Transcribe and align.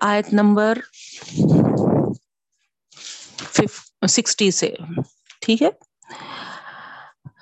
آیت 0.00 0.32
number 0.32 0.78
sixty 4.08 4.50
سے۔ 4.50 4.74
ٹھیک 5.40 5.62
ہے؟ 5.62 5.68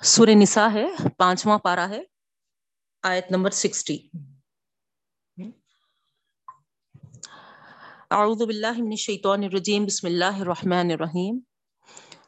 سورہ 0.03 0.29
نساء 0.29 0.67
ہے، 0.73 0.85
پانچواں 1.17 1.57
پارا 1.57 1.89
ہے، 1.89 2.01
آیت 3.03 3.31
نمبر 3.31 3.49
سکسٹی۔ 3.49 3.97
اعوذ 8.11 8.37
باللہ 8.37 8.71
من 8.71 8.87
الشیطان 8.87 9.43
الرجیم، 9.43 9.85
بسم 9.85 10.07
اللہ 10.07 10.39
الرحمن 10.39 10.91
الرحیم۔ 10.91 11.39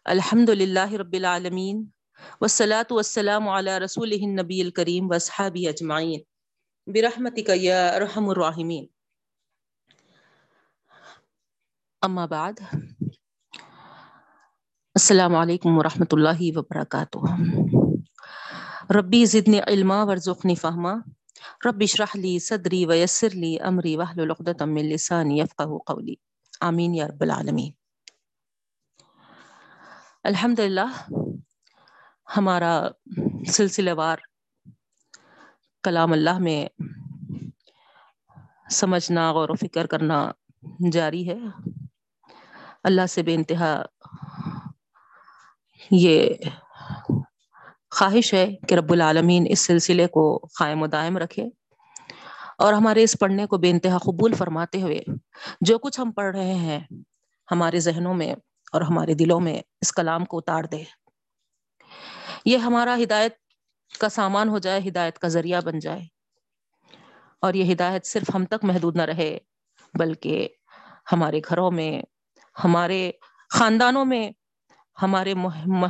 الحمد 0.05 0.49
للہ 0.49 0.93
رب 0.93 1.13
العالمین، 1.13 1.85
والصلاة 2.41 2.95
والسلام 2.95 3.49
على 3.49 3.71
رسوله 3.71 4.29
النبی 4.29 4.61
الکریم 4.61 5.11
واصحابہ 5.11 5.67
اجمعین۔ 5.67 6.21
برحمتک 6.87 7.51
یا 7.55 7.89
ارحم 7.89 8.29
الراحمین۔ 8.29 8.98
اما 12.01 12.25
بعد، 12.25 12.53
السلام 14.95 15.35
علیکم 15.35 15.77
ورحمۃ 15.77 16.05
اللہ 16.11 16.57
وبرکاتہ۔ 16.57 17.17
ربی 18.93 19.25
زدنی 19.25 19.59
علما، 19.59 20.03
ورزقنی 20.03 20.55
فہما۔ 20.55 20.93
رب 21.65 21.77
اشرح 21.81 22.05
لی 22.15 22.39
صدری 22.39 22.85
ویسر 22.85 23.29
لی 23.29 23.59
امری 23.59 23.95
واحلل 23.95 24.31
عقدۃ 24.31 24.67
من 24.67 24.85
لسانی 24.85 25.39
یفقهوا 25.39 25.79
قولی۔ 25.85 26.15
آمین 26.61 26.95
یا 26.95 27.07
رب 27.07 27.21
العالمین۔ 27.21 27.71
الحمدللہ، 30.23 31.11
ہمارا 32.37 32.87
سلسلہ 33.47 33.89
وار 33.97 34.17
کلام 35.83 36.11
اللہ 36.11 36.37
میں 36.37 36.81
سمجھنا 38.71 39.31
غور 39.31 39.49
و 39.49 39.55
فکر 39.55 39.87
کرنا 39.87 40.31
جاری 40.91 41.29
ہے۔ 41.29 41.37
اللہ 42.89 43.05
سے 43.05 43.23
بے 43.23 43.35
انتہا 43.35 43.81
یہ 45.91 46.33
خواہش 47.91 48.33
ہے 48.33 48.55
کہ 48.67 48.75
رب 48.75 48.91
العالمین 48.91 49.45
اس 49.49 49.59
سلسلے 49.59 50.07
کو 50.07 50.37
قائم 50.59 50.81
و 50.81 50.87
دائم 50.87 51.17
رکھے 51.17 51.45
اور 52.57 52.73
ہمارے 52.73 53.03
اس 53.03 53.17
پڑھنے 53.19 53.45
کو 53.45 53.57
بے 53.57 53.69
انتہا 53.69 53.97
قبول 53.97 54.33
فرماتے 54.33 54.81
ہوئے 54.81 55.03
جو 55.61 55.77
کچھ 55.77 55.99
ہم 55.99 56.11
پڑھ 56.11 56.35
رہے 56.35 56.53
ہیں 56.53 56.79
ہمارے 57.51 57.79
ذہنوں 57.79 58.13
میں 58.13 58.35
اور 58.71 58.81
ہمارے 58.81 59.13
دلوں 59.13 59.39
میں 59.39 59.61
اس 59.81 59.91
کلام 59.91 60.25
کو 60.25 60.37
اتار 60.37 60.63
دے۔ 60.63 60.83
یہ 62.45 62.57
ہمارا 62.57 62.97
ہدایت 63.03 63.35
کا 63.99 64.09
سامان 64.09 64.49
ہو 64.49 64.59
جائے، 64.59 64.81
ہدایت 64.87 65.19
کا 65.19 65.27
ذریعہ 65.27 65.61
بن 65.61 65.79
جائے۔ 65.79 66.01
اور 67.41 67.53
یہ 67.53 67.73
ہدایت 67.73 68.05
صرف 68.05 68.35
ہم 68.35 68.45
تک 68.45 68.65
محدود 68.65 68.95
نہ 68.95 69.01
رہے، 69.01 69.37
بلکہ 69.93 70.47
ہمارے 71.11 71.39
گھروں 71.49 71.71
میں 71.71 72.01
ہمارے 72.63 73.11
خاندانوں 73.49 74.05
میں، 74.05 74.31
ہمارے 75.01 75.33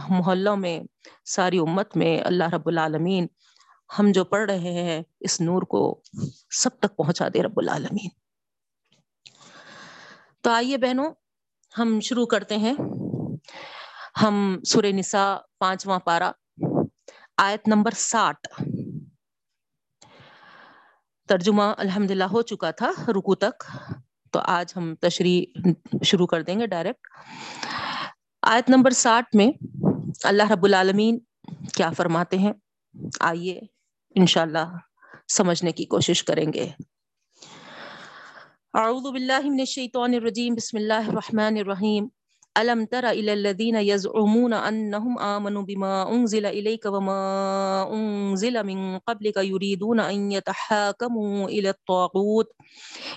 محلوں 0.09 0.57
میں، 0.57 0.79
ساری 1.25 1.59
امت 1.59 1.97
میں 1.97 2.21
اللہ 2.25 2.49
رب 2.53 2.67
العالمین 2.67 3.27
ہم 3.99 4.11
جو 4.11 4.25
پڑھ 4.25 4.51
رہے 4.51 4.71
ہیں 4.71 5.03
اس 5.19 5.41
نور 5.41 5.61
کو 5.61 6.01
سب 6.51 6.69
تک 6.79 6.97
پہنچا 6.97 7.27
دے 7.33 7.43
رب 7.43 7.53
العالمین۔ 7.55 8.09
تو 10.41 10.49
آئیے 10.49 10.77
بہنوں، 10.77 11.11
ہم 11.77 11.99
شروع 11.99 12.25
کرتے 12.25 12.57
ہیں۔ 12.57 12.73
ہم 14.21 14.59
سور 14.67 14.83
نساء 14.83 15.35
پانچواں 15.59 15.99
پارا 15.99 16.31
آیت 17.37 17.67
نمبر 17.67 17.91
ساٹھ۔ 17.91 18.47
ترجمہ 21.27 21.63
الحمد 21.77 22.11
للہ 22.11 22.23
ہو 22.23 22.41
چکا 22.41 22.71
تھا 22.71 22.91
رکو 23.07 23.35
تک۔ 23.35 23.63
تو 24.31 24.39
آج 24.43 24.73
ہم 24.75 24.95
تشریح 24.95 25.69
شروع 26.03 26.27
کر 26.27 26.41
دیں 26.41 26.59
گے 26.59 26.67
ڈائریکٹ 26.67 27.07
آیت 28.41 28.69
نمبر 28.69 28.91
ساٹھ 28.91 29.35
میں 29.35 29.47
اللہ 30.23 30.51
رب 30.51 30.63
العالمین 30.63 31.19
کیا 31.75 31.89
فرماتے 31.97 32.37
ہیں؟ 32.37 32.53
آئیے 33.19 33.59
انشاءاللہ 34.15 34.65
سمجھنے 35.29 35.71
کی 35.71 35.85
کوشش 35.85 36.23
کریں 36.23 36.53
گے۔ 36.53 36.69
اعوذ 38.73 39.11
باللہ 39.11 39.39
من 39.43 39.59
الشیطان 39.59 40.13
الرجیم، 40.13 40.53
بسم 40.55 40.77
اللہ 40.77 41.07
الرحمن 41.07 41.57
الرحیم۔ 41.57 42.07
الم 42.57 42.85
تر 42.85 43.09
الى 43.09 43.33
الذين 43.33 43.75
يزعمون 43.75 44.53
انهم 44.53 45.19
امنوا 45.19 45.63
بما 45.63 46.11
انزل 46.11 46.45
اليك 46.45 46.85
وما 46.85 47.21
انزل 47.93 48.63
من 48.63 48.97
قبلك 48.99 49.37
يريدون 49.37 49.99
ان 49.99 50.31
يتحاكموا 50.31 51.47
الى 51.47 51.69
الطاغوت 51.69 52.47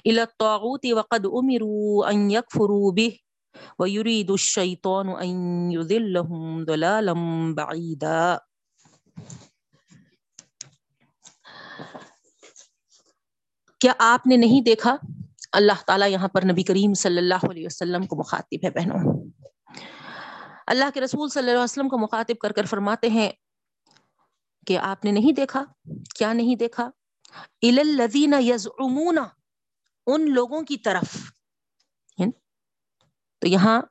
الى 0.06 0.22
الطاغوت 0.22 0.86
وقد 0.86 1.26
امروا 1.26 2.10
ان 2.10 2.30
يكفروا 2.30 2.92
به، 2.92 3.18
ويريد 3.78 4.30
الشيطان 4.30 5.08
ان 5.08 5.72
يذلهم 5.72 6.64
ضلالا 6.64 7.14
بعيدا. 7.54 8.38
کیا 13.80 13.92
آپ 13.98 14.26
نے 14.26 14.36
نہیں 14.36 14.60
دیکھا 14.60 14.96
اللہ 15.52 15.82
تعالیٰ 15.86 16.08
یہاں 16.08 16.28
پر 16.28 16.42
نبی 16.44 16.62
کریم 16.62 16.94
صلی 16.94 17.18
اللہ 17.18 17.50
علیہ 17.50 17.66
وسلم 17.66 18.06
کو 18.06 18.16
مخاطب 18.16 18.64
ہے 18.64 18.70
بہنوں۔ 18.70 19.24
اللہ 20.66 20.84
کے 20.94 21.00
رسول 21.00 21.28
صلی 21.28 21.40
اللہ 21.40 21.50
علیہ 21.50 21.62
وسلم 21.62 21.88
کو 21.88 21.98
مخاطب 21.98 22.38
کر 22.38 22.52
کر 22.52 22.66
فرماتے 22.66 23.08
ہیں 23.08 23.30
کہ 24.66 24.78
آپ 24.78 25.04
نے 25.04 25.10
نہیں 25.10 25.32
دیکھا؟ 25.32 25.64
کیا 26.18 26.32
نہیں 26.32 26.56
دیکھا؟ 26.56 26.90
الذین 27.62 28.34
یزعمون، 28.38 29.18
ان 30.06 30.30
لوگوں 30.30 30.62
کی 30.62 30.76
طرف۔ 30.76 31.16
تو 33.38 33.48
یہاں 33.48 33.82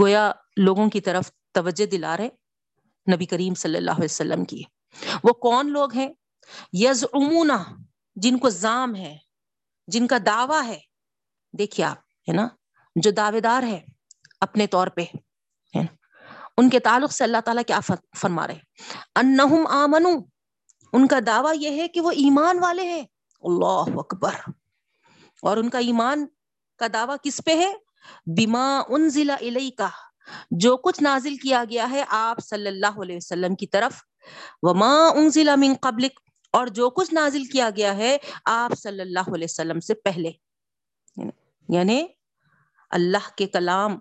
گویا 0.00 0.32
لوگوں 0.56 0.90
کی 0.90 1.00
طرف 1.00 1.30
توجہ 1.52 1.86
دلا 1.86 2.16
رہے 2.16 2.28
نبی 3.14 3.26
کریم 3.26 3.54
صلی 3.54 3.78
اللہ 3.78 3.90
علیہ 3.90 4.04
وسلم 4.04 4.44
کی۔ 4.44 4.62
وہ 5.24 5.32
کون 5.32 5.70
لوگ 5.70 5.94
ہیں؟ 5.94 6.08
یزعمون، 6.72 7.50
جن 8.16 8.38
کو 8.38 8.48
زام 8.48 8.94
ہے، 8.94 9.18
جن 9.86 10.06
کا 10.06 10.16
دعویٰ 10.26 10.64
ہے۔ 10.64 10.95
دیکھیے 11.52 11.86
آپ، 11.86 11.98
ہے 11.98 12.32
نا؟ 12.32 12.48
جو 12.96 13.10
دعوے 13.10 13.40
دار 13.40 13.62
ہے 13.62 13.80
اپنے 14.40 14.66
طور 14.66 14.86
پہ 14.86 15.04
ان 16.56 16.70
کے 16.70 16.78
تعلق 16.78 17.12
سے 17.12 17.24
اللہ 17.24 17.36
تعالیٰ 17.44 17.62
کیا 17.66 17.80
فرما 18.16 18.46
رہے 18.46 18.58
انہم 19.14 19.66
آمنو، 19.66 20.08
ان 20.92 21.06
کا 21.06 21.18
دعویٰ 21.26 21.52
یہ 21.56 21.82
ہے 21.82 21.88
کہ 21.88 22.00
وہ 22.00 22.10
ایمان 22.10 22.58
والے 22.58 22.82
ہیں۔ 22.82 23.02
اللہ 23.42 23.98
اکبر۔ 23.98 24.34
اور 25.42 25.56
ان 25.56 25.68
کا 25.70 25.78
ایمان 25.78 26.26
کا 26.78 26.86
دعویٰ 26.92 27.16
کس 27.22 27.40
پہ 27.46 27.56
ہے؟ 27.56 27.74
بیما 28.36 28.82
ان 28.88 29.08
ضلع 29.08 29.68
کا 29.78 29.88
جو 30.50 30.76
کچھ 30.76 31.02
نازل 31.02 31.36
کیا 31.36 31.64
گیا 31.70 31.90
ہے 31.90 32.04
آپ 32.08 32.38
صلی 32.44 32.68
اللہ 32.68 33.00
علیہ 33.02 33.16
وسلم 33.16 33.54
کی 33.54 33.66
طرف۔ 33.66 33.92
وما 34.62 35.08
ان 35.08 35.30
ضلع 35.30 35.54
من 35.54 35.72
قبلک۔ 35.80 36.20
اور 36.52 36.66
جو 36.66 36.90
کچھ 36.90 37.14
نازل 37.14 37.44
کیا 37.44 37.70
گیا 37.76 37.96
ہے 37.96 38.16
آپ 38.44 38.72
صلی 38.78 39.00
اللہ 39.00 39.34
علیہ 39.34 39.46
وسلم 39.50 39.80
سے 39.80 39.94
پہلے۔ 39.94 40.30
یعنی 41.68 42.06
اللہ 42.90 43.28
کے 43.36 43.46
کلام، 43.46 43.98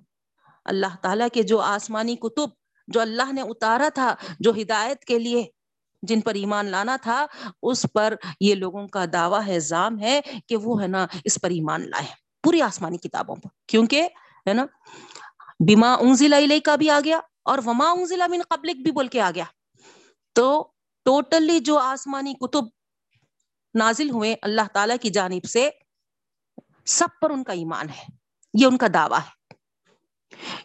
اللہ 0.65 0.95
تعالیٰ 1.01 1.27
کے 1.33 1.43
جو 1.43 1.59
آسمانی 1.59 2.15
کتب، 2.15 2.49
جو 2.87 3.01
اللہ 3.01 3.31
نے 3.33 3.41
اتارا 3.41 3.89
تھا، 3.93 4.15
جو 4.39 4.51
ہدایت 4.61 5.05
کے 5.05 5.19
لیے 5.19 5.43
جن 6.03 6.21
پر 6.21 6.33
ایمان 6.33 6.65
لانا 6.65 6.95
تھا، 7.01 7.25
اس 7.61 7.85
پر 7.93 8.13
یہ 8.39 8.55
لوگوں 8.55 8.87
کا 8.87 9.05
دعویٰ 9.13 9.47
ہے، 9.47 9.59
زام 9.59 9.99
ہے 9.99 10.21
کہ 10.47 10.57
وہ 10.57 10.81
ہے 10.81 10.87
نا 10.87 11.05
اس 11.23 11.41
پر 11.41 11.49
ایمان 11.49 11.89
لائے، 11.89 12.07
پوری 12.43 12.61
آسمانی 12.61 12.97
کتابوں 12.97 13.35
پر۔ 13.35 13.49
کیونکہ 13.67 14.07
ہے 14.47 14.53
نا 14.53 14.65
بیما 15.59 15.93
انزلہ 15.93 16.35
علیہ 16.35 16.59
کا 16.59 16.75
بھی 16.75 16.89
آ 16.89 16.99
گیا 17.05 17.19
اور 17.43 17.59
وما 17.65 17.91
انزلہ 17.91 18.23
من 18.27 18.41
قبلک 18.49 18.75
بھی 18.75 18.91
بول 18.91 19.07
کے 19.07 19.21
آ 19.21 19.31
گیا۔ 19.35 19.43
تو 20.33 20.67
ٹوٹلی 21.05 21.59
جو 21.59 21.77
آسمانی 21.79 22.33
کتب 22.33 22.65
نازل 23.75 24.09
ہوئے 24.09 24.35
اللہ 24.41 24.67
تعالیٰ 24.73 24.95
کی 25.01 25.09
جانب 25.09 25.45
سے 25.45 25.69
سب 26.85 27.07
پر 27.21 27.29
ان 27.29 27.43
کا 27.43 27.53
ایمان 27.53 27.89
ہے۔ 27.89 28.03
یہ 28.53 28.65
ان 28.65 28.77
کا 28.77 28.87
دعویٰ 28.93 29.19
ہے۔ 29.19 29.45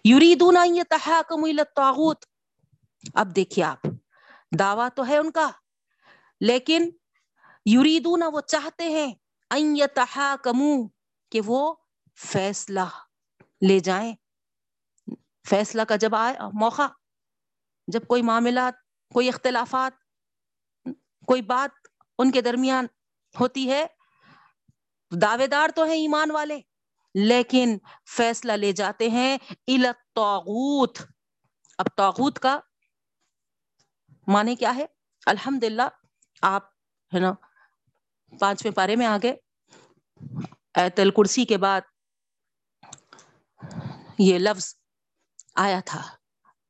یریدون 0.05 0.56
یتحاکموا 0.64 1.49
الی 1.49 1.61
الطاغوت۔ 1.61 2.25
اب 3.14 3.37
دیکھیے 3.37 3.64
آپ، 3.64 3.78
دعویٰ 4.58 4.88
تو 4.94 5.06
ہے 5.06 5.17
ان 5.17 5.31
کا، 5.31 5.50
لیکن 6.40 6.90
یریدون 7.67 8.22
وہ 8.32 8.40
چاہتے 8.40 8.88
ہیں 8.88 9.14
ان 9.50 9.76
یتحاکموا 9.76 10.88
کہ 11.31 11.40
وہ 11.46 11.75
فیصلہ 12.17 12.88
لے 13.69 13.78
جائیں۔ 13.78 14.14
فیصلہ 15.49 15.82
کا 15.82 15.96
جب 15.96 16.14
آئے، 16.14 16.34
موقع، 16.52 16.87
جب 17.87 18.06
کوئی 18.06 18.23
معاملات، 18.23 18.75
کوئی 19.14 19.28
اختلافات، 19.28 19.93
کوئی 21.26 21.43
بات 21.43 21.87
ان 22.19 22.31
کے 22.31 22.40
درمیان 22.40 22.87
ہوتی 23.40 23.70
ہے 23.70 23.87
دعوے 25.11 25.47
دار 25.47 25.69
تو 25.75 25.85
ہیں 25.85 25.95
ایمان 25.95 26.31
والے، 26.31 26.61
لیکن 27.15 27.79
فیصلہ 28.17 28.53
لے 28.53 28.73
جاتے 28.73 29.09
ہیں 29.11 29.39
الطاغوت۔ 29.67 30.99
اب 31.79 31.87
تاغوت 31.97 32.39
کا 32.39 32.59
معنی 34.27 34.55
کیا 34.57 34.75
ہے؟ 34.75 34.87
الحمد 35.27 35.65
للہ 35.65 35.89
آپ 36.43 36.62
ہے 37.15 37.19
نا 37.19 37.33
پانچویں 38.41 38.73
پارے 38.73 38.97
میں 38.97 39.07
آگے۔ 39.07 39.35
ایت 40.75 41.01
الکرسی 41.01 41.45
کے 41.45 41.57
بعد 41.57 41.81
یہ 44.19 44.39
لفظ 44.39 44.75
آیا 45.55 45.81
تھا۔ 45.85 46.03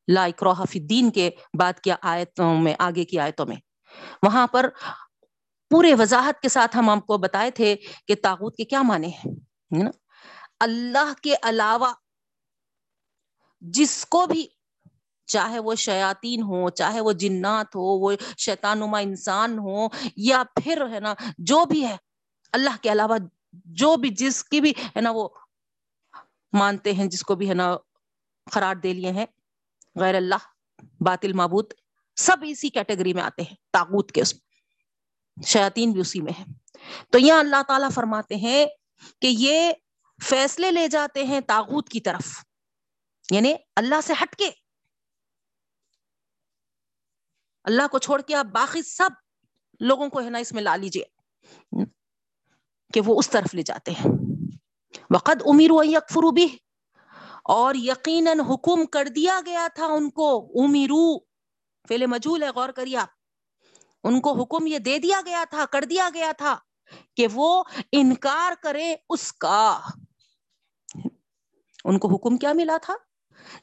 لا 0.08 0.24
اکروہ 0.24 0.64
فی 0.70 0.78
الدین 0.78 1.10
کے 1.10 1.30
بعد 1.58 1.80
کیا 1.80 1.96
آیتوں 2.02 2.54
میں، 2.60 2.74
آگے 2.78 3.04
کی 3.04 3.18
آیتوں 3.18 3.46
میں۔ 3.46 3.56
وہاں 4.22 4.46
پر 4.46 4.68
پورے 5.70 5.94
وضاحت 5.94 6.40
کے 6.40 6.48
ساتھ 6.48 6.76
ہم 6.76 6.88
آپ 6.90 7.06
کو 7.06 7.18
بتائے 7.18 7.50
تھے 7.50 7.74
کہ 8.08 8.14
تاغوت 8.22 8.56
کے 8.56 8.64
کیا 8.64 8.82
معنی 8.82 9.08
ہیں 9.08 9.84
اللہ 10.60 11.12
کے 11.22 11.34
علاوہ 11.42 11.92
جس 13.62 14.04
کو 14.06 14.26
بھی، 14.26 14.46
چاہے 15.28 15.58
وہ 15.58 15.74
شیاطین 15.74 16.42
ہو 16.42 16.68
چاہے 16.70 17.00
وہ 17.00 17.12
جنات 17.12 17.76
ہو 17.76 17.80
وہ 17.80 18.12
شیطان 18.38 18.78
نما 18.78 18.98
انسان 18.98 19.58
ہو 19.58 19.86
یا 20.16 20.42
پھر، 20.54 20.82
ہے 20.92 21.00
نا، 21.00 21.14
جو 21.38 21.64
بھی 21.64 21.84
ہے، 21.86 21.96
اللہ 22.52 22.82
کے 22.82 22.92
علاوہ 22.92 23.18
جو 23.64 23.96
بھی، 23.96 24.10
جس 24.10 24.44
کی 24.44 24.60
بھی، 24.60 24.70
ہے 24.70 25.00
نا، 25.00 25.10
وہ 25.10 25.28
مانتے 26.52 26.92
ہیں، 26.92 27.06
جس 27.06 27.22
کو 27.22 27.34
بھی، 27.34 27.48
ہے 27.48 27.54
نا، 27.54 27.76
قرار 28.52 28.74
دے 28.74 28.92
لیے 28.92 29.10
ہیں، 29.10 29.26
غیر 29.96 30.14
اللہ، 30.14 30.48
باطل، 31.00 31.32
معبود، 31.32 31.72
سب 32.16 32.36
اسی 32.42 32.68
کیٹیگری 32.68 33.12
میں 33.14 33.22
آتے 33.22 33.42
ہیں، 33.42 33.56
تاغوت 33.72 34.12
کے 34.12 34.20
اس 34.20 34.34
میں۔ 34.34 34.49
شیاطین 35.46 35.92
بھی 35.92 36.00
اسی 36.00 36.20
میں 36.20 36.32
ہے 36.38 36.44
تو 37.10 37.18
یہاں 37.18 37.38
اللہ 37.38 37.62
تعالیٰ 37.68 37.90
فرماتے 37.94 38.34
ہیں 38.36 38.66
کہ 39.22 39.28
یہ 39.30 39.72
فیصلے 40.24 40.70
لے 40.70 40.88
جاتے 40.88 41.24
ہیں 41.24 41.40
تاغوت 41.40 41.88
کی 41.88 42.00
طرف 42.00 42.44
یعنی 43.30 43.54
اللہ 43.76 44.00
سے 44.04 44.12
ہٹ 44.22 44.36
کے۔ 44.36 44.50
اللہ 47.64 47.82
کو 47.90 47.98
چھوڑ 47.98 48.20
کے 48.20 48.34
آپ 48.34 48.44
باقی 48.44 48.82
سب 48.82 49.10
لوگوں 49.80 50.08
کو 50.08 50.20
ہے 50.20 50.30
نا 50.30 50.38
اس 50.38 50.52
میں 50.52 50.62
لا 50.62 50.76
لیجیے 50.76 51.04
کہ 52.94 53.00
وہ 53.00 53.18
اس 53.18 53.30
طرف 53.30 53.54
لے 53.54 53.62
جاتے 53.62 53.90
ہیں۔ 53.90 54.10
وقت 55.10 55.42
امیر 55.46 55.70
و 55.70 56.30
بھی 56.30 56.56
اور 57.44 57.74
یقیناً 57.74 58.40
حکم 58.40 58.86
کر 58.86 59.08
دیا 59.16 59.40
گیا 59.46 59.66
تھا 59.74 59.86
ان 59.86 60.10
کو 60.10 60.52
امیرو 60.64 61.18
فیل 61.88 62.06
مجول 62.06 62.42
ہے، 62.42 62.48
غور 62.48 62.68
کریے 62.68 62.96
آپ۔ 62.96 63.19
ان 64.04 64.20
کو 64.20 64.42
حکم 64.42 64.66
یہ 64.66 64.78
دے 64.78 64.98
دیا 64.98 65.20
گیا 65.26 65.44
تھا، 65.50 65.64
کر 65.66 65.84
دیا 65.84 66.08
گیا 66.14 66.32
تھا 66.38 66.58
کہ 67.16 67.26
وہ 67.32 67.64
انکار 67.92 68.52
کرے 68.62 68.94
اس 69.08 69.32
کا۔ 69.32 69.80
ان 71.84 71.98
کو 71.98 72.14
حکم 72.14 72.36
کیا 72.36 72.52
ملا 72.52 72.76
تھا؟ 72.82 72.94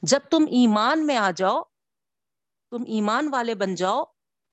جب 0.02 0.20
تم 0.30 0.42
ایمان 0.42 1.06
میں 1.06 1.16
آ 1.16 1.30
جاؤ، 1.30 1.62
تم 2.70 2.82
ایمان 2.86 3.28
والے 3.32 3.54
بن 3.54 3.74
جاؤ، 3.74 4.04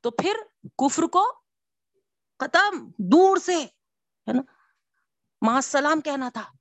تو 0.01 0.11
پھر 0.11 0.35
کفر 0.77 1.03
کو 1.03 1.31
ختم، 2.39 2.91
دور 2.97 3.37
سے، 3.37 3.57
ہے 3.57 4.33
نا؟ 4.33 4.41
السلام 5.55 6.01
کہنا 6.01 6.29
تھا۔ 6.29 6.51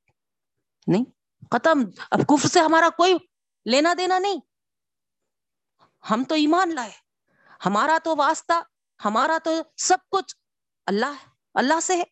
نہیں، 0.86 1.04
ختم۔ 1.50 1.82
اب 2.10 2.20
کفر 2.28 2.48
سے 2.48 2.60
ہمارا 2.60 2.88
کوئی 2.88 3.14
لینا 3.64 3.94
دینا 3.98 4.18
نہیں۔ 4.18 4.40
ہم 6.10 6.24
تو 6.24 6.34
ایمان 6.34 6.74
لائے۔ 6.74 6.90
ہمارا 7.66 7.98
تو 8.04 8.14
واسطہ 8.16 8.52
ہمارا 9.04 9.38
تو 9.44 9.50
سب 9.76 9.98
کچھ 10.10 10.34
اللہ 10.86 11.24
اللہ 11.54 11.80
سے 11.82 11.96
ہے۔ 11.96 12.02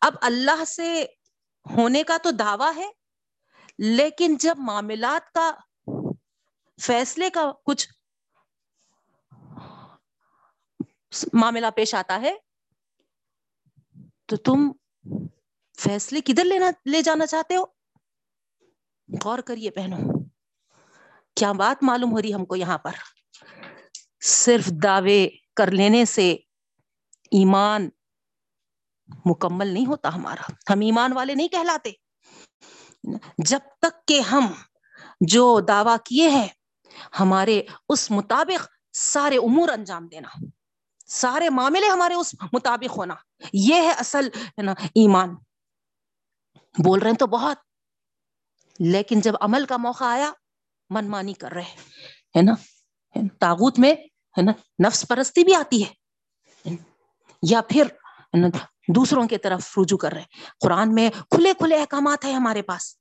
اب 0.00 0.14
اللہ 0.22 0.64
سے 0.64 1.04
ہونے 1.66 2.02
کا 2.02 2.16
تو 2.22 2.30
دعویٰ 2.30 2.74
ہے، 2.76 2.90
لیکن 3.78 4.36
جب 4.36 4.58
معاملات 4.58 5.32
کا 5.32 5.50
فیصلے 6.78 7.30
کا 7.30 7.50
کچھ 7.64 7.88
معاملہ 11.32 11.66
پیش 11.76 11.94
آتا 11.94 12.20
ہے، 12.20 12.34
تو 14.26 14.36
تم 14.36 14.70
فیصلے 15.78 16.20
کدھر 16.20 16.44
لینا، 16.44 16.70
لے 16.86 17.02
جانا 17.02 17.26
چاہتے 17.26 17.56
ہو؟ 17.56 17.64
غور 19.08 19.38
کریے 19.38 19.70
بہنوں، 19.70 19.98
کیا 21.36 21.52
بات 21.52 21.82
معلوم 21.82 22.12
ہو 22.12 22.22
رہی 22.22 22.34
ہم 22.34 22.44
کو 22.44 22.56
یہاں 22.56 22.78
پر؟ 22.78 22.92
صرف 24.20 24.66
دعوے 24.82 25.28
کر 25.58 25.70
لینے 25.70 26.04
سے 26.04 26.32
ایمان 27.30 27.88
مکمل 29.24 29.66
نہیں 29.66 29.86
ہوتا 29.86 30.14
ہمارا۔ 30.14 30.52
ہم 30.72 30.80
ایمان 30.80 31.12
والے 31.12 31.34
نہیں 31.34 31.48
کہلاتے۔ 31.48 31.90
جب 33.38 33.58
تک 33.80 34.08
کہ 34.08 34.20
ہم 34.20 34.46
جو 35.20 35.60
دعوی 35.60 35.96
کیے 36.04 36.28
ہیں، 36.28 36.48
ہمارے 37.20 37.62
اس 37.88 38.10
مطابق 38.10 38.66
سارے 38.92 39.36
امور 39.36 39.68
انجام 39.68 40.06
دینا، 40.06 40.28
سارے 41.06 41.50
معاملے 41.50 41.88
ہمارے 41.88 42.14
اس 42.14 42.34
مطابق 42.52 42.98
ہونا، 42.98 43.14
یہ 43.52 43.74
ہے 43.74 43.90
اصل، 43.90 44.28
ہے 44.34 44.62
نا، 44.62 44.72
ایمان۔ 44.72 45.34
بول 46.84 46.98
رہے 46.98 47.10
ہیں 47.10 47.18
تو 47.18 47.26
بہت، 47.26 47.56
لیکن 48.78 49.20
جب 49.20 49.32
عمل 49.40 49.66
کا 49.66 49.76
موقع 49.76 50.04
آیا 50.04 50.32
من 50.90 51.08
مانی 51.08 51.32
کر 51.32 51.52
رہے 51.52 51.76
ہے 52.36 52.42
نا، 52.42 52.52
تاغوت 53.40 53.78
میں 53.78 53.94
ہے 54.38 54.42
نا؟ 54.42 54.52
نفس 54.88 55.08
پرستی 55.08 55.44
بھی 55.44 55.54
آتی 55.54 55.84
ہے۔ 55.84 55.92
یا 57.42 57.60
پھر 57.60 57.86
دوسروں 58.88 59.28
کی 59.28 59.38
طرف 59.38 59.78
رجوع 59.78 59.98
کر 59.98 60.12
رہے 60.12 60.20
ہیں۔ 60.20 60.50
قرآن 60.60 60.94
میں 60.94 61.10
کھلے 61.10 61.52
کھلے 61.58 61.80
احکامات 61.80 62.24
ہیں 62.24 62.34
ہمارے 62.34 62.62
پاس۔ 62.62 62.96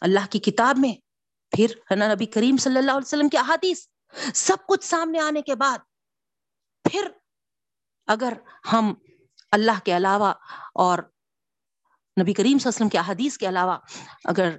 اللہ 0.00 0.26
کی 0.30 0.38
کتاب 0.38 0.78
میں 0.78 0.92
پھر 1.56 1.66
ہے 1.90 1.96
نا، 1.96 2.14
نبی 2.14 2.26
کریم 2.26 2.56
صلی 2.56 2.78
اللہ 2.78 2.90
علیہ 2.90 3.06
وسلم 3.06 3.28
کی 3.28 3.38
احادیث۔ 3.38 3.86
سب 4.34 4.56
کچھ 4.68 4.84
سامنے 4.84 5.20
آنے 5.20 5.42
کے 5.42 5.54
بعد 5.54 5.78
پھر 6.90 7.08
اگر 8.06 8.32
ہم 8.72 8.94
اللہ 9.52 9.78
کے 9.84 9.96
علاوہ 9.96 10.34
اور 10.74 10.98
نبی 12.20 12.32
کریم 12.32 12.34
صلی 12.34 12.46
اللہ 12.46 12.52
علیہ 12.52 12.68
وسلم 12.68 12.88
کے 12.88 12.98
احادیث 12.98 13.38
کے 13.38 13.48
علاوہ 13.48 13.78
اگر 14.24 14.56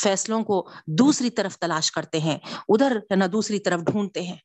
فیصلوں 0.00 0.44
کو 0.44 0.70
دوسری 0.86 1.30
طرف 1.30 1.58
تلاش 1.58 1.92
کرتے 1.92 2.20
ہیں، 2.20 2.38
ادھر 2.68 2.98
نہ 3.16 3.24
دوسری 3.24 3.58
طرف 3.58 3.80
ڈھونڈتے 3.80 4.22
ہیں 4.22 4.36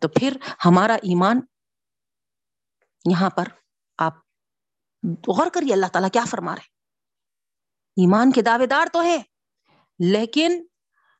تو 0.00 0.08
پھر 0.08 0.36
ہمارا 0.64 0.94
ایمان 0.94 1.40
یہاں 3.10 3.30
پر 3.30 3.44
آپ 3.98 4.14
غور 5.04 5.46
کریے 5.52 5.72
اللہ 5.72 5.86
تعالیٰ 5.86 6.10
کیا 6.12 6.24
فرما 6.24 6.56
رہے 6.56 6.74
ایمان 7.96 8.32
کے 8.32 8.42
دعوے 8.42 8.66
دار 8.66 8.86
تو 8.92 9.00
ہیں، 9.00 9.22
لیکن 9.98 10.66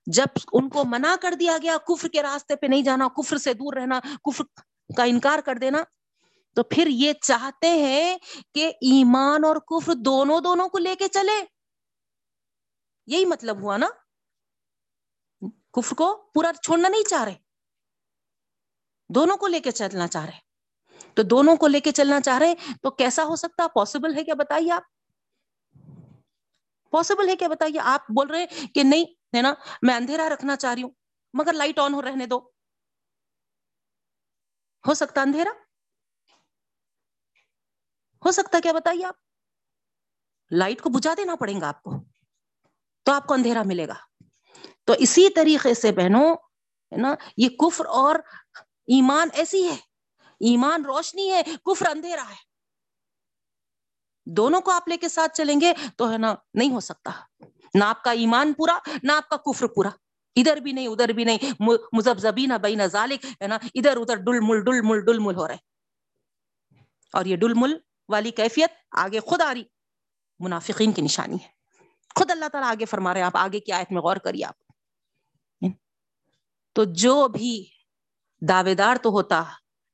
جب 0.06 0.26
ان 0.52 0.68
کو 0.68 0.84
منع 0.84 1.14
کر 1.20 1.34
دیا 1.40 1.58
گیا 1.62 1.76
کفر 1.78 2.08
کے 2.08 2.22
راستے 2.22 2.56
پہ 2.56 2.66
نہیں 2.66 2.82
جانا، 2.82 3.08
کفر 3.08 3.36
سے 3.36 3.54
دور 3.54 3.74
رہنا، 3.74 4.00
کفر 4.00 4.44
کا 4.96 5.02
انکار 5.02 5.38
کر 5.38 5.54
دینا، 5.54 5.82
تو 6.54 6.62
پھر 6.62 6.86
یہ 6.90 7.12
چاہتے 7.12 7.68
ہیں 7.68 8.18
کہ 8.54 8.68
ایمان 8.68 9.44
اور 9.44 9.56
کفر 9.56 9.92
دونوں 9.94 10.40
دونوں 10.40 10.68
کو 10.68 10.78
لے 10.78 10.96
کے 10.96 11.08
چلے۔ 11.08 11.44
یہی 13.06 13.24
مطلب 13.24 13.60
ہوا 13.60 13.76
نا۔ 13.76 13.86
کفر 15.72 15.96
کو 15.96 16.30
پورا 16.34 16.52
چھوڑنا 16.62 16.88
نہیں 16.88 17.08
چاہ 17.08 17.24
رہے۔ 17.24 17.43
دونوں 19.14 19.36
کو 19.36 19.46
لے 19.46 19.60
کے 19.60 19.70
چلنا 19.70 20.08
چاہ 20.08 20.24
رہے 20.24 20.54
تو 21.14 21.22
دونوں 21.22 21.56
کو 21.56 21.66
لے 21.66 21.80
کے 21.80 21.92
چلنا 21.92 22.20
چاہ 22.20 22.38
رہے 22.38 22.54
تو 22.82 22.90
کیسا 22.90 23.24
ہو 23.24 23.36
سکتا 23.36 23.66
پاسبل 23.68 24.14
ہے 24.14 24.24
کیا؟ 24.24 24.34
بتائیے 24.34 24.72
آپ۔ 24.72 24.82
پاسبل 26.90 27.28
ہے 27.28 27.36
کیا؟ 27.36 27.48
بتائیے۔ 27.48 27.80
آپ 27.80 28.00
بول 28.08 28.30
رہے 28.30 28.46
کہ 28.74 28.82
نہیں، 28.82 29.04
ہے 29.36 29.42
نا؟ 29.42 29.54
میں 29.82 29.94
اندھیرا 29.94 30.28
رکھنا 30.28 30.56
چاہ 30.56 30.74
رہی 30.74 30.82
ہوں، 30.82 30.90
مگر 31.34 31.52
لائٹ 31.52 31.78
آن 31.78 31.94
ہو 31.94 32.02
رہنے 32.02 32.26
دو۔ 32.26 32.38
ہو 34.86 34.94
سکتا 34.94 35.22
اندھیرا؟ 35.22 35.50
ہو 38.24 38.30
سکتا 38.30 38.58
کیا؟ 38.62 38.72
بتائیے 38.72 39.04
آپ۔ 39.04 39.14
لائٹ 40.50 40.80
کو 40.80 40.90
بجھا 40.90 41.14
دینا 41.16 41.36
پڑے 41.36 41.52
گا 41.60 41.68
آپ 41.68 41.82
کو، 41.82 41.90
تو 43.02 43.12
آپ 43.12 43.26
کو 43.26 43.34
اندھیرا 43.34 43.62
ملے 43.66 43.88
گا۔ 43.88 43.94
تو 44.84 44.92
اسی 44.98 45.30
طریقے 45.30 45.74
سے 45.74 45.92
بہنوں، 45.92 46.36
ہے 46.92 46.96
نا؟ 46.96 47.14
یہ 47.36 47.48
کفر 47.48 47.86
اور 47.86 48.14
ایمان 48.86 49.28
ایسی 49.32 49.68
ہے، 49.68 49.76
ایمان 50.40 50.84
روشنی 50.84 51.32
ہے، 51.32 51.42
کفر 51.64 51.86
اندھیرا 51.90 52.24
ہے۔ 52.30 52.54
دونوں 54.26 54.60
کو 54.60 54.70
آپ 54.70 54.88
لے 54.88 54.96
کے 54.96 55.08
ساتھ 55.08 55.36
چلیں 55.36 55.60
گے 55.60 55.72
تو 55.96 56.12
ہے 56.12 56.18
نا، 56.18 56.34
نہیں 56.54 56.70
ہو 56.70 56.80
سکتا۔ 56.80 57.10
نہ 57.74 57.84
آپ 57.84 58.04
کا 58.04 58.10
ایمان 58.10 58.52
پورا، 58.52 58.78
نہ 59.02 59.12
آپ 59.12 59.28
کا 59.28 59.36
کفر 59.36 59.66
پورا۔ 59.66 59.88
ادھر 60.36 60.56
بھی 60.56 60.72
نہیں، 60.72 60.88
ادھر 60.88 61.08
بھی 61.08 61.24
نہیں۔ 61.24 61.62
مزب 61.92 62.18
زبی 62.18 62.46
نہ 62.46 62.54
بئی 62.54 62.76
ذالک، 62.92 63.26
ہے 63.42 63.46
نا، 63.46 63.54
ادھر 63.54 63.96
ادھر 63.96 64.16
ڈل 64.16 64.38
مل 64.42 64.60
ڈل 64.64 64.80
مل 64.82 65.00
ڈل 65.00 65.18
مل 65.18 65.34
ہو 65.34 65.48
رہے۔ 65.48 65.56
اور 67.12 67.24
یہ 67.24 67.36
ڈل 67.36 67.52
مل 67.56 67.78
والی 68.08 68.30
کیفیت 68.30 68.72
آگے 68.90 69.20
خود 69.20 69.40
آ 69.40 69.54
رہی۔ 69.54 69.64
منافقین 70.38 70.92
کی 70.92 71.02
نشانی 71.02 71.34
ہے۔ 71.34 71.48
خود 72.16 72.30
اللہ 72.30 72.44
تعالیٰ 72.52 72.70
آگے 72.70 72.84
فرما 72.84 73.14
رہے 73.14 73.20
ہیں۔ 73.20 73.26
آپ 73.26 73.36
آگے 73.36 73.60
کی 73.60 73.72
آیت 73.72 73.92
میں 73.92 74.02
غور 74.02 74.16
کریے 74.16 74.44
آپ۔ 74.44 74.54
تو 76.72 76.84
جو 76.84 77.28
بھی 77.28 77.66
دعوے 78.40 78.74
دار 78.74 78.96
تو 79.02 79.10
ہوتا، 79.10 79.42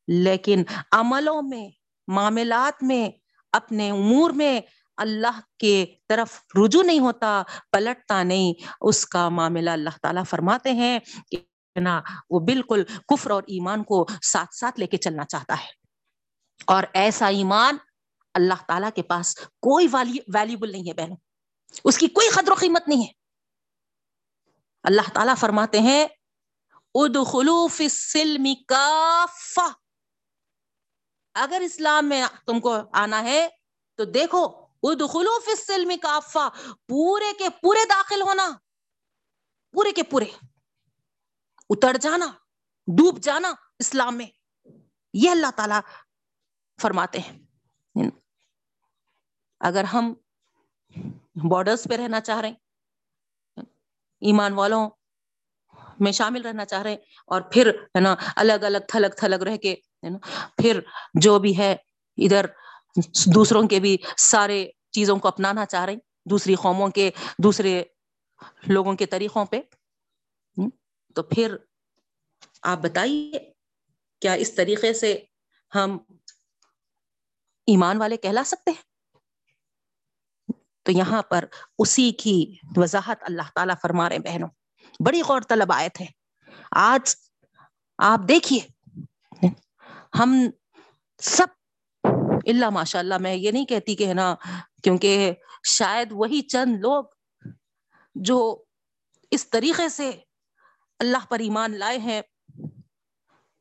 لیکن 0.08 0.64
عملوں 0.92 1.42
میں، 1.42 1.68
معاملات 2.06 2.82
میں، 2.82 3.10
اپنے 3.52 3.90
امور 3.90 4.30
میں 4.30 4.60
اللہ 4.96 5.40
کے 5.58 5.86
طرف 6.08 6.42
رجوع 6.64 6.82
نہیں 6.82 6.98
ہوتا، 6.98 7.42
پلٹتا 7.72 8.22
نہیں۔ 8.22 8.54
اس 8.80 9.06
کا 9.06 9.28
معاملہ 9.28 9.70
اللہ 9.70 9.90
تعالیٰ 10.02 10.22
فرماتے 10.30 10.72
ہیں 10.72 10.98
کہ 11.30 11.80
نا، 11.80 12.00
وہ 12.30 12.40
بالکل 12.40 12.84
کفر 13.08 13.30
اور 13.30 13.42
ایمان 13.42 13.84
کو 13.84 14.06
ساتھ 14.22 14.54
ساتھ 14.54 14.80
لے 14.80 14.86
کے 14.86 14.96
چلنا 14.96 15.24
چاہتا 15.24 15.54
ہے۔ 15.54 15.68
اور 16.64 16.84
ایسا 16.92 17.26
ایمان 17.26 17.76
اللہ 18.34 18.54
تعالیٰ 18.68 18.90
کے 18.94 19.02
پاس 19.02 19.34
کوئی 19.40 19.86
ویلیبل 20.28 20.72
نہیں 20.72 20.88
ہے 20.88 20.94
بہنوں۔ 20.94 21.16
اس 21.84 21.98
کی 21.98 22.06
کوئی 22.06 22.28
قدر 22.28 22.50
و 22.50 22.54
قیمت 22.54 22.88
نہیں 22.88 23.02
ہے۔ 23.02 23.12
اللہ 24.82 25.10
تعالیٰ 25.14 25.34
فرماتے 25.36 25.80
ہیں 25.80 26.06
ادخلوف 26.94 27.80
السلم 27.80 28.44
کافہ۔ 28.68 29.72
اگر 31.34 31.60
اسلام 31.64 32.08
میں 32.08 32.26
تم 32.46 32.60
کو 32.60 32.76
آنا 32.92 33.22
ہے 33.22 33.48
تو 33.94 34.04
دیکھو 34.04 34.66
ادخلوف 34.82 35.48
السلم 35.48 35.92
کافہ۔ 36.02 36.48
پورے 36.88 37.32
کے 37.38 37.48
پورے 37.48 37.86
داخل 37.88 38.22
ہونا۔ 38.22 38.50
پورے 39.72 39.92
کے 39.92 40.02
پورے۔ 40.02 40.24
اتر 41.70 41.96
جانا، 42.00 42.26
ڈوب 42.86 43.18
جانا 43.18 43.52
اسلام 43.78 44.16
میں۔ 44.16 44.26
یہ 45.14 45.30
اللہ 45.30 45.50
تعالی 45.56 45.74
فرماتے 46.82 47.18
ہیں۔ 47.18 47.38
اگر 49.60 49.84
ہم 49.84 50.14
بارڈرز 51.34 51.84
پہ 51.84 51.94
رہنا 51.94 52.20
چاہ 52.20 52.40
رہے 52.40 52.48
ہیں، 52.48 52.56
ایمان 54.20 54.52
والوں 54.52 54.90
میں 56.00 56.12
شامل 56.12 56.42
رہنا 56.42 56.64
چاہ 56.64 56.82
رہے 56.82 56.90
ہیں۔ 56.90 56.98
اور 57.26 57.40
پھر 57.40 57.66
ہے 57.68 58.00
نا، 58.00 58.16
الگ 58.36 58.52
الگ 58.52 58.78
تھلگ 58.88 59.14
تھلگ 59.16 59.42
رہ 59.42 59.56
کے 59.56 59.72
ہے 59.72 60.08
نا، 60.10 60.18
پھر 60.56 60.80
جو 61.14 61.38
بھی 61.38 61.58
ہے، 61.58 61.76
ادھر 62.16 62.46
دوسروں 63.34 63.68
کے 63.68 63.80
بھی 63.80 63.96
سارے 64.16 64.70
چیزوں 64.90 65.16
کو 65.16 65.28
اپنانا 65.28 65.66
چاہ 65.66 65.84
رہے 65.84 65.92
ہیں۔ 65.92 66.00
دوسری 66.24 66.54
قوموں 66.54 66.88
کے، 66.88 67.10
دوسرے 67.38 67.82
لوگوں 68.66 68.94
کے 68.94 69.06
طریقوں 69.06 69.44
پہ۔ 69.44 69.60
تو 71.14 71.22
پھر 71.22 71.56
آپ 72.62 72.78
بتائیے، 72.78 73.52
کیا 74.20 74.32
اس 74.32 74.54
طریقے 74.54 74.92
سے 74.92 75.24
ہم 75.74 75.98
ایمان 77.66 77.96
والے 77.96 78.16
کہلا 78.16 78.44
سکتے 78.44 78.70
ہیں؟ 78.70 78.82
تو 80.82 80.92
یہاں 80.92 81.22
پر 81.22 81.44
اسی 81.78 82.12
کی 82.12 82.56
وضاحت 82.76 83.18
اللہ 83.20 83.42
تعالیٰ 83.54 83.74
فرما 83.82 84.08
رہے 84.08 84.18
بہنوں۔ 84.18 84.48
بڑی 85.06 85.22
غور 85.22 85.40
طلب 85.40 85.72
آئے 85.72 85.88
تھے۔ 85.88 86.04
آج 86.70 87.16
آپ 87.98 88.20
دیکھیے، 88.28 88.60
ہم 90.18 90.34
سب 91.18 91.46
اللہ 92.46 92.70
ماشاء 92.70 92.98
اللہ 92.98 93.18
میں 93.18 93.34
یہ 93.34 93.50
نہیں 93.50 93.64
کہتی 93.64 93.96
کہ 93.96 94.06
ہے 94.06 94.14
نا، 94.14 94.34
کیونکہ 94.82 95.32
شاید 95.68 96.08
وہی 96.10 96.42
چند 96.42 96.76
لوگ 96.80 97.04
جو 98.14 98.62
اس 99.30 99.50
طریقے 99.50 99.88
سے 99.88 100.10
اللہ 100.98 101.26
پر 101.28 101.38
ایمان 101.38 101.78
لائے 101.78 101.98
ہیں 101.98 102.22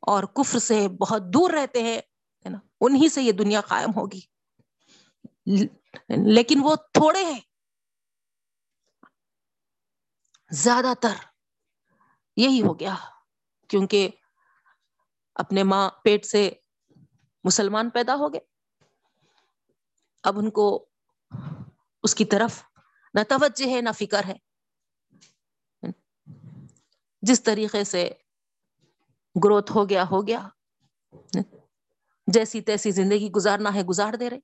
اور 0.00 0.22
کفر 0.22 0.58
سے 0.58 0.88
بہت 0.88 1.22
دور 1.22 1.50
رہتے 1.50 1.82
ہیں 1.82 2.00
نا، 2.44 2.58
انہی 2.80 3.08
سے 3.08 3.22
یہ 3.22 3.32
دنیا 3.32 3.60
قائم 3.60 3.90
ہوگی۔ 3.96 4.20
لیکن 6.08 6.58
وہ 6.62 6.76
تھوڑے 6.76 7.24
ہیں۔ 7.24 7.40
زیادہ 10.50 10.92
تر 11.00 11.29
یہی 12.36 12.62
ہو 12.62 12.80
گیا۔ 12.80 12.94
کیونکہ 13.68 14.08
اپنے 15.34 15.62
ماں 15.62 15.90
پیٹ 16.04 16.26
سے 16.26 16.50
مسلمان 17.44 17.90
پیدا 17.90 18.14
ہو 18.14 18.32
گئے۔ 18.32 18.40
اب 20.22 20.38
ان 20.38 20.50
کو 20.50 20.86
اس 22.02 22.14
کی 22.14 22.24
طرف 22.24 22.62
نہ 23.14 23.20
توجہ 23.28 23.68
ہے، 23.68 23.80
نہ 23.80 23.88
فکر 23.98 24.24
ہے۔ 24.24 24.36
جس 27.22 27.42
طریقے 27.42 27.84
سے 27.84 28.10
گروتھ 29.44 29.72
ہو 29.72 29.88
گیا 29.88 30.04
ہو 30.10 30.26
گیا۔ 30.26 30.48
جیسی 32.26 32.60
تیسی 32.60 32.90
زندگی 32.90 33.30
گزارنا 33.30 33.74
ہے، 33.74 33.82
گزار 33.82 34.12
دے 34.14 34.30
رہے۔ 34.30 34.38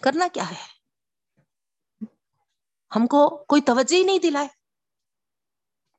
کرنا 0.00 0.28
کیا 0.32 0.50
ہے؟ 0.50 0.66
ہم 2.96 3.06
کو 3.06 3.44
کوئی 3.44 3.62
توجہ 3.62 3.96
ہی 3.96 4.02
نہیں 4.02 4.18
دلائے۔ 4.18 4.48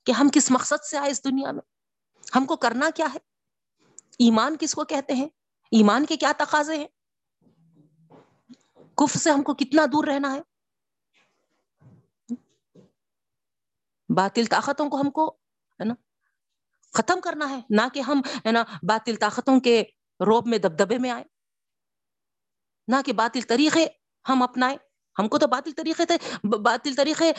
کہ 0.09 0.13
ہم 0.13 0.27
کس 0.33 0.51
مقصد 0.51 0.83
سے 0.83 0.97
آئے 0.97 1.11
اس 1.11 1.23
دنیا 1.23 1.51
میں؟ 1.51 1.61
ہم 2.35 2.45
کو 2.45 2.55
کرنا 2.55 2.89
کیا 2.95 3.05
ہے؟ 3.13 3.17
ایمان 4.19 4.55
کس 4.59 4.73
کو 4.75 4.83
کہتے 4.83 5.13
ہیں؟ 5.13 5.27
ایمان 5.71 6.05
کے 6.05 6.15
کیا 6.17 6.31
تقاضے 6.37 6.77
ہیں؟ 6.77 6.87
کف 8.95 9.17
سے 9.17 9.31
ہم 9.31 9.43
کو 9.43 9.53
کتنا 9.53 9.85
دور 9.85 10.07
رہنا 10.07 10.35
ہے؟ 10.35 10.41
باطل 14.09 14.45
طاقتوں 14.45 14.89
کو 14.89 15.01
ہم 15.01 15.11
کو، 15.11 15.29
ہے 15.79 15.83
نا، 15.83 15.93
ختم 16.93 17.21
کرنا 17.21 17.49
ہے، 17.49 17.59
نہ 17.69 17.81
کہ 17.93 17.99
ہم، 17.99 18.21
ہے 18.45 18.51
نا، 18.51 18.63
باطل 18.83 19.15
طاقتوں 19.15 19.59
کے 19.59 19.83
روب 20.19 20.47
میں، 20.47 20.57
دبدبے 20.57 20.97
میں 20.97 21.09
آئے 21.09 21.23
نہ 22.87 22.95
کہ 23.05 23.13
باطل 23.13 23.41
طریقے 23.41 23.85
ہم 24.29 24.43
اپنائے 24.43 24.77
ہم 25.19 25.27
کو 25.27 25.37
تو 25.37 25.47
باطل 25.47 25.71
طریقے 25.71 26.05
تھے 26.05 26.17
باطل 26.43 26.95
طریقے 26.95 27.31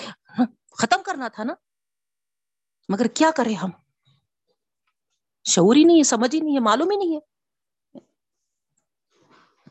ختم 0.76 1.02
کرنا 1.02 1.28
تھا 1.28 1.44
نا؟ 1.44 1.54
مگر 2.90 3.06
کیا 3.06 3.30
کرے 3.36 3.54
ہم؟ 3.54 3.70
شعور 5.44 5.76
ہی 5.76 5.84
نہیں 5.84 5.98
ہے، 5.98 6.02
سمجھ 6.02 6.34
ہی 6.34 6.40
نہیں 6.40 6.54
ہے، 6.54 6.60
معلوم 6.60 6.90
ہی 6.90 6.96
نہیں 6.96 7.16
ہے۔ 7.16 7.20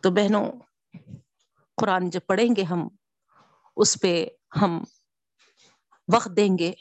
تو 0.01 0.11
بہنوں، 0.11 0.45
قرآن 1.75 2.09
جب 2.09 2.19
پڑھیں 2.27 2.55
گے 2.55 2.63
ہم، 2.63 2.87
اس 3.77 3.97
پہ 4.01 4.27
ہم 4.61 4.83
وقت 6.13 6.31
دیں 6.37 6.57
گے، 6.57 6.71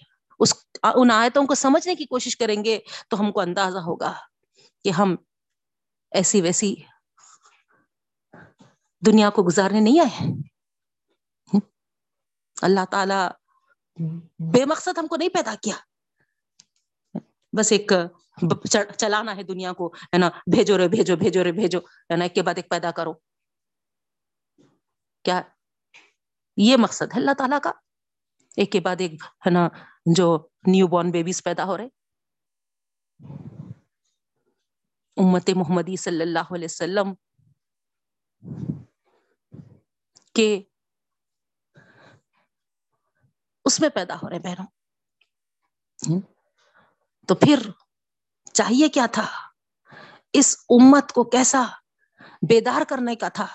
اس 0.41 0.55
ان 0.95 1.11
آیتوں 1.11 1.47
کو 1.47 1.55
سمجھنے 1.55 1.95
کی 1.95 2.05
کوشش 2.05 2.37
کریں 2.37 2.65
گے، 2.65 2.79
تو 3.09 3.21
ہم 3.21 3.33
کو 3.33 3.41
اندازہ 3.41 3.79
ہوگا 3.79 4.13
کہ 4.85 4.91
ہم 4.91 5.17
ایسی 6.11 6.41
ویسی 6.41 6.75
دنیا 9.07 9.31
کو 9.31 9.43
گزارنے 9.43 9.81
نہیں 9.81 10.01
آئے 10.01 10.33
اللہ 12.63 12.85
تعالی 12.91 13.21
بے 14.53 14.65
مقصد 14.65 14.99
ہم 14.99 15.07
کو 15.07 15.17
نہیں 15.17 15.29
پیدا 15.29 15.55
کیا۔ 15.63 15.77
بس 17.57 17.73
ایک 17.73 17.93
چلانا 18.97 19.37
ہے 19.37 19.43
دنیا 19.43 19.73
کو، 19.73 19.89
ہے 19.89 20.19
نا، 20.19 20.29
بھیجو 20.29 20.79
رے، 20.79 20.89
بھیجو 20.89 21.17
بھیجو 21.17 21.45
رے، 21.45 21.53
بھیجو، 21.53 21.79
ہے 21.79 22.17
نا، 22.17 22.25
ایک 22.25 22.35
کے 22.35 22.43
بعد 22.43 22.55
ایک 22.57 22.71
پیدا 22.71 22.91
کرو۔ 22.91 23.13
کیا؟ 25.23 25.43
یہ 26.57 26.77
مقصد 26.77 27.15
ہے 27.15 27.21
اللہ 27.21 27.31
تعالیٰ 27.39 27.61
کا۔ 27.63 27.73
ایک 28.57 28.73
کے 28.73 28.81
بعد 28.81 28.97
ایک، 28.99 29.13
ہے 29.13 29.51
نا، 29.51 29.69
جو 30.17 30.49
نیو 30.67 30.87
بورن 30.87 31.11
بیبیز 31.11 31.43
پیدا 31.43 31.65
ہو 31.65 31.77
رہے۔ 31.77 31.89
امت 35.17 35.51
محمدی 35.57 35.97
صلی 35.97 36.23
اللہ 36.23 36.55
علیہ 36.55 36.65
وسلم 36.65 37.15
کے 40.35 40.63
اس 43.65 43.81
میں 43.81 43.89
پیدا 43.89 44.15
ہو 44.15 44.31
رہے 44.31 44.39
بہنوں۔ 44.39 44.67
تو 47.29 47.35
پھر 47.35 47.71
چاہیے 48.53 48.89
کیا 48.89 49.07
تھا؟ 49.13 49.27
اس 50.33 50.57
امت 50.69 51.13
کو 51.13 51.25
کیسا 51.25 51.63
بیدار 52.49 52.83
کرنے 52.89 53.17
کا 53.17 53.29
تھا؟ 53.29 53.47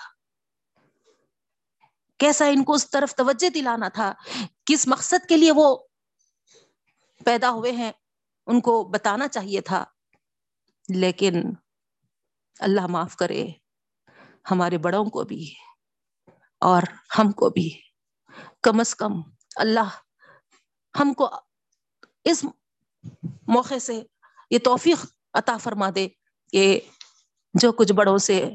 کیسا 2.18 2.44
ان 2.44 2.64
کو 2.64 2.72
اس 2.72 2.90
طرف 2.90 3.14
توجہ 3.14 3.48
دلانا 3.48 3.88
تھا؟ 3.88 4.12
کس 4.66 4.88
مقصد 4.88 5.28
کے 5.28 5.36
لیے 5.36 5.52
وہ 5.52 5.78
پیدا 7.24 7.50
ہوئے 7.50 7.72
ہیں؟ 7.72 7.92
ان 8.46 8.60
کو 8.60 8.84
بتانا 8.84 9.28
چاہیے 9.28 9.60
تھا۔ 9.60 9.84
لیکن 10.88 11.42
اللہ 12.60 12.86
معاف 12.86 13.16
کرے، 13.16 13.46
ہمارے 14.50 14.78
بڑوں 14.78 15.04
کو 15.04 15.24
بھی 15.24 15.54
اور 16.60 16.82
ہم 17.18 17.32
کو 17.32 17.50
بھی۔ 17.50 17.80
کم 18.62 18.80
از 18.80 18.94
کم 18.94 19.12
اللہ 19.56 19.98
ہم 21.00 21.12
کو 21.12 21.30
اس 22.24 22.44
موقع 23.48 23.78
سے 23.78 24.02
یہ 24.50 24.58
توفیق 24.58 25.06
عطا 25.34 25.56
فرما 25.56 25.90
دے 25.94 26.08
کہ 26.52 26.80
جو 27.54 27.72
کچھ 27.72 27.92
بڑوں 27.92 28.18
سے 28.18 28.50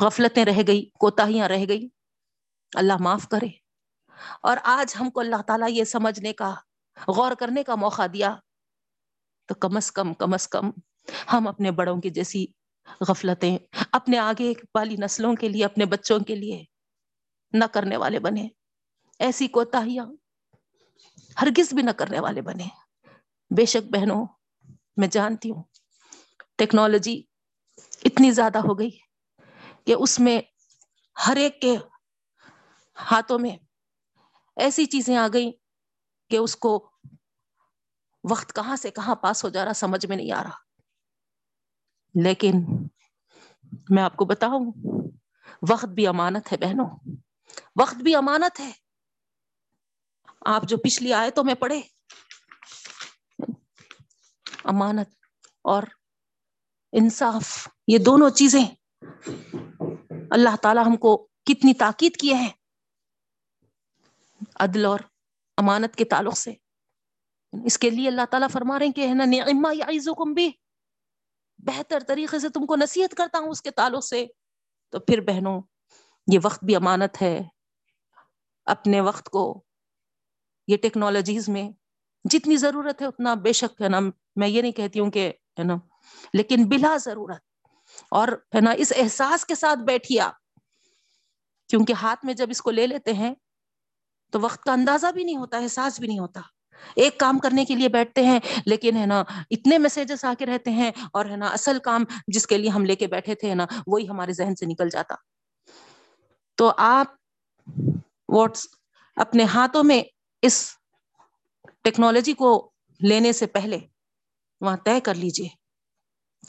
غفلتیں 0.00 0.44
رہ 0.44 0.62
گئی، 0.66 0.90
کوتاہیاں 1.00 1.48
رہ 1.48 1.64
گئی، 1.68 1.88
اللہ 2.74 2.92
معاف 3.00 3.28
کرے۔ 3.28 3.46
اور 4.42 4.56
آج 4.62 4.96
ہم 5.00 5.10
کو 5.10 5.20
اللہ 5.20 5.42
تعالیٰ 5.46 5.68
یہ 5.70 5.84
سمجھنے 5.84 6.32
کا، 6.32 6.54
غور 7.08 7.32
کرنے 7.34 7.62
کا 7.62 7.74
موقع 7.74 8.06
دیا۔ 8.12 8.36
تو 9.46 9.54
کم 9.54 9.76
از 9.76 9.92
کم 9.92 10.14
کم 10.14 10.34
از 10.34 10.48
کم 10.48 10.70
ہم 11.32 11.48
اپنے 11.48 11.70
بڑوں 11.70 12.00
کی 12.00 12.10
جیسی 12.10 12.46
غفلتیں، 13.08 13.58
اپنے 13.92 14.18
آگے 14.18 14.52
والی 14.74 14.96
نسلوں 14.96 15.34
کے 15.34 15.48
لیے، 15.48 15.64
اپنے 15.64 15.84
بچوں 15.84 16.20
کے 16.20 16.34
لیے 16.34 16.64
نہ 17.52 17.64
کرنے 17.64 17.96
والے 17.96 18.18
بنے 18.18 18.48
ایسی 19.18 19.48
کوتاہیاں 19.48 20.06
ہرگز 21.42 21.74
بھی 21.74 21.82
نہ 21.82 21.90
کرنے 21.90 22.20
والے 22.20 22.42
بنے 22.42 22.85
بے 23.50 23.64
شک 23.64 23.90
بہنوں، 23.90 24.26
میں 24.96 25.08
جانتی 25.08 25.50
ہوں، 25.50 25.62
ٹیکنالوجی 26.56 27.22
اتنی 28.04 28.30
زیادہ 28.30 28.58
ہو 28.58 28.78
گئی 28.78 28.90
کہ 29.86 29.94
اس 29.98 30.20
میں 30.20 30.40
ہر 31.26 31.36
ایک 31.36 31.60
کے 31.60 31.76
ہاتھوں 33.10 33.38
میں 33.38 33.56
ایسی 34.56 34.86
چیزیں 34.86 35.16
آ 35.16 35.28
گئی 35.32 35.52
کہ 36.30 36.36
اس 36.36 36.56
کو 36.56 36.90
وقت 38.30 38.54
کہاں 38.54 38.76
سے 38.76 38.90
کہاں 38.90 39.14
پاس 39.14 39.44
ہو 39.44 39.48
جا 39.48 39.64
رہا 39.64 39.72
سمجھ 39.72 40.06
میں 40.06 40.16
نہیں 40.16 40.32
آ 40.32 40.42
رہا۔ 40.42 40.56
لیکن 42.14 42.52
میں 43.90 44.02
آپ 44.02 44.16
کو 44.16 44.24
بتاؤں، 44.24 44.72
وقت 45.70 45.84
بھی 45.84 46.06
امانت 46.06 46.52
ہے 46.52 46.56
بہنوں۔ 46.56 46.86
وقت 47.76 47.94
بھی 47.94 48.14
امانت 48.14 48.60
ہے۔ 48.60 48.72
آپ 50.40 50.62
جو 50.62 50.76
پچھلی 50.76 51.12
آئے 51.12 51.30
تو 51.30 51.44
میں 51.44 51.54
پڑھے 51.54 51.80
امانت 54.66 55.08
اور 55.62 55.82
انصاف، 56.92 57.68
یہ 57.88 57.98
دونوں 57.98 58.30
چیزیں 58.30 58.66
اللہ 60.30 60.56
تعالی 60.56 60.80
ہم 60.86 60.96
کو 60.96 61.28
کتنی 61.44 61.74
تاکید 61.74 62.16
کیے 62.16 62.34
ہیں 62.34 62.48
عدل 64.56 64.84
اور 64.84 65.00
امانت 65.56 65.96
کے 65.96 66.04
تعلق 66.04 66.38
سے۔ 66.38 66.54
اس 67.64 67.78
کے 67.78 67.90
لیے 67.90 68.08
اللہ 68.08 68.24
تعالیٰ 68.30 68.48
فرما 68.50 68.78
رہے 68.78 68.86
ہیں 68.86 68.92
کہ 68.92 69.08
ہے 69.08 69.14
نا 69.14 69.24
بھی 70.32 70.50
بہتر 71.58 72.02
طریقے 72.08 72.38
سے 72.38 72.48
تم 72.48 72.66
کو 72.66 72.76
نصیحت 72.76 73.14
کرتا 73.14 73.38
ہوں 73.38 73.48
اس 73.48 73.62
کے 73.62 73.70
تعلق 73.70 74.04
سے۔ 74.04 74.26
تو 74.90 75.00
پھر 75.00 75.20
بہنوں، 75.20 75.60
یہ 76.32 76.38
وقت 76.42 76.64
بھی 76.64 76.76
امانت 76.76 77.22
ہے۔ 77.22 77.40
اپنے 78.64 79.00
وقت 79.00 79.28
کو، 79.28 79.64
یہ 80.68 80.76
ٹیکنالوجیز 80.76 81.48
میں 81.48 81.85
جتنی 82.30 82.56
ضرورت 82.56 83.02
ہے 83.02 83.06
اتنا 83.06 83.34
بے 83.34 83.52
شک 83.52 83.82
ہے 83.82 83.88
نا، 83.88 84.00
میں 84.36 84.48
یہ 84.48 84.62
نہیں 84.62 84.72
کہتی 84.72 85.00
ہوں 85.00 85.10
کہ، 85.10 85.32
ہے 85.58 85.64
نا، 85.64 85.74
لیکن 86.32 86.68
بلا 86.68 86.96
ضرورت۔ 86.96 87.40
اور، 88.10 88.28
ہے 88.28 88.60
نا، 88.60 88.70
اس 88.70 88.92
احساس 88.96 89.44
کے 89.44 89.54
ساتھ 89.54 89.78
بیٹھیے 89.78 90.20
آپ۔ 90.20 90.32
کیونکہ 91.68 91.92
ہاتھ 91.92 92.24
میں 92.24 92.34
جب 92.34 92.46
اس 92.50 92.62
کو 92.62 92.70
لے 92.70 92.86
لیتے 92.86 93.12
ہیں، 93.12 93.34
تو 94.30 94.40
وقت 94.40 94.62
کا 94.62 94.72
اندازہ 94.72 95.06
بھی 95.06 95.24
نہیں 95.24 95.36
ہوتا، 95.36 95.58
احساس 95.58 96.00
بھی 96.00 96.08
نہیں 96.08 96.18
ہوتا۔ 96.18 96.40
ایک 96.96 97.18
کام 97.18 97.38
کرنے 97.38 97.64
کے 97.64 97.74
لیے 97.74 97.88
بیٹھتے 97.88 98.26
ہیں، 98.26 98.40
لیکن، 98.66 98.96
ہے 98.96 99.06
نا، 99.06 99.24
اتنے 99.50 99.78
میسجز 99.78 100.24
آ 100.24 100.34
کے 100.38 100.46
رہتے 100.46 100.70
ہیں، 100.70 100.90
اور، 101.12 101.26
ہے 101.26 101.36
نا، 101.36 101.46
اصل 101.46 101.78
کام 101.78 102.04
جس 102.28 102.46
کے 102.46 102.58
لیے 102.58 102.70
ہم 102.70 102.84
لے 102.84 102.96
کے 102.96 103.06
بیٹھے 103.06 103.34
تھے 103.34 103.54
نا، 103.54 103.66
وہی 103.86 104.08
ہمارے 104.08 104.32
ذہن 104.32 104.54
سے 104.54 104.66
نکل 104.66 104.88
جاتا۔ 104.88 105.14
تو 106.54 106.72
آپ، 106.76 107.06
واٹس، 108.28 108.66
اپنے 109.16 109.44
ہاتھوں 109.44 109.84
میں 109.84 110.02
اس 110.42 110.70
ٹیکنالوجی 111.86 112.32
کو 112.32 112.48
لینے 113.00 113.32
سے 113.32 113.46
پہلے 113.46 113.78
وہاں 114.60 114.76
طے 114.76 115.00
کر 115.00 115.14
لیجیے 115.14 115.48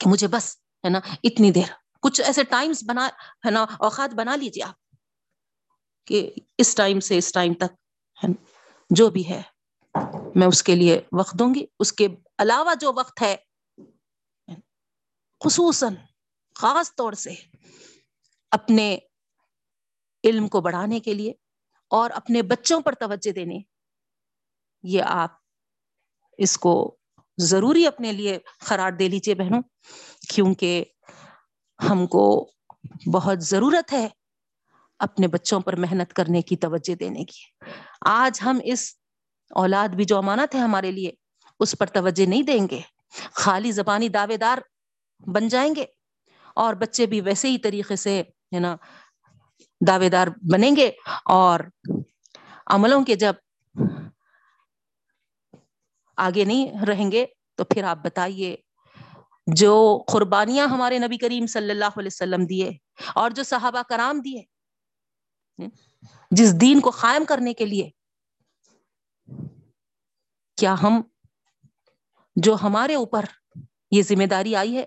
کہ 0.00 0.08
مجھے 0.10 0.28
بس، 0.28 0.56
ہے 0.84 0.90
نا، 0.90 1.00
اتنی 1.24 1.50
دیر، 1.50 1.70
کچھ 2.02 2.20
ایسے 2.20 2.44
ٹائمز 2.44 2.82
بنا، 2.86 3.06
ہے 3.46 3.50
نا، 3.50 3.62
اوقات 3.78 4.14
بنا 4.14 4.36
لیجیے 4.36 4.64
آپ 4.64 4.74
کہ 6.08 6.30
اس 6.58 6.74
ٹائم 6.74 7.00
سے 7.00 7.18
اس 7.18 7.32
ٹائم 7.32 7.54
تک 7.54 8.26
جو 8.90 9.08
بھی 9.10 9.28
ہے، 9.28 9.40
میں 10.34 10.46
اس 10.46 10.62
کے 10.62 10.74
لیے 10.74 11.00
وقت 11.12 11.38
دوں 11.38 11.54
گی۔ 11.54 11.66
اس 11.80 11.92
کے 11.92 12.06
علاوہ 12.38 12.74
جو 12.74 12.92
وقت 12.96 13.22
ہے، 13.22 13.34
خصوصاً 15.40 15.94
خاص 16.56 16.94
طور 16.94 17.12
سے 17.12 17.34
اپنے 18.50 18.98
علم 20.24 20.48
کو 20.48 20.60
بڑھانے 20.60 21.00
کے 21.00 21.14
لیے 21.14 21.32
اور 21.90 22.10
اپنے 22.10 22.42
بچوں 22.42 22.80
پر 22.80 22.94
توجہ 23.00 23.32
دینے 23.32 23.58
یہ 24.82 25.02
آپ 25.06 25.30
اس 26.38 26.58
کو 26.58 26.96
ضروری 27.38 27.86
اپنے 27.86 28.12
لیے 28.12 28.38
قرار 28.66 28.92
دے 28.92 29.08
لیجیے 29.08 29.34
بہنوں، 29.34 29.62
کیونکہ 30.28 30.84
ہم 31.90 32.06
کو 32.06 32.50
بہت 33.12 33.42
ضرورت 33.42 33.92
ہے 33.92 34.08
اپنے 34.98 35.28
بچوں 35.28 35.60
پر 35.60 35.76
محنت 35.76 36.12
کرنے 36.12 36.42
کی 36.42 36.56
توجہ 36.56 36.94
دینے 36.94 37.24
کی۔ 37.24 37.66
آج 38.06 38.40
ہم 38.44 38.58
اس 38.64 38.94
اولاد 39.50 39.88
بھی 39.88 40.04
جو 40.04 40.18
امانت 40.18 40.54
ہے 40.54 40.60
ہمارے 40.60 40.90
لیے، 40.90 41.12
اس 41.60 41.74
پر 41.78 41.86
توجہ 41.86 42.26
نہیں 42.26 42.42
دیں 42.42 42.68
گے۔ 42.70 42.80
خالی 43.32 43.72
زبانی 43.72 44.08
دعوے 44.08 44.36
دار 44.36 44.58
بن 45.26 45.48
جائیں 45.48 45.74
گے 45.74 45.84
اور 46.54 46.74
بچے 46.74 47.06
بھی 47.06 47.20
ویسے 47.20 47.50
ہی 47.50 47.58
طریقے 47.58 47.96
سے، 47.96 48.20
ہے 48.54 48.58
نا 48.58 48.76
دعوے 49.86 50.08
دار 50.08 50.26
بنیں 50.52 50.76
گے 50.76 50.90
اور 51.24 51.60
عملوں 52.66 53.04
کے 53.04 53.14
جب 53.14 53.34
آگے 56.18 56.44
نہیں 56.44 56.84
رہیں 56.86 57.10
گے، 57.12 57.24
تو 57.58 57.64
پھر 57.64 57.84
آپ 57.84 57.98
بتائیے، 58.04 58.54
جو 59.46 59.74
قربانیاں 60.08 60.66
ہمارے 60.66 60.98
نبی 60.98 61.16
کریم 61.18 61.46
صلی 61.46 61.70
اللہ 61.70 61.98
علیہ 61.98 62.06
وسلم 62.06 62.44
دیے 62.46 62.70
اور 63.14 63.30
جو 63.30 63.42
صحابہ 63.42 63.82
کرام 63.88 64.20
دیے، 64.20 64.42
جس 66.30 66.60
دین 66.60 66.80
کو 66.80 66.90
قائم 66.90 67.24
کرنے 67.24 67.54
کے 67.54 67.64
لیے، 67.64 67.88
کیا 70.58 70.74
ہم 70.82 71.00
جو 72.36 72.56
ہمارے 72.62 72.94
اوپر 72.94 73.24
یہ 73.90 74.02
ذمہ 74.02 74.26
داری 74.26 74.54
آئی 74.56 74.76
ہے، 74.76 74.84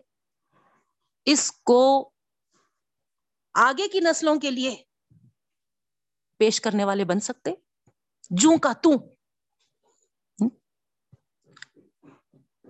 اس 1.28 1.52
کو 1.52 1.82
آگے 3.56 3.88
کی 3.88 4.00
نسلوں 4.00 4.36
کے 4.40 4.52
لیے 4.52 4.76
پیش 6.40 6.62
کرنے 6.62 6.84
والے 6.84 7.06
بن 7.06 7.20
سکتے؟ 7.20 7.54
جوں 8.32 8.58
کا 8.58 8.72
تو 8.74 8.92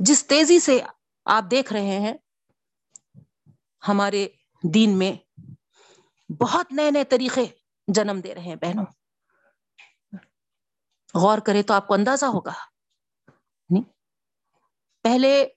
جس 0.06 0.28
تیزی 0.28 0.60
سے 0.60 0.80
آپ 1.26 1.44
دیکھ 1.52 1.74
رہے 1.74 2.00
ہیں، 2.00 2.14
ہمارے 3.88 4.28
دین 4.74 4.98
میں 4.98 5.14
بہت 6.32 6.72
نئے 6.72 6.92
نئے 6.92 7.04
طریقے 7.04 7.46
جنم 7.88 8.20
دے 8.20 8.36
رہے 8.36 8.42
ہیں 8.42 8.56
بہنوں۔ 8.56 8.86
غور 11.14 11.38
کرے 11.38 11.64
تو 11.64 11.74
آپ 11.74 11.88
کو 11.88 11.94
اندازہ 11.94 12.26
ہوگا۔ 12.26 12.54
پہلے 15.02 15.48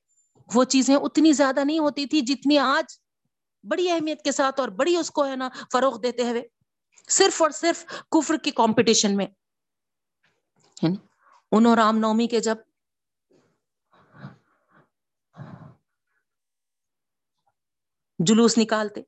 وہ 0.55 0.65
چیزیں 0.65 0.97
اتنی 0.97 1.33
زیادہ 1.33 1.65
نہیں 1.65 1.79
ہوتی 1.79 2.07
تھی 2.07 2.21
جتنی 2.21 2.59
آج۔ 2.59 2.99
بڑی 3.63 3.91
اہمیت 3.91 4.23
کے 4.23 4.33
ساتھ 4.33 4.61
اور 4.61 4.69
بڑی 4.69 4.97
اس 4.97 5.11
کو 5.11 5.27
ہے 5.27 5.37
نا 5.37 5.49
فروغ 5.73 6.01
دیتے 6.01 6.23
ہوئے۔ 6.23 6.43
صرف 7.09 7.43
اور 7.43 7.51
صرف 7.51 7.85
کفر 8.11 8.37
کی 8.37 8.51
کمپٹیشن 8.51 9.17
میں۔ 9.17 9.27
یعنی 10.83 10.97
انہوں 11.53 11.77
رام 11.77 11.99
نومی 11.99 12.27
کے 12.27 12.41
جب 12.41 12.57
جلوس 18.19 18.59
نکالتے۔ 18.59 19.03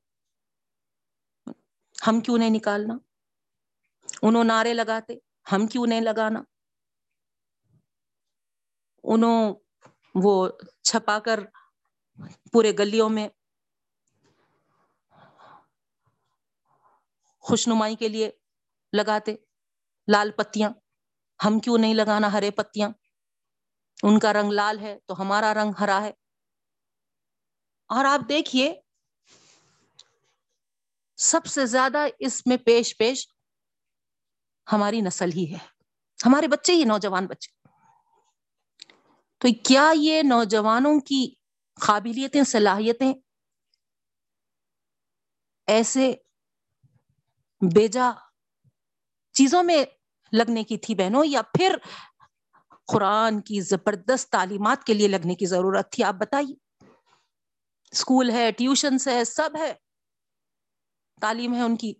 ہم 2.06 2.20
کیوں 2.20 2.38
نہیں 2.38 2.50
نکالنا؟ 2.50 2.94
انہوں 4.22 4.44
نعرے 4.44 4.74
لگاتے، 4.74 5.14
ہم 5.52 5.66
کیوں 5.66 5.86
نہیں 5.86 6.00
لگانا؟ 6.00 6.42
انہوں 9.04 9.54
وہ 10.14 10.48
چھپا 10.82 11.18
کر 11.18 11.40
پورے 12.52 12.72
گلیوں 12.78 13.08
میں 13.08 13.28
خوشنمائی 17.38 17.96
کے 17.96 18.08
لیے 18.08 18.30
لگاتے۔ 18.92 19.36
لال 20.12 20.30
پتیاں، 20.30 20.70
ہم 21.44 21.58
کیوں 21.58 21.78
نہیں 21.78 21.94
لگانا 21.94 22.32
ہرے 22.32 22.50
پتیاں؟ 22.50 22.88
ان 24.02 24.18
کا 24.18 24.32
رنگ 24.32 24.52
لال 24.52 24.78
ہے 24.78 24.98
تو 25.06 25.20
ہمارا 25.20 25.54
رنگ 25.54 25.72
ہرا 25.80 26.00
ہے۔ 26.00 26.12
اور 27.88 28.04
آپ 28.04 28.28
دیکھیے 28.28 28.80
سب 31.16 31.46
سے 31.46 31.66
زیادہ 31.66 31.98
اس 32.18 32.46
میں 32.46 32.56
پیش 32.56 32.98
پیش 32.98 33.28
ہماری 34.72 35.00
نسل 35.00 35.32
ہی 35.32 35.52
ہے۔ 35.52 35.58
ہمارے 36.26 36.48
بچے 36.48 36.72
ہی 36.72 36.84
نوجوان 36.84 37.26
بچے۔ 37.26 37.68
تو 39.38 39.48
کیا 39.64 39.92
یہ 39.94 40.22
نوجوانوں 40.22 41.00
کی 41.00 41.34
قابلیتیں، 41.80 42.42
صلاحیتیں 42.42 43.14
ایسے 45.66 46.14
بیجا 47.74 48.12
چیزوں 49.32 49.62
میں 49.62 49.84
لگنے 50.32 50.64
کی 50.64 50.78
تھی 50.78 50.94
بہنوں، 50.94 51.24
یا 51.24 51.42
پھر 51.42 51.76
قرآن 52.86 53.40
کی 53.40 53.60
زبردست 53.60 54.32
تعلیمات 54.32 54.84
کے 54.84 54.94
لیے 54.94 55.08
لگنے 55.08 55.34
کی 55.34 55.46
ضرورت 55.46 55.92
تھی؟ 55.92 56.04
آپ 56.04 56.14
بتائیے۔ 56.14 56.54
اسکول 57.90 58.30
ہے 58.30 58.52
ٹیوشنس 58.52 59.08
ہے، 59.08 59.24
سب 59.24 59.50
ہے۔ 59.58 59.85
تعلیم 61.20 61.54
ہے 61.54 61.60
ان 61.60 61.76
کی۔ 61.76 61.92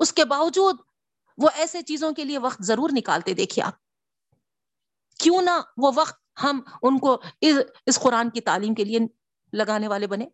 اس 0.00 0.12
کے 0.12 0.24
باوجود 0.24 0.76
وہ 1.38 1.48
ایسے 1.54 1.82
چیزوں 1.82 2.12
کے 2.12 2.24
لیے 2.24 2.38
وقت 2.38 2.62
ضرور 2.62 2.90
نکالتے، 2.92 3.34
دیکھیے 3.34 3.64
آپ۔ 3.64 3.74
کیوں 5.18 5.42
نہ 5.42 5.50
وہ 5.76 5.92
وقت 5.94 6.22
ہم 6.42 6.60
ان 6.82 6.98
کو 6.98 7.22
اس 7.86 8.00
قرآن 8.00 8.30
کی 8.30 8.40
تعلیم 8.40 8.74
کے 8.74 8.84
لیے 8.84 8.98
لگانے 9.52 9.88
والے 9.88 10.06
بنے 10.06 10.26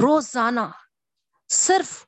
روزانہ 0.00 0.60
صرف 1.48 2.06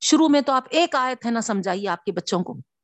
شروع 0.00 0.28
میں 0.28 0.40
تو 0.40 0.52
آپ 0.52 0.64
ایک 0.70 0.94
آیت 0.94 1.26
ہے، 1.26 1.30
نہ 1.30 1.40
سمجھائیے 1.40 1.88
آپ 1.88 2.04
کے 2.04 2.12
بچوں 2.12 2.42
کو۔ 2.44 2.75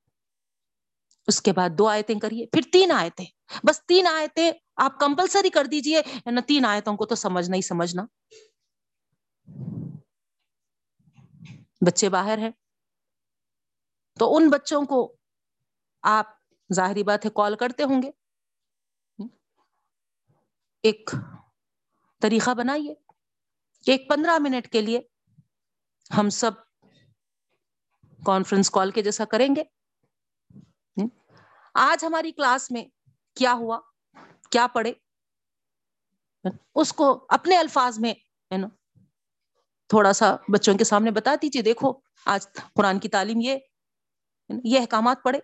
اس 1.27 1.43
کے 1.43 1.53
بعد 1.53 1.71
دو 1.71 1.87
آیتیں 1.89 2.19
کریے، 2.21 2.47
پھر 2.47 2.63
تین 2.73 2.93
آیتیں۔ 2.93 3.27
بس 3.65 3.87
تین 3.87 4.07
آیتیں 4.07 4.53
آپ 4.77 5.01
کمپلسری 5.01 5.51
کر 5.51 5.65
دیجیے 5.65 6.03
نہ 6.27 6.41
تین 6.41 6.65
آیتوں 6.65 6.97
کو 6.97 7.07
تو 7.07 7.15
سمجھنا 7.15 7.57
ہی 7.57 7.63
سمجھنا۔ 7.63 8.07
بچے 11.87 12.09
باہر 12.09 12.39
ہیں، 12.39 12.51
تو 14.19 14.37
ان 14.37 14.51
بچوں 14.51 14.85
کو 14.85 15.17
آپ 16.03 16.27
ظاہری 16.75 17.03
بات 17.03 17.25
ہے 17.25 17.31
کال 17.31 17.57
کرتے 17.57 17.83
ہوں 17.83 18.03
گے۔ 18.03 18.11
ایک 20.83 21.11
طریقہ 22.21 22.55
بنائیے 22.55 22.95
کہ 23.87 23.91
ایک 23.91 24.09
پندرہ 24.09 24.39
منٹ 24.39 24.69
کے 24.69 24.81
لیے 24.81 25.01
ہم 26.19 26.31
سب 26.31 26.51
کانفرنس 28.27 28.71
کال 28.71 28.91
کے 28.91 29.03
جیسا 29.03 29.25
کریں 29.25 29.57
گے۔ 29.57 29.63
آج 31.75 32.05
ہماری 32.05 32.33
کلاس 32.33 32.71
میں 32.71 32.85
کیا 33.37 33.53
ہوا؟ 33.53 33.81
کیا 34.51 34.67
پڑھے؟ 34.67 34.93
اس 36.75 36.93
کو 36.93 37.27
اپنے 37.29 37.57
الفاظ 37.57 37.99
میں 37.99 38.15
ہے 38.53 38.57
نا 38.57 38.69
تھوڑا 39.89 40.13
سا 40.13 40.37
بچوں 40.49 40.79
کے 40.79 40.85
سامنے 40.85 41.11
بتا 41.11 41.35
دیجیے 41.43 41.63
دیکھو، 41.63 41.93
آج 42.27 42.47
قرآن 42.75 42.99
کی 42.99 43.09
تعلیم 43.09 43.41
یہ 43.41 43.59
یہ 44.65 44.81
احکامات 44.81 45.23
پڑھے۔ 45.23 45.39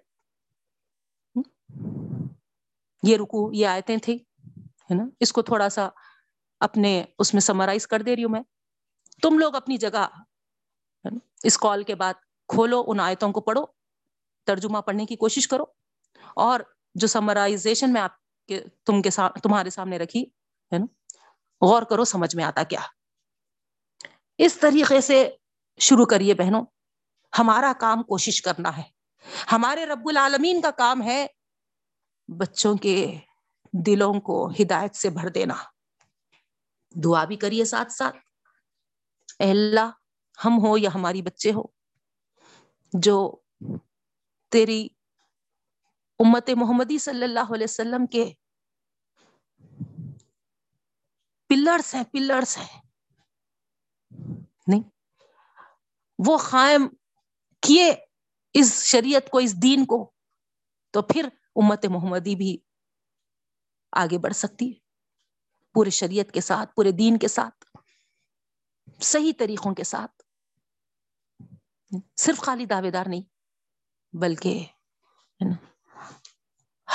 یہ 3.02 3.16
رکو 3.16 3.52
یہ 3.52 3.66
آیتیں 3.66 3.96
تھے 3.96 4.14
ہے 4.14 4.94
نا 4.94 5.04
اس 5.20 5.32
کو 5.32 5.42
تھوڑا 5.42 5.68
سا 5.68 5.88
اپنے 6.60 7.04
اس 7.18 7.34
میں 7.34 7.40
سمرائز 7.40 7.86
کر 7.86 8.02
دے 8.02 8.16
رہی 8.16 8.24
ہوں 8.24 8.30
میں۔ 8.30 8.42
تم 9.22 9.38
لوگ 9.38 9.54
اپنی 9.54 9.76
جگہ 9.76 10.06
اس 11.42 11.58
کال 11.58 11.82
کے 11.82 11.94
بعد 11.94 12.14
کھولو، 12.48 12.84
ان 12.86 13.00
آیتوں 13.00 13.32
کو 13.32 13.40
پڑھو، 13.40 13.64
ترجمہ 14.46 14.78
پڑھنے 14.78 15.06
کی 15.06 15.16
کوشش 15.16 15.48
کرو۔ 15.48 15.64
اور 16.36 16.60
جو 16.94 17.06
سمرائزیشن 17.06 17.92
میں 17.92 18.00
آپ 18.00 18.10
کے، 18.46 18.64
تم 18.84 19.02
کے 19.02 19.10
ساتھ 19.10 19.40
تمہارے 19.40 19.70
سامنے 19.70 19.98
رکھی، 19.98 20.22
ہے 20.72 20.78
نا؟ 20.78 20.86
غور 21.60 21.82
کرو، 21.82 22.04
سمجھ 22.04 22.36
میں 22.36 22.44
آتا 22.44 22.62
کیا؟ 22.62 22.80
اس 24.38 24.58
طریقے 24.60 25.00
سے 25.00 25.30
شروع 25.78 26.04
کریے 26.04 26.34
بہنوں، 26.34 26.64
ہمارا 27.38 27.72
کام 27.80 28.02
کوشش 28.02 28.42
کرنا 28.42 28.76
ہے۔ 28.76 28.82
ہمارے 29.52 29.86
رب 29.86 30.08
العالمین 30.08 30.60
کا 30.60 30.70
کام 30.70 31.02
ہے 31.02 31.26
بچوں 32.28 32.76
کے 32.76 33.18
دلوں 33.72 34.20
کو 34.20 34.50
ہدایت 34.60 34.94
سے 34.94 35.10
بھر 35.10 35.28
دینا۔ 35.28 35.54
دعا 37.04 37.24
بھی 37.24 37.36
کریے 37.36 37.64
ساتھ 37.64 37.92
ساتھ۔ 37.92 38.16
اے 39.38 39.50
اللہ، 39.50 39.90
ہم 40.44 40.66
ہو 40.66 40.78
یا 40.78 40.90
ہماری 40.94 41.22
بچے 41.22 41.52
ہو، 41.52 41.62
جو 42.92 43.36
تیری 44.50 44.88
امت 46.18 46.50
محمدی 46.56 46.98
صلی 46.98 47.24
اللہ 47.24 47.54
علیہ 47.54 47.64
وسلم 47.64 48.06
کے 48.06 48.32
پلرس 51.48 51.94
ہیں 51.94 52.04
پلرس 52.04 52.58
ہیں۔ 52.58 52.80
نہیں، 54.66 54.82
وہ 56.26 56.38
قائم 56.38 56.88
کیے 57.62 57.94
اس 58.54 58.84
شریعت 58.84 59.30
کو، 59.30 59.38
اس 59.38 59.62
دین 59.62 59.84
کو، 59.84 60.12
تو 60.90 61.02
پھر 61.02 61.28
امت 61.56 61.86
محمدی 61.86 62.34
بھی 62.36 62.56
آگے 63.92 64.18
بڑھ 64.18 64.34
سکتی 64.34 64.68
ہے۔ 64.68 64.78
پورے 65.74 65.90
شریعت 65.90 66.32
کے 66.32 66.40
ساتھ، 66.40 66.74
پورے 66.74 66.90
دین 66.90 67.18
کے 67.18 67.28
ساتھ، 67.28 67.64
صحیح 69.00 69.32
طریقوں 69.38 69.74
کے 69.74 69.84
ساتھ۔ 69.84 70.22
صرف 72.16 72.38
خالی 72.38 72.66
دعوے 72.66 72.90
دار 72.90 73.06
نہیں، 73.06 73.22
بلکہ 74.16 74.64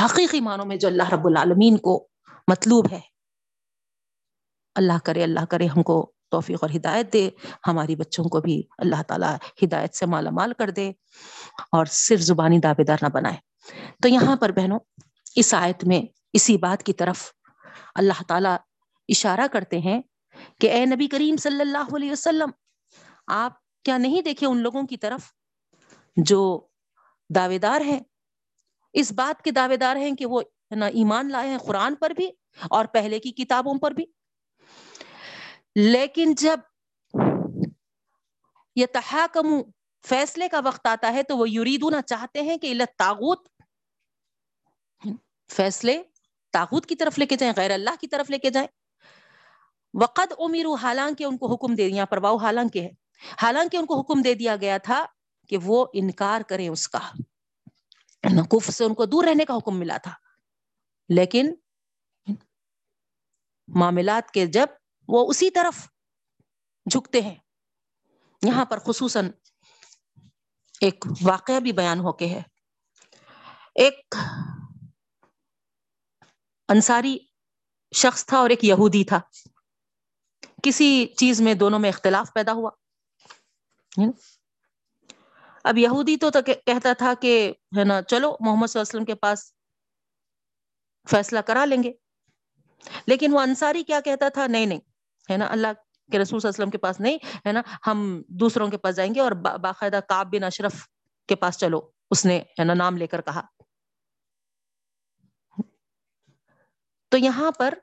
حقیقی 0.02 0.42
معنوں 0.42 0.66
میں 0.66 0.76
جو 0.76 0.88
اللہ 0.88 1.10
رب 1.10 1.28
العالمین 1.28 1.78
کو 1.78 2.08
مطلوب 2.48 2.92
ہے۔ 2.92 3.00
اللہ 4.76 5.00
کرے 5.04 5.24
اللہ 5.24 5.46
کرے، 5.46 5.66
ہم 5.66 5.84
کو 5.84 6.12
توفیق 6.32 6.58
اور 6.62 6.70
ہدایت 6.76 7.14
دے۔ 7.14 7.30
ہماری 7.68 7.96
بچوں 7.96 8.26
کو 8.26 8.42
بھی 8.42 8.64
اللہ 8.78 9.02
تعالیٰ 9.08 9.36
ہدایت 9.64 9.96
سے 9.96 10.06
مالا 10.06 10.30
مال 10.30 10.54
کر 10.54 10.70
دے 10.70 10.92
اور 11.72 11.86
صرف 11.86 12.20
زبانی 12.20 12.60
دعوے 12.60 12.84
دار 12.84 12.98
نہ 13.02 13.08
بنائے۔ 13.08 13.38
تو 14.04 14.08
یہاں 14.08 14.36
پر 14.36 14.50
بہنوں، 14.50 14.80
اس 15.36 15.54
آیت 15.54 15.84
میں 15.84 16.02
اسی 16.34 16.58
بات 16.58 16.84
کی 16.84 16.94
طرف 16.94 17.32
اللہ 17.96 18.24
تعالیٰ 18.28 18.58
اشارہ 19.08 19.48
کرتے 19.52 19.78
ہیں 19.80 20.02
کہ 20.60 20.72
اے 20.72 20.86
نبی 20.86 21.08
کریم 21.08 21.36
صلی 21.38 21.62
اللہ 21.62 21.96
علیہ 21.96 22.12
وسلم، 22.12 22.50
آپ 23.28 23.54
کیا 23.84 23.98
نہیں 23.98 24.22
دیکھے 24.22 24.48
ان 24.48 24.58
لوگوں 24.58 24.84
کی 24.84 24.98
طرف 24.98 25.22
جو 26.16 26.68
دعوے 27.36 27.58
دار 27.58 27.82
ہیں؟ 27.82 28.00
اس 28.94 29.12
بات 29.12 29.44
کے 29.44 29.52
دعوے 29.52 29.78
دار 29.78 29.96
ہیں 29.96 30.16
کہ 30.16 30.26
وہ 30.26 30.42
نا 30.72 30.86
ایمان 30.86 31.32
لائے 31.32 31.50
ہیں 31.50 31.58
قرآن 31.58 31.96
پر 31.96 32.10
بھی 32.10 32.30
اور 32.70 32.86
پہلے 32.86 33.20
کی 33.20 33.32
کتابوں 33.32 33.80
پر 33.80 33.92
بھی۔ 33.92 34.06
لیکن 35.76 36.36
جب 36.38 36.60
یہ 38.76 38.86
تحاکم 38.86 39.48
فیصلے 40.08 40.50
کا 40.50 40.60
وقت 40.66 40.88
آتا 40.88 41.14
ہے 41.14 41.24
تو 41.24 41.38
وہ 41.38 41.50
یریدونا 41.50 42.02
چاہتے 42.02 42.42
ہیں 42.42 42.58
کہ 42.58 42.82
تاغوت 42.98 43.48
فیصلے 45.50 46.04
تاغوت 46.52 46.86
کی 46.86 46.96
طرف 46.96 47.20
لے 47.20 47.26
کے 47.26 47.36
جائیں، 47.36 47.54
غیر 47.58 47.72
اللہ 47.72 47.90
کی 48.02 48.08
طرف 48.08 48.30
لے 48.30 48.38
کے 48.38 48.50
جائیں۔ 48.50 48.68
وقت 50.02 50.34
امیر 50.38 50.66
حالانکہ 50.82 51.24
ان 51.24 51.38
کو 51.38 51.54
حکم 51.54 51.76
دے 51.76 51.90
دیا 51.90 52.06
پرواؤ 52.06 52.38
حالانکہ 52.38 52.80
ہے۔ 52.80 52.90
حالانکہ 53.42 53.78
ان 53.78 53.86
کو 53.86 54.00
حکم 54.00 54.22
دے 54.22 54.34
دیا 54.34 54.56
گیا 54.56 54.78
تھا 54.78 55.06
کہ 55.50 55.58
وہ 55.64 55.86
انکار 55.94 56.42
کریں 56.42 56.70
اس 56.70 56.90
کا۔ 56.90 57.00
کف 58.24 58.72
سے 58.72 58.84
ان 58.84 58.94
کو 58.94 59.06
دور 59.06 59.24
رہنے 59.24 59.46
کا 59.46 59.54
حکم 59.56 59.80
ملا 59.80 59.98
تھا۔ 59.98 60.14
لیکن 61.10 61.54
معاملات 63.68 64.32
کے 64.32 64.46
جب 64.46 64.68
وہ 65.08 65.30
اسی 65.30 65.50
طرف 65.50 65.88
جھکتے 66.92 67.22
ہیں۔ 67.22 67.36
یہاں 68.46 68.66
پر 68.66 68.80
خصوصاً 68.80 69.32
ایک 70.82 71.06
واقعہ 71.22 71.60
بھی 71.60 71.72
بیان 71.72 72.00
ہو 72.00 72.14
کے 72.14 72.28
ہے۔ 72.28 72.42
ایک 73.76 74.16
انصاری 76.70 77.18
شخص 77.96 78.26
تھا 78.26 78.38
اور 78.38 78.50
ایک 78.50 78.64
یہودی 78.64 79.04
تھا۔ 79.04 79.20
کسی 80.64 81.06
چیز 81.18 81.42
میں 81.42 81.54
دونوں 81.54 81.80
میں 81.80 81.90
اختلاف 81.90 82.34
پیدا 82.34 82.52
ہوا۔ 82.52 82.70
اب 85.64 85.78
یہودی 85.78 86.18
تو 86.18 86.30
کہتا 86.46 86.94
تھا 86.94 87.14
کہ 87.22 87.54
ہے 87.78 87.84
نا، 87.84 88.02
چلو 88.02 88.38
محمد 88.40 88.68
صلی 88.68 88.80
اللہ 88.80 88.90
علیہ 88.90 89.00
وسلم 89.00 89.06
کے 89.06 89.16
پاس 89.16 89.54
فیصلہ 91.10 91.40
کرا 91.40 91.66
لیں 91.66 91.84
گے۔ 91.84 91.92
لیکن 93.08 93.34
وہ 93.34 93.40
انصاری 93.40 93.84
کیا 93.84 94.00
کہتا 94.02 94.30
تھا؟ 94.30 94.48
نہیں 94.48 94.66
نہیں، 94.66 94.80
ہے 95.32 95.38
نا، 95.38 95.46
اللہ 95.46 95.68
کے 96.12 96.20
رسول 96.20 96.40
صلی 96.40 96.48
اللہ 96.48 96.56
علیہ 96.56 96.64
وسلم 96.64 96.70
کے 96.70 96.78
پاس 96.78 97.00
نہیں، 97.00 97.18
ہے 97.48 97.52
نا، 97.52 97.62
ہم 97.88 98.22
دوسروں 98.28 98.68
کے 98.68 98.78
پاس 98.78 98.96
جائیں 98.96 99.16
گے 99.16 99.20
اور 99.20 99.32
باقاعدہ 99.32 100.00
کاب 100.10 100.28
بن 100.32 100.44
اشرف 100.44 100.88
کے 101.28 101.36
پاس 101.36 101.58
چلو۔ 101.58 101.82
اس 102.12 102.26
نے، 102.26 102.38
ہے 102.40 102.64
نا، 102.64 102.74
نام 102.74 102.98
لے 102.98 103.08
کر 103.08 103.22
کہا۔ 103.22 103.42
تو 107.10 107.18
یہاں 107.18 107.52
پر 107.52 107.74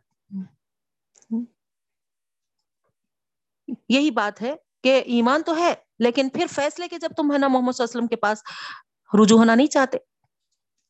یہی 3.88 4.10
بات 4.10 4.42
ہے 4.42 4.54
کہ 4.84 5.02
ایمان 5.06 5.42
تو 5.42 5.56
ہے 5.56 5.74
لیکن 6.00 6.28
پھر 6.28 6.46
فیصلے 6.54 6.88
کے 6.88 6.98
جب 6.98 7.08
تم 7.16 7.32
ہے 7.32 7.38
نا 7.38 7.48
محمد 7.48 7.72
صلی 7.72 7.82
اللہ 7.82 7.90
علیہ 7.90 7.98
وسلم 7.98 8.06
کے 8.06 8.16
پاس 8.16 8.42
رجوع 9.24 9.38
ہونا 9.38 9.54
نہیں 9.54 9.66
چاہتے، 9.66 9.98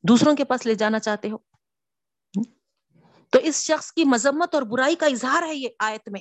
دوسروں 0.09 0.37
کے 0.37 0.45
پاس 0.45 0.67
لے 0.67 0.75
جانا 0.75 0.99
چاہتے 0.99 1.31
ہو؟ 1.31 1.37
تو 3.31 3.39
اس 3.39 3.63
شخص 3.65 3.93
کی 3.93 4.05
مذمت 4.05 4.55
اور 4.55 4.63
برائی 4.63 4.95
کا 4.95 5.07
اظہار 5.07 5.43
ہے 5.43 5.55
یہ 5.55 5.69
آیت 5.79 6.09
میں۔ 6.09 6.21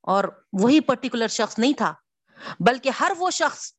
اور 0.00 0.24
وہی 0.52 0.80
پرٹیکولر 0.80 1.28
شخص 1.28 1.58
نہیں 1.58 1.72
تھا، 1.72 1.94
بلکہ 2.60 2.90
ہر 3.00 3.12
وہ 3.18 3.30
شخص 3.30 3.72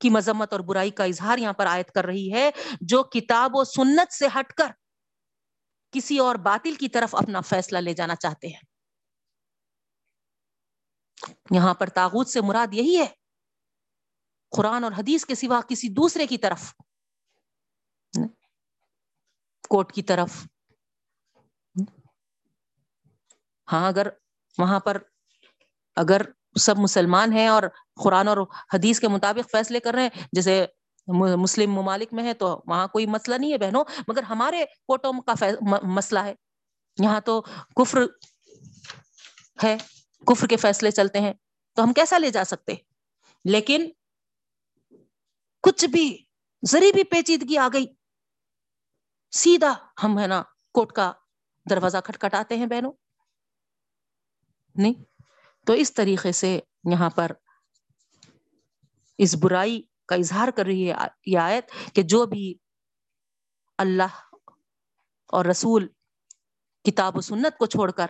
کی 0.00 0.10
مذمت 0.10 0.52
اور 0.52 0.60
برائی 0.60 0.90
کا 0.90 1.04
اظہار 1.04 1.38
یہاں 1.38 1.52
پر 1.52 1.66
آیت 1.66 1.92
کر 1.92 2.04
رہی 2.04 2.32
ہے، 2.32 2.50
جو 2.80 3.02
کتاب 3.02 3.50
و 3.54 3.64
سنت 3.64 4.12
سے 4.12 4.26
ہٹ 4.26 4.52
کر 4.52 4.66
کسی 5.90 6.18
اور 6.18 6.34
باطل 6.34 6.74
کی 6.74 6.88
طرف 6.88 7.14
اپنا 7.14 7.40
فیصلہ 7.40 7.78
لے 7.78 7.92
جانا 7.92 8.16
چاہتے 8.16 8.48
ہیں۔ 8.48 8.75
یہاں 11.50 11.74
پر 11.74 11.88
تاغت 11.88 12.28
سے 12.28 12.40
مراد 12.40 12.74
یہی 12.74 12.98
ہے 12.98 13.06
قرآن 14.50 14.84
اور 14.84 14.92
حدیث 14.92 15.24
کے 15.24 15.34
سوا 15.34 15.60
کسی 15.68 15.88
دوسرے 15.88 16.26
کی 16.26 16.38
طرف۔ 16.38 16.74
کوٹ 19.68 19.92
کی 19.92 20.02
طرف۔ 20.02 20.46
ہاں 23.72 23.88
اگر 23.88 24.06
وہاں 24.58 24.80
پر 24.80 24.96
اگر 25.96 26.20
سب 26.60 26.78
مسلمان 26.78 27.32
ہیں 27.32 27.48
اور 27.48 27.62
قرآن 28.04 28.28
اور 28.28 28.36
حدیث 28.74 29.00
کے 29.00 29.08
مطابق 29.08 29.50
فیصلے 29.50 29.80
کر 29.80 29.94
رہے 29.94 30.02
ہیں، 30.02 30.26
جیسے 30.32 30.66
مسلم 31.36 31.72
ممالک 31.72 32.12
میں 32.12 32.24
ہے 32.24 32.34
تو 32.34 32.62
وہاں 32.66 32.88
کوئی 32.88 33.06
مسئلہ 33.06 33.34
نہیں 33.34 33.52
ہے 33.52 33.58
بہنوں، 33.58 33.84
مگر 34.08 34.22
ہمارے 34.22 34.64
کوٹوں 34.66 35.12
کا 35.12 35.44
مسئلہ 35.82 36.18
ہے۔ 36.18 36.34
یہاں 36.98 37.20
تو 37.20 37.40
کفر 37.76 37.98
ہے۔ 39.62 39.76
کفر 40.26 40.46
کے 40.46 40.56
فیصلے 40.56 40.90
چلتے 40.90 41.20
ہیں، 41.20 41.32
تو 41.72 41.84
ہم 41.84 41.92
کیسا 41.92 42.18
لے 42.18 42.30
جا 42.30 42.44
سکتے؟ 42.44 42.74
لیکن 43.44 43.90
کچھ 45.62 45.84
بھی 45.84 46.24
ذری 46.64 46.92
بھی 46.92 47.04
پیچیدگی 47.04 47.58
آ 47.58 47.68
گئی۔ 47.72 47.86
سیدھا 49.30 49.74
ہم 50.02 50.18
ہے 50.18 50.26
نا 50.26 50.42
کوٹ 50.74 50.92
کا 50.92 51.12
دروازہ 51.70 51.98
کھٹکھٹاتے 52.04 52.56
ہیں 52.56 52.66
بہنوں۔ 52.66 52.92
نہیں، 54.76 55.04
تو 55.66 55.72
اس 55.72 55.94
طریقے 55.94 56.32
سے 56.32 56.60
یہاں 56.90 57.10
پر 57.10 57.32
اس 59.18 59.34
برائی 59.34 59.82
کا 60.06 60.14
اظہار 60.14 60.48
کر 60.48 60.66
رہی 60.66 60.90
ہے 60.90 60.94
یہ 61.26 61.38
آیت 61.38 61.94
کہ 61.94 62.02
جو 62.02 62.26
بھی 62.26 62.54
اللہ 63.78 64.34
اور 65.26 65.44
رسول 65.44 65.88
کتاب 66.82 67.16
و 67.16 67.20
سنت 67.20 67.58
کو 67.58 67.66
چھوڑ 67.66 67.90
کر 67.90 68.06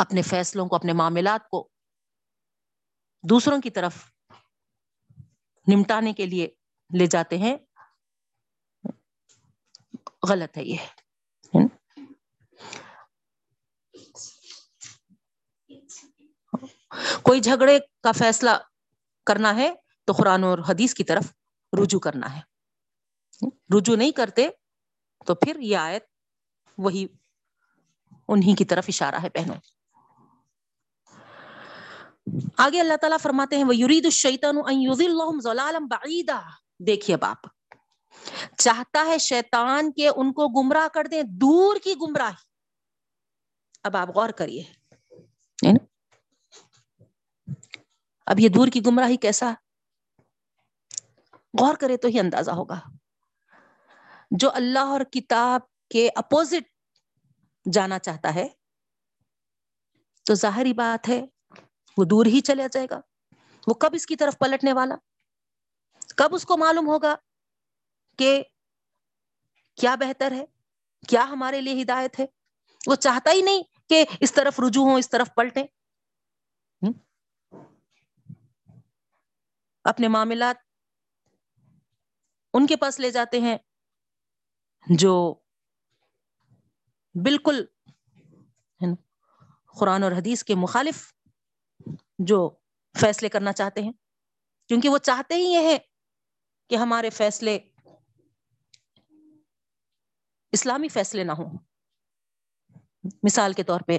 اپنے 0.00 0.22
فیصلوں 0.22 0.68
کو، 0.68 0.76
اپنے 0.76 0.92
معاملات 0.92 1.48
کو 1.48 1.68
دوسروں 3.22 3.60
کی 3.60 3.70
طرف 3.70 3.94
نمٹانے 5.66 6.12
کے 6.12 6.26
لیے 6.26 6.48
لے 6.98 7.06
جاتے 7.06 7.38
ہیں۔ 7.38 7.56
غلط 10.28 10.58
ہے 10.58 10.64
یہ۔ 10.64 10.76
کوئی 17.22 17.40
جھگڑے 17.40 17.78
کا 18.02 18.12
فیصلہ 18.12 18.50
کرنا 19.26 19.56
ہے 19.56 19.74
تو 20.04 20.12
قرآن 20.12 20.44
اور 20.44 20.58
حدیث 20.68 20.94
کی 20.94 21.04
طرف 21.04 21.24
رجوع 21.82 22.00
کرنا 22.00 22.36
ہے۔ 22.36 22.40
رجوع 23.78 23.96
نہیں 23.96 24.12
کرتے 24.12 24.48
تو 25.26 25.34
پھر 25.34 25.56
یہ 25.60 25.76
آیت 25.76 26.04
وہی 26.78 27.06
انہی 28.28 28.54
کی 28.54 28.64
طرف 28.64 28.84
اشارہ 28.88 29.14
ہے 29.22 29.28
پہنو 29.30 29.54
آگے 32.56 32.80
اللہ 32.80 32.96
تعالیٰ 32.96 33.18
فرماتے 33.18 33.56
ہیں 33.56 33.64
وہ 33.64 33.76
یورید 33.76 34.04
الشیطان 34.04 34.56
بعیدہ 35.86 36.40
دیکھیے 36.78 37.16
باپ، 37.16 37.46
چاہتا 38.56 39.06
ہے 39.06 39.18
شیطان 39.18 39.92
کے 39.92 40.08
ان 40.08 40.32
کو 40.32 40.48
گمراہ 40.48 40.88
کر 40.88 41.06
دیں، 41.06 41.22
دور 41.22 41.76
کی 41.84 41.94
گمراہی۔ 41.94 42.50
اب 43.84 43.96
آپ 43.96 44.08
غور 44.08 44.30
کریے۔ 44.30 44.62
اب 48.26 48.40
یہ 48.40 48.48
دور 48.48 48.68
کی 48.68 48.80
گمراہی 48.86 49.16
کیسا؟ 49.16 49.52
غور 51.60 51.74
کرے 51.74 51.96
تو 51.96 52.08
ہی 52.08 52.20
اندازہ 52.20 52.50
ہوگا۔ 52.50 52.80
جو 54.30 54.50
اللہ 54.54 54.78
اور 54.78 55.00
کتاب 55.00 55.60
کے 55.90 56.10
اپوزٹ 56.14 56.68
جانا 57.72 57.98
چاہتا 57.98 58.34
ہے، 58.34 58.48
تو 60.24 60.34
ظاہری 60.34 60.72
بات 60.72 61.08
ہے 61.08 61.26
وہ 61.98 62.04
دور 62.04 62.26
ہی 62.26 62.40
چلے 62.40 62.66
جائے 62.72 62.86
گا۔ 62.90 63.00
وہ 63.66 63.74
کب 63.74 63.90
اس 63.92 64.06
کی 64.06 64.16
طرف 64.16 64.38
پلٹنے 64.38 64.72
والا؟ 64.72 64.94
کب 66.16 66.34
اس 66.34 66.44
کو 66.44 66.56
معلوم 66.56 66.86
ہوگا 66.86 67.14
کہ 68.18 68.42
کیا 69.74 69.94
بہتر 69.94 70.32
ہے؟ 70.32 70.44
کیا 71.08 71.24
ہمارے 71.24 71.60
لیے 71.60 71.82
ہدایت 71.82 72.20
ہے؟ 72.20 72.26
وہ 72.86 72.94
چاہتا 72.94 73.30
ہی 73.30 73.42
نہیں 73.42 73.62
کہ 73.88 74.04
اس 74.20 74.32
طرف 74.32 74.60
رجوع 74.60 74.90
ہو 74.90 74.96
اس 74.96 75.10
طرف 75.10 75.30
پلٹے 75.36 75.64
اپنے 79.84 80.08
معاملات 80.08 80.56
ان 82.54 82.66
کے 82.66 82.76
پاس 82.76 83.00
لے 83.00 83.10
جاتے 83.10 83.40
ہیں 83.40 83.58
جو 84.86 85.34
بالکل 87.14 87.64
قرآن 89.78 90.02
اور 90.02 90.12
حدیث 90.12 90.44
کے 90.44 90.54
مخالف 90.54 91.14
جو 92.24 92.50
فیصلے 93.00 93.28
کرنا 93.28 93.52
چاہتے 93.52 93.82
ہیں۔ 93.82 93.92
کیونکہ 94.68 94.88
وہ 94.88 94.98
چاہتے 94.98 95.34
ہی 95.34 95.40
یہ 95.40 95.58
ہے 95.58 95.78
کہ 96.68 96.76
ہمارے 96.76 97.10
فیصلے 97.10 97.58
اسلامی 100.52 100.88
فیصلے 100.88 101.24
نہ 101.24 101.32
ہوں۔ 101.32 101.58
مثال 103.22 103.52
کے 103.52 103.62
طور 103.62 103.80
پہ 103.86 103.98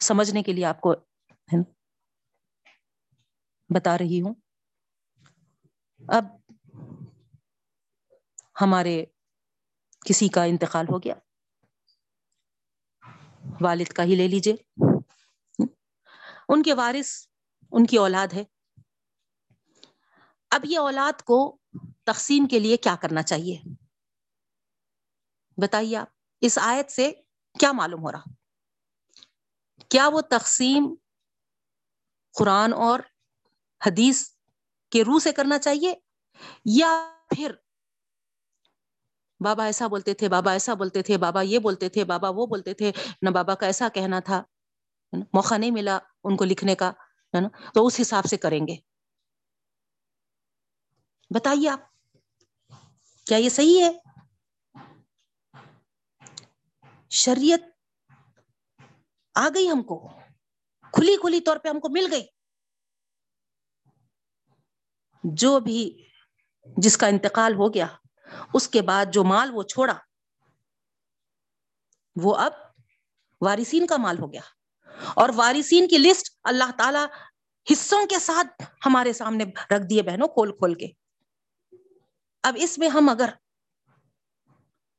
سمجھنے 0.00 0.42
کے 0.42 0.52
لیے 0.52 0.64
آپ 0.64 0.80
کو 0.80 0.94
بتا 3.74 3.98
رہی 3.98 4.20
ہوں۔ 4.20 4.34
اب 6.08 6.24
ہمارے 8.60 9.04
کسی 10.06 10.28
کا 10.28 10.44
انتقال 10.44 10.86
ہو 10.92 10.98
گیا۔ 10.98 11.14
والد 13.60 13.88
کا 13.88 14.02
ہی 14.02 14.14
لے 14.14 14.28
لیجیے 14.28 14.54
ان 16.48 16.62
کے 16.62 16.74
وارث 16.74 17.26
ان 17.72 17.86
کی 17.86 17.96
اولاد 17.96 18.32
ہے۔ 18.32 18.44
اب 20.50 20.60
یہ 20.64 20.78
اولاد 20.78 21.22
کو 21.22 21.58
تقسیم 22.04 22.46
کے 22.46 22.58
لیے 22.58 22.76
کیا 22.76 22.96
کرنا 23.02 23.22
چاہیے؟ 23.22 23.58
بتائیے 25.56 25.96
آپ، 25.96 26.08
اس 26.40 26.58
آیت 26.62 26.90
سے 26.90 27.12
کیا 27.60 27.72
معلوم 27.72 28.02
ہو 28.02 28.12
رہا؟ 28.12 28.22
کیا 29.88 30.08
وہ 30.08 30.20
تقسیم 30.20 30.94
قرآن 32.38 32.72
اور 32.72 33.00
حدیث 33.86 34.28
کے 34.90 35.04
روح 35.04 35.18
سے 35.18 35.32
کرنا 35.32 35.58
چاہیے 35.58 35.94
یا 36.64 37.14
پھر 37.36 37.52
بابا 39.40 39.64
ایسا 39.64 39.86
بولتے 39.86 40.14
تھے، 40.14 40.28
بابا 40.28 40.52
ایسا 40.52 40.74
بولتے 40.74 41.02
تھے، 41.02 41.18
بابا 41.18 41.42
یہ 41.42 41.58
بولتے 41.58 41.88
تھے، 41.88 42.04
بابا 42.04 42.28
وہ 42.28 42.46
بولتے 42.46 42.74
تھے، 42.74 42.92
نہ 43.22 43.30
بابا 43.30 43.54
کا 43.54 43.66
ایسا 43.66 43.88
کہنا 43.94 44.20
تھا 44.20 44.42
موقع 45.12 45.56
نہیں 45.56 45.70
ملا۔ 45.70 45.98
ان 46.28 46.36
کو 46.36 46.44
لکھنے 46.44 46.74
کا، 46.74 46.90
ہے 47.34 47.40
نا؟ 47.40 47.70
تو 47.74 47.86
اس 47.86 48.00
حساب 48.00 48.24
سے 48.24 48.36
کریں 48.36 48.66
گے۔ 48.66 48.76
بتائیے 51.34 51.68
آپ، 51.68 51.80
کیا 53.26 53.36
یہ 53.36 53.48
صحیح 53.48 53.84
ہے؟ 53.84 53.92
شریعت 57.10 57.60
آ 59.34 59.48
گئی 59.54 59.70
ہم 59.70 59.82
کو، 59.82 60.08
کھلی 60.92 61.16
کھلی 61.16 61.40
طور 61.40 61.56
پہ 61.56 61.68
ہم 61.68 61.80
کو 61.80 61.88
مل 61.88 62.08
گئی۔ 62.10 62.26
جو 65.24 65.60
بھی 65.60 66.08
جس 66.76 66.96
کا 66.96 67.06
انتقال 67.06 67.54
ہو 67.54 67.74
گیا، 67.74 67.86
اس 68.54 68.68
کے 68.68 68.82
بعد 68.82 69.06
جو 69.12 69.24
مال 69.24 69.50
وہ 69.52 69.62
چھوڑا، 69.62 69.98
وہ 72.22 72.36
اب 72.36 72.52
وارثین 73.40 73.86
کا 73.86 73.96
مال 73.96 74.18
ہو 74.18 74.32
گیا۔ 74.32 74.57
اور 75.14 75.28
وارثین 75.34 75.88
کی 75.88 75.98
لسٹ 75.98 76.38
اللہ 76.44 76.70
تعالی 76.78 76.98
حصوں 77.72 78.06
کے 78.06 78.18
ساتھ 78.18 78.62
ہمارے 78.86 79.12
سامنے 79.12 79.44
رکھ 79.44 79.86
دیے 79.90 80.02
بہنوں 80.02 80.28
کھول 80.28 80.52
کھول 80.52 80.74
کے۔ 80.74 80.86
اب 82.42 82.56
اس 82.60 82.78
میں 82.78 82.88
ہم 82.88 83.08
اگر 83.08 83.28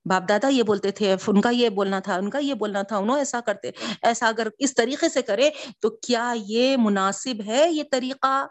باپ 0.05 0.29
دادا 0.29 0.47
یہ 0.47 0.63
بولتے 0.63 0.91
تھے، 0.91 1.15
ان 1.27 1.41
کا 1.41 1.49
یہ 1.49 1.69
بولنا 1.69 1.99
تھا، 1.99 2.15
ان 2.15 2.29
کا 2.29 2.37
یہ 2.37 2.53
بولنا 2.53 2.81
تھا، 2.81 2.97
انہوں 2.97 3.17
ایسا 3.17 3.41
کرتے، 3.41 3.71
ایسا 4.01 4.27
اگر 4.27 4.47
اس 4.59 4.73
طریقے 4.73 5.09
سے 5.09 5.21
کرے 5.21 5.49
تو 5.79 5.89
کیا 5.89 6.33
یہ 6.35 6.77
مناسب 6.79 7.41
ہے 7.45 7.71
یہ 7.71 7.83
طریقہ؟ 7.91 8.47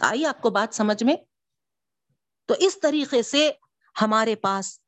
آئی 0.00 0.26
آپ 0.26 0.42
کو 0.42 0.50
بات 0.50 0.74
سمجھ 0.74 1.04
میں۔ 1.04 1.16
تو 2.46 2.54
اس 2.58 2.80
طریقے 2.80 3.22
سے 3.22 3.50
ہمارے 4.02 4.34
پاس 4.34 4.80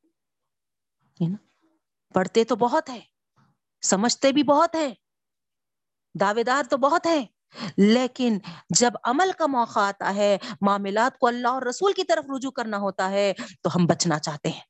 پڑھتے 2.14 2.44
تو 2.44 2.56
بہت 2.56 2.90
ہے 2.90 3.00
سمجھتے 3.82 4.32
بھی 4.32 4.42
بہت 4.42 4.74
ہے 4.74 4.94
دعوے 6.20 6.42
دار 6.42 6.62
تو 6.70 6.76
بہت 6.76 7.06
ہے 7.06 7.26
لیکن 7.76 8.38
جب 8.70 8.90
عمل 9.04 9.30
کا 9.38 9.46
موقع 9.46 9.80
آتا 9.80 10.14
ہے، 10.14 10.38
معاملات 10.60 11.18
کو 11.18 11.26
اللہ 11.26 11.48
اور 11.48 11.62
رسول 11.62 11.92
کی 11.92 12.04
طرف 12.04 12.24
رجوع 12.36 12.50
کرنا 12.50 12.78
ہوتا 12.78 13.10
ہے، 13.10 13.32
تو 13.62 13.76
ہم 13.76 13.86
بچنا 13.86 14.18
چاہتے 14.18 14.48
ہیں۔ 14.48 14.60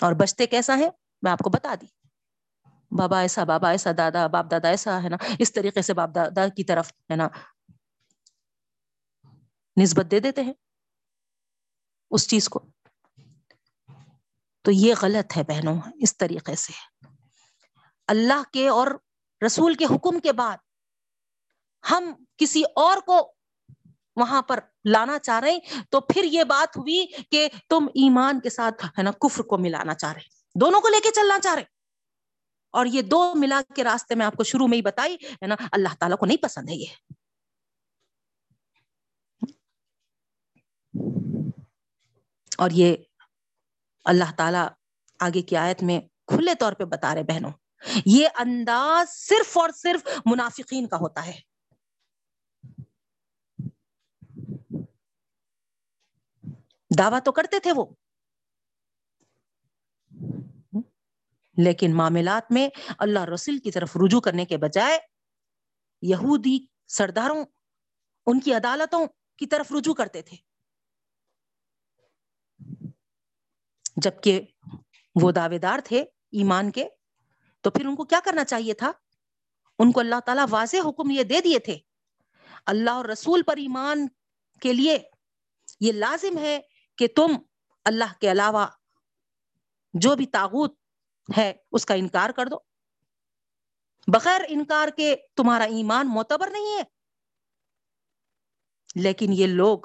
اور 0.00 0.12
بچتے 0.12 0.46
کیسا 0.46 0.78
ہے 0.78 0.88
میں 1.22 1.32
آپ 1.32 1.38
کو 1.38 1.50
بتا 1.50 1.74
دی۔ 1.80 1.86
بابا 2.96 3.20
ایسا 3.20 3.44
بابا 3.44 3.70
ایسا، 3.70 3.90
دادا، 3.96 4.26
باپ 4.26 4.50
دادا 4.50 4.68
ایسا، 4.68 5.02
ہے 5.02 5.08
نا؟ 5.08 5.16
اس 5.38 5.52
طریقے 5.52 5.82
سے 5.82 5.94
باپ 5.94 6.10
دادا 6.14 6.48
کی 6.48 6.64
طرف، 6.64 6.92
ہے 7.10 7.16
نا؟ 7.16 7.28
نسبت 9.82 10.06
دے 10.10 10.20
دیتے 10.20 10.42
ہیں۔ 10.42 10.54
اس 12.10 12.28
چیز 12.28 12.48
کو۔ 12.48 12.60
تو 14.62 14.70
یہ 14.70 14.94
غلط 15.02 15.36
ہے 15.36 15.42
بہنوں، 15.42 15.80
اس 15.94 16.16
طریقے 16.16 16.54
سے۔ 16.54 16.72
اللہ 18.06 18.42
کے 18.52 18.68
اور 18.68 18.86
رسول 19.46 19.74
کے 19.74 19.84
حکم 19.84 20.20
کے 20.20 20.32
بعد 20.32 20.56
ہم 21.90 22.12
کسی 22.36 22.62
اور 22.74 22.96
کو 22.96 23.34
وہاں 24.16 24.42
پر 24.42 24.60
لانا 24.84 25.18
چاہ 25.18 25.40
رہے 25.40 25.50
ہیں، 25.50 25.82
تو 25.90 26.00
پھر 26.00 26.24
یہ 26.24 26.44
بات 26.44 26.76
ہوئی 26.76 27.06
کہ 27.30 27.48
تم 27.68 27.86
ایمان 27.94 28.40
کے 28.40 28.50
ساتھ 28.50 28.84
ہے 28.84 29.02
نا 29.02 29.10
کفر 29.10 29.42
کو 29.42 29.58
ملانا 29.58 29.94
چاہ 29.94 30.12
رہے 30.12 30.58
دونوں 30.60 30.80
کو 30.80 30.88
لے 30.88 31.00
کے 31.00 31.08
چلنا 31.14 31.38
چاہ 31.40 31.54
رہے 31.54 31.64
اور 32.70 32.86
یہ 32.86 33.02
دو 33.02 33.32
ملا 33.34 33.60
کے 33.76 33.84
راستے 33.84 34.14
میں 34.14 34.26
آپ 34.26 34.36
کو 34.36 34.44
شروع 34.44 34.66
میں 34.66 34.76
ہی 34.76 34.82
بتائی 34.82 35.14
ہے 35.14 35.46
نا، 35.46 35.54
اللہ 35.72 35.94
تعالیٰ 35.98 36.18
کو 36.18 36.26
نہیں 36.26 36.42
پسند 36.42 36.68
ہے 36.68 36.74
یہ۔ 36.74 36.86
اور 42.58 42.70
یہ 42.72 42.96
اللہ 44.04 44.32
تعالی 44.36 44.68
آگے 45.20 45.42
کی 45.42 45.56
آیت 45.56 45.82
میں 45.82 46.00
کھلے 46.00 46.54
طور 46.54 46.72
پہ 46.72 46.84
بتا 46.84 47.14
رہے 47.14 47.22
بہنوں، 47.22 47.50
یہ 48.06 48.28
انداز 48.38 49.08
صرف 49.08 49.58
اور 49.58 49.70
صرف 49.70 50.08
منافقین 50.26 50.88
کا 50.88 50.96
ہوتا 50.96 51.26
ہے۔ 51.26 51.40
دعویٰ 56.98 57.18
تو 57.24 57.32
کرتے 57.32 57.60
تھے 57.60 57.72
وہ۔ 57.76 57.84
لیکن 61.56 61.96
معاملات 61.96 62.52
میں 62.52 62.68
اللہ 62.98 63.24
رسول 63.24 63.58
کی 63.58 63.70
طرف 63.70 63.96
رجوع 63.96 64.20
کرنے 64.20 64.44
کے 64.44 64.56
بجائے 64.56 64.98
یہودی 66.02 66.66
سرداروں، 66.88 67.44
ان 68.26 68.40
کی 68.40 68.54
عدالتوں 68.54 69.06
کی 69.36 69.46
طرف 69.46 69.72
رجوع 69.72 69.94
کرتے 69.94 70.22
تھے۔ 70.22 70.49
جبکہ 74.02 74.40
وہ 75.22 75.32
دعوے 75.32 75.58
دار 75.58 75.78
تھے 75.84 76.00
ایمان 76.32 76.70
کے، 76.70 76.88
تو 77.60 77.70
پھر 77.70 77.86
ان 77.86 77.96
کو 77.96 78.04
کیا 78.04 78.20
کرنا 78.24 78.44
چاہیے 78.44 78.74
تھا؟ 78.74 78.92
ان 79.78 79.92
کو 79.92 80.00
اللہ 80.00 80.20
تعالیٰ 80.26 80.46
واضح 80.50 80.76
حکم 80.76 81.10
یہ 81.10 81.22
دے 81.22 81.40
دیے 81.40 81.58
تھے، 81.58 81.78
اللہ 82.66 82.90
اور 82.90 83.04
رسول 83.04 83.42
پر 83.42 83.56
ایمان 83.56 84.08
کے 84.60 84.72
لیے 84.72 84.98
یہ 85.80 85.92
لازم 85.92 86.38
ہے 86.38 86.60
کہ 86.98 87.06
تم 87.16 87.26
اللہ 87.84 88.12
کے 88.20 88.30
علاوہ 88.30 88.66
جو 89.94 90.16
بھی 90.16 90.26
تاغت 90.26 90.72
ہے 91.36 91.52
اس 91.72 91.86
کا 91.86 91.94
انکار 91.94 92.30
کر 92.30 92.46
دو۔ 92.46 92.56
بغیر 94.06 94.40
انکار 94.48 94.88
کے 94.96 95.16
تمہارا 95.36 95.64
ایمان 95.64 96.08
معتبر 96.08 96.50
نہیں 96.50 96.76
ہے۔ 96.76 96.82
لیکن 98.94 99.32
یہ 99.32 99.46
لوگ 99.46 99.78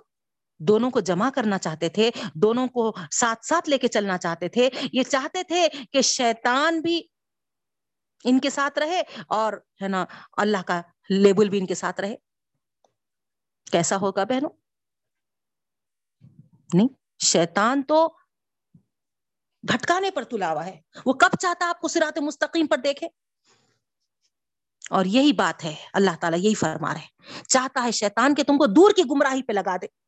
دونوں 0.59 0.91
کو 0.91 0.99
جمع 0.99 1.29
کرنا 1.29 1.57
چاہتے 1.57 1.89
تھے، 1.89 2.11
دونوں 2.35 2.67
کو 2.67 2.93
ساتھ 3.11 3.45
ساتھ 3.45 3.69
لے 3.69 3.77
کے 3.77 3.87
چلنا 3.87 4.17
چاہتے 4.17 4.49
تھے۔ 4.49 4.69
یہ 4.93 5.03
چاہتے 5.03 5.43
تھے 5.43 5.67
کہ 5.91 6.01
شیطان 6.01 6.81
بھی 6.81 7.01
ان 8.23 8.39
کے 8.39 8.49
ساتھ 8.49 8.79
رہے 8.79 9.01
اور 9.27 9.53
ہے 9.81 9.87
نا 9.87 10.05
اللہ 10.37 10.61
کا 10.67 10.81
لیبل 11.09 11.49
بھی 11.49 11.59
ان 11.59 11.65
کے 11.65 11.75
ساتھ 11.75 12.01
رہے۔ 12.01 12.15
کیسا 13.71 13.97
ہوگا 13.97 14.23
بہنوں؟ 14.23 14.49
نہیں، 16.73 16.87
شیطان 17.23 17.83
تو 17.83 18.15
بھٹکانے 19.63 20.11
پر 20.11 20.23
تلا 20.23 20.53
ہوا 20.53 20.65
ہے۔ 20.65 20.81
وہ 21.05 21.13
کب 21.13 21.29
چاہتا 21.39 21.69
آپ 21.69 21.81
کو 21.81 21.87
سرات 21.87 22.19
مستقیم 22.19 22.67
پر 22.67 22.77
دیکھے؟ 22.77 23.07
اور 24.89 25.05
یہی 25.05 25.33
بات 25.33 25.63
ہے، 25.63 25.75
اللہ 25.93 26.11
تعالیٰ 26.21 26.39
یہی 26.39 26.55
فرما 26.55 26.93
رہے 26.93 27.23
چاہتا 27.47 27.83
ہے 27.83 27.91
شیطان 27.91 28.35
کہ 28.35 28.43
تم 28.43 28.57
کو 28.57 28.65
دور 28.65 28.91
کی 28.95 29.01
گمراہی 29.11 29.43
پہ 29.43 29.53
لگا 29.53 29.75
دے۔ 29.75 30.04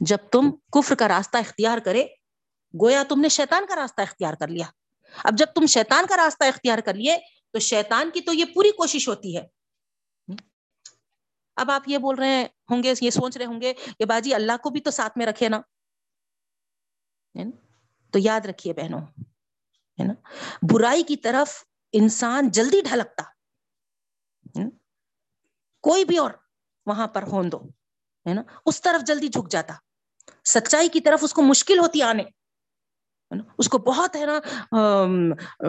جب 0.00 0.16
تم 0.32 0.50
کفر 0.72 0.94
کا 0.94 1.08
راستہ 1.08 1.36
اختیار 1.36 1.78
کرے، 1.78 2.06
گویا 2.82 3.02
تم 3.08 3.20
نے 3.20 3.28
شیطان 3.28 3.66
کا 3.66 3.76
راستہ 3.76 4.00
اختیار 4.00 4.34
کر 4.34 4.48
لیا۔ 4.48 4.66
اب 5.24 5.32
جب 5.38 5.46
تم 5.54 5.66
شیطان 5.66 6.06
کا 6.06 6.16
راستہ 6.16 6.44
اختیار 6.44 6.78
کر 6.78 6.94
لیے، 6.94 7.16
تو 7.52 7.58
شیطان 7.58 8.10
کی 8.10 8.20
تو 8.20 8.32
یہ 8.32 8.44
پوری 8.54 8.70
کوشش 8.70 9.08
ہوتی 9.08 9.36
ہے۔ 9.36 9.46
اب 11.56 11.70
آپ 11.70 11.82
یہ 11.86 11.98
بول 11.98 12.14
رہے 12.14 12.46
ہوں 12.70 12.82
گے، 12.82 12.94
یہ 13.00 13.10
سوچ 13.10 13.36
رہے 13.36 13.44
ہوں 13.44 13.60
گے 13.60 13.74
کہ 13.98 14.04
باجی 14.04 14.34
اللہ 14.34 14.56
کو 14.62 14.70
بھی 14.70 14.80
تو 14.80 14.90
ساتھ 14.90 15.18
میں 15.18 15.26
رکھے 15.26 15.48
نا۔ 15.48 15.60
تو 18.12 18.18
یاد 18.18 18.40
رکھیے 18.46 18.72
بہنوں، 18.72 19.00
ہے 20.00 20.04
نا؟ 20.04 20.14
برائی 20.72 21.02
کی 21.02 21.16
طرف 21.16 21.64
انسان 21.92 22.50
جلدی 22.50 22.80
ڈھلکتا۔ 22.80 23.22
کوئی 25.80 26.04
بھی 26.04 26.18
اور 26.18 26.30
وہاں 26.86 27.06
پر 27.06 27.22
ہون 27.22 27.52
دو 27.52 27.60
ہے 28.26 28.34
نا؟ 28.34 28.42
اس 28.66 28.80
طرف 28.80 29.06
جلدی 29.06 29.28
جھک 29.28 29.50
جاتا۔ 29.50 29.74
سچائی 30.44 30.88
کی 30.88 31.00
طرف 31.00 31.20
اس 31.22 31.32
کو 31.32 31.42
مشکل 31.42 31.78
ہوتی 31.78 32.02
آنے۔ 32.02 32.22
اس 33.58 33.68
کو 33.68 33.78
بہت 33.78 34.16
ہے 34.16 34.26
نا 34.26 34.40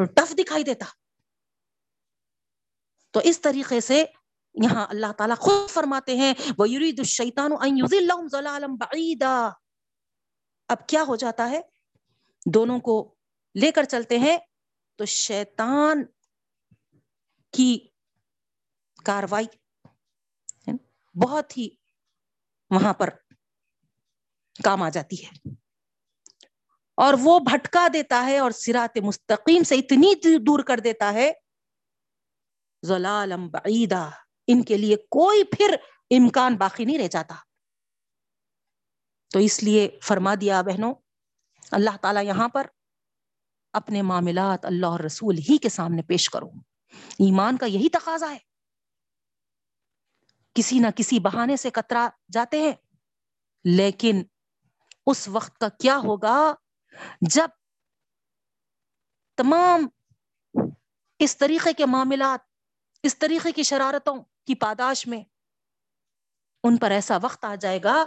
ٹف 0.06 0.34
دکھائی 0.38 0.64
دیتا۔ 0.64 0.86
تو 3.12 3.20
اس 3.24 3.42
طریقے 3.42 3.82
سے 3.82 4.06
یہاں 4.54 4.88
اللہ 4.90 5.12
تعالیٰ 5.18 5.38
خود 5.38 5.70
فرماتے 5.70 6.16
ہیں 6.16 6.34
وہ 6.58 6.70
یرید 6.70 7.00
الشیطان 7.00 7.52
اب 10.68 10.88
کیا 10.88 11.04
ہو 11.04 11.16
جاتا 11.16 11.50
ہے؟ 11.50 11.62
دونوں 12.54 12.80
کو 12.80 13.16
لے 13.56 13.72
کر 13.72 13.84
چلتے 13.84 14.20
ہیں۔ 14.20 14.38
تو 14.96 15.06
شیطان 15.06 16.04
کی 17.52 17.88
کاروائی 19.06 19.46
بہت 21.16 21.58
ہی 21.58 21.70
وہاں 22.70 22.94
پر 22.94 23.10
کام 24.63 24.82
آ 24.84 24.89
جاتی 24.89 25.26
ہے۔ 25.26 25.50
اور 26.98 27.13
وہ 27.22 27.39
بھٹکا 27.39 27.88
دیتا 27.94 28.26
ہے 28.26 28.39
اور 28.39 28.52
سرات 28.52 28.98
مستقیم 28.98 29.63
سے 29.63 29.76
اتنی 29.76 30.13
دور 30.39 30.60
کر 30.60 30.80
دیتا 30.80 31.13
ہے۔ 31.13 31.32
ضلالم 32.86 33.48
بعیدہ 33.48 34.10
ان 34.48 34.63
کے 34.63 34.78
لیے 34.78 34.96
کوئی 34.96 35.44
پھر 35.44 35.76
امکان 36.10 36.58
باقی 36.58 36.86
نہیں 36.86 36.98
رہ 36.98 37.08
جاتا۔ 37.08 37.36
تو 39.34 39.39
اس 39.39 39.63
لیے 39.63 40.00
فرما 40.04 40.36
دیا 40.41 40.62
بہنوں، 40.62 40.94
اللہ 41.72 41.98
تعالی 42.02 42.28
یہاں 42.28 42.50
پر 42.50 42.68
اپنے 43.74 44.02
معاملات 44.02 44.65
اللہ 44.65 44.86
اور 44.86 45.00
رسول 45.00 45.38
ہی 45.38 45.58
کے 45.58 45.70
سامنے 45.70 46.02
پیش 46.02 46.30
کرو۔ 46.30 46.50
ایمان 46.94 47.58
کا 47.58 47.65
یہی 47.65 47.89
تقاضا 47.89 48.32
ہے۔ 48.32 48.38
کسی 50.54 50.80
نہ 50.80 50.88
کسی 50.96 51.20
بہانے 51.20 51.58
سے 51.58 51.70
کترا 51.70 52.10
جاتے 52.32 52.62
ہیں، 52.62 52.74
لیکن 53.63 54.24
اس 55.06 55.28
وقت 55.28 55.58
کا 55.58 55.68
کیا 55.70 55.98
ہوگا؟ 55.98 56.54
جب 57.22 57.48
تمام 59.38 59.88
اس 61.20 61.38
طریقے 61.38 61.74
کے 61.74 61.86
معاملات، 61.86 62.39
اس 63.04 63.18
طریقے 63.18 63.52
کی 63.52 63.63
شرارتوں 63.63 64.15
کی 64.48 64.56
پاداش 64.56 65.08
میں 65.08 65.24
ان 66.63 66.78
پر 66.78 66.91
ایسا 66.91 67.18
وقت 67.22 67.46
آ 67.46 67.56
جائے 67.56 67.80
گا 67.84 68.06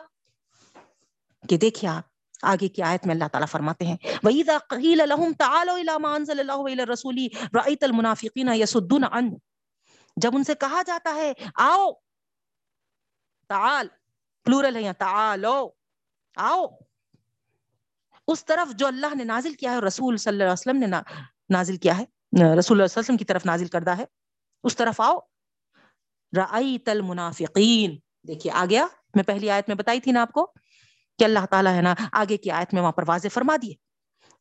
کہ 1.49 1.57
دیکھیے 1.57 1.91
آپ، 1.91 2.03
آگے 2.43 2.69
کی 2.69 2.83
آیت 2.83 3.07
میں 3.07 3.15
اللہ 3.15 3.29
تعالیٰ 3.33 3.49
فرماتے 3.49 3.87
ہیں، 3.87 3.97
وَإِذَا 4.05 4.59
قِيلَ 4.59 5.03
لَهُمْ 5.07 5.37
تَعَالَوْا 5.39 5.79
إِلَى 5.79 5.95
مَا 6.01 6.17
أَنزَلَ 6.17 6.41
اللَّهُ 6.41 6.65
وَإِلَى 6.65 6.83
الرَّسُولِ 6.83 7.29
رَأَيْتَ 7.55 7.85
الْمُنَافِقِينَ 7.85 8.51
يَسُدُّونَ 8.51 9.07
عَنْهُ۔ 9.07 9.39
جب 10.17 10.31
ان 10.35 10.45
سے 10.45 10.55
کہا 10.55 10.83
جاتا 10.83 11.15
ہے، 11.15 11.33
آؤ، 11.55 11.93
تعال 13.49 13.89
پلورل 14.45 14.77
ہے 14.77 14.83
یہاں، 14.83 14.93
تعالو، 14.93 15.69
آؤ۔ 16.37 16.67
اس 18.29 18.45
طرف 18.45 18.75
جو 18.75 18.87
اللہ 18.87 19.15
نے 19.15 19.25
نازل 19.25 19.55
کیا 19.55 19.73
ہے، 19.73 19.79
رسول 19.79 20.17
صلی 20.17 20.31
اللہ 20.31 20.43
علیہ 20.43 20.53
وسلم 20.53 20.77
نے 20.77 20.87
نازل 21.51 21.77
کیا 21.77 21.99
ہے 21.99 22.05
رسول 22.59 22.81
اللہ 22.81 22.85
علیہ 22.85 22.99
وسلم 22.99 23.17
کی 23.17 23.25
طرف 23.25 23.47
نازل 23.47 23.67
کردہ 23.69 23.91
ہے۔ 23.91 24.05
اس 24.65 24.77
طرف 24.77 25.01
آؤ۔ 25.01 25.19
رأیت 26.37 26.89
المنافقین۔ 26.89 27.99
دیکھیے 28.29 28.53
آ۔ 28.53 28.65
گیا 28.71 28.87
میں 29.15 29.25
پہلی 29.25 29.51
آیت 29.51 29.69
میں 29.69 29.77
بتائی 29.77 30.01
تھی 30.01 30.13
نا 30.13 30.23
آپ 30.23 30.33
کو 30.33 30.53
کہ 31.19 31.25
اللہ 31.25 31.47
تعالیٰ 31.51 31.75
ہے 31.77 31.83
نا، 31.83 31.95
آگے 32.13 32.37
کی 32.37 32.51
آیت 32.51 32.75
میں 32.75 32.83
وہاں 32.83 32.93
پر 32.93 33.05
واضح 33.09 33.29
فرما 33.33 33.57
دیے 33.63 33.73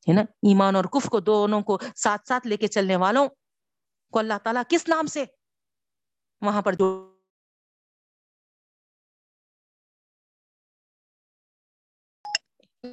ہے۔ 0.08 0.14
نا، 0.14 0.22
ایمان 0.22 0.76
اور 0.76 0.84
کف 0.84 1.10
کو 1.10 1.20
دونوں 1.20 1.62
کو 1.62 1.78
ساتھ 1.96 2.28
ساتھ 2.28 2.48
لے 2.48 2.58
کے 2.58 2.68
چلنے 2.68 2.96
والوں 2.96 3.28
کو 4.12 4.20
اللہ 4.20 4.34
تعالیٰ 4.44 4.62
کس 4.70 4.88
نام 4.88 5.08
سے 5.08 5.26
وہاں 6.42 6.62
پر 6.62 6.74
جو 6.74 7.14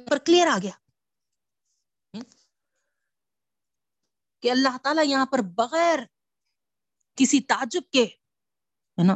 پر 0.09 0.17
کلیئر 0.17 0.47
آ 0.47 0.57
گیا۔ 0.63 0.84
کہ 4.45 4.51
اللہ 4.51 4.77
تعالیٰ 4.83 5.05
یہاں 5.05 5.25
پر 5.25 5.39
بغیر 5.39 5.99
کسی 7.15 7.39
تعجب 7.39 7.81
کے، 7.91 8.03
ہے 8.03 9.03
نا، 9.03 9.15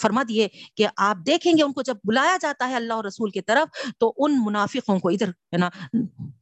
فرما 0.00 0.22
دیے 0.28 0.48
کہ 0.74 0.86
آپ 0.96 1.16
دیکھیں 1.26 1.52
گے 1.58 1.62
ان 1.62 1.72
کو 1.72 1.82
جب 1.82 1.96
بلایا 2.04 2.36
جاتا 2.40 2.68
ہے 2.68 2.74
اللہ 2.74 2.92
اور 2.92 3.04
رسول 3.04 3.30
کی 3.30 3.40
طرف، 3.40 3.94
تو 3.98 4.12
ان 4.16 4.44
منافقوں 4.44 4.98
کو 4.98 5.08
ادھر، 5.08 5.28
ہے 5.28 5.56
نا، 5.56 5.70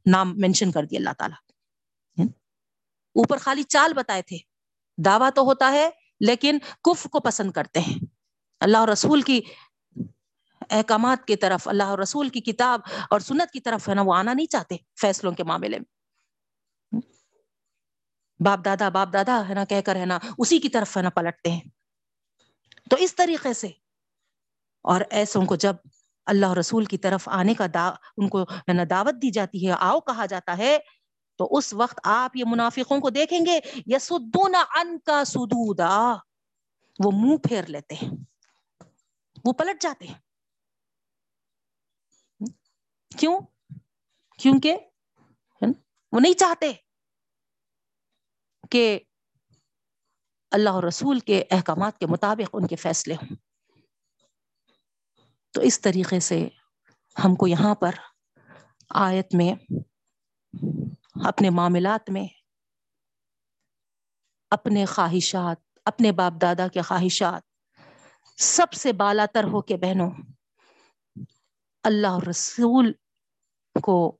نام 0.05 0.33
مینشن 0.37 0.71
کر 0.71 0.85
دیا 0.85 0.97
اللہ 0.97 1.13
تعالیٰ۔ 1.17 1.37
اوپر 3.15 3.37
خالی 3.37 3.63
چال 3.63 3.93
بتائے 3.93 4.21
تھے۔ 4.21 4.37
دعویٰ 5.05 5.29
تو 5.35 5.41
ہوتا 5.41 5.71
ہے، 5.71 5.89
لیکن 6.19 6.57
کف 6.83 7.07
کو 7.11 7.19
پسند 7.19 7.51
کرتے 7.51 7.79
ہیں۔ 7.79 8.05
اللہ 8.59 8.77
اور 8.77 8.87
رسول 8.87 9.21
کی 9.21 9.41
احکامات 10.69 11.25
کی 11.25 11.35
طرف، 11.35 11.67
اللہ 11.67 11.83
اور 11.83 11.99
رسول 11.99 12.29
کی 12.29 12.41
کتاب 12.41 12.79
اور 13.09 13.19
سنت 13.19 13.51
کی 13.51 13.59
طرف، 13.59 13.89
ہے 13.89 13.95
نا، 13.95 14.01
وہ 14.01 14.13
آنا 14.13 14.33
نہیں 14.33 14.45
چاہتے 14.45 14.75
فیصلوں 15.01 15.31
کے 15.31 15.43
معاملے 15.43 15.79
میں۔ 15.79 15.92
باپ 18.45 18.65
دادا 18.65 18.89
باپ 18.89 19.13
دادا، 19.13 19.43
ہے 19.49 19.53
نا، 19.53 19.65
کہہ 19.65 19.81
کر، 19.81 19.95
ہے 19.95 20.05
نا، 20.05 20.19
اسی 20.37 20.59
کی 20.59 20.69
طرف، 20.69 20.97
ہے 20.97 21.01
نا، 21.01 21.09
پلٹتے 21.09 21.51
ہیں۔ 21.51 21.61
تو 22.89 22.95
اس 22.95 23.15
طریقے 23.15 23.53
سے۔ 23.53 23.67
اور 24.81 25.01
ایسوں 25.09 25.45
کو 25.45 25.55
جب 25.55 25.75
اللہ 26.25 26.53
رسول 26.53 26.85
کی 26.85 26.97
طرف 26.97 27.29
آنے 27.29 27.53
کا 27.53 27.65
دا، 27.73 27.87
ان 28.17 28.29
کو 28.29 28.45
دعوت 28.89 29.13
دی 29.21 29.31
جاتی 29.31 29.67
ہے، 29.67 29.73
آؤ، 29.79 29.99
کہا 29.99 30.25
جاتا 30.25 30.57
ہے، 30.57 30.77
تو 31.37 31.47
اس 31.51 31.73
وقت 31.73 31.99
آپ 32.03 32.35
یہ 32.35 32.43
منافقوں 32.47 32.99
کو 32.99 33.09
دیکھیں 33.09 33.45
گے 33.45 33.59
یا 33.85 33.99
سدونا 33.99 34.63
ان 34.75 34.99
کا 34.99 35.23
سدودا۔ 35.23 36.13
وہ 37.05 37.11
منہ 37.11 37.37
پھیر 37.37 37.63
لیتے 37.67 37.95
ہیں۔ 37.95 38.11
وہ 39.45 39.53
پلٹ 39.53 39.81
جاتے 39.81 40.07
ہیں۔ 40.07 40.19
کیوں؟ 43.17 43.39
کیونکہ 44.37 44.77
وہ 46.11 46.19
نہیں 46.19 46.33
چاہتے۔ 46.33 46.73
کہ 48.69 48.99
اللہ 50.51 50.79
رسول 50.87 51.19
کے 51.19 51.43
احکامات 51.51 51.97
کے 51.97 52.05
مطابق 52.05 52.49
ان 52.53 52.67
کے 52.67 52.75
فیصلے 52.75 53.15
ہوں۔ 53.15 53.35
تو 55.51 55.61
اس 55.61 55.81
طریقے 55.81 56.19
سے 56.19 56.49
ہم 57.23 57.35
کو 57.35 57.47
یہاں 57.47 57.75
پر 57.75 57.91
آیت 58.89 59.35
میں 59.35 59.73
اپنے 61.23 61.49
معاملات 61.49 62.09
میں 62.09 62.27
اپنے 64.51 64.85
خواہشات، 64.85 65.79
اپنے 65.85 66.11
باپ 66.11 66.33
دادا 66.41 66.67
کے 66.67 66.81
خواہشات 66.81 67.41
سب 68.37 68.73
سے 68.73 68.93
بالا 68.93 69.25
تر 69.33 69.43
ہو 69.43 69.61
کے 69.61 69.77
بہنوں، 69.77 70.11
اللہ 71.83 72.27
رسول 72.29 72.91
کو 73.83 74.17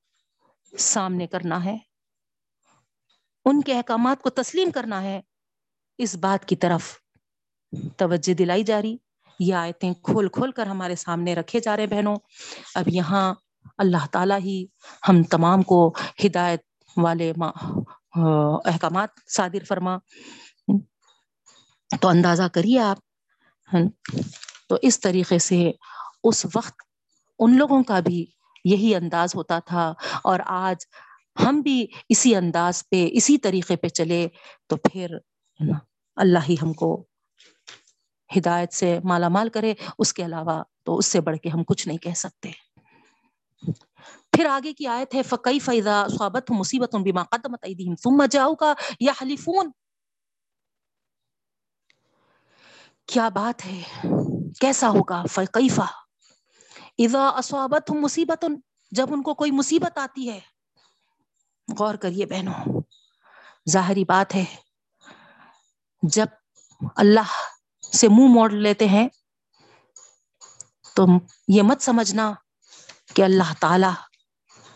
سامنے 0.77 1.27
کرنا 1.27 1.65
ہے۔ 1.65 1.92
ان 3.45 3.61
کے 3.61 3.75
احکامات 3.75 4.21
کو 4.21 4.29
تسلیم 4.29 4.71
کرنا 4.71 5.01
ہے۔ 5.03 5.21
اس 5.97 6.15
بات 6.15 6.45
کی 6.45 6.55
طرف 6.55 6.83
توجہ 7.97 8.33
دلائی 8.33 8.63
جا 8.63 8.81
رہی۔ 8.81 8.97
یہ 9.39 9.55
آیتیں 9.55 9.93
کھول 9.93 10.27
کھول 10.27 10.51
کر 10.51 10.65
ہمارے 10.65 10.95
سامنے 10.95 11.35
رکھے 11.35 11.59
جا 11.59 11.77
رہے 11.77 11.87
بہنوں۔ 11.87 12.15
اب 12.75 12.87
یہاں 12.87 13.33
اللہ 13.77 14.05
تعالیٰ 14.11 14.39
ہی 14.39 14.65
ہم 15.09 15.23
تمام 15.23 15.61
کو 15.61 15.93
ہدایت 16.25 16.61
والے 16.97 17.33
احکامات 18.65 19.09
صادر 19.29 19.63
فرما۔ 19.67 19.97
تو 22.01 22.07
اندازہ 22.07 22.43
کریے 22.53 22.79
آپ۔ 22.79 22.97
تو 24.69 24.77
اس 24.81 24.99
طریقے 24.99 25.39
سے 25.39 25.71
اس 26.23 26.45
وقت 26.55 26.81
ان 27.39 27.57
لوگوں 27.57 27.83
کا 27.83 27.99
بھی 27.99 28.25
یہی 28.65 28.95
انداز 28.95 29.35
ہوتا 29.35 29.59
تھا 29.59 29.93
اور 30.23 30.39
آج 30.45 30.85
ہم 31.35 31.61
بھی 31.61 31.87
اسی 32.09 32.35
انداز 32.35 32.83
پہ، 32.89 33.07
اسی 33.11 33.37
طریقے 33.37 33.75
پہ 33.75 33.87
چلے 33.87 34.27
تو 34.67 34.75
پھر 34.77 35.17
اللہ 36.15 36.49
ہی 36.49 36.55
ہم 36.61 36.73
کو 36.73 37.03
ہدایت 38.37 38.73
سے 38.73 38.99
مالا 39.03 39.27
مال 39.27 39.49
کرے۔ 39.49 39.73
اس 39.99 40.13
کے 40.13 40.25
علاوہ 40.25 40.63
تو 40.83 40.97
اس 40.97 41.05
سے 41.05 41.21
بڑھ 41.21 41.37
کے 41.37 41.49
ہم 41.49 41.63
کچھ 41.63 41.87
نہیں 41.87 41.97
کہہ 41.97 42.13
سکتے۔ 42.15 42.51
پھر 44.31 44.45
آگے 44.45 44.73
کی 44.73 44.87
آیت 44.87 45.15
ہے 45.15 45.23
فقی 45.23 45.59
فیضا 45.59 46.05
صحابت 46.09 46.51
مصیبت 46.51 46.95
بما 46.95 47.23
قدمت 47.23 47.63
ایدہم 47.63 47.95
ثم 47.95 48.25
جاؤ 48.31 48.55
کا 48.55 48.73
یا 48.99 49.13
حلیفون 49.21 49.71
کیا 53.07 53.29
بات 53.29 53.65
ہے؟ 53.65 53.81
کیسا 54.61 54.89
ہوگا؟ 54.89 55.23
فقیفہ 55.31 55.87
اذا 56.97 57.27
اصابت 57.27 57.91
مصیبت 57.91 58.45
جب 58.91 59.13
ان 59.13 59.21
کو 59.21 59.33
کوئی 59.33 59.51
مصیبت 59.51 59.97
آتی 59.97 60.29
ہے 60.29 60.39
غور 61.67 61.95
کریے 61.95 62.25
بہنوں، 62.25 62.81
ظاہری 63.69 64.05
بات 64.05 64.35
ہے، 64.35 64.45
جب 66.03 66.25
اللہ 66.95 67.31
سے 67.93 68.07
منہ 68.07 68.27
موڑ 68.27 68.51
لیتے 68.51 68.87
ہیں، 68.87 69.07
تو 70.95 71.05
یہ 71.47 71.61
مت 71.61 71.81
سمجھنا 71.81 72.33
کہ 73.13 73.21
اللہ 73.21 73.53
تعالی 73.59 73.87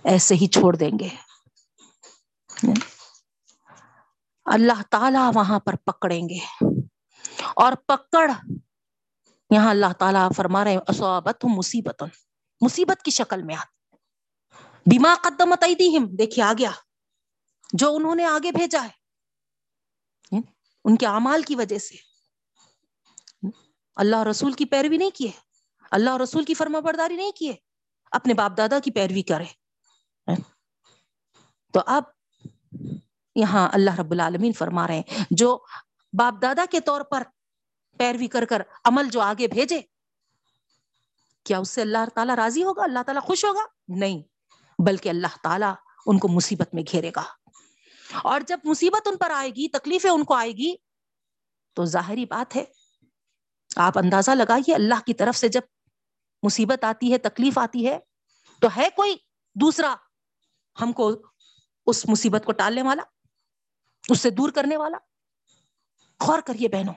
ایسے 0.03 0.35
ہی 0.35 0.47
چھوڑ 0.47 0.75
دیں 0.75 0.99
گے۔ 0.99 1.09
اللہ 4.45 4.81
تعالی 4.91 5.17
وہاں 5.35 5.59
پر 5.59 5.75
پکڑیں 5.75 6.29
گے۔ 6.29 6.65
اور 7.55 7.73
پکڑ، 7.87 8.31
یہاں 9.49 9.69
اللہ 9.69 9.93
تعالیٰ 9.99 10.29
فرما 10.35 10.63
رہے 10.63 10.77
اصابت 10.77 11.45
مصیبت 11.45 12.03
مصیبت 12.61 13.03
کی 13.03 13.11
شکل 13.11 13.43
میں 13.43 13.55
آتی 13.55 13.76
بیما 14.91 15.15
قدمت 15.23 15.63
ایدیہم، 15.63 16.05
دیکھیے 16.05 16.45
آ۔ 16.45 16.53
گیا 16.57 16.71
جو 17.73 17.95
انہوں 17.95 18.15
نے 18.15 18.25
آگے 18.25 18.51
بھیجا 18.51 18.79
ہے 18.83 18.89
یعنی 20.31 20.51
ان 20.83 20.95
کے 20.95 21.07
اعمال 21.07 21.41
کی 21.41 21.55
وجہ 21.55 21.77
سے۔ 21.77 21.95
اللہ 23.95 24.23
رسول 24.23 24.53
کی 24.53 24.65
پیروی 24.65 24.97
نہیں 24.97 25.09
کیے۔ 25.09 25.31
اللہ 25.91 26.17
رسول 26.17 26.43
کی 26.43 26.53
فرما 26.53 26.79
برداری 26.79 27.15
نہیں 27.15 27.31
کیے۔ 27.31 27.53
اپنے 28.11 28.33
باپ 28.33 28.57
دادا 28.57 28.79
کی 28.79 28.91
پیروی 28.91 29.21
کرے۔ 29.21 29.45
تو 31.73 31.79
اب 31.85 32.03
یہاں 33.35 33.69
اللہ 33.73 33.99
رب 33.99 34.11
العالمین 34.11 34.53
فرما 34.53 34.87
رہے 34.87 34.95
ہیں، 34.95 35.25
جو 35.31 35.65
باپ 36.13 36.41
دادا 36.41 36.65
کے 36.71 36.79
طور 36.79 37.01
پر 37.01 37.23
پیروی 37.97 38.27
کر 38.27 38.45
کر 38.45 38.61
عمل 38.83 39.09
جو 39.09 39.21
آگے 39.21 39.47
بھیجے، 39.47 39.81
کیا 41.43 41.57
اس 41.57 41.69
سے 41.69 41.81
اللہ 41.81 42.09
تعالیٰ 42.15 42.35
راضی 42.35 42.63
ہوگا؟ 42.63 42.83
اللہ 42.83 42.99
تعالیٰ 43.05 43.21
خوش 43.21 43.45
ہوگا؟ 43.45 43.61
نہیں۔ 43.87 44.36
بلکہ 44.85 45.09
اللہ 45.09 45.37
تعالیٰ 45.43 45.73
ان 46.05 46.19
کو 46.19 46.27
مصیبت 46.27 46.73
میں 46.73 46.83
گھیرے 46.91 47.11
گا۔ 47.15 47.23
اور 48.23 48.41
جب 48.41 48.59
مصیبت 48.63 49.07
ان 49.07 49.17
پر 49.17 49.31
آئے 49.31 49.49
گی، 49.49 49.69
تکلیفیں 49.69 50.11
ان 50.11 50.23
کو 50.23 50.33
آئے 50.33 50.51
گی، 50.51 50.75
تو 51.73 51.85
ظاہری 51.85 52.25
بات 52.25 52.55
ہے، 52.55 52.63
آپ 53.75 53.97
اندازہ 53.97 54.31
لگائیے 54.31 54.75
اللہ 54.75 55.01
کی 55.05 55.13
طرف 55.13 55.37
سے 55.37 55.47
جب 55.47 55.61
مصیبت 56.43 56.83
آتی 56.83 57.13
ہے، 57.13 57.17
تکلیف 57.17 57.57
آتی 57.57 57.87
ہے، 57.87 57.99
تو 58.61 58.67
ہے 58.77 58.89
کوئی 58.95 59.17
دوسرا 59.55 59.95
ہم 60.81 60.91
کو 60.91 61.11
اس 61.85 62.05
مصیبت 62.09 62.45
کو 62.45 62.51
ٹالنے 62.51 62.81
والا، 62.81 63.03
اس 64.09 64.21
سے 64.21 64.29
دور 64.29 64.49
کرنے 64.49 64.77
والا؟ 64.77 64.97
غور 66.27 66.39
کریے 66.39 66.67
بہنوں۔ 66.67 66.93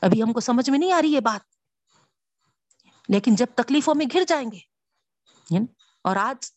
ابھی 0.00 0.22
ہم 0.22 0.32
کو 0.32 0.40
سمجھ 0.40 0.70
میں 0.70 0.78
نہیں 0.78 0.92
آ 0.92 1.02
رہی 1.02 1.12
یہ 1.12 1.20
بات۔ 1.20 1.55
لیکن 3.08 3.34
جب 3.34 3.46
تکلیفوں 3.54 3.94
میں 3.94 4.06
گھر 4.12 4.24
جائیں 4.28 4.50
گے 4.52 4.58
اور 6.02 6.16
آج 6.16 6.50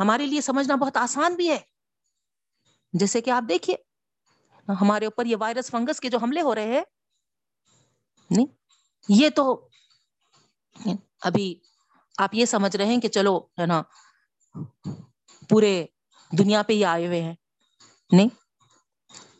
ہمارے 0.00 0.26
لیے 0.26 0.40
سمجھنا 0.40 0.74
بہت 0.74 0.96
آسان 0.96 1.34
بھی 1.34 1.50
ہے۔ 1.50 1.58
جیسے 2.92 3.20
کہ 3.20 3.30
آپ 3.30 3.42
دیکھیے، 3.48 3.76
ہمارے 4.80 5.04
اوپر 5.04 5.26
یہ 5.26 5.36
وائرس، 5.40 5.70
فنگس 5.70 6.00
کے 6.00 6.08
جو 6.08 6.18
حملے 6.18 6.40
ہو 6.40 6.54
رہے 6.54 6.66
ہیں، 6.66 6.82
نہیں، 8.30 8.46
یہ 9.08 9.28
تو 9.30 9.68
ابھی 11.20 11.60
آپ 12.18 12.34
یہ 12.34 12.44
سمجھ 12.44 12.76
رہے 12.76 12.84
ہیں 12.84 13.00
کہ 13.00 13.08
چلو، 13.08 13.38
ہے 13.38 13.66
نا، 13.66 13.82
پورے 15.48 15.86
دنیا 16.38 16.62
پہ 16.62 16.72
ہی 16.72 16.84
آئے 16.84 17.06
ہوئے 17.06 17.22
ہیں۔ 17.22 17.34
نہیں 18.12 18.28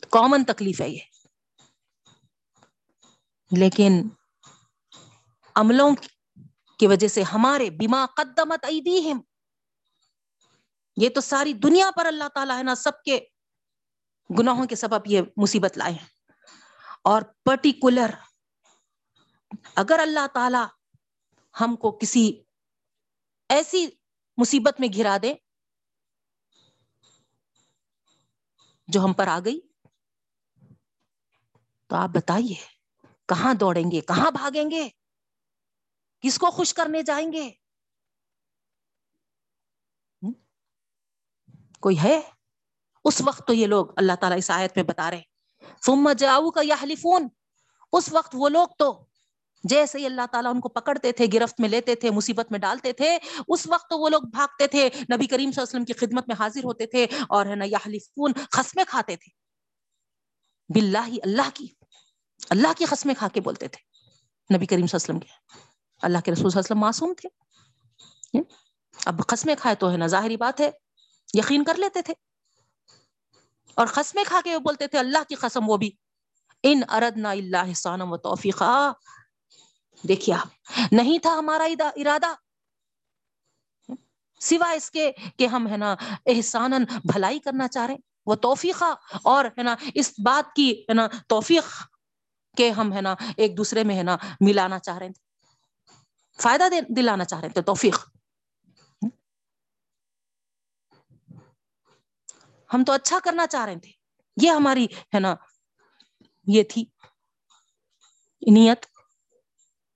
کامن 0.09 0.43
تکلیف 0.43 0.81
ہے 0.81 0.89
یہ۔ 0.89 0.99
لیکن 3.51 4.09
عملوں 5.55 5.91
کی 6.79 6.87
وجہ 6.87 7.07
سے 7.07 7.23
ہمارے 7.23 7.69
بیما 7.69 8.05
قدمت 8.05 8.65
ایدیہم۔ 8.65 9.19
یہ 10.97 11.09
تو 11.09 11.21
ساری 11.21 11.53
دنیا 11.53 11.89
پر 11.95 12.05
اللہ 12.05 12.27
تعالیٰ 12.33 12.57
ہے 12.57 12.63
نا، 12.63 12.75
سب 12.75 13.03
کے 13.03 13.19
گناہوں 14.39 14.65
کے 14.65 14.75
سبب 14.75 15.01
یہ 15.05 15.21
مصیبت 15.37 15.77
لائے 15.77 15.93
ہیں۔ 15.93 16.07
اور 17.03 17.21
پرٹیکولر 17.21 18.09
اگر 19.75 19.99
اللہ 19.99 20.27
تعالی 20.33 20.63
ہم 21.61 21.75
کو 21.75 21.91
کسی 21.91 22.41
ایسی 23.49 23.87
مصیبت 24.37 24.79
میں 24.79 24.87
گرا 24.97 25.17
دے 25.21 25.33
جو 28.87 29.01
ہم 29.01 29.13
پر 29.13 29.27
آ 29.27 29.39
گئی، 29.45 29.59
تو 31.87 31.95
آپ 31.95 32.09
بتائیے، 32.09 32.55
کہاں 33.25 33.53
دوڑیں 33.53 33.91
گے، 33.91 34.01
کہاں 34.01 34.31
بھاگیں 34.31 34.71
گے؟ 34.71 35.00
کس 36.23 36.37
کو 36.39 36.49
خوش 36.51 36.73
کرنے 36.73 37.01
جائیں 37.01 37.31
گے؟ 37.33 37.49
کوئی 41.79 41.99
ہے؟ 42.03 42.19
اس 43.05 43.21
وقت 43.25 43.47
تو 43.47 43.53
یہ 43.53 43.67
لوگ 43.67 43.85
اللہ 43.97 44.13
تعالیٰ 44.19 44.37
اس 44.37 44.49
آیت 44.51 44.71
میں 44.75 44.83
بتا 44.83 45.11
رہے 45.11 45.21
ثم 45.85 46.11
جاؤ 46.17 46.49
کا 46.51 46.61
یا 46.63 46.75
حلیفون 46.83 47.27
اس 47.93 48.09
وقت 48.11 48.35
وہ 48.39 48.49
لوگ 48.49 48.67
تو 48.79 48.91
جیسے 49.63 49.97
ہی 49.99 50.05
اللہ 50.05 50.25
تعالیٰ 50.31 50.53
ان 50.53 50.59
کو 50.59 50.69
پکڑتے 50.69 51.11
تھے، 51.11 51.25
گرفت 51.33 51.59
میں 51.59 51.69
لیتے 51.69 51.95
تھے، 51.95 52.09
مصیبت 52.09 52.51
میں 52.51 52.59
ڈالتے 52.59 52.93
تھے، 52.93 53.17
اس 53.47 53.67
وقت 53.67 53.89
تو 53.89 53.97
وہ 53.99 54.09
لوگ 54.09 54.21
بھاگتے 54.21 54.67
تھے۔ 54.67 54.85
نبی 54.85 55.27
کریم 55.27 55.51
صلی 55.51 55.61
اللہ 55.61 55.61
علیہ 55.61 55.61
وسلم 55.61 55.85
کی 55.85 55.93
خدمت 55.93 56.27
میں 56.27 56.35
حاضر 56.39 56.63
ہوتے 56.63 56.85
تھے 56.85 57.03
اور 57.29 57.45
ہے 57.45 57.55
نا 57.55 57.65
یا 57.67 57.77
حلیفون 57.87 58.33
خسمیں 58.51 58.83
کھاتے 58.87 59.15
تھے۔ 59.15 59.31
باللہ 60.69 61.09
اللہ 61.23 61.49
کی 61.53 61.67
اللہ 62.49 62.73
کی 62.77 62.85
قسمیں 62.85 63.15
کھا 63.19 63.27
کے 63.27 63.41
بولتے 63.41 63.67
تھے 63.67 63.81
نبی 64.55 64.65
کریم 64.65 64.87
صلی 64.87 64.97
اللہ 64.97 65.11
علیہ 65.11 65.19
وسلم 65.19 65.19
کے۔ 65.19 65.70
اللہ 66.01 66.17
کے 66.17 66.31
رسول 66.31 66.49
صلی 66.49 66.59
اللہ 66.59 66.59
علیہ 66.59 66.59
وسلم 66.59 66.79
معصوم 66.79 67.13
تھے۔ 67.13 67.29
اب 69.05 69.21
قسمیں 69.27 69.55
کھائے 69.59 69.75
تو 69.75 69.91
ہے 69.91 69.97
نا، 69.97 70.07
ظاہری 70.07 70.37
بات 70.37 70.61
ہے۔ 70.61 70.71
یقین 71.33 71.63
کر 71.63 71.75
لیتے 71.75 72.01
تھے۔ 72.01 72.13
اور 73.75 73.87
قسمیں 73.87 74.23
کھا 74.27 74.41
کے 74.43 74.57
بولتے 74.57 74.87
تھے، 74.87 74.99
اللہ 74.99 75.17
کی 75.29 75.35
قسم 75.35 75.69
وہ 75.69 75.77
بھی۔ 75.77 75.91
ان 76.63 76.81
اردنا 76.89 77.31
اللہ 77.31 77.73
سانم 77.73 78.11
و 78.11 78.17
توفیقہ 78.17 78.93
دیکھیے 80.07 80.35
آپ، 80.35 80.47
نہیں 80.91 81.19
تھا 81.19 81.35
ہمارا 81.39 81.67
ارادہ۔ 81.95 82.33
سوائے 84.39 84.77
اس 84.77 84.91
کے 84.91 85.11
کہ 85.37 85.47
ہم 85.47 85.67
ہے 85.67 85.77
نا 85.77 85.95
احسان 86.25 86.71
بھلائی 86.83 87.39
کرنا 87.39 87.67
چاہ 87.67 87.85
رہے 87.85 87.93
ہیں۔ 87.93 88.01
وہ 88.25 88.35
توفیقہ 88.35 88.85
اور 89.23 89.45
ہے 89.45 89.63
نا 89.63 89.75
اس 89.93 90.13
بات 90.23 90.55
کی 90.55 90.71
ہے 90.89 90.93
نا 90.93 91.07
توفیق 91.27 91.63
کہ 92.57 92.69
ہم 92.71 92.93
ہے 92.93 93.01
نا 93.01 93.15
ایک 93.37 93.57
دوسرے 93.57 93.83
میں 93.83 93.97
ہے 93.97 94.03
نا 94.03 94.17
ملانا 94.41 94.79
چاہ 94.79 94.97
رہے 94.97 95.09
تھے۔ 95.09 95.30
فائدہ 96.41 96.63
دلانا 96.89 97.25
چاہ 97.25 97.39
رہے 97.39 97.49
تھے 97.49 97.61
توفیق۔ 97.61 97.97
ہم 102.73 102.83
تو 102.83 102.93
اچھا 102.93 103.19
کرنا 103.23 103.47
چاہ 103.47 103.65
رہے 103.65 103.79
تھے۔ 103.79 103.91
یہ 104.41 104.51
ہماری، 104.51 104.85
ہے 104.85 105.19
نا، 105.19 105.35
یہ 106.47 106.63
تھی۔ 106.63 106.85
نیت۔ 108.51 108.85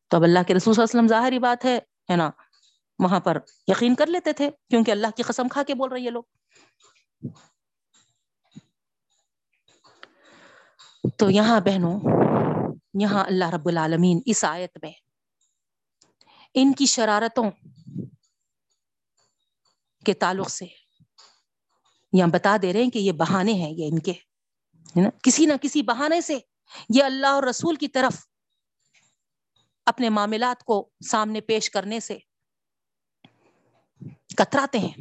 تو 0.07 0.17
اب 0.17 0.23
اللہ 0.23 0.39
کے 0.47 0.53
رسول 0.53 0.73
صلی 0.73 0.83
اللہ 0.83 0.91
علیہ 0.91 1.07
وسلم 1.07 1.19
ظاہری 1.19 1.39
بات 1.39 1.65
ہے 1.65 1.77
ہے 2.11 2.15
نا، 2.15 2.29
وہاں 2.99 3.19
پر 3.19 3.37
یقین 3.67 3.95
کر 3.95 4.07
لیتے 4.07 4.33
تھے، 4.33 4.49
کیونکہ 4.69 4.91
اللہ 4.91 5.07
کی 5.17 5.23
قسم 5.23 5.47
کھا 5.47 5.63
کے 5.63 5.75
بول 5.75 5.91
رہی 5.91 6.05
ہے 6.05 6.09
لوگ۔ 6.09 6.23
تو 11.17 11.29
یہاں 11.29 11.59
بہنوں، 11.59 11.99
یہاں 12.99 13.25
اللہ 13.25 13.49
رب 13.49 13.67
العالمین 13.67 14.21
اس 14.25 14.43
آیت 14.43 14.77
میں 14.81 15.04
ان 16.55 16.73
کی 16.73 16.85
شرارتوں 16.85 17.51
کے 20.05 20.13
تعلق 20.13 20.49
سے 20.49 20.65
یا 22.13 22.25
بتا 22.33 22.57
دے 22.61 22.73
رہے 22.73 22.83
ہیں 22.83 22.89
کہ 22.89 22.99
یہ 22.99 23.11
بہانے 23.11 23.53
ہیں، 23.53 23.71
یہ 23.71 23.87
ان 23.87 23.99
کے 23.99 24.13
کسی 25.23 25.45
نہ 25.45 25.53
کسی 25.61 25.81
بہانے 25.81 26.21
سے 26.21 26.37
یہ 26.89 27.03
اللہ 27.03 27.27
اور 27.27 27.43
رسول 27.43 27.75
کی 27.75 27.87
طرف 27.87 28.25
اپنے 29.85 30.09
معاملات 30.09 30.63
کو 30.63 30.89
سامنے 31.09 31.41
پیش 31.41 31.69
کرنے 31.69 31.99
سے 31.99 32.17
کتراتے 34.37 34.79
ہیں۔ 34.79 34.93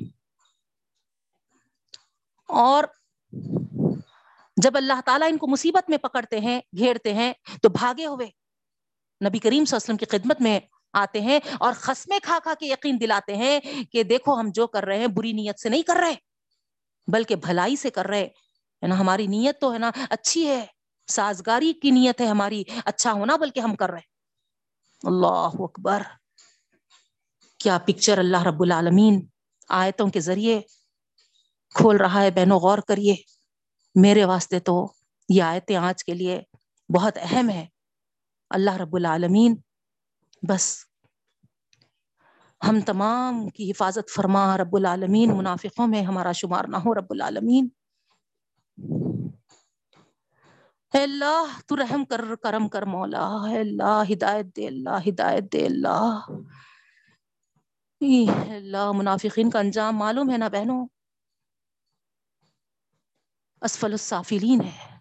اور 2.49 2.85
جب 4.57 4.77
اللہ 4.77 5.01
تعالیٰ 5.05 5.29
ان 5.31 5.39
کو 5.39 5.47
مصیبت 5.47 5.91
میں 5.91 5.99
پکڑتے 5.99 6.41
ہیں، 6.41 6.61
گھیرتے 6.79 7.15
ہیں 7.15 7.33
تو 7.63 7.69
بھاگے 7.69 8.07
ہوئے 8.07 8.27
نبی 9.21 9.39
کریم 9.39 9.65
صلی 9.65 9.77
اللہ 9.77 9.85
علیہ 9.85 9.95
وسلم 9.95 9.97
کی 9.97 10.07
خدمت 10.07 10.41
میں 10.41 10.61
آتے 10.95 11.21
ہیں 11.21 11.41
اور 11.61 11.73
خسمے 11.77 12.19
کھا 12.23 12.39
کھا 12.43 12.55
کے 12.61 12.67
یقین 12.67 13.01
دلاتے 13.01 13.37
ہیں 13.37 13.61
کہ 13.93 14.03
دیکھو 14.03 14.41
ہم 14.41 14.49
جو 14.55 14.67
کر 14.67 14.85
رہے 14.85 14.99
ہیں 14.99 15.07
بری 15.07 15.33
نیت 15.33 15.61
سے 15.61 15.69
نہیں 15.69 15.83
کر 15.83 15.97
رہے، 15.97 16.15
بلکہ 17.07 17.37
بھلائی 17.37 17.77
سے 17.77 17.91
کر 17.91 18.07
رہے۔ 18.07 18.25
ہے 18.83 18.87
نا، 18.87 18.99
ہماری 18.99 19.27
نیت 19.27 19.61
تو 19.61 19.73
ہے 19.73 19.79
نا 19.79 19.91
اچھی 20.11 20.49
ہے، 20.49 20.67
سازگاری 21.07 21.73
کی 21.73 21.91
نیت 21.91 22.21
ہے 22.21 22.27
ہماری 22.27 22.63
اچھا 22.85 23.13
ہونا 23.13 23.37
بلکہ 23.37 23.61
ہم 23.61 23.77
کر 23.77 23.91
رہے 23.91 24.01
اللہ 25.03 25.51
اکبر۔ 25.59 26.03
کیا 27.59 27.79
پکچر 27.79 28.19
اللہ 28.19 28.43
رب 28.43 28.63
العالمین، 28.63 29.27
آیتوں 29.69 30.09
کے 30.09 30.21
ذریعے 30.21 30.61
کھول 31.75 31.97
رہا 31.97 32.23
ہے 32.23 32.31
بہنوں، 32.31 32.61
غور 32.61 32.79
کریے۔ 32.79 33.15
میرے 33.95 34.25
واسطے 34.25 34.61
تو 34.61 34.93
یہ 35.29 35.43
آیتیں 35.43 35.77
آج 35.77 36.05
کے 36.05 36.15
لیے 36.15 36.41
بہت 36.89 37.19
اہم 37.21 37.51
ہے 37.51 37.67
اللہ 38.51 38.77
رب 38.77 38.97
العالمین 38.97 39.57
بس۔ 40.49 40.85
ہم 42.69 42.81
تمام 42.81 43.49
کی 43.49 43.71
حفاظت 43.71 44.11
فرما 44.11 44.57
رب 44.57 44.77
العالمین، 44.77 45.37
منافقوں 45.37 45.87
میں 45.87 46.03
ہمارا 46.03 46.33
شمار 46.33 46.65
نہ 46.69 46.77
ہو 46.77 46.95
رب 46.95 47.07
العالمین۔ 47.11 47.69
اے 50.95 51.03
اللہ، 51.03 51.61
تو 51.67 51.77
رحم 51.77 52.05
کر، 52.05 52.37
کرم 52.37 52.69
کر 52.69 52.83
مولا۔ 52.83 53.27
اے 53.27 53.61
اللہ، 53.61 54.03
ہدایت 54.13 54.47
دے 54.57 54.69
اللہ، 54.69 55.09
ہدایت 55.09 55.53
دے 55.53 55.67
اللہ۔ 55.67 56.19
اللہ، 58.01 58.93
منافقین 58.93 59.51
کا 59.51 59.59
انجام 59.59 59.97
معلوم 59.97 60.31
ہے 60.31 60.39
نا 60.39 60.49
بہنوں؟ 60.49 60.89
اسفل 63.61 63.93
السافلین 63.93 64.61
ہے۔ 64.63 64.99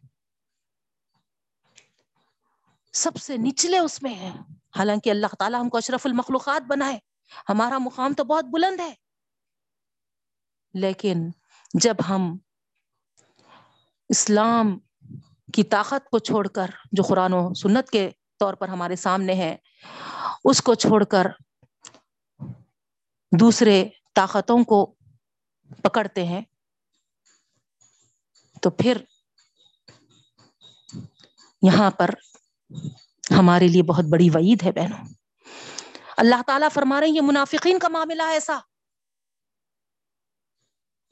سب 2.94 3.16
سے 3.16 3.38
نچلے 3.38 3.80
اس 3.80 4.04
میں 4.04 4.16
ہے 4.16 4.32
حالانکہ 4.78 5.10
اللہ 5.10 5.36
تعالیٰ 5.40 5.62
ہم 5.62 5.70
کو 5.70 5.78
اشرف 5.78 6.06
المخلوقات 6.06 6.62
بنائے 6.68 7.00
ہمارا 7.50 7.78
مقام 7.78 8.14
تو 8.14 8.24
بہت 8.24 8.46
بلند 8.46 8.80
ہے۔ 8.80 8.94
لیکن 10.74 11.30
جب 11.74 11.96
ہم 12.10 12.38
اسلام 14.10 14.80
کی 15.54 15.64
طاقت 15.64 16.10
کو 16.10 16.20
چھوڑ 16.20 16.48
کر، 16.48 16.70
جو 16.92 17.04
قرآن 17.04 17.34
و 17.34 17.54
سنت 17.54 17.90
کے 17.90 18.12
طور 18.40 18.54
پر 18.54 18.68
ہمارے 18.68 18.96
سامنے 18.96 19.34
ہے، 19.34 19.56
اس 20.44 20.62
کو 20.62 20.74
چھوڑ 20.74 21.04
کر 21.04 21.28
دوسرے 23.32 23.90
طاقتوں 24.16 24.64
کو 24.64 24.96
پکڑتے 25.84 26.26
ہیں، 26.26 26.42
تو 28.62 28.70
پھر 28.70 28.98
یہاں 31.62 31.92
پر 31.92 32.10
ہمارے 33.32 33.68
لیے 33.68 33.84
بہت 33.84 34.06
بڑی 34.06 34.30
وعید 34.30 34.64
ہے 34.64 34.72
بہنوں۔ 34.72 35.06
اللہ 36.18 36.42
تعالیٰ 36.48 36.68
فرما 36.74 37.00
رہے 37.00 37.08
ہیں، 37.08 37.16
یہ 37.16 37.22
منافقین 37.22 37.80
کا 37.80 37.88
معاملہ 37.88 38.24
ہے 38.24 38.32
ایسا۔ 38.32 38.60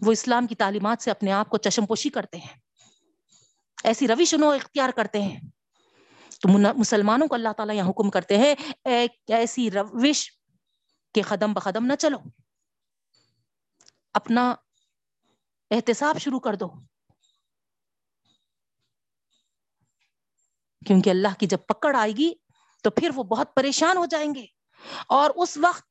وہ 0.05 0.11
اسلام 0.11 0.47
کی 0.47 0.55
تعلیمات 0.55 1.03
سے 1.03 1.11
اپنے 1.11 1.31
آپ 1.31 1.49
کو 1.49 1.57
چشم 1.57 1.85
پوشی 1.85 2.09
کرتے 2.09 2.37
ہیں۔ 2.37 2.57
ایسی 3.83 4.07
روش 4.07 4.33
انہوں 4.33 4.55
اختیار 4.55 4.89
کرتے 4.89 5.21
ہیں۔ 5.21 5.39
تو 6.41 6.49
مسلمانوں 6.75 7.27
کو 7.27 7.35
اللہ 7.35 7.49
تعالیٰ 7.57 7.75
یہاں 7.75 7.89
حکم 7.89 8.09
کرتے 8.09 8.37
ہیں 8.37 8.55
ایک 8.85 9.11
ایسی 9.27 9.71
روش 9.71 10.31
کے 11.13 11.21
قدم 11.21 11.53
بقدم 11.53 11.85
نہ 11.85 11.93
چلو۔ 11.99 12.17
اپنا 14.13 14.55
احتساب 15.71 16.17
شروع 16.19 16.39
کر 16.39 16.55
دو۔ 16.55 16.71
کیونکہ 20.87 21.09
اللہ 21.09 21.39
کی 21.39 21.45
جب 21.45 21.57
پکڑ 21.67 21.95
آئے 21.95 22.11
گی 22.11 22.33
تو 22.83 22.89
پھر 22.89 23.09
وہ 23.15 23.23
بہت 23.23 23.55
پریشان 23.55 23.97
ہو 23.97 24.05
جائیں 24.05 24.35
گے۔ 24.35 24.45
اور 25.07 25.29
اس 25.35 25.57
وقت 25.61 25.83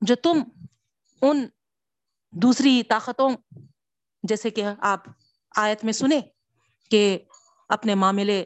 جو 0.00 0.14
تم 0.14 0.42
ان 1.22 1.48
دوسری 2.30 2.82
طاقتوں، 2.82 3.30
جیسے 4.22 4.50
کہ 4.50 4.64
آپ 4.78 5.00
آیت 5.56 5.84
میں 5.84 5.92
سنے 5.92 6.20
کہ 6.90 7.18
اپنے 7.68 7.94
معاملے، 7.94 8.44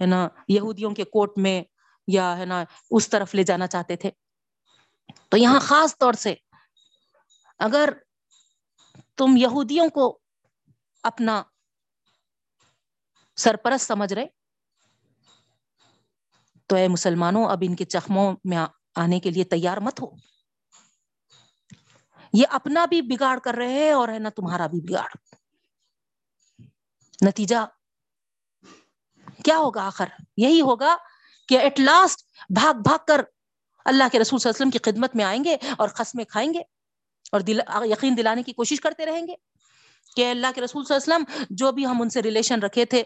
ہے 0.00 0.06
نا، 0.06 0.28
یہودیوں 0.48 0.94
کے 0.94 1.04
کوٹ 1.04 1.38
میں 1.38 1.64
یا، 2.06 2.38
ہے 2.38 2.44
نا، 2.44 2.64
اس 2.90 3.08
طرف 3.08 3.34
لے 3.34 3.42
جانا 3.42 3.66
چاہتے 3.66 3.96
تھے۔ 3.96 4.10
تو 5.28 5.36
یہاں 5.36 5.60
خاص 5.60 5.98
طور 5.98 6.12
سے 6.12 6.34
اگر 7.58 7.88
تم 9.16 9.36
یہودیوں 9.36 9.88
کو 9.88 10.18
اپنا 11.02 11.42
سرپرست 13.38 13.86
سمجھ 13.86 14.12
رہے؟ 14.12 14.26
تو 16.66 16.76
اے 16.76 16.88
مسلمانوں، 16.88 17.50
اب 17.50 17.58
ان 17.62 17.76
کے 17.76 17.84
چخموں 17.84 18.36
میں 18.44 18.58
آنے 18.96 19.20
کے 19.20 19.30
لیے 19.30 19.44
تیار 19.44 19.76
مت 19.76 20.00
ہو۔ 20.02 20.06
یہ 22.32 22.44
اپنا 22.50 22.86
بھی 22.86 23.02
بگاڑ 23.02 23.38
کر 23.38 23.54
رہے 23.54 23.72
ہیں 23.72 23.92
اور 23.92 24.08
ہے 24.08 24.18
نا 24.18 24.28
تمہارا 24.28 24.66
بھی 24.66 24.80
بگاڑ۔ 24.80 25.08
نتیجہ؟ 27.26 27.56
کیا 29.44 29.56
ہوگا 29.58 29.86
آخر؟ 29.86 30.06
یہی 30.36 30.60
ہوگا 30.60 30.96
کہ 31.48 31.58
ایٹ 31.58 31.80
لاسٹ 31.80 32.26
بھاگ 32.50 32.74
بھاگ 32.74 32.98
کر 33.06 33.20
اللہ 33.84 34.04
کے 34.12 34.18
رسول 34.18 34.38
صلی 34.38 34.50
اللہ 34.50 34.62
علیہ 34.62 34.68
وسلم 34.68 34.70
کی 34.70 34.90
خدمت 34.90 35.16
میں 35.16 35.24
آئیں 35.24 35.44
گے 35.44 35.56
اور 35.78 35.88
قسمیں 35.88 36.24
کھائیں 36.24 36.54
گے 36.54 36.60
اور 37.32 37.40
دل، 37.40 37.60
یقین 37.84 38.16
دلانے 38.16 38.42
کی 38.42 38.52
کوشش 38.52 38.80
کرتے 38.80 39.06
رہیں 39.06 39.26
گے 39.26 39.34
کہ 40.16 40.30
اللہ 40.30 40.46
کے 40.54 40.60
رسول 40.60 40.84
صلی 40.84 40.96
اللہ 40.96 41.14
علیہ 41.14 41.24
وسلم 41.24 41.44
جو 41.50 41.72
بھی 41.72 41.86
ہم 41.86 42.02
ان 42.02 42.10
سے 42.10 42.22
ریلیشن 42.22 42.60
رکھے 42.60 42.84
تھے 42.84 43.02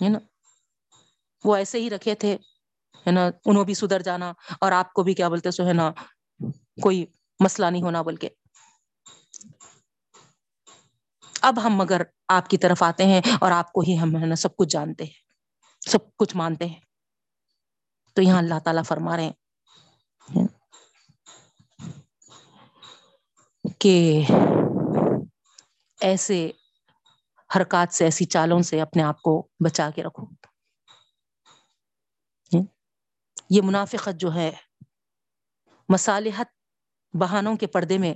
ہے 0.00 0.08
نا؟ 0.08 0.18
وہ 1.44 1.56
ایسے 1.56 1.80
ہی 1.80 1.90
رکھے 1.90 2.14
تھے، 2.14 2.36
ہے 3.06 3.12
نا؟ 3.12 3.30
انہوں 3.46 3.64
بھی 3.64 3.74
سدھر 3.74 4.02
جانا 4.02 4.32
اور 4.60 4.72
آپ 4.72 4.92
کو 4.92 5.02
بھی 5.02 5.14
کیا 5.14 5.28
بولتے 5.28 5.50
سو 5.50 5.66
ہے 5.68 5.72
نا، 5.72 5.90
کوئی 6.82 7.04
مسئلہ 7.40 7.66
نہیں 7.66 7.82
ہونا 7.82 8.02
بول 8.02 8.16
کے 8.16 8.28
اب 11.42 11.64
ہم 11.64 11.76
مگر 11.76 12.02
آپ 12.28 12.48
کی 12.50 12.58
طرف 12.58 12.82
آتے 12.82 13.04
ہیں 13.06 13.20
اور 13.40 13.50
آپ 13.50 13.72
کو 13.72 13.80
ہی 13.80 13.98
ہم 13.98 14.16
ہے 14.16 14.26
نا 14.26 14.34
سب 14.34 14.56
کچھ 14.56 14.68
جانتے 14.68 15.04
ہیں، 15.04 15.18
سب 15.82 16.16
کچھ 16.16 16.36
مانتے 16.36 16.66
ہیں۔ 16.66 16.80
تو 18.16 18.22
یہاں 18.22 18.38
اللہ 18.38 18.58
تعالیٰ 18.64 18.84
فرما 18.84 19.16
رہے 19.16 19.24
ہیں 19.24 19.32
کہ 23.80 24.22
ایسے 26.00 26.38
حرکات 27.56 27.94
سے، 27.94 28.04
ایسی 28.04 28.24
چالوں 28.24 28.62
سے 28.62 28.80
اپنے 28.80 29.02
آپ 29.02 29.22
کو 29.22 29.48
بچا 29.64 29.90
کے 29.94 30.02
رکھو 30.02 30.26
یہ 33.50 33.62
منافقت 33.64 34.20
جو 34.20 34.34
ہے، 34.34 34.50
مصالحت 35.88 36.46
بہانوں 37.20 37.56
کے 37.56 37.66
پردے 37.66 37.98
میں 37.98 38.14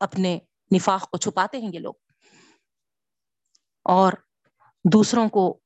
اپنے 0.00 0.38
نفاق 0.76 1.10
کو 1.10 1.16
چھپاتے 1.16 1.58
ہیں 1.58 1.70
یہ 1.72 1.78
لوگ۔ 1.78 1.94
اور 3.82 4.12
دوسروں 4.92 5.28
کو 5.28 5.60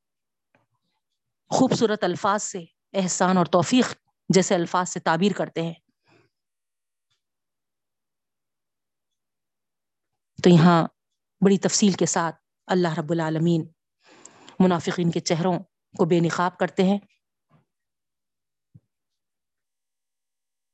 خوبصورت 1.48 2.04
الفاظ 2.04 2.42
سے 2.42 2.58
احسان 2.92 3.36
اور 3.36 3.46
توفیق 3.46 3.94
جیسے 4.28 4.54
الفاظ 4.54 4.88
سے 4.88 5.00
تعبیر 5.00 5.32
کرتے 5.36 5.62
ہیں۔ 5.62 5.74
تو 10.42 10.50
یہاں 10.50 10.84
بڑی 11.40 11.58
تفصیل 11.58 11.92
کے 11.92 12.06
ساتھ 12.06 12.39
اللہ 12.70 12.98
رب 12.98 13.10
العالمین 13.10 13.68
منافقین 14.58 15.10
کے 15.10 15.20
چہروں 15.20 15.58
کو 15.98 16.04
بے 16.04 16.20
نقاب 16.20 16.56
کرتے 16.58 16.82
ہیں۔ 16.82 16.98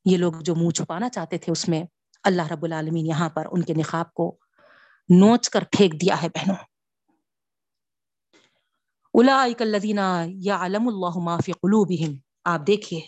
یہ 0.04 0.16
لوگ 0.16 0.32
جو 0.40 0.54
منہ 0.54 0.70
چھپانا 0.70 1.08
چاہتے 1.08 1.38
تھے 1.38 1.52
اس 1.52 1.68
میں 1.68 1.82
اللہ 2.24 2.42
رب 2.52 2.64
العالمین 2.64 3.06
یہاں 3.06 3.28
پر 3.28 3.46
ان 3.50 3.62
کے 3.62 3.74
نقاب 3.74 4.14
کو 4.14 4.38
نوچ 5.08 5.50
کر 5.50 5.64
پھینک 5.72 5.92
دیا 5.92 6.22
ہے 6.22 6.28
بہنوں۔ 6.28 6.56
یا 10.28 10.58
علم 10.60 10.88
اللہ 10.88 11.18
معافی 11.18 11.52
قلوبہم۔ 11.52 12.14
آپ 12.44 12.60
دیکھیے، 12.66 13.00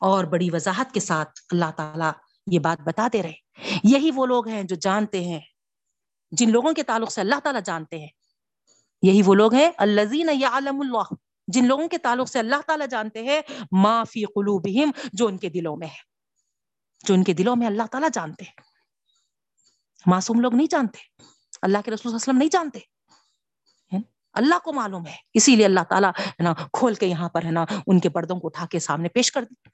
اور 0.00 0.24
بڑی 0.24 0.50
وضاحت 0.52 0.92
کے 0.92 1.00
ساتھ 1.00 1.40
اللہ 1.50 1.70
تعالیٰ 1.76 2.12
یہ 2.52 2.58
بات 2.58 2.80
بتاتے 2.80 3.22
رہے۔ 3.22 3.34
یہی 3.84 4.10
وہ 4.14 4.26
لوگ 4.26 4.48
ہیں 4.48 4.62
جو 4.62 4.76
جانتے 4.76 5.24
ہیں 5.24 5.40
جن 6.30 6.50
لوگوں 6.50 6.72
کے 6.72 6.82
تعلق 6.82 7.12
سے 7.12 7.20
اللہ 7.20 7.40
تعالیٰ 7.42 7.60
جانتے 7.64 7.98
ہیں۔ 7.98 8.08
یہی 9.02 9.22
وہ 9.24 9.34
لوگ 9.34 9.54
ہیں 9.54 9.70
الزین 9.78 10.30
یا 10.32 10.50
اللہ۔ 10.52 11.14
جن 11.48 11.66
لوگوں 11.66 11.88
کے 11.88 11.98
تعلق 11.98 12.28
سے 12.28 12.38
اللہ 12.38 12.60
تعالیٰ 12.66 12.86
جانتے 12.88 13.22
ہیں 13.22 13.40
معافی 13.72 14.24
قلوبہم، 14.24 14.90
جو 15.12 15.26
ان 15.26 15.38
کے 15.38 15.48
دلوں 15.48 15.76
میں 15.76 15.88
ہے۔ 15.88 16.08
جو 17.06 17.14
ان 17.14 17.24
کے 17.24 17.32
دلوں 17.32 17.56
میں 17.56 17.66
اللہ 17.66 17.82
تعالیٰ 17.90 18.08
جانتے 18.12 18.44
ہیں۔ 18.44 18.52
معصوم 20.06 20.40
لوگ 20.40 20.54
نہیں 20.54 20.66
جانتے۔ 20.70 21.22
اللہ 21.62 21.78
کے 21.84 21.90
رسول 21.90 22.14
وسلم 22.14 22.36
نہیں 22.36 22.48
جانتے۔ 22.52 22.78
اللہ 24.32 24.58
کو 24.58 24.72
معلوم 24.72 25.06
ہے۔ 25.06 25.16
اسی 25.34 25.56
لیے 25.56 25.64
اللہ 25.64 25.80
تعالیٰ 25.90 26.10
ہے 26.18 26.42
نا، 26.42 26.54
کھول 26.72 26.94
کے 26.94 27.06
یہاں 27.06 27.28
پر 27.28 27.44
ہے 27.44 27.50
نا، 27.50 27.64
ان 27.86 28.00
کے 28.00 28.08
پردوں 28.08 28.40
کو 28.40 28.46
اٹھا 28.46 28.66
کے 28.66 28.78
سامنے 28.78 29.08
پیش 29.08 29.32
کر 29.32 29.42
دی۔ 29.42 29.68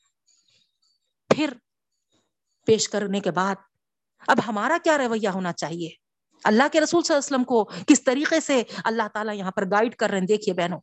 پھر 1.34 1.52
پیش 2.66 2.88
کرنے 2.88 3.20
کے 3.20 3.30
بعد، 3.30 3.55
اب 4.26 4.36
ہمارا 4.48 4.78
کیا 4.84 4.98
رویہ 4.98 5.28
ہونا 5.28 5.52
چاہیے؟ 5.52 6.03
اللہ 6.45 6.68
کے 6.72 6.80
رسول 6.80 7.03
صلی 7.03 7.14
اللہ 7.14 7.26
علیہ 7.26 7.34
وسلم 7.34 7.45
کو 7.45 7.64
کس 7.86 8.05
طریقے 8.05 8.40
سے 8.40 8.62
اللہ 8.84 9.09
تعالیٰ 9.14 9.34
یہاں 9.34 9.51
پر 9.51 9.70
گائیڈ 9.70 9.95
کر 9.97 10.11
رہے 10.11 10.18
ہیں؟ 10.18 10.26
دیکھیے 10.26 10.55
بہنوں، 10.55 10.80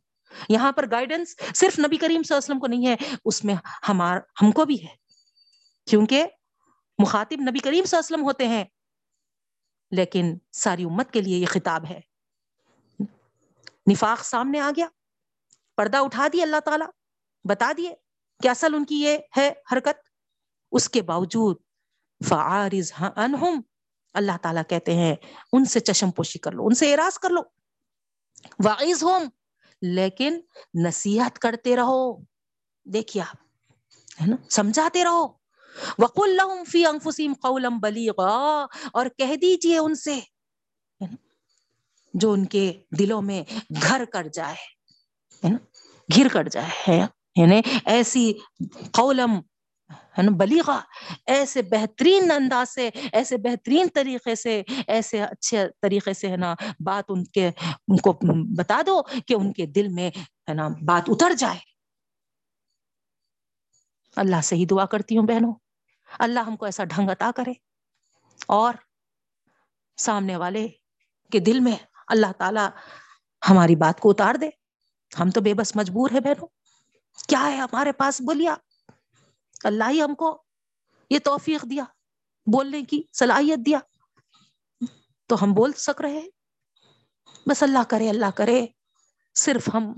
یہاں 0.48 0.72
پر 0.72 0.90
گائیڈنس 0.90 1.36
صرف 1.54 1.78
نبی 1.78 1.96
کریم 1.96 2.22
صلی 2.22 2.34
اللہ 2.34 2.36
علیہ 2.36 2.36
وسلم 2.36 2.58
کو 2.58 2.66
نہیں 2.66 2.86
ہے، 2.86 2.96
اس 3.24 3.44
میں 3.44 3.54
ہمار، 3.88 4.18
ہم 4.42 4.50
کو 4.52 4.64
بھی 4.64 4.82
ہے۔ 4.82 4.94
کیونکہ 5.86 6.26
مخاطب 6.98 7.40
نبی 7.40 7.58
کریم 7.58 7.84
صلی 7.84 7.96
اللہ 7.96 8.06
علیہ 8.06 8.14
وسلم 8.14 8.24
ہوتے 8.24 8.46
ہیں، 8.48 8.64
لیکن 9.92 10.36
ساری 10.52 10.84
امت 10.84 11.10
کے 11.10 11.20
لیے 11.20 11.38
یہ 11.38 11.46
خطاب 11.46 11.84
ہے۔ 11.90 12.00
نفاق 13.90 14.24
سامنے 14.24 14.60
آ 14.60 14.70
گیا، 14.76 14.86
پردہ 15.76 15.96
اٹھا 15.96 16.26
دی 16.32 16.42
اللہ 16.42 16.60
تعالیٰ، 16.64 16.88
بتا 17.44 17.72
دیے 17.76 17.94
کہ 18.40 18.48
اصل 18.48 18.74
ان 18.74 18.84
کی 18.84 19.00
یہ 19.02 19.18
ہے 19.36 19.52
حرکت۔ 19.72 20.08
اس 20.72 20.88
کے 20.90 21.02
باوجود 21.02 21.56
فعارض 22.20 22.92
انہم 22.98 23.60
اللہ 24.14 24.32
تعالیٰ 24.42 24.62
کہتے 24.68 24.94
ہیں، 24.94 25.16
ان 25.52 25.64
سے 25.64 25.80
چشم 25.80 26.10
پوشی 26.10 26.38
کر 26.38 26.52
لو، 26.52 26.66
ان 26.66 26.74
سے 26.74 26.94
اراض 26.94 27.18
کر 27.18 27.30
لو۔ 27.30 27.40
واعظ 28.64 29.02
ہوم 29.02 29.22
لیکن 29.82 30.40
نصیحت 30.86 31.38
کرتے 31.38 31.76
رہو۔ 31.76 32.22
دیکھیے 32.84 33.22
آپ، 33.22 33.36
ہے 34.22 34.26
نا؟ 34.26 34.36
سمجھاتے 34.50 35.04
رہو۔ 35.04 35.42
وقل 35.98 36.30
لهم 36.30 36.64
في 36.64 36.86
انفسهم 36.86 37.32
قولا 37.32 37.68
بلیغا 37.68 38.66
اور 38.92 39.06
کہہ 39.18 39.36
دیجیے 39.36 39.78
ان 39.78 39.94
سے 39.94 40.20
جو 42.14 42.32
ان 42.32 42.44
کے 42.44 42.82
دلوں 42.98 43.22
میں 43.22 43.42
گھر 43.82 44.04
کر 44.12 44.26
جائے 44.28 44.54
گھر 46.16 46.28
کر 46.28 46.48
جائے 46.48 47.00
یعنی 47.36 47.60
ایسی 47.84 48.32
قولم 48.92 49.40
ہے 50.18 50.22
نا 50.22 50.30
بلیغا 50.30 50.80
ایسے 51.26 51.62
بہترین 51.62 52.30
انداز 52.30 52.74
سے، 52.74 52.90
ایسے 53.12 53.36
بہترین 53.36 53.86
طریقے 53.94 54.34
سے، 54.34 54.62
ایسے 54.86 55.22
اچھے 55.22 55.66
طریقے 55.82 56.12
سے 56.12 56.28
ہے 56.28 56.36
نا، 56.36 56.54
بات 56.84 57.04
ان 57.08 57.24
کے، 57.24 57.48
ان 57.88 57.96
کو 57.96 58.12
بتا 58.56 58.82
دو 58.86 59.02
کہ 59.02 59.34
ان 59.34 59.52
کے 59.52 59.66
دل 59.66 59.88
میں 59.88 60.10
ہے 60.18 60.54
نا، 60.54 60.68
بات 60.68 61.02
اتر 61.08 61.32
جائے۔ 61.38 61.58
اللہ 64.16 64.40
سے 64.40 64.56
ہی 64.56 64.66
دعا 64.66 64.86
کرتی 64.86 65.18
ہوں 65.18 65.26
بہنوں۔ 65.26 65.54
اللہ 66.18 66.40
ہم 66.40 66.56
کو 66.56 66.64
ایسا 66.64 66.84
ڈھنگ 66.84 67.10
عطا 67.10 67.30
کرے۔ 67.36 67.52
اور 68.46 68.74
سامنے 69.96 70.36
والے 70.36 70.68
کے 71.32 71.38
دل 71.38 71.60
میں 71.60 71.76
اللہ 72.08 72.32
تعالی 72.38 72.68
ہماری 73.50 73.76
بات 73.76 74.00
کو 74.00 74.10
اتار 74.10 74.34
دے۔ 74.34 74.48
ہم 75.20 75.30
تو 75.30 75.40
بے 75.40 75.54
بس 75.54 75.76
مجبور 75.76 76.10
ہے 76.14 76.20
بہنوں۔ 76.20 76.46
کیا 77.28 77.46
ہے 77.46 77.56
ہمارے 77.56 77.92
پاس 77.92 78.20
بولیا 78.20 78.54
اللہ 79.64 79.84
ہی 79.90 80.02
ہم 80.02 80.14
کو 80.14 80.42
یہ 81.10 81.18
توفیق 81.18 81.64
دیا، 81.70 81.84
بولنے 82.52 82.82
کی 82.82 83.02
صلاحیت 83.12 83.58
دیا۔ 83.66 83.78
تو 85.26 85.44
ہم 85.44 85.52
بول 85.52 85.72
سک 85.72 86.02
رہے 86.02 86.22
بس 87.46 87.62
اللہ 87.62 87.78
کرے 87.88 88.10
اللہ 88.10 88.30
کرے۔ 88.36 88.66
صرف 89.34 89.70
ہم۔ 89.74 89.92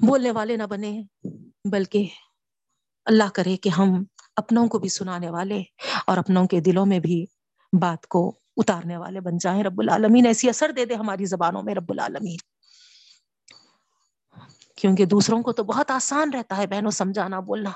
بولنے 0.00 0.30
والے 0.30 0.56
نہ 0.56 0.62
بنے، 0.62 1.02
بلکہ 1.72 2.08
اللہ 3.04 3.28
کرے 3.34 3.56
کہ 3.56 3.68
ہم 3.68 4.04
اپنوں 4.36 4.68
کو 4.68 4.78
بھی 4.78 4.88
سنانے 4.88 5.30
والے 5.30 5.62
اور 6.06 6.16
اپنوں 6.16 6.46
کے 6.46 6.60
دلوں 6.60 6.86
میں 6.86 6.98
بھی 6.98 7.24
بات 7.80 8.06
کو 8.06 8.40
اتارنے 8.56 8.96
والے 8.96 9.20
بن 9.20 9.38
جائیں۔ 9.38 9.64
رب 9.64 9.80
العالمین 9.80 10.26
ایسی 10.26 10.48
اثر 10.48 10.70
دے 10.70 10.84
دے 10.84 10.94
ہماری 10.94 11.24
زبانوں 11.24 11.62
میں، 11.62 11.74
رب 11.74 11.90
العالمین۔ 11.90 12.55
کیونکہ 14.86 15.04
دوسروں 15.04 15.42
کو 15.42 15.52
تو 15.52 15.64
بہت 15.64 15.90
آسان 15.90 16.34
رہتا 16.34 16.56
ہے 16.56 16.66
بہنوں 16.66 16.90
سمجھانا، 16.90 17.40
بولنا۔ 17.40 17.70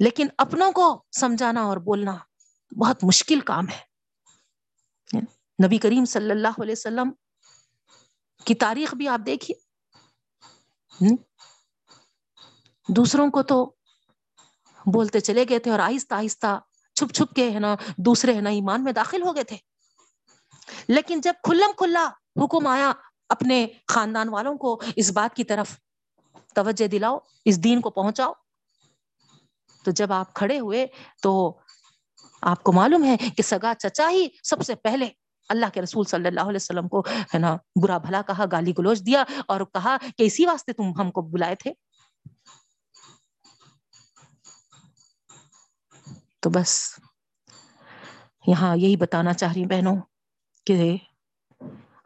لیکن 0.00 0.26
اپنوں 0.38 0.72
کو 0.72 1.04
سمجھانا 1.12 1.62
اور 1.62 1.76
بولنا 1.76 2.16
بہت 2.78 3.04
مشکل 3.04 3.40
کام 3.40 3.68
ہے۔ 3.68 3.78
نبی 5.66 5.78
کریم 5.78 6.04
صلی 6.04 6.30
اللہ 6.30 6.60
علیہ 6.62 6.72
وسلم 6.72 7.10
کی 8.44 8.54
تاریخ 8.54 8.94
بھی 8.94 9.08
آپ 9.08 9.20
دیکھیے۔ 9.26 9.56
دوسروں 12.88 13.30
کو 13.30 13.42
تو 13.42 13.74
بولتے 14.86 15.20
چلے 15.20 15.44
گئے 15.48 15.58
تھے 15.58 15.70
اور 15.70 15.78
آہستہ 15.78 16.14
آہستہ 16.14 16.60
چھپ 16.94 17.14
چھپ 17.14 17.34
کے 17.34 17.50
ہے 17.50 17.58
نا 17.58 17.76
دوسرے 17.96 18.34
ہے 18.34 18.40
نا 18.40 18.50
ایمان 18.50 18.84
میں 18.84 18.92
داخل 18.92 19.22
ہو 19.22 19.34
گئے 19.34 19.44
تھے۔ 19.44 19.56
لیکن 20.88 21.20
جب 21.20 21.32
کھلم 21.42 21.72
کھلا 21.76 22.10
حکم 22.44 22.66
آیا 22.66 22.92
اپنے 23.28 23.66
خاندان 23.88 24.28
والوں 24.28 24.56
کو 24.56 24.80
اس 24.96 25.10
بات 25.10 25.36
کی 25.36 25.44
طرف 25.44 25.78
توجہ 26.54 26.86
دلاؤ، 26.86 27.18
اس 27.44 27.64
دین 27.64 27.80
کو 27.80 27.90
پہنچاؤ۔ 27.90 28.32
تو 29.84 29.90
جب 29.90 30.12
آپ 30.12 30.34
کھڑے 30.34 30.58
ہوئے 30.58 30.86
تو 31.22 31.58
آپ 32.42 32.62
کو 32.62 32.72
معلوم 32.72 33.04
ہے 33.04 33.16
کہ 33.36 33.42
سگا 33.42 33.72
چچا 33.78 34.10
ہی 34.10 34.28
سب 34.42 34.62
سے 34.62 34.74
پہلے 34.74 35.08
اللہ 35.48 35.66
کے 35.74 35.82
رسول 35.82 36.04
صلی 36.04 36.26
اللہ 36.26 36.40
علیہ 36.40 36.56
وسلم 36.56 36.88
کو 36.88 37.00
ہے 37.00 37.38
نا، 37.38 37.56
برا 37.82 37.98
بھلا 37.98 38.22
کہا، 38.22 38.44
گالی 38.52 38.72
گلوچ 38.78 39.00
دیا 39.06 39.24
اور 39.46 39.60
کہا 39.60 39.96
کہ 40.16 40.22
اسی 40.22 40.46
واسطے 40.46 40.72
تم 40.72 41.00
ہم 41.00 41.10
کو 41.10 41.22
بلائے 41.22 41.54
تھے۔ 41.54 41.72
تو 46.40 46.50
بس 46.50 46.98
یہاں 48.46 48.76
یہی 48.76 48.96
بتانا 48.96 49.32
چاہ 49.32 49.52
رہی 49.52 49.66
بہنوں 49.66 49.96
کہ 50.66 50.96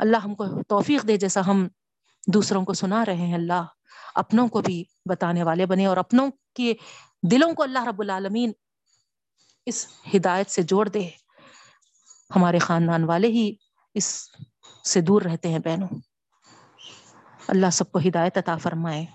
اللہ 0.03 0.17
ہم 0.17 0.35
کو 0.35 0.63
توفیق 0.63 1.09
دے 1.09 1.17
جیسا 1.17 1.41
ہم 1.47 1.69
دوسروں 2.27 2.65
کو 2.65 2.73
سنا 2.73 3.05
رہے 3.05 3.17
ہیں، 3.17 3.35
اللہ 3.35 3.65
اپنوں 4.15 4.49
کو 4.49 4.61
بھی 4.61 4.85
بتانے 5.11 5.43
والے 5.43 5.67
بنے 5.67 5.87
اور 5.87 5.97
اپنوں 5.97 6.31
کے 6.55 6.75
دلوں 7.31 7.55
کو 7.55 7.63
اللہ 7.63 7.85
رب 7.85 8.01
العالمین 8.01 8.53
اس 9.67 9.87
ہدایت 10.15 10.51
سے 10.51 10.63
جوڑ 10.63 10.89
دے۔ 10.89 11.09
ہمارے 12.37 12.59
خاندان 12.59 13.05
والے 13.05 13.29
ہی 13.29 13.55
اس 13.95 14.31
سے 14.85 15.01
دور 15.01 15.23
رہتے 15.23 15.49
ہیں 15.49 15.59
بہنوں۔ 15.59 15.89
اللہ 17.49 17.71
سب 17.73 17.93
کو 17.93 17.99
ہدایت 17.99 18.39
عطا 18.39 18.57
فرمائے۔ 18.57 19.07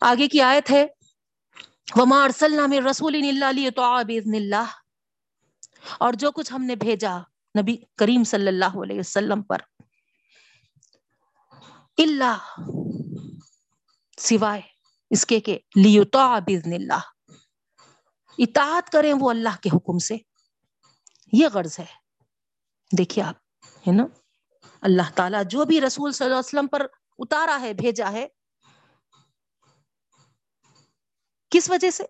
آگے 0.00 0.28
کی 0.28 0.40
آیت 0.40 0.70
ہے، 0.70 0.86
وما 1.96 2.24
ارسلنا 2.24 2.66
من 2.66 2.86
رسول 2.86 3.14
الا 3.14 3.50
ليطاع 3.50 4.02
باذن 4.02 4.34
اللہ 4.34 4.72
اور 5.98 6.12
جو 6.12 6.30
کچھ 6.32 6.52
ہم 6.52 6.64
نے 6.64 6.76
بھیجا 6.76 7.18
نبی 7.60 7.76
کریم 7.96 8.24
صلی 8.24 8.48
اللہ 8.48 8.82
علیہ 8.82 8.98
وسلم 8.98 9.42
پر. 9.42 9.58
اللہ 11.98 12.60
سوائے 14.18 14.60
اس 15.10 15.26
کے 15.26 15.40
کہ 15.40 15.58
لیطاع 15.76 16.38
باذن 16.38 16.72
اللہ. 16.72 17.02
اطاعت 18.38 18.90
کریں 18.90 19.12
وہ 19.20 19.30
اللہ 19.30 19.60
کے 19.62 19.70
حکم 19.76 19.98
سے. 19.98 20.16
یہ 21.32 21.48
غرض 21.54 21.78
ہے. 21.78 21.84
دیکھیے 22.98 23.24
آپ، 23.24 23.34
ہے 23.88 23.92
نا؟ 23.92 24.04
اللہ 24.80 25.10
تعالیٰ 25.14 25.42
جو 25.44 25.64
بھی 25.64 25.80
رسول 25.80 26.12
صلی 26.12 26.24
اللہ 26.24 26.36
علیہ 26.36 26.48
وسلم 26.48 26.66
پر 26.66 26.86
اتارا 27.18 27.58
ہے، 27.60 27.72
بھیجا 27.72 28.12
ہے، 28.12 28.26
کس 31.50 31.70
وجہ 31.70 31.90
سے؟ 31.90 32.04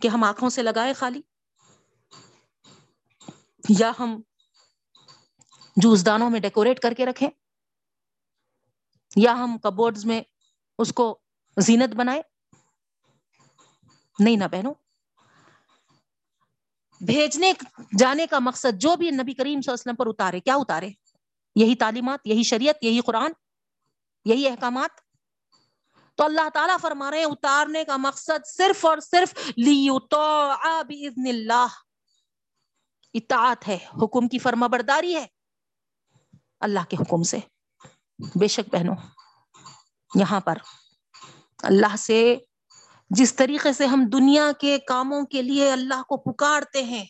کہ 0.00 0.08
ہم 0.08 0.24
آنکھوں 0.24 0.50
سے 0.50 0.62
لگائے 0.62 0.92
خالی؟ 0.92 1.20
یا 3.68 3.90
ہم 3.98 4.20
جوس 5.76 6.04
دانوں 6.06 6.30
میں 6.30 6.40
ڈیکوریٹ 6.40 6.80
کر 6.80 6.94
کے 6.96 7.06
رکھیں، 7.06 7.28
یا 9.16 9.32
ہم 9.34 9.56
کبورڈز 9.58 10.04
میں 10.04 10.20
اس 10.78 10.92
کو 10.92 11.18
زینت 11.56 11.94
بنائے 11.96 12.22
نہیں 14.18 14.36
نہ 14.36 14.44
بہنوں، 14.50 14.74
بھیجنے، 17.00 17.52
جانے 17.98 18.26
کا 18.26 18.38
مقصد 18.38 18.80
جو 18.80 18.94
بھی 18.96 19.10
نبی 19.10 19.34
کریم 19.34 19.60
صلی 19.60 19.70
اللہ 19.70 19.74
علیہ 19.74 19.82
وسلم 19.82 19.96
پر 19.96 20.06
اتارے، 20.06 20.40
کیا 20.40 20.54
اتارے؟ 20.54 20.88
یہی 21.56 21.74
تعلیمات، 21.74 22.20
یہی 22.24 22.42
شریعت، 22.42 22.84
یہی 22.84 23.00
قرآن، 23.00 23.32
یہی 24.26 24.48
احکامات۔ 24.48 25.00
تو 26.18 26.24
اللہ 26.24 26.48
تعالیٰ 26.54 26.76
فرما 26.80 27.10
رہے 27.10 27.18
ہیں، 27.18 27.24
اتارنے 27.26 27.84
کا 27.84 27.96
مقصد 27.96 28.46
صرف 28.46 28.84
اور 28.86 28.98
صرف 29.00 29.34
بِإِذْنِ 29.56 31.28
اللہ 31.28 31.66
اطاعت 33.14 33.68
ہے، 33.68 33.78
حکم 34.02 34.28
کی 34.28 34.38
فرما 34.38 34.66
برداری 34.66 35.16
ہے۔ 35.16 35.26
اللہ 36.60 36.80
کے 36.88 36.96
حکم 37.00 37.22
سے۔ 37.22 37.38
بے 38.34 38.48
شک 38.48 38.74
بہنوں، 38.74 38.94
یہاں 40.14 40.40
پر 40.40 40.58
اللہ 41.62 41.96
سے 41.96 42.36
جس 43.10 43.34
طریقے 43.34 43.72
سے 43.72 43.86
ہم 43.86 44.04
دنیا 44.12 44.50
کے 44.60 44.78
کاموں 44.78 45.22
کے 45.22 45.42
لیے 45.42 45.72
اللہ 45.72 46.02
کو 46.02 46.16
پکارتے 46.16 46.82
ہیں، 46.82 47.04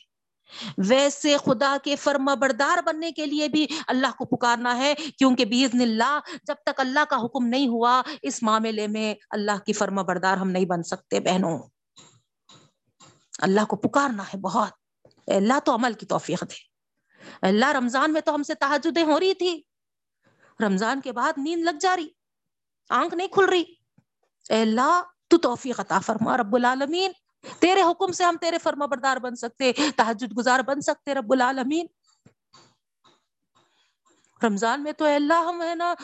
ویسے 0.79 1.37
خدا 1.37 1.77
کے 1.85 1.97
فرما 1.97 2.35
بردار 2.35 2.83
بننے 2.83 3.13
کے 3.13 3.27
لیے 3.27 3.49
بھی 3.49 3.67
اللہ 3.87 4.07
کو 4.19 4.25
پکارنا 4.25 4.77
ہے۔ 4.77 4.95
کیونکہ 4.95 5.45
بیزن 5.45 5.81
اللہ 5.81 6.21
جب 6.43 6.55
تک 6.67 6.81
اللہ 6.81 7.05
کا 7.11 7.17
حکم 7.17 7.47
نہیں 7.47 7.69
ہوا، 7.69 8.03
اس 8.23 8.43
معاملے 8.43 8.87
میں 8.87 9.15
اللہ 9.31 9.59
کی 9.67 9.73
فرما 9.73 10.03
بردار 10.03 10.37
ہم 10.37 10.51
نہیں 10.51 10.65
بن 10.65 10.83
سکتے 10.83 11.21
بہنوں۔ 11.21 11.59
اللہ 13.39 13.65
کو 13.65 13.77
پکارنا 13.77 14.23
ہے 14.23 14.39
بہت۔ 14.39 14.82
اللہ 15.27 15.59
تو 15.65 15.75
عمل 15.75 15.93
کی 15.93 16.07
توفیق 16.07 16.43
دے۔ 16.43 16.73
اللہ 17.43 17.73
رمضان 17.73 18.13
میں 18.13 18.21
تو 18.21 18.35
ہم 18.35 18.43
سے 18.43 18.55
تحجدیں 18.55 19.05
ہو 19.05 19.21
رہی 19.21 19.35
تھی۔ 19.35 19.63
رمضان 20.61 21.01
کے 21.01 21.13
بعد 21.13 21.33
نیند 21.37 21.65
لگ 21.65 21.79
جا 21.81 21.97
رہی، 21.97 22.09
آنکھ 22.89 23.15
نہیں 23.15 23.29
کھل 23.29 23.45
رہی۔ 23.45 23.65
اے 24.51 24.63
اللہ، 24.63 25.03
تو 25.29 25.39
توفیق 25.39 25.81
عطا 25.81 25.99
فرما 25.99 26.37
رب 26.37 26.55
العالمین۔ 26.55 27.13
تیرے 27.59 27.83
حکم 27.83 28.13
سے 28.13 28.25
ہم 28.25 28.37
تیرے 28.41 28.59
فرما 28.59 28.87
بردار 28.87 29.17
بن 29.17 29.37
سکتے 29.37 29.73
تحجد 29.97 30.37
گزار 30.39 30.61
بن 30.61 30.81
سکتے 30.81 31.15
رب 31.15 31.33
العالمین۔ 31.33 31.87
رمضان 34.47 34.83
میں 34.83 34.93
تو 34.93 35.05
اے 35.05 35.15
اللہ 35.15 35.43
ہم 35.49 35.63
ہے 35.63 35.75
نا 35.75 35.95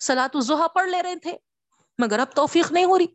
سلاۃ 0.00 0.28
الزحا 0.34 0.68
پڑھ 0.68 0.88
لے 0.88 1.02
رہے 1.02 1.16
تھے، 1.16 1.36
مگر 1.98 2.18
اب 2.18 2.26
توفیق 2.34 2.72
نہیں 2.72 2.84
ہو 2.84 2.98
رہی۔ 2.98 3.06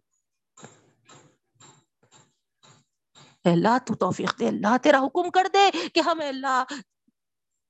اللہ 3.46 3.78
تو 3.86 3.96
توفیق 3.96 4.40
دے، 4.40 4.48
اللہ 4.48 4.78
تیرا 4.82 5.00
حکم 5.00 5.30
کر 5.30 5.48
دے 5.54 5.88
کہ 5.94 6.00
ہم 6.00 6.20
اللہ 6.28 6.64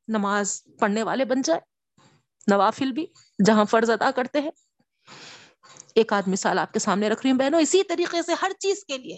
نماز 0.07 0.63
پڑھنے 0.79 1.03
والے 1.03 1.25
بن 1.25 1.41
جائے، 1.41 1.59
نوافل 2.47 2.91
بھی 2.91 3.05
جہاں 3.45 3.65
فرض 3.65 3.89
ادا 3.89 4.11
کرتے 4.11 4.41
ہیں۔ 4.41 4.51
ایک 5.95 6.13
آدھ 6.13 6.29
مثال 6.29 6.59
آپ 6.59 6.73
کے 6.73 6.79
سامنے 6.79 7.09
رکھ 7.09 7.21
رہی 7.23 7.31
ہوں 7.31 7.37
بہنوں، 7.37 7.59
اسی 7.59 7.83
طریقے 7.83 8.21
سے 8.21 8.31
ہر 8.41 8.51
چیز 8.59 8.85
کے 8.85 8.97
لیے۔ 8.97 9.17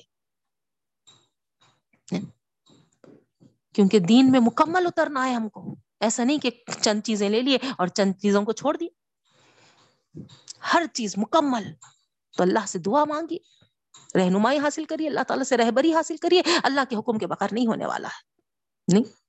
کیونکہ 3.74 4.00
دین 4.00 4.32
میں 4.32 4.40
مکمل 4.40 4.88
اترنا 4.88 5.30
ہے 5.30 5.34
ہم 5.34 5.50
کو۔ 5.50 5.76
ایسا 6.00 6.24
نہیں 6.24 6.38
کہ 6.38 6.50
چند 6.82 7.02
چیزیں 7.04 7.30
لے 7.30 7.42
لیے 7.42 7.58
اور 7.78 7.88
چند 7.88 8.14
چیزوں 8.22 8.44
کو 8.44 8.52
چھوڑ 8.52 8.78
دی 8.78 8.88
ہر 10.74 10.84
چیز 10.94 11.14
مکمل۔ 11.18 11.64
تو 12.38 12.44
اللہ 12.44 12.66
سے 12.68 12.80
دعا 12.80 13.06
مانگی۔ 13.06 13.38
رہنمائی 14.16 14.60
حاصل 14.60 14.86
کریے، 14.86 15.08
اللہ 15.08 15.20
تعالیٰ 15.28 15.46
سے 15.46 15.58
رہبری 15.58 15.94
حاصل 15.94 16.18
کریے، 16.18 16.42
اللہ 16.64 16.82
کے 16.90 16.96
حکم 16.96 17.18
کے 17.18 17.28
بغیر 17.28 17.48
نہیں 17.52 17.68
ہونے 17.68 17.86
والا 17.86 18.08
ہے۔ 18.08 18.34
نہیں۔ 18.94 19.24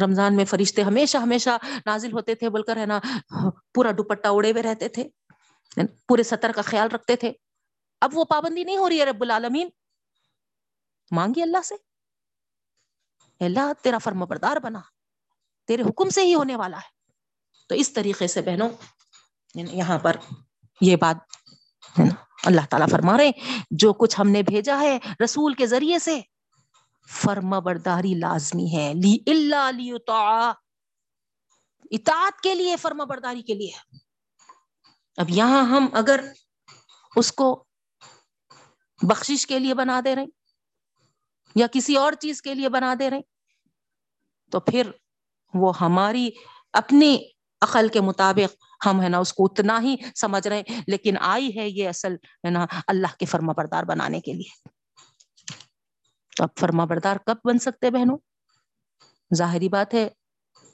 رمضان 0.00 0.36
میں 0.36 0.44
فرشتے 0.44 0.82
ہمیشہ 0.82 1.18
ہمیشہ 1.18 1.50
نازل 1.86 2.12
ہوتے 2.12 2.34
تھے 2.34 2.48
بول 2.48 2.62
کر 2.62 2.76
ہے 2.76 2.86
نا، 2.86 3.00
پورا 3.74 3.90
دوپٹہ 3.90 4.28
اڑے 4.30 4.50
ہوئے 4.50 4.62
رہتے 4.62 4.88
تھے 4.88 5.08
پورے 6.08 6.22
سطر 6.22 6.52
کا 6.56 6.62
خیال 6.62 6.88
رکھتے 6.88 7.16
تھے۔ 7.16 7.32
اب 8.00 8.10
وہ 8.14 8.24
پابندی 8.24 8.64
نہیں 8.64 8.76
ہو 8.76 8.88
رہی 8.88 9.00
ہے 9.00 9.04
رب 9.04 9.22
العالمین۔ 9.22 9.68
مانگی 11.10 11.42
اللہ 11.42 11.62
سے۔ 11.64 11.74
اللہ، 13.44 13.72
تیرا 13.82 13.98
فرم 13.98 14.18
بردار 14.18 14.56
بنا۔ 14.56 14.80
تیرے 15.66 15.82
حکم 15.82 16.10
سے 16.10 16.22
ہی 16.22 16.34
ہونے 16.34 16.56
والا 16.56 16.76
ہے۔ 16.76 17.00
تو 17.68 17.74
اس 17.74 17.92
طریقے 17.92 18.26
سے 18.26 18.42
بہنوں، 18.42 18.68
یہاں 19.54 19.98
پر 19.98 20.16
یہ 20.80 20.96
بات 20.96 21.16
اللہ 22.44 22.60
تعالیٰ 22.70 22.88
فرما 22.90 23.18
رہے 23.18 23.30
جو 23.70 23.92
کچھ 23.92 24.20
ہم 24.20 24.30
نے 24.30 24.42
بھیجا 24.42 24.80
ہے 24.80 24.98
رسول 25.24 25.54
کے 25.54 25.66
ذریعے 25.66 25.98
سے 25.98 26.20
فرما 27.08 27.58
برداری 27.58 28.14
لازمی 28.14 28.76
ہے۔ 28.76 28.92
لی 28.94 29.18
اللہ 29.26 30.52
اطاعت 31.90 32.40
کے 32.40 32.54
لیے 32.54 32.76
فرما 32.76 33.04
برداری 33.04 33.42
کے 33.42 33.54
لیے۔ 33.54 33.72
اب 35.16 35.30
یہاں 35.30 35.62
ہم 35.62 35.86
اگر 35.92 36.20
اس 37.16 37.32
کو 37.32 37.64
بخشش 39.02 39.46
کے 39.46 39.58
لیے 39.58 39.74
بنا 39.74 40.00
دے 40.04 40.16
رہے 40.16 40.24
یا 41.54 41.66
کسی 41.72 41.96
اور 41.96 42.12
چیز 42.12 42.42
کے 42.42 42.54
لیے 42.54 42.68
بنا 42.68 42.94
دے 42.98 43.10
رہے 43.10 43.20
تو 44.50 44.60
پھر 44.60 44.90
وہ 45.54 45.78
ہماری 45.80 46.30
اپنی 46.72 47.18
عقل 47.60 47.88
کے 47.88 48.00
مطابق 48.00 48.64
ہم، 48.86 49.02
ہے 49.02 49.08
نا، 49.08 49.18
اس 49.18 49.32
کو 49.32 49.44
اتنا 49.44 49.80
ہی 49.82 49.96
سمجھ 50.14 50.48
رہے 50.48 50.62
ہیں، 50.68 50.80
لیکن 50.86 51.14
آئی 51.20 51.58
ہے 51.58 51.68
یہ 51.68 51.88
اصل، 51.88 52.12
ہے 52.14 52.50
نا، 52.50 52.66
اللہ 52.86 53.18
کے 53.18 53.26
فرما 53.26 53.52
بردار 53.52 53.84
بنانے 53.84 54.20
کے 54.20 54.32
لیے۔ 54.32 54.68
تو 56.36 56.42
اب 56.44 56.48
فرما 56.58 56.84
بردار 56.84 57.16
کب 57.26 57.36
بن 57.44 57.58
سکتے 57.58 57.90
بہنوں؟ 57.90 58.18
ظاہری 59.34 59.68
بات 59.68 59.94
ہے، 59.94 60.08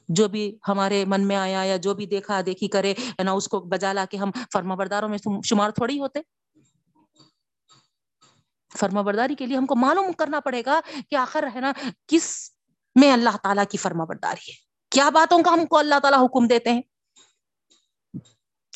جو 0.08 0.28
بھی 0.28 0.58
ہمارے 0.68 1.04
من 1.04 1.28
میں 1.28 1.36
آیا 1.36 1.62
یا 1.62 1.76
جو 1.76 1.94
بھی 1.94 2.06
دیکھا 2.06 2.40
دیکھی 2.46 2.68
کرے، 2.68 2.94
ہے 2.98 3.22
نا، 3.22 3.32
اس 3.32 3.48
کو 3.48 3.60
بجا 3.60 3.92
لا 3.92 4.04
کے 4.10 4.16
ہم 4.16 4.30
فرما 4.52 4.74
برداروں 4.74 5.08
میں 5.08 5.18
شمار 5.44 5.70
تھوڑی 5.70 6.00
ہوتے۔ 6.00 6.20
فرما 8.78 9.02
برداری 9.02 9.34
کے 9.34 9.46
لیے 9.46 9.56
ہم 9.56 9.66
کو 9.66 9.76
معلوم 9.76 10.12
کرنا 10.12 10.40
پڑے 10.40 10.62
گا 10.66 10.80
کہ 11.10 11.14
آخر، 11.14 11.44
ہے 11.54 11.60
نا، 11.60 11.72
کس 12.06 12.50
میں 12.94 13.12
اللہ 13.12 13.36
تعالیٰ 13.42 13.64
کی 13.70 13.78
فرما 13.78 14.04
برداری 14.04 14.50
ہے۔ 14.50 14.56
کیا 14.90 15.10
باتوں 15.10 15.42
کا 15.42 15.52
ہم 15.52 15.66
کو 15.66 15.78
اللہ 15.78 15.94
تعالیٰ 16.02 16.24
حکم 16.24 16.46
دیتے 16.46 16.72
ہیں؟ 16.72 16.82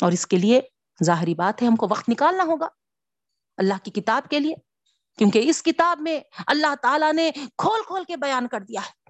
اور 0.01 0.13
اس 0.13 0.27
کے 0.27 0.37
لیے 0.37 0.61
ظاہری 1.05 1.35
بات 1.35 1.63
ہے 1.63 1.67
ہم 1.67 1.77
کو 1.77 1.87
وقت 1.91 2.09
نکالنا 2.09 2.45
ہوگا 2.45 2.69
اللہ 3.57 3.75
کی 3.85 3.91
کتاب 3.91 4.29
کے 4.31 4.41
لیے، 4.41 4.55
کیونکہ 5.19 5.41
اس 5.45 5.63
کتاب 5.63 6.01
میں 6.01 6.21
اللہ 6.47 6.75
تعالیٰ 6.83 7.13
نے 7.13 7.31
کھول 7.59 7.81
کھول 7.87 8.05
کے 8.05 8.17
بیان 8.17 8.49
کر 8.49 8.61
دیا 8.61 8.81
ہے۔ 8.81 9.01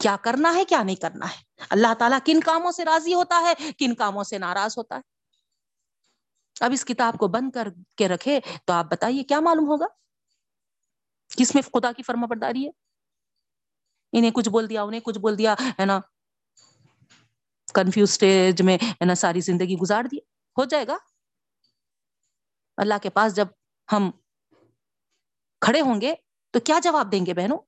کیا 0.00 0.16
کرنا 0.22 0.54
ہے، 0.54 0.64
کیا 0.64 0.82
نہیں 0.82 0.96
کرنا 0.96 1.26
ہے؟ 1.26 1.64
اللہ 1.70 1.94
تعالیٰ 1.98 2.18
کن 2.24 2.40
کاموں 2.40 2.72
سے 2.72 2.84
راضی 2.84 3.14
ہوتا 3.14 3.40
ہے، 3.40 3.72
کن 3.78 3.94
کاموں 3.94 4.24
سے 4.24 4.38
ناراض 4.38 4.74
ہوتا 4.78 4.96
ہے۔ 4.96 5.00
اب 6.60 6.70
اس 6.72 6.84
کتاب 6.84 7.18
کو 7.18 7.28
بند 7.28 7.50
کر 7.50 7.68
کے 7.96 8.08
رکھے 8.08 8.40
تو 8.64 8.72
آپ 8.72 8.84
بتائیے، 8.84 9.22
کیا 9.22 9.40
معلوم 9.40 9.68
ہوگا؟ 9.68 9.86
کس 11.36 11.54
میں 11.54 11.62
خدا 11.62 11.92
کی 11.92 12.02
فرما 12.02 12.26
برداری 12.26 12.66
ہے؟ 12.66 12.70
انہیں 14.12 14.30
کچھ 14.30 14.48
بول 14.48 14.68
دیا، 14.68 14.82
انہیں 14.82 15.00
کچھ 15.00 15.18
بول 15.18 15.38
دیا، 15.38 15.54
ہے 15.80 15.84
نا؟ 15.84 16.00
کنفیوز 17.74 18.10
اسٹیج 18.10 18.62
میں 18.62 18.78
ہے 18.84 19.04
نا 19.04 19.14
ساری 19.14 19.40
زندگی 19.40 19.74
گزار 19.74 20.04
دی، 20.04 20.16
ہو 20.58 20.64
جائے 20.64 20.86
گا۔ 20.86 20.96
اللہ 22.76 22.94
کے 23.02 23.10
پاس 23.10 23.36
جب 23.36 23.46
ہم 23.92 24.10
کھڑے 25.60 25.80
ہوں 25.80 26.00
گے 26.00 26.14
تو 26.50 26.60
کیا 26.60 26.78
جواب 26.82 27.12
دیں 27.12 27.26
گے 27.26 27.34
بہنوں؟ 27.34 27.58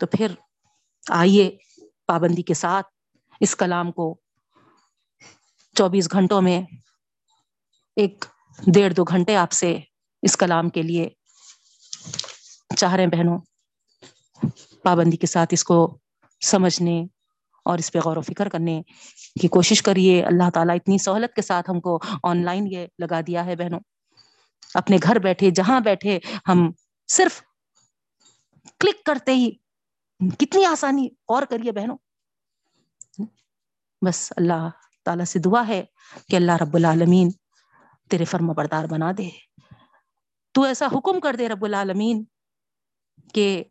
تو 0.00 0.06
پھر 0.06 0.34
آئیے 1.10 1.56
پابندی 2.06 2.42
کے 2.42 2.54
ساتھ 2.54 2.86
اس 3.40 3.56
کلام 3.56 3.92
کو 3.92 4.20
چوبیس 5.74 6.12
گھنٹوں 6.12 6.42
میں 6.42 6.62
ایک 7.96 8.24
ڈیڑھ 8.74 8.94
دو 8.94 9.04
گھنٹے 9.04 9.36
آپ 9.36 9.52
سے 9.52 9.78
اس 10.22 10.36
کلام 10.36 10.68
کے 10.68 10.82
لیے 10.82 11.08
چاہ 12.76 12.94
رہے 12.94 13.06
بہنوں۔ 13.06 13.38
پابندی 14.82 15.16
کے 15.16 15.26
ساتھ 15.26 15.54
اس 15.54 15.64
کو 15.64 15.99
سمجھنے 16.40 17.06
اور 17.64 17.78
اس 17.78 17.92
پہ 17.92 17.98
غور 17.98 18.16
و 18.16 18.20
فکر 18.20 18.48
کرنے 18.48 18.82
کی 19.40 19.48
کوشش 19.48 19.82
کریے۔ 19.82 20.24
اللہ 20.24 20.50
تعالیٰ 20.50 20.74
اتنی 20.74 20.98
سہولت 20.98 21.34
کے 21.34 21.42
ساتھ 21.42 21.70
ہم 21.70 21.80
کو 21.80 21.98
آن 22.22 22.44
لائن 22.44 22.66
یہ 22.66 22.86
لگا 22.98 23.20
دیا 23.26 23.44
ہے 23.44 23.56
بہنوں۔ 23.56 23.80
اپنے 24.74 24.96
گھر 25.02 25.18
بیٹھے، 25.18 25.50
جہاں 25.50 25.80
بیٹھے 25.80 26.18
ہم 26.48 26.70
صرف 27.08 27.42
کلک 28.80 29.04
کرتے 29.04 29.34
ہی 29.34 29.50
کتنی 30.38 30.64
آسانی 30.64 31.08
اور 31.26 31.42
کریے 31.42 31.72
بہنوں۔ 31.72 31.96
بس 34.06 34.32
اللہ 34.36 34.68
تعالی 35.04 35.24
سے 35.24 35.38
دعا 35.38 35.66
ہے 35.68 35.84
کہ 36.28 36.36
اللہ 36.36 36.52
رب 36.52 36.74
العالمین 36.74 37.30
تیرے 38.10 38.24
فرم 38.24 38.46
بردار 38.46 38.84
بنا 38.84 39.12
دے۔ 39.18 39.28
تو 40.52 40.62
ایسا 40.62 40.86
حکم 40.86 41.20
کر 41.20 41.36
دے 41.36 41.48
رب 41.48 41.64
العالمین 41.64 42.24
کہ 43.34 43.64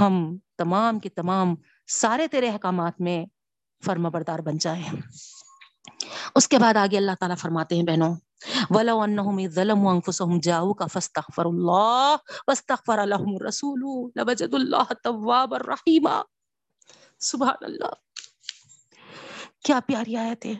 ہم 0.00 0.36
تمام 0.58 0.98
کے 0.98 1.08
تمام 1.08 1.54
سارے 1.90 2.26
تیرے 2.28 2.48
احکامات 2.48 3.00
میں 3.00 3.18
فرما 3.84 4.08
بردار 4.08 4.38
بن 4.38 4.58
جائے۔ 4.58 4.82
اس 6.34 6.48
کے 6.48 6.58
بعد 6.58 6.76
آگے 6.76 6.96
اللہ 6.96 7.16
تعالیٰ 7.20 7.36
فرماتے 7.36 7.76
ہیں 7.76 7.82
بہنوں، 7.82 8.14
ولو 8.70 8.98
انهم 9.00 9.46
ظلموا 9.54 9.92
انفسهم 9.92 10.38
جاءوك 10.44 10.92
فاستغفر 10.92 11.48
الله 11.48 12.44
واستغفر 12.48 13.02
لهم 13.06 13.34
الرسول 13.34 13.82
لوجد 14.20 14.54
الله 14.54 14.86
التواب 14.94 15.54
الرحيم 15.54 16.08
سبحان 17.20 17.66
اللہ 17.68 17.92
کیا 19.64 19.80
پیاری 19.86 20.16
آیت 20.16 20.46
ہے 20.46 20.54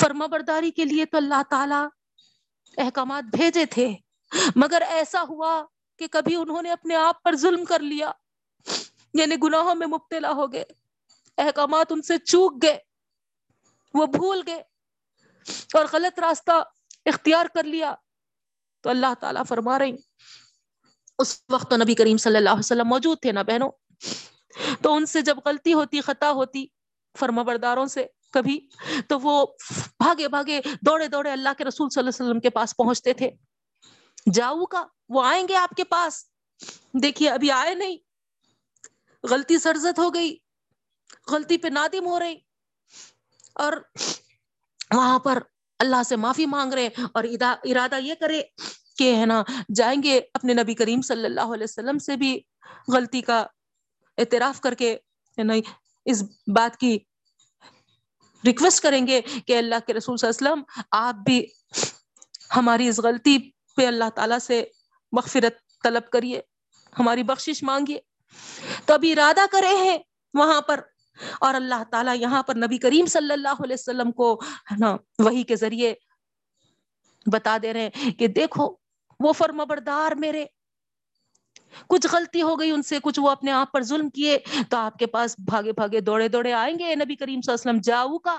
فرما 0.00 0.26
برداری 0.26 0.70
کے 0.70 0.84
لیے 0.84 1.04
تو 1.04 1.16
اللہ 1.16 1.42
تعالی 1.50 1.82
احکامات 2.76 3.36
بھیجے 3.36 3.64
تھے، 3.66 3.88
مگر 4.56 4.82
ایسا 4.88 5.22
ہوا 5.28 5.52
کہ 5.98 6.06
کبھی 6.12 6.36
انہوں 6.36 6.62
نے 6.62 6.70
اپنے 6.72 6.94
آپ 6.96 7.22
پر 7.22 7.36
ظلم 7.36 7.64
کر 7.64 7.80
لیا۔ 7.80 8.10
یعنی 9.14 9.36
گناہوں 9.42 9.74
میں 9.74 9.86
مبتلا 9.86 10.32
ہو 10.32 10.52
گئے۔ 10.52 10.64
احکامات 11.38 11.86
ان 11.90 12.02
سے 12.02 12.18
چوک 12.18 12.62
گئے۔ 12.62 12.78
وہ 13.94 14.06
بھول 14.06 14.42
گئے۔ 14.46 14.62
اور 15.74 15.84
غلط 15.92 16.18
راستہ 16.18 16.52
اختیار 17.06 17.46
کر 17.54 17.64
لیا۔ 17.64 17.94
تو 18.80 18.90
اللہ 18.90 19.14
تعالیٰ 19.20 19.42
فرما 19.48 19.78
رہی 19.78 19.96
اس 21.18 21.42
وقت 21.50 21.70
تو 21.70 21.76
نبی 21.76 21.94
کریم 21.94 22.16
صلی 22.16 22.36
اللہ 22.36 22.50
علیہ 22.50 22.58
وسلم 22.58 22.88
موجود 22.88 23.18
تھے 23.22 23.32
نا 23.32 23.42
بہنوں؟ 23.42 23.70
تو 24.82 24.94
ان 24.94 25.06
سے 25.06 25.22
جب 25.22 25.36
غلطی 25.44 25.74
ہوتی، 25.74 26.00
خطا 26.00 26.32
ہوتی 26.32 26.66
فرما 27.18 27.42
برداروں 27.42 27.86
سے 27.86 28.06
کبھی، 28.32 28.68
تو 29.08 29.18
وہ 29.20 29.46
بھاگے 29.98 30.28
بھاگے 30.28 30.60
دوڑے 30.86 31.08
دوڑے 31.08 31.32
اللہ 31.32 31.48
کے 31.58 31.64
رسول 31.64 31.88
صلی 31.90 32.00
اللہ 32.00 32.10
علیہ 32.10 32.26
وسلم 32.26 32.40
کے 32.40 32.50
پاس 32.50 32.76
پہنچتے 32.76 33.12
تھے۔ 33.12 33.30
جاؤ 34.34 34.64
کا 34.64 34.86
وہ 35.08 35.24
آئیں 35.24 35.48
گے 35.48 35.54
آپ 35.54 35.70
کے 35.76 35.84
پاس۔ 35.84 36.24
دیکھیے، 37.02 37.30
ابھی 37.30 37.50
آئے 37.50 37.74
نہیں۔ 37.74 37.96
غلطی 39.24 39.58
سرزت 39.58 39.98
ہو 39.98 40.12
گئی، 40.14 40.36
غلطی 41.32 41.56
پہ 41.58 41.68
نادم 41.68 42.06
ہو 42.06 42.18
رہی 42.20 42.36
اور 43.54 43.72
وہاں 44.94 45.18
پر 45.18 45.38
اللہ 45.80 46.02
سے 46.08 46.16
معافی 46.16 46.46
مانگ 46.46 46.72
رہے 46.72 46.88
اور 47.12 47.24
ارادہ 47.64 47.98
یہ 48.02 48.14
کرے 48.20 48.42
کہ 48.98 49.14
ہے 49.16 49.26
نا، 49.26 49.42
جائیں 49.74 50.02
گے 50.02 50.20
اپنے 50.34 50.54
نبی 50.54 50.74
کریم 50.74 51.02
صلی 51.02 51.24
اللہ 51.24 51.54
علیہ 51.54 51.64
وسلم 51.64 51.98
سے 51.98 52.16
بھی 52.16 52.38
غلطی 52.92 53.20
کا 53.20 53.38
اعتراف 54.18 54.60
کر 54.60 54.74
کے 54.74 54.96
نہیں 55.38 55.60
اس 56.06 56.22
بات 56.56 56.76
کی 56.76 56.98
ریکویسٹ 58.44 58.82
کریں 58.82 59.06
گے 59.06 59.20
کہ 59.46 59.58
اللہ 59.58 59.86
کے 59.86 59.94
رسول 59.94 60.16
صلی 60.16 60.28
اللہ 60.28 60.48
علیہ 60.48 60.62
وسلم 60.62 60.82
آپ 60.98 61.14
بھی 61.24 61.44
ہماری 62.56 62.88
اس 62.88 62.98
غلطی 62.98 63.38
پہ 63.76 63.86
اللہ 63.86 64.08
تعالی 64.14 64.38
سے 64.42 64.64
مغفرت 65.12 65.58
طلب 65.84 66.10
کریے، 66.10 66.40
ہماری 66.98 67.22
بخشش 67.22 67.62
مانگیے۔ 67.62 67.98
تو 68.86 68.94
ابھی 68.94 69.12
ارادہ 69.12 69.44
کرے 69.52 69.74
ہیں 69.76 69.98
وہاں 70.34 70.60
پر 70.60 70.80
اور 71.40 71.54
اللہ 71.54 71.82
تعالیٰ 71.90 72.16
یہاں 72.16 72.42
پر 72.42 72.56
نبی 72.56 72.78
کریم 72.78 73.06
صلی 73.06 73.32
اللہ 73.32 73.62
علیہ 73.64 73.76
وسلم 73.78 74.12
کو 74.12 74.32
ہے 74.70 74.76
نا 74.78 74.94
وہی 75.18 75.42
کے 75.42 75.56
ذریعے 75.56 75.94
بتا 77.26 77.56
دے 77.62 77.72
رہے 77.72 77.88
ہیں 77.94 78.10
کہ 78.18 78.26
دیکھو، 78.28 78.68
وہ 79.20 79.32
فرما 79.32 79.64
بردار 79.64 80.12
میرے، 80.18 80.44
کچھ 81.88 82.06
غلطی 82.12 82.42
ہو 82.42 82.58
گئی 82.60 82.70
ان 82.70 82.82
سے، 82.82 82.98
کچھ 83.02 83.20
وہ 83.20 83.30
اپنے 83.30 83.50
آپ 83.52 83.72
پر 83.72 83.82
ظلم 83.82 84.08
کیے 84.10 84.38
تو 84.70 84.76
آپ 84.76 84.98
کے 84.98 85.06
پاس 85.06 85.34
بھاگے 85.46 85.72
بھاگے 85.72 86.00
دوڑے 86.00 86.28
دوڑے 86.28 86.52
آئیں 86.52 86.78
گے 86.78 86.94
نبی 86.94 87.16
کریم 87.16 87.40
صلی 87.40 87.52
اللہ 87.52 87.60
علیہ 87.60 87.70
وسلم 87.70 87.80
جاؤ 87.84 88.18
کا 88.18 88.36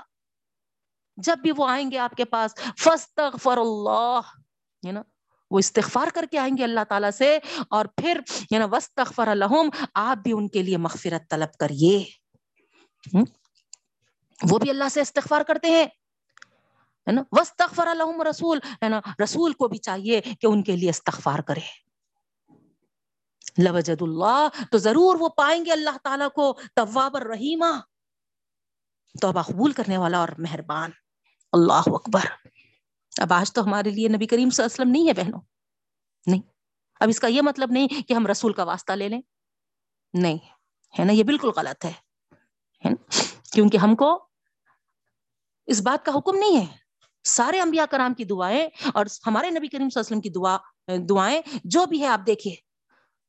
جب 1.18 1.38
بھی 1.42 1.52
وہ 1.56 1.68
آئیں 1.68 1.90
گے 1.90 1.98
آپ 1.98 2.14
کے 2.16 2.24
پاس 2.24 2.54
فستغفر 2.80 3.58
اللہ، 3.58 4.20
ہے 4.82 4.92
نا 4.92 5.02
وہ 5.52 5.58
استغفار 5.58 6.06
کر 6.14 6.24
کے 6.30 6.38
آئیں 6.38 6.56
گے 6.56 6.64
اللہ 6.64 6.84
تعالیٰ 6.88 7.10
سے 7.10 7.38
اور 7.70 7.84
پھر 7.84 8.20
یعنی 8.50 8.54
ہے 8.54 8.58
نا 8.58 8.66
وسطر 8.66 9.28
الحم 9.28 9.68
آپ 9.94 10.16
بھی 10.16 10.32
ان 10.32 10.48
کے 10.48 10.62
لیے 10.62 10.76
مغفرت 10.76 11.30
طلب 11.30 11.58
کریے۔ 11.58 12.04
وہ 14.50 14.58
بھی 14.58 14.70
اللہ 14.70 14.88
سے 14.88 15.00
استغفار 15.00 15.40
کرتے 15.40 15.70
ہیں۔ 15.70 15.86
ہے 17.08 17.12
نا؟ 17.12 17.22
وسطر 17.32 17.86
الحم 17.86 18.22
رسول، 18.22 18.58
ہے 18.66 18.88
نا؟ 18.88 19.00
رسول 19.24 19.52
کو 19.52 19.68
بھی 19.68 19.78
چاہیے 19.78 20.20
کہ 20.20 20.46
ان 20.46 20.62
کے 20.62 20.76
لیے 20.76 20.90
استغفار 20.90 21.38
کرے۔ 21.38 21.82
لوجد 23.58 24.02
اللہ 24.02 24.48
تو 24.70 24.78
ضرور 24.78 25.16
وہ 25.20 25.28
پائیں 25.28 25.64
گے 25.64 25.72
اللہ 25.72 25.98
تعالیٰ 26.04 26.28
کو 26.30 26.58
طواب 26.76 27.16
الرحیمہ 27.16 27.80
توبہ 29.20 29.42
قبول 29.42 29.72
کرنے 29.72 29.96
والا 29.96 30.18
اور 30.18 30.28
مہربان۔ 30.38 30.90
اللہ 31.52 31.82
اکبر۔ 31.86 32.48
اب 33.20 33.32
آج 33.32 33.52
تو 33.52 33.64
ہمارے 33.64 33.90
لیے 33.90 34.08
نبی 34.08 34.26
کریم 34.26 34.50
صلی 34.50 34.64
اللہ 34.64 34.74
علیہ 34.74 34.82
وسلم 34.82 34.90
نہیں 34.90 35.08
ہے 35.08 35.24
بہنوں۔ 35.24 35.40
نہیں۔ 36.26 36.40
اب 37.00 37.08
اس 37.08 37.20
کا 37.20 37.26
یہ 37.26 37.42
مطلب 37.42 37.70
نہیں 37.70 37.88
کہ 37.88 38.14
ہم 38.14 38.26
رسول 38.26 38.52
کا 38.52 38.64
واسطہ 38.64 38.92
لے 38.92 39.08
لیں۔ 39.08 39.20
نہیں۔ 40.14 40.38
ہے 40.98 41.04
نا؟ 41.04 41.12
یہ 41.12 41.24
بالکل 41.24 41.50
غلط 41.56 41.84
ہے۔ 41.84 41.92
کیونکہ 43.52 43.76
ہم 43.76 43.96
کو 43.96 44.26
اس 45.66 45.80
بات 45.80 46.04
کا 46.04 46.12
حکم 46.14 46.38
نہیں 46.38 46.60
ہے۔ 46.60 46.76
سارے 47.24 47.60
انبیاء 47.60 47.84
کرام 47.84 48.14
کی 48.14 48.24
دعائیں 48.24 48.68
اور 48.94 49.06
ہمارے 49.26 49.50
نبی 49.50 49.68
کریم 49.68 49.90
صلی 49.90 50.00
اللہ 50.00 50.18
علیہ 50.18 50.18
وسلم 50.18 50.20
کی 50.20 50.30
دعا، 50.30 50.56
دعائیں 51.08 51.42
جو 51.64 51.86
بھی 51.86 52.00
ہے، 52.00 52.06
آپ 52.06 52.20
دیکھیے۔ 52.26 52.56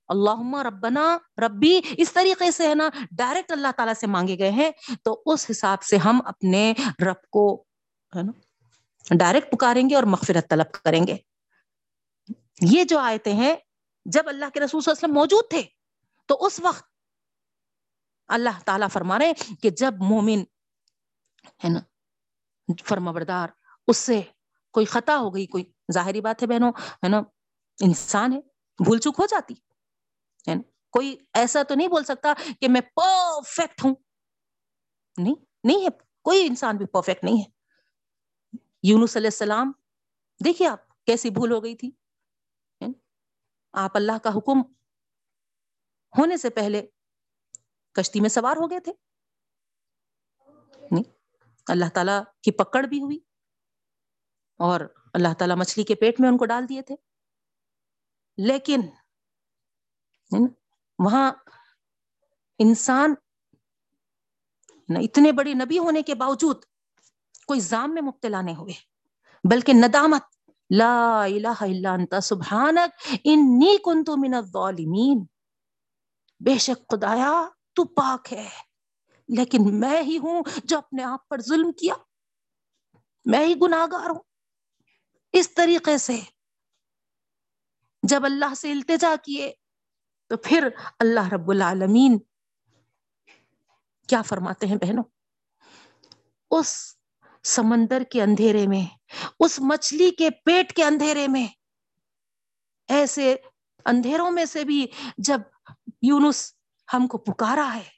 اللہ 0.07 0.61
ربنا، 0.61 1.17
ربی، 1.37 1.81
اس 1.97 2.13
طریقے 2.13 2.51
سے 2.51 2.67
ہے 2.67 2.75
نا 2.75 2.89
ڈائریکٹ 3.11 3.51
اللہ 3.51 3.67
تعالیٰ 3.77 3.93
سے 3.93 4.07
مانگے 4.07 4.37
گئے 4.37 4.51
ہیں۔ 4.51 4.71
تو 5.03 5.23
اس 5.25 5.45
حساب 5.49 5.83
سے 5.83 5.97
ہم 5.97 6.21
اپنے 6.25 6.73
رب 6.81 7.29
کو، 7.29 7.63
ہے 8.15 8.23
نا 8.23 8.31
ڈائریکٹ 9.09 9.51
پکاریں 9.51 9.89
گے 9.89 9.95
اور 9.95 10.03
مغفرت 10.03 10.49
طلب 10.49 10.71
کریں 10.71 11.07
گے۔ 11.07 11.17
یہ 12.61 12.83
جو 12.83 12.99
آیتیں 12.99 13.33
ہیں، 13.33 13.55
جب 14.05 14.23
اللہ 14.27 14.45
کے 14.53 14.59
رسول 14.59 14.81
صلی 14.81 14.91
اللہ 14.91 15.05
علیہ 15.05 15.05
وسلم 15.05 15.13
موجود 15.13 15.49
تھے، 15.49 15.61
تو 16.25 16.45
اس 16.45 16.59
وقت 16.59 16.83
اللہ 18.27 18.59
تعالیٰ 18.65 18.87
فرما 18.93 19.19
رہے 19.19 19.33
کہ 19.61 19.69
جب 19.69 19.93
مومن 19.99 20.43
ہے 21.63 21.69
نا 21.69 21.79
فرما 22.85 23.11
بردار 23.11 23.47
اس 23.87 23.97
سے 23.97 24.21
کوئی 24.71 24.85
خطا 24.85 25.17
ہو 25.17 25.35
گئی، 25.35 25.45
کوئی 25.45 25.71
ظاہری 25.93 26.21
بات 26.21 26.41
ہے 26.41 26.47
بہنوں، 26.47 26.71
ہے 26.79 27.07
نا، 27.07 27.17
انسان 27.81 28.33
ہے، 28.33 28.39
بھول 28.83 28.99
چک 28.99 29.19
ہو 29.19 29.25
جاتی، 29.25 29.53
ہے 30.49 30.55
نا، 30.55 30.61
کوئی 30.89 31.17
ایسا 31.33 31.63
تو 31.63 31.75
نہیں 31.75 31.87
بول 31.87 32.03
سکتا 32.03 32.33
کہ 32.61 32.67
میں 32.67 32.81
پرفیکٹ 32.81 33.83
ہوں۔ 33.83 33.95
نہیں 35.17 35.35
نہیں 35.63 35.81
ہے، 35.81 35.87
کوئی 36.21 36.47
انسان 36.47 36.77
بھی 36.77 36.85
پرفیکٹ 36.85 37.23
نہیں 37.23 37.37
ہے۔ 37.37 37.52
یونس 38.83 39.17
علیہ 39.17 39.27
السلام، 39.27 39.71
دیکھیے 40.45 40.67
آپ 40.67 41.05
کیسی 41.05 41.29
بھول 41.29 41.51
ہو 41.51 41.63
گئی 41.63 41.75
تھی۔ 41.75 41.91
آپ 43.73 43.91
اللہ 43.93 44.17
کا 44.23 44.29
حکم 44.29 44.61
ہونے 46.17 46.37
سے 46.37 46.49
پہلے 46.49 46.87
کشتی 47.91 48.19
میں 48.19 48.29
سوار 48.29 48.57
ہو 48.57 48.69
گئے 48.69 48.79
تھے۔ 48.79 48.93
نہیں، 50.91 51.03
اللہ 51.67 51.85
تعالی 51.93 52.11
کی 52.41 52.51
پکڑ 52.51 52.83
بھی 52.83 53.01
ہوئی 53.01 53.19
اور 54.59 54.81
اللہ 55.13 55.33
تعالیٰ 55.39 55.57
مچھلی 55.57 55.85
کے 55.85 55.95
پیٹ 55.95 56.19
میں 56.19 56.29
ان 56.29 56.37
کو 56.37 56.45
ڈال 56.45 56.69
دیے 56.69 56.81
تھے۔ 56.81 56.95
لیکن 58.37 58.79
وہاں 60.99 61.31
انسان 62.59 63.13
اتنے 64.89 65.31
بڑی 65.31 65.53
نبی 65.53 65.79
ہونے 65.79 66.01
کے 66.01 66.15
باوجود 66.15 66.65
کوئی 67.45 67.59
زام 67.59 67.93
میں 67.93 68.01
مبتلا 68.01 68.41
نہیں 68.41 68.55
ہوئے۔ 68.55 68.73
بلکہ 69.51 69.73
ندامت، 69.73 70.49
لا 70.77 71.23
الہ 71.23 71.61
الا 71.61 71.93
انت، 71.93 72.13
سبحانک، 72.23 73.15
انی 73.23 73.77
کنت 73.77 74.09
من 74.17 74.33
الظالمین۔ 74.33 75.25
بے 76.39 76.57
شک 76.57 76.89
خدایا، 76.89 77.49
تو 77.73 77.83
پاک 77.83 78.33
ہے۔ 78.33 78.49
لیکن 79.27 79.79
میں 79.79 80.01
ہی 80.01 80.17
ہوں 80.17 80.43
جو 80.63 80.77
اپنے 80.77 81.03
آپ 81.03 81.29
پر 81.29 81.41
ظلم 81.41 81.71
کیا۔ 81.71 81.93
میں 83.25 83.45
ہی 83.45 83.53
گناہ 83.61 83.85
گار 83.91 84.09
ہوں۔ 84.09 84.19
اس 85.33 85.53
طریقے 85.53 85.97
سے 85.97 86.19
جب 88.03 88.25
اللہ 88.25 88.53
سے 88.53 88.71
التجا 88.71 89.15
کیے، 89.23 89.53
تو 90.27 90.37
پھر 90.37 90.67
اللہ 90.99 91.33
رب 91.33 91.49
العالمین 91.49 92.19
کیا 94.07 94.21
فرماتے 94.21 94.67
ہیں 94.67 94.75
بہنوں؟ 94.75 95.03
اس 96.51 96.95
سمندر 97.43 98.03
کے 98.11 98.21
اندھیرے 98.21 98.67
میں، 98.67 98.85
اس 99.39 99.59
مچھلی 99.59 100.09
کے 100.11 100.29
پیٹ 100.45 100.73
کے 100.73 100.83
اندھیرے 100.83 101.27
میں۔ 101.27 101.47
ایسے 102.89 103.35
اندھیروں 103.85 104.31
میں 104.31 104.45
سے 104.45 104.63
بھی 104.63 104.85
جب 105.17 105.41
یونس 106.01 106.53
ہم 106.93 107.07
کو 107.07 107.17
پکارا 107.17 107.69
ہے، 107.75 107.89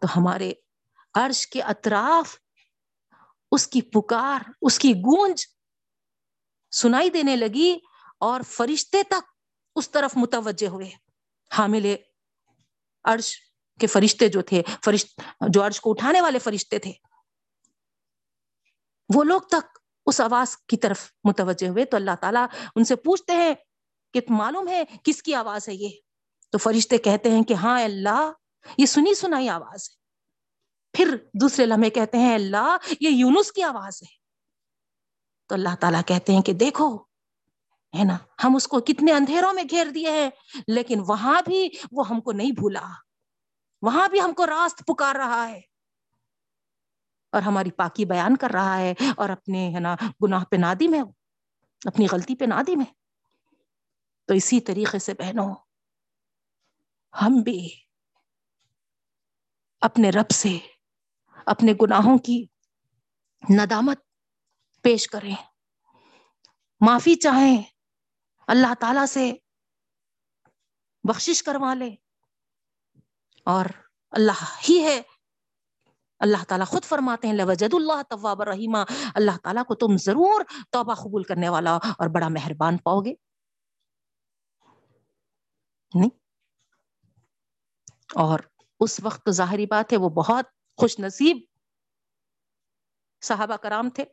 تو 0.00 0.06
ہمارے 0.16 0.52
عرش 1.14 1.46
کے 1.46 1.62
اطراف 1.62 2.36
اس 3.52 3.66
کی 3.66 3.80
پکار، 3.82 4.40
اس 4.62 4.78
کی 4.78 4.92
گونج 4.92 5.44
سنائی 6.72 7.10
دینے 7.10 7.36
لگی 7.36 7.78
اور 8.20 8.40
فرشتے 8.40 9.02
تک 9.02 9.28
اس 9.76 9.90
طرف 9.90 10.16
متوجہ 10.16 10.68
ہوئے۔ 10.68 10.90
حامل 11.50 11.94
عرش 13.04 13.36
کے 13.80 13.86
فرشتے 13.86 14.28
جو 14.28 14.42
تھے، 14.42 14.62
فرشت 14.84 15.20
جو 15.48 15.66
عرش 15.66 15.80
کو 15.80 15.90
اٹھانے 15.90 16.20
والے 16.20 16.38
فرشتے 16.38 16.78
تھے۔ 16.78 16.92
وہ 19.14 19.24
لوگ 19.24 19.40
تک 19.40 19.78
اس 20.06 20.20
آواز 20.20 20.56
کی 20.56 20.76
طرف 20.76 21.12
متوجہ 21.24 21.68
ہوئے 21.68 21.84
تو 21.84 21.96
اللہ 21.96 22.10
تعالیٰ 22.20 22.46
ان 22.76 22.84
سے 22.84 22.96
پوچھتے 22.96 23.32
ہیں 23.32 23.54
کہ 24.14 24.20
معلوم 24.28 24.68
ہے 24.68 24.84
کس 25.04 25.22
کی 25.22 25.34
آواز 25.34 25.68
ہے 25.68 25.74
یہ؟ 25.74 25.88
تو 26.50 26.58
فرشتے 26.58 26.98
کہتے 26.98 27.30
ہیں 27.30 27.42
کہ 27.42 27.54
ہاں 27.54 27.82
اللہ، 27.82 28.32
یہ 28.78 28.86
سنی 28.86 29.14
سنائی 29.14 29.48
آواز 29.48 29.90
ہے۔ 29.90 30.00
پھر 30.92 31.16
دوسرے 31.34 31.66
لمحے 31.66 31.90
کہتے 31.90 32.18
ہیں 32.18 32.34
اللہ، 32.34 32.76
یہ 33.00 33.08
یونس 33.08 33.52
کی 33.52 33.62
آواز 33.62 34.02
ہے۔ 34.02 34.20
تو 35.48 35.54
اللہ 35.54 35.68
تعالیٰ 35.80 36.00
کہتے 36.06 36.32
ہیں 36.32 36.42
کہ 36.42 36.52
دیکھو، 36.52 36.96
ہے 37.98 38.04
نا، 38.04 38.16
ہم 38.44 38.56
اس 38.56 38.68
کو 38.68 38.80
کتنے 38.80 39.12
اندھیروں 39.12 39.52
میں 39.52 39.64
گھیر 39.70 39.86
دیے 39.86 40.10
ہیں، 40.10 40.30
لیکن 40.68 41.00
وہاں 41.06 41.42
بھی 41.42 41.68
وہ 41.92 42.08
ہم 42.08 42.20
کو 42.20 42.32
نہیں 42.32 42.52
بھولا۔ 42.52 42.86
وہاں 43.82 44.08
بھی 44.08 44.20
ہم 44.20 44.32
کو 44.32 44.46
راست 44.46 44.82
پکار 44.86 45.14
رہا 45.14 45.48
ہے۔ 45.48 45.69
اور 47.32 47.42
ہماری 47.42 47.70
پاکی 47.70 48.04
بیان 48.04 48.36
کر 48.36 48.50
رہا 48.50 48.76
ہے 48.78 48.92
اور 49.16 49.28
اپنے، 49.28 49.68
ہے 49.74 49.80
نا، 49.80 49.94
گناہ 50.22 50.44
پہ 50.44 50.56
نادم 50.56 50.94
ہے 50.94 51.00
اپنی 51.84 52.06
غلطی 52.12 52.36
پہ 52.36 52.44
نادم 52.44 52.80
ہے 52.80 52.92
تو 54.28 54.34
اسی 54.34 54.60
طریقے 54.60 54.98
سے 54.98 55.14
بہنوں، 55.14 55.54
ہم 57.14 57.40
بھی 57.44 57.68
اپنے 59.82 60.10
رب 60.10 60.30
سے 60.30 60.56
اپنے 61.46 61.72
گناہوں 61.82 62.18
کی 62.18 62.44
ندامت 63.42 63.98
پیش 64.84 65.06
کریں۔ 65.06 65.34
معافی 66.80 67.14
چاہیں، 67.14 67.62
اللہ 68.48 68.74
تعالی 68.80 69.06
سے 69.06 69.32
بخشش 71.04 71.42
کروا 71.42 71.74
لے 71.74 71.90
اور 73.46 73.66
اللہ 74.12 74.44
ہی 74.68 74.82
ہے 74.84 75.00
اللہ 76.20 76.44
تعالیٰ 76.48 76.66
خود 76.66 76.84
فرماتے 76.84 77.26
ہیں، 77.26 77.34
لوجد 77.34 77.74
اللہ 77.74 78.02
طواب 78.02 78.42
الرحیمہ 78.42 78.78
اللہ 79.14 79.36
تعالیٰ 79.42 79.64
کو 79.64 79.74
تم 79.74 79.96
ضرور 79.96 80.44
توبہ 80.70 80.94
قبول 80.94 81.22
کرنے 81.22 81.48
والا 81.48 81.76
اور 81.76 82.08
بڑا 82.08 82.28
مہربان 82.28 82.76
پاؤ 82.76 83.00
گے۔ 83.00 83.14
نہیں؟ 85.94 86.10
اور 88.14 88.38
اس 88.80 89.00
وقت 89.02 89.24
تو 89.24 89.30
ظاہری 89.30 89.66
بات 89.66 89.92
ہے، 89.92 89.98
وہ 89.98 90.08
بہت 90.08 90.44
خوش 90.76 90.98
نصیب 90.98 91.36
صحابہ 93.22 93.56
کرام 93.56 93.90
تھے 93.90 94.04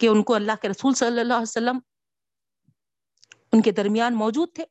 کہ 0.00 0.06
ان 0.06 0.22
کو 0.22 0.34
اللہ 0.34 0.52
کے 0.62 0.68
رسول 0.68 0.94
صلی 0.94 1.20
اللہ 1.20 1.34
علیہ 1.34 1.42
وسلم 1.42 1.78
ان 3.52 3.62
کے 3.62 3.70
درمیان 3.70 4.14
موجود 4.14 4.54
تھے۔ 4.54 4.64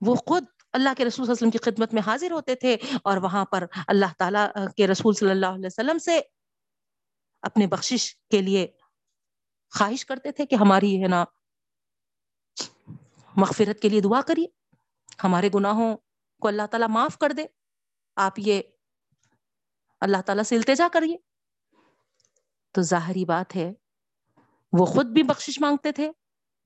وہ 0.00 0.14
خود 0.14 0.44
اللہ 0.74 0.94
کے 0.96 1.04
رسول 1.04 1.26
صلی 1.26 1.32
اللہ 1.32 1.32
علیہ 1.32 1.48
وسلم 1.48 1.50
کی 1.50 1.58
خدمت 1.58 1.94
میں 1.94 2.02
حاضر 2.06 2.30
ہوتے 2.30 2.54
تھے 2.54 2.76
اور 3.04 3.16
وہاں 3.16 3.44
پر 3.44 3.64
اللہ 3.86 4.12
تعالیٰ 4.18 4.46
کے 4.76 4.86
رسول 4.86 5.14
صلی 5.14 5.30
اللہ 5.30 5.46
علیہ 5.46 5.66
وسلم 5.66 5.98
سے 5.98 6.20
اپنے 7.42 7.66
بخشش 7.66 8.14
کے 8.30 8.42
لیے 8.42 8.66
خواہش 9.78 10.04
کرتے 10.06 10.32
تھے 10.32 10.46
کہ 10.46 10.54
ہماری 10.54 11.02
ہے 11.02 11.08
نا 11.08 11.24
مغفرت 13.36 13.80
کے 13.82 13.88
لیے 13.88 14.00
دعا 14.00 14.20
کریے، 14.20 14.46
ہمارے 15.24 15.48
گناہوں 15.54 15.96
کو 16.42 16.48
اللہ 16.48 16.66
تعالیٰ 16.70 16.88
معاف 16.88 17.18
کر 17.18 17.32
دے، 17.32 17.44
آپ 18.16 18.38
یہ 18.38 18.62
اللہ 20.00 20.22
تعالیٰ 20.26 20.44
سے 20.44 20.56
التجا 20.56 20.88
کریے۔ 20.92 21.16
تو 22.74 22.82
ظاہری 22.82 23.24
بات 23.24 23.56
ہے، 23.56 23.72
وہ 24.72 24.86
خود 24.86 25.06
بھی 25.06 25.22
بخشش 25.22 25.60
مانگتے 25.60 25.92
تھے 25.92 26.10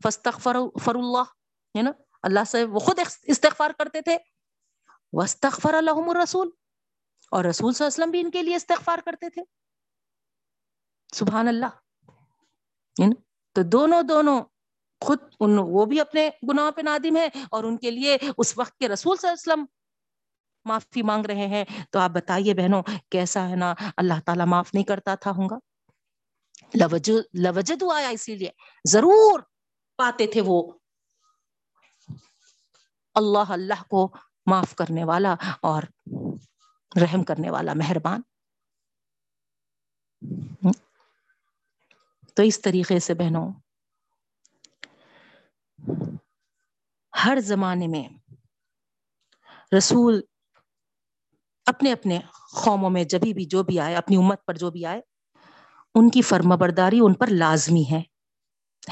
فستغفر 0.05 0.57
فر 0.85 0.95
اللہ، 0.95 1.33
ہے 1.75 1.83
نا؟ 1.83 1.91
اللہ 2.23 2.45
سے 2.47 2.64
وہ 2.64 2.79
خود 2.79 2.99
استغفار 3.23 3.70
کرتے 3.79 4.01
تھے۔ 4.01 4.18
وسطر 5.12 5.75
الحم 5.75 6.11
الرسول۔ 6.11 6.51
اور 7.31 7.45
رسول 7.45 7.73
صلی 7.73 7.85
اللہ 7.85 7.95
علیہ 7.95 8.03
وسلم 8.03 8.11
بھی 8.11 8.20
ان 8.20 8.31
کے 8.31 8.43
لیے 8.43 8.57
استغفار 8.57 8.99
کرتے 9.05 9.31
تھے۔ 9.31 9.43
سبحان 11.14 11.49
اللہ۔ 11.49 11.66
یعنی 12.99 13.14
تو 13.53 13.62
دونوں 13.62 14.03
دونوں 14.03 14.43
خود 15.01 15.18
ان، 15.41 15.59
وہ 15.59 15.85
بھی 15.85 16.01
اپنے 16.01 16.31
گناہ 16.49 16.70
پہ 16.70 16.81
نادم 16.81 17.16
ہے 17.16 17.29
اور 17.51 17.64
ان 17.64 17.77
کے 17.77 17.91
لیے 17.91 18.18
اس 18.39 18.59
وقت 18.59 18.79
کے 18.79 18.89
رسول 18.89 19.16
صلی 19.16 19.31
اللہ 19.31 19.53
علیہ 19.53 19.53
وسلم 19.53 19.66
معافی 20.64 21.03
مانگ 21.03 21.27
رہے 21.27 21.47
ہیں۔ 21.47 21.64
تو 21.91 21.99
آپ 21.99 22.11
بتائیے 22.11 22.55
بہنوں، 22.55 22.83
کیسا 23.11 23.49
ہے 23.49 23.57
نا؟ 23.57 23.75
اللہ 23.97 24.14
تعالیٰ 24.27 24.47
معاف 24.47 24.75
نہیں 24.75 24.85
کرتا 24.85 25.14
تھا 25.14 25.31
ہوں 25.31 25.49
گا۔ 25.51 25.59
لوجد 27.35 27.83
آیا 27.95 28.09
اسی 28.09 28.37
لیے 28.37 28.51
ضرور 28.89 29.41
پاتے 29.97 30.27
تھے 30.27 30.41
وہ 30.41 30.73
اللہ 33.15 33.53
اللہ 33.53 33.83
کو 33.83 34.13
معاف 34.47 34.75
کرنے 34.75 35.05
والا 35.05 35.35
اور 35.63 35.83
رحم 37.03 37.25
کرنے 37.25 37.51
والا 37.51 37.73
مہربان۔ 37.75 38.21
تو 42.35 42.43
اس 42.43 42.61
طریقے 42.61 42.99
سے 42.99 43.15
بہنوں، 43.15 43.53
ہر 47.25 47.39
زمانے 47.41 47.87
میں 47.87 48.09
رسول 49.79 50.21
اپنے 51.67 51.93
اپنے 51.93 52.21
قوموں 52.65 52.91
میں 52.91 53.05
جبھی 53.05 53.35
بھی 53.35 53.45
جو 53.45 53.63
بھی 53.63 53.81
آئے، 53.81 53.97
اپنی 53.97 54.17
امت 54.17 54.47
پر 54.47 54.55
جو 54.55 54.71
بھی 54.71 54.87
آئے، 54.87 55.01
ان 55.95 56.11
کی 56.11 56.23
فرما 56.23 56.57
برداری 56.57 56.99
ان 57.03 57.15
پر 57.15 57.27
لازمی 57.27 57.85
ہے۔ 57.91 58.03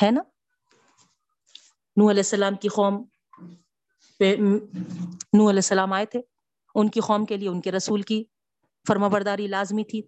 ہے 0.02 0.10
نا؟ 0.10 0.22
نو 1.96 2.10
علیہ 2.10 2.20
السلام 2.20 2.54
کی 2.54 2.68
قوم 2.68 3.04
پہ 4.20 4.36
نو 4.36 5.48
علیہ 5.50 5.64
السلام 5.64 5.92
آئے 5.92 6.06
تھے، 6.06 6.20
ان 6.74 6.88
کی 6.88 7.00
قوم 7.00 7.24
کے 7.24 7.36
لیے، 7.36 7.48
ان 7.48 7.60
کے 7.60 7.72
رسول 7.72 8.02
کی 8.02 8.22
فرما 8.88 9.08
برداری 9.08 9.46
لازمی 9.46 9.84
تھی۔ 9.84 10.02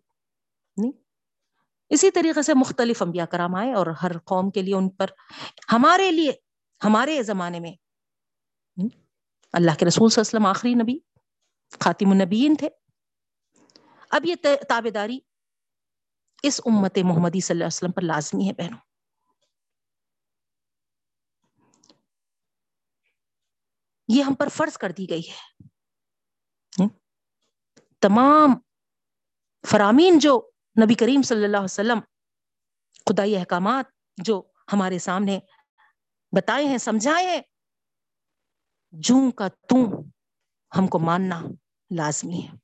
نہیں؟ 0.76 0.92
اسی 1.90 2.10
طریقے 2.10 2.42
سے 2.42 2.54
مختلف 2.54 3.02
انبیاء 3.02 3.24
کرام 3.24 3.54
آئے 3.54 3.72
اور 3.72 3.86
ہر 4.02 4.18
قوم 4.18 4.50
کے 4.50 4.62
لیے 4.62 4.74
ان 4.74 4.88
پر، 4.88 5.06
ہمارے 5.72 6.10
لیے، 6.10 6.32
ہمارے 6.84 7.22
زمانے 7.22 7.60
میں 7.60 7.72
اللہ 9.52 9.74
کے 9.78 9.86
رسول 9.86 10.08
صلی 10.08 10.20
اللہ 10.20 10.28
علیہ 10.28 10.38
وسلم 10.38 10.46
آخری 10.46 10.74
نبی، 10.74 10.98
خاتم 11.80 12.10
النبیین 12.10 12.54
تھے۔ 12.56 12.68
اب 14.10 14.26
یہ 14.26 14.34
تابے 14.68 14.90
داری 14.90 15.18
اس 16.42 16.60
امت 16.64 16.98
محمدی 16.98 17.40
صلی 17.40 17.54
اللہ 17.54 17.64
علیہ 17.64 17.76
وسلم 17.76 17.92
پر 17.92 18.02
لازمی 18.02 18.48
ہے 18.48 18.52
بہنوں۔ 18.52 18.78
یہ 24.14 24.22
ہم 24.22 24.34
پر 24.34 24.48
فرض 24.48 24.78
کر 24.78 24.90
دی 24.90 25.10
گئی 25.10 25.30
ہے۔ 25.30 25.68
تمام 28.00 28.50
فرامین 29.66 30.18
جو 30.18 30.50
نبی 30.84 30.94
کریم 30.94 31.22
صلی 31.22 31.44
اللہ 31.44 31.56
علیہ 31.56 31.64
وسلم 31.64 32.00
خدائی 33.04 33.36
احکامات 33.36 33.84
جو 34.16 34.42
ہمارے 34.72 34.98
سامنے 34.98 35.38
بتائے 36.36 36.64
ہیں 36.64 36.78
سمجھائے 36.78 37.26
ہیں 37.26 37.40
جوں 38.90 39.30
کا 39.30 39.48
توں 39.48 40.04
ہم 40.78 40.86
کو 40.86 40.98
ماننا 40.98 41.42
لازمی 41.96 42.40
ہے۔ 42.40 42.56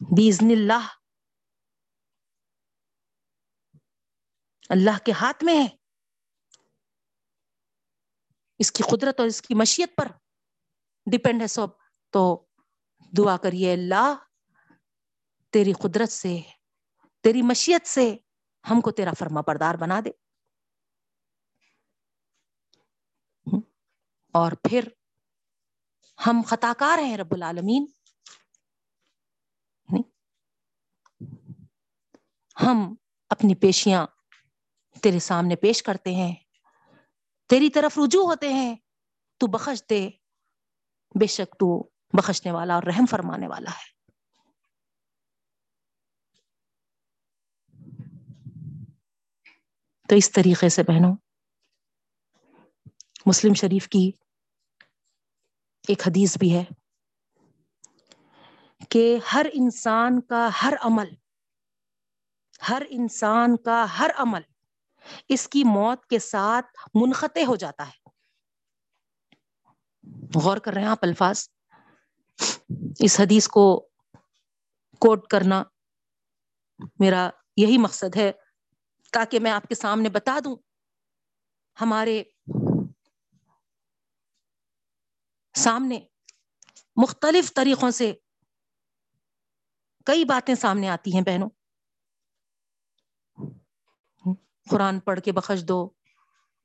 بیزن 0.00 0.50
اللہ 0.50 0.88
اللہ 4.70 4.98
کے 5.04 5.12
ہاتھ 5.12 5.44
میں 5.44 5.54
ہے۔ 5.54 5.83
اس 8.64 8.72
کی 8.72 8.82
قدرت 8.82 9.20
اور 9.20 9.28
اس 9.28 9.42
کی 9.42 9.54
مشیت 9.54 9.96
پر 9.96 10.08
ڈپینڈ 11.12 11.42
ہے 11.42 11.46
سب۔ 11.46 11.66
تو 12.10 12.46
دعا 13.18 13.36
کریے 13.36 13.72
اللہ، 13.72 14.14
تیری 15.50 15.72
قدرت 15.72 16.08
سے، 16.08 16.40
تیری 17.22 17.42
مشیت 17.42 17.86
سے 17.86 18.16
ہم 18.70 18.80
کو 18.80 18.90
تیرا 18.90 19.10
فرما 19.18 19.40
بردار 19.40 19.74
بنا 19.74 20.00
دے۔ 20.04 20.10
اور 24.32 24.52
پھر 24.52 24.88
ہم 26.26 26.42
خطا 26.46 26.72
کار 26.78 26.98
ہیں 26.98 27.16
رب 27.16 27.34
العالمین۔ 27.34 27.86
ہم 32.62 32.94
اپنی 33.30 33.54
پیشیاں 33.54 34.06
تیرے 35.02 35.18
سامنے 35.18 35.56
پیش 35.56 35.82
کرتے 35.82 36.14
ہیں۔ 36.14 36.43
تیری 37.46 37.70
طرف 37.70 37.98
رجوع 37.98 38.24
ہوتے 38.24 38.52
ہیں، 38.52 38.76
تو 39.38 39.46
بخش 39.46 39.82
دے 39.90 40.10
بے 41.20 41.26
شک 41.26 41.52
تو 41.52 41.88
بخشنے 42.12 42.52
والا 42.52 42.74
اور 42.74 42.82
رحم 42.82 43.06
فرمانے 43.10 43.48
والا 43.48 43.70
ہے۔ 43.70 43.92
تو 50.08 50.14
اس 50.14 50.32
طریقے 50.32 50.68
سے 50.68 50.82
بہنوں، 50.82 51.16
مسلم 53.26 53.54
شریف 53.54 53.88
کی 53.88 54.10
ایک 55.88 56.02
حدیث 56.06 56.36
بھی 56.38 56.56
ہے 56.56 56.64
کہ 58.88 59.18
ہر 59.32 59.46
انسان 59.52 60.20
کا 60.20 60.48
ہر 60.62 60.74
عمل، 60.80 61.14
ہر 62.68 62.82
انسان 62.88 63.56
کا 63.56 63.84
ہر 63.98 64.10
عمل 64.16 64.42
اس 65.28 65.48
کی 65.48 65.64
موت 65.64 66.06
کے 66.06 66.18
ساتھ 66.18 66.66
منقطع 66.94 67.44
ہو 67.44 67.56
جاتا 67.56 67.88
ہے۔ 67.88 68.08
غور 70.42 70.56
کر 70.56 70.72
رہے 70.72 70.80
ہیں 70.80 70.88
آپ 70.88 70.98
الفاظ۔ 71.02 71.48
اس 72.98 73.20
حدیث 73.20 73.48
کو 73.48 73.88
کوٹ 75.00 75.26
کرنا 75.26 75.62
میرا 76.98 77.30
یہی 77.56 77.78
مقصد 77.78 78.16
ہے 78.16 78.32
تاکہ 79.12 79.40
میں 79.40 79.50
آپ 79.50 79.62
کے 79.62 79.74
سامنے 79.74 80.08
بتا 80.08 80.38
دوں۔ 80.44 80.56
ہمارے 81.80 82.22
سامنے 85.54 86.00
مختلف 86.96 87.54
طریقوں 87.54 87.90
سے 87.90 88.12
کئی 90.06 90.24
باتیں 90.24 90.54
سامنے 90.54 90.88
آتی 90.88 91.14
ہیں 91.14 91.22
بہنوں۔ 91.22 91.48
قرآن 94.70 95.00
پڑھ 95.00 95.20
کے 95.20 95.32
بخش 95.32 95.64
دو 95.68 95.90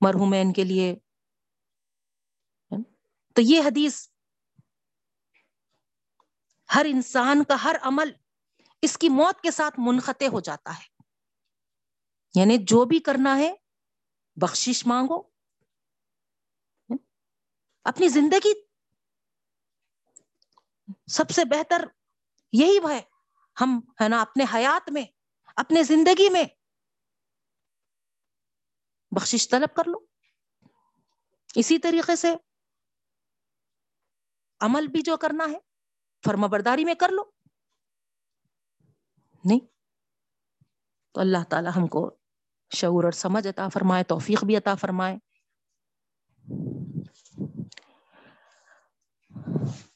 مرحومین 0.02 0.54
کے 0.54 0.64
لیے۔ 0.64 0.96
تو 3.36 3.42
یہ 3.42 3.62
حدیث 3.62 4.08
ہر 6.76 6.86
انسان 6.90 7.44
کا 7.44 7.64
ہر 7.64 7.76
عمل 7.82 8.12
اس 8.82 8.98
کی 8.98 9.10
موت 9.10 9.42
کے 9.42 9.52
ساتھ 9.52 9.76
منقطع 9.78 10.26
ہو 10.28 10.40
جاتا 10.40 10.80
ہے۔ 10.80 11.04
یعنی 12.36 12.58
جو 12.58 12.86
بھی 12.86 13.00
کرنا 13.00 13.38
ہے، 13.38 13.56
بخشش 14.36 14.88
مانگو۔ 14.88 15.22
اپنی 17.84 18.08
زندگی 18.08 18.54
سب 21.08 21.30
سے 21.30 21.46
بہتر 21.46 21.86
یہی 22.54 22.80
ہے۔ 22.90 23.02
ہم، 23.62 23.80
ہے 24.02 24.10
نا، 24.10 24.22
اپنے 24.22 24.46
حیات 24.54 24.92
میں، 24.92 25.04
اپنے 25.56 25.84
زندگی 25.84 26.30
میں 26.30 26.44
بخشش 29.12 29.50
طلب 29.50 29.76
کر 29.76 29.84
لو۔ 29.86 30.00
اسی 31.56 31.80
طریقے 31.80 32.16
سے 32.16 32.36
عمل 34.60 34.88
بھی 34.88 35.02
جو 35.02 35.18
کرنا 35.18 35.44
ہے، 35.52 35.58
فرما 36.26 36.48
برداری 36.48 36.86
میں 36.86 36.96
کر 36.96 37.10
لو۔ 37.10 37.24
نہیں۔ 39.46 39.60
تو 41.12 41.22
اللہ 41.22 41.44
تعالی 41.50 41.70
ہم 41.76 41.88
کو 41.88 42.18
شعور 42.76 43.04
اور 43.04 43.12
سمجھ 43.12 43.48
عطا 43.48 43.70
فرمائے، 43.70 44.04
توفیق 44.04 44.44
بھی 44.44 44.58
عطا 44.58 44.76
فرمائے۔ 44.76 45.18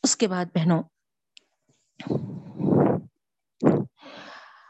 اس 0.04 0.18
کے 0.18 0.28
بعد 0.28 0.46
بہنوں، 0.56 0.84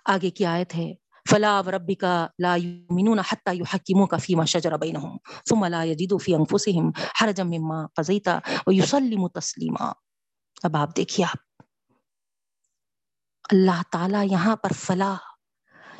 آگے 0.06 0.30
کی 0.30 0.46
آیت 0.46 0.76
ہے 0.76 0.94
فلا 1.34 1.54
وربک 1.68 2.04
لا 2.46 2.56
یؤمنون 2.64 3.22
حتى 3.22 3.54
يحكموك 3.60 4.16
فيما 4.26 4.46
شجر 4.52 4.78
بينهم، 4.78 5.20
ثم 5.52 5.66
لا 5.66 5.84
يجدوا 5.92 6.20
في 6.20 6.36
انفسهم 6.36 6.94
حرجا 7.22 7.44
مما 7.52 7.80
قضيت 7.96 8.28
ويسلموا 8.68 9.30
تسلیما 9.40 9.92
اب 10.70 10.78
آپ 10.78 10.96
دیکھیے 10.98 11.26
آپ، 11.26 11.42
اللہ 13.52 13.82
تعالی 13.92 14.20
یہاں 14.32 14.56
پر 14.56 14.74
فلاح، 14.82 15.18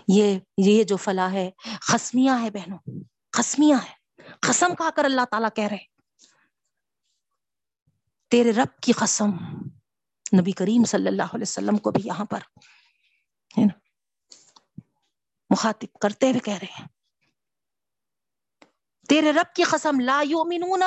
یہ 0.08 0.38
یہ 0.68 0.84
جو 0.92 0.98
فلاح 1.06 1.32
ہے 1.34 1.50
خسمیاں 1.88 2.38
ہے 2.42 2.50
بہنوں 2.52 2.78
خسمیاں 3.38 3.80
ہے، 3.84 3.94
قسم 4.48 4.76
کھا 4.78 4.90
کر 4.96 5.06
اللہ 5.06 5.26
تعالیٰ 5.32 5.50
کہہ 5.56 5.68
رہے 5.72 5.86
تیرے 8.32 8.52
رب 8.58 8.80
کی 8.82 8.92
قسم، 9.00 9.36
نبی 10.38 10.52
کریم 10.62 10.86
صلی 10.94 11.08
اللہ 11.08 11.34
علیہ 11.34 11.50
وسلم 11.52 11.78
کو 11.78 11.92
بھی 11.92 12.02
یہاں 12.06 12.26
پر 12.26 12.42
مخاطب 15.54 16.00
کرتے 16.00 16.30
ہوئے 16.30 16.40
کہہ 16.40 16.54
رہے 16.54 16.74
ہیں۔ 16.80 16.88
تیرے 19.10 19.32
رب 19.32 19.56
کی 19.56 19.64
قسم 19.64 20.00
لا 20.00 20.22
یؤمنون۔ 20.26 20.84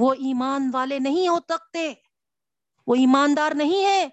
وہ 0.00 0.12
ایمان 0.12 0.70
والے 0.72 0.98
نہیں 0.98 1.28
ہو 1.28 1.38
سکتے۔ 1.48 1.94
وہ 2.86 2.94
ایماندار 2.94 3.52
نہیں 3.54 3.84
ہے 3.84 4.08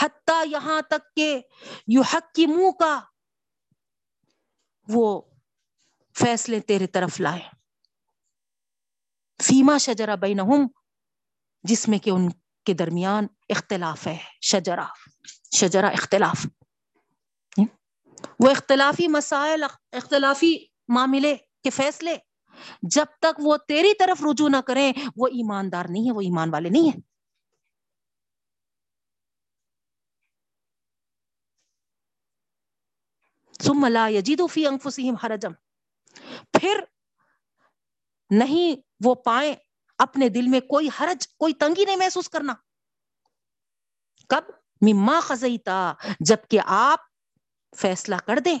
حتیٰ 0.00 0.46
یہاں 0.46 0.82
تک 0.82 1.16
کہ 1.16 1.40
یو 1.86 2.02
حق 2.02 2.34
کی 2.34 2.46
منہ 2.46 2.70
کا 2.70 3.00
وہ 4.88 5.22
فیصلے 6.14 6.60
تیرے 6.60 6.86
طرف 6.86 7.20
لائے۔ 7.20 7.40
فیما 9.42 9.78
شجرا 9.78 10.14
بینہم، 10.14 10.66
جس 11.62 11.88
میں 11.88 11.98
کہ 11.98 12.10
ان 12.10 12.28
کے 12.64 12.74
درمیان 12.74 13.26
اختلاف 13.48 14.06
ہے۔ 14.06 14.18
شجرا 14.40 14.86
شجرا 15.56 15.88
اختلاف۔ 15.88 16.46
وہ 18.38 18.50
اختلافی 18.50 19.08
مسائل، 19.08 19.64
اختلافی 19.92 20.66
معاملے 20.88 21.36
کے 21.36 21.70
فیصلے، 21.70 22.16
جب 22.82 23.04
تک 23.18 23.40
وہ 23.42 23.56
تیری 23.56 23.94
طرف 23.94 24.22
رجوع 24.32 24.48
نہ 24.48 24.56
کریں، 24.66 24.92
وہ 25.16 25.26
ایماندار 25.26 25.84
نہیں 25.90 26.06
ہے، 26.06 26.12
وہ 26.12 26.20
ایمان 26.20 26.52
والے 26.52 26.68
نہیں 26.68 26.82
ہیں۔ 26.82 27.00
ثم 33.62 33.86
لا 33.86 34.08
يجدوا 34.08 34.46
في 34.52 34.66
انفسهم 34.66 35.14
حرجا۔ 35.14 35.48
پھر 36.60 36.80
نہیں 38.30 38.80
وہ 39.04 39.14
پائیں 39.14 39.54
اپنے 39.98 40.28
دل 40.28 40.48
میں 40.48 40.60
کوئی 40.60 40.88
حرج، 41.00 41.28
کوئی 41.28 41.54
تنگی 41.54 41.84
نہیں 41.84 41.96
محسوس 41.96 42.28
کرنا۔ 42.28 42.54
کب؟ 44.28 44.44
مما 44.80 45.20
خزیتا 45.20 45.92
جبکہ 46.20 46.60
آپ 46.66 47.00
فیصلہ 47.76 48.16
کر 48.26 48.38
دیں۔ 48.44 48.58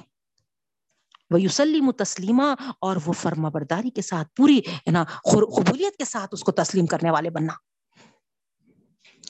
وہ 1.30 1.40
یوسلیم 1.40 1.90
تسلیمہ 1.92 2.54
اور 2.80 2.96
وہ 3.06 3.12
فرما 3.12 3.48
برداری 3.48 3.90
کے 3.90 4.02
ساتھ، 4.02 4.28
پوری 4.36 4.60
نا 4.92 5.04
قبولیت 5.22 5.96
کے 5.96 6.04
ساتھ 6.04 6.30
اس 6.32 6.44
کو 6.44 6.52
تسلیم 6.52 6.86
کرنے 6.86 7.10
والے 7.10 7.30
بننا۔ 7.30 7.52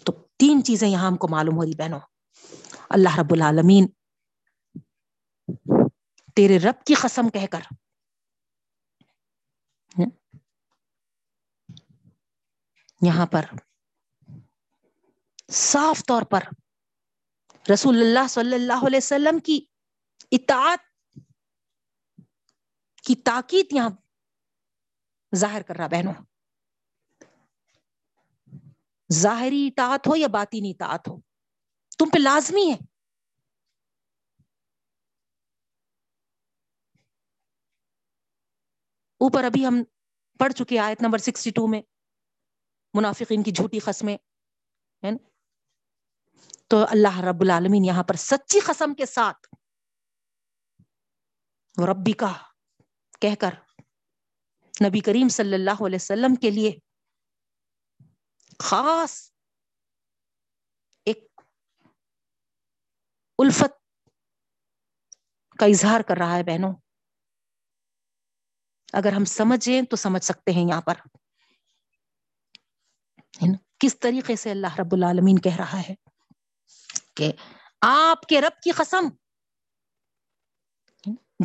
تو 0.05 0.12
تین 0.37 0.62
چیزیں 0.64 0.89
یہاں 0.89 1.07
ہم 1.07 1.16
کو 1.16 1.29
معلوم 1.29 1.57
ہو 1.57 1.64
رہی 1.64 1.76
بہنوں۔ 1.76 2.01
اللہ 2.91 3.18
رب 3.18 3.33
العالمین 3.33 3.87
تیرے 6.37 6.59
رب 6.59 6.85
کی 6.85 6.95
قسم 6.95 7.29
کہہ 7.29 7.47
کر، 7.47 7.61
یہاں 13.03 13.26
پر 13.26 13.45
صاف 15.53 16.03
طور 16.07 16.22
پر 16.22 16.41
رسول 17.72 17.96
اللہ 17.96 18.26
صلی 18.28 18.54
اللہ 18.54 18.86
علیہ 18.86 18.96
وسلم 18.96 19.38
کی 19.38 19.60
اطاعت 20.30 20.78
کی 23.02 23.14
تاکید 23.14 23.66
یہاں 23.72 23.90
ظاہر 25.34 25.62
کر 25.62 25.76
رہا 25.76 25.86
بہنوں. 25.86 26.12
ظاہری 29.12 29.66
اطاعت 29.66 30.06
ہو 30.06 30.16
یا 30.16 30.26
باطینی 30.26 30.70
اطاعت 30.70 31.08
ہو؟ 31.08 31.20
تم 31.98 32.08
پہ 32.08 32.18
لازمی 32.18 32.70
ہے؟ 32.70 32.76
اوپر 39.20 39.44
ابھی 39.44 39.66
ہم 39.66 39.82
پڑھ 40.40 40.52
چکے 40.52 40.78
آیت 40.78 41.02
نمبر 41.02 41.18
سکسٹی 41.18 41.50
ٹو 41.50 41.66
میں، 41.66 41.82
منافقین 42.94 43.42
کی 43.42 43.50
جھوٹی 43.50 43.78
قسمیں 43.78 44.16
تو 46.68 46.84
اللہ 46.90 47.20
رب 47.20 47.40
العالمین 47.40 47.84
یہاں 47.84 48.02
پر 48.02 48.14
سچی 48.14 48.60
قسم 48.60 48.94
کے 48.94 49.06
ساتھ 49.06 49.46
ربی 51.88 52.12
کا 52.12 52.32
کہہ 53.20 53.34
کر 53.40 53.54
نبی 54.86 55.00
کریم 55.00 55.28
صلی 55.28 55.54
اللہ 55.54 55.86
علیہ 55.86 55.98
وسلم 56.00 56.34
کے 56.34 56.50
لیے 56.50 56.72
خاص 58.58 59.32
ایک 61.04 61.40
الفت 63.38 63.72
کا 65.58 65.66
اظہار 65.66 66.00
کر 66.00 66.16
رہا 66.16 66.36
ہے 66.36 66.42
بہنوں۔ 66.42 66.72
اگر 68.92 69.12
ہم 69.12 69.24
سمجھیں 69.24 69.82
تو 69.82 69.96
سمجھ 69.96 70.24
سکتے 70.24 70.52
ہیں 70.52 70.68
یہاں 70.68 70.80
پر۔ 70.80 70.94
کس 73.78 73.98
طریقے 73.98 74.36
سے 74.36 74.50
اللہ 74.50 74.74
رب 74.78 74.92
العالمین 74.92 75.38
کہہ 75.38 75.56
رہا 75.56 75.80
ہے؟ 75.88 76.07
کہ 77.18 77.32
آپ 77.80 78.22
کے 78.22 78.40
رب 78.40 78.62
کی 78.62 78.70
قسم۔ 78.70 79.08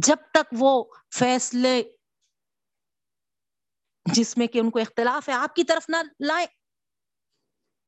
جب 0.07 0.17
تک 0.33 0.53
وہ 0.59 0.83
فیصلے 1.19 1.81
جس 4.05 4.37
میں 4.37 4.47
کہ 4.47 4.59
ان 4.59 4.69
کو 4.69 4.79
اختلاف 4.79 5.29
ہے 5.29 5.33
آپ 5.33 5.55
کی 5.55 5.63
طرف 5.63 5.89
نہ 5.89 5.97
لائے، 6.27 6.45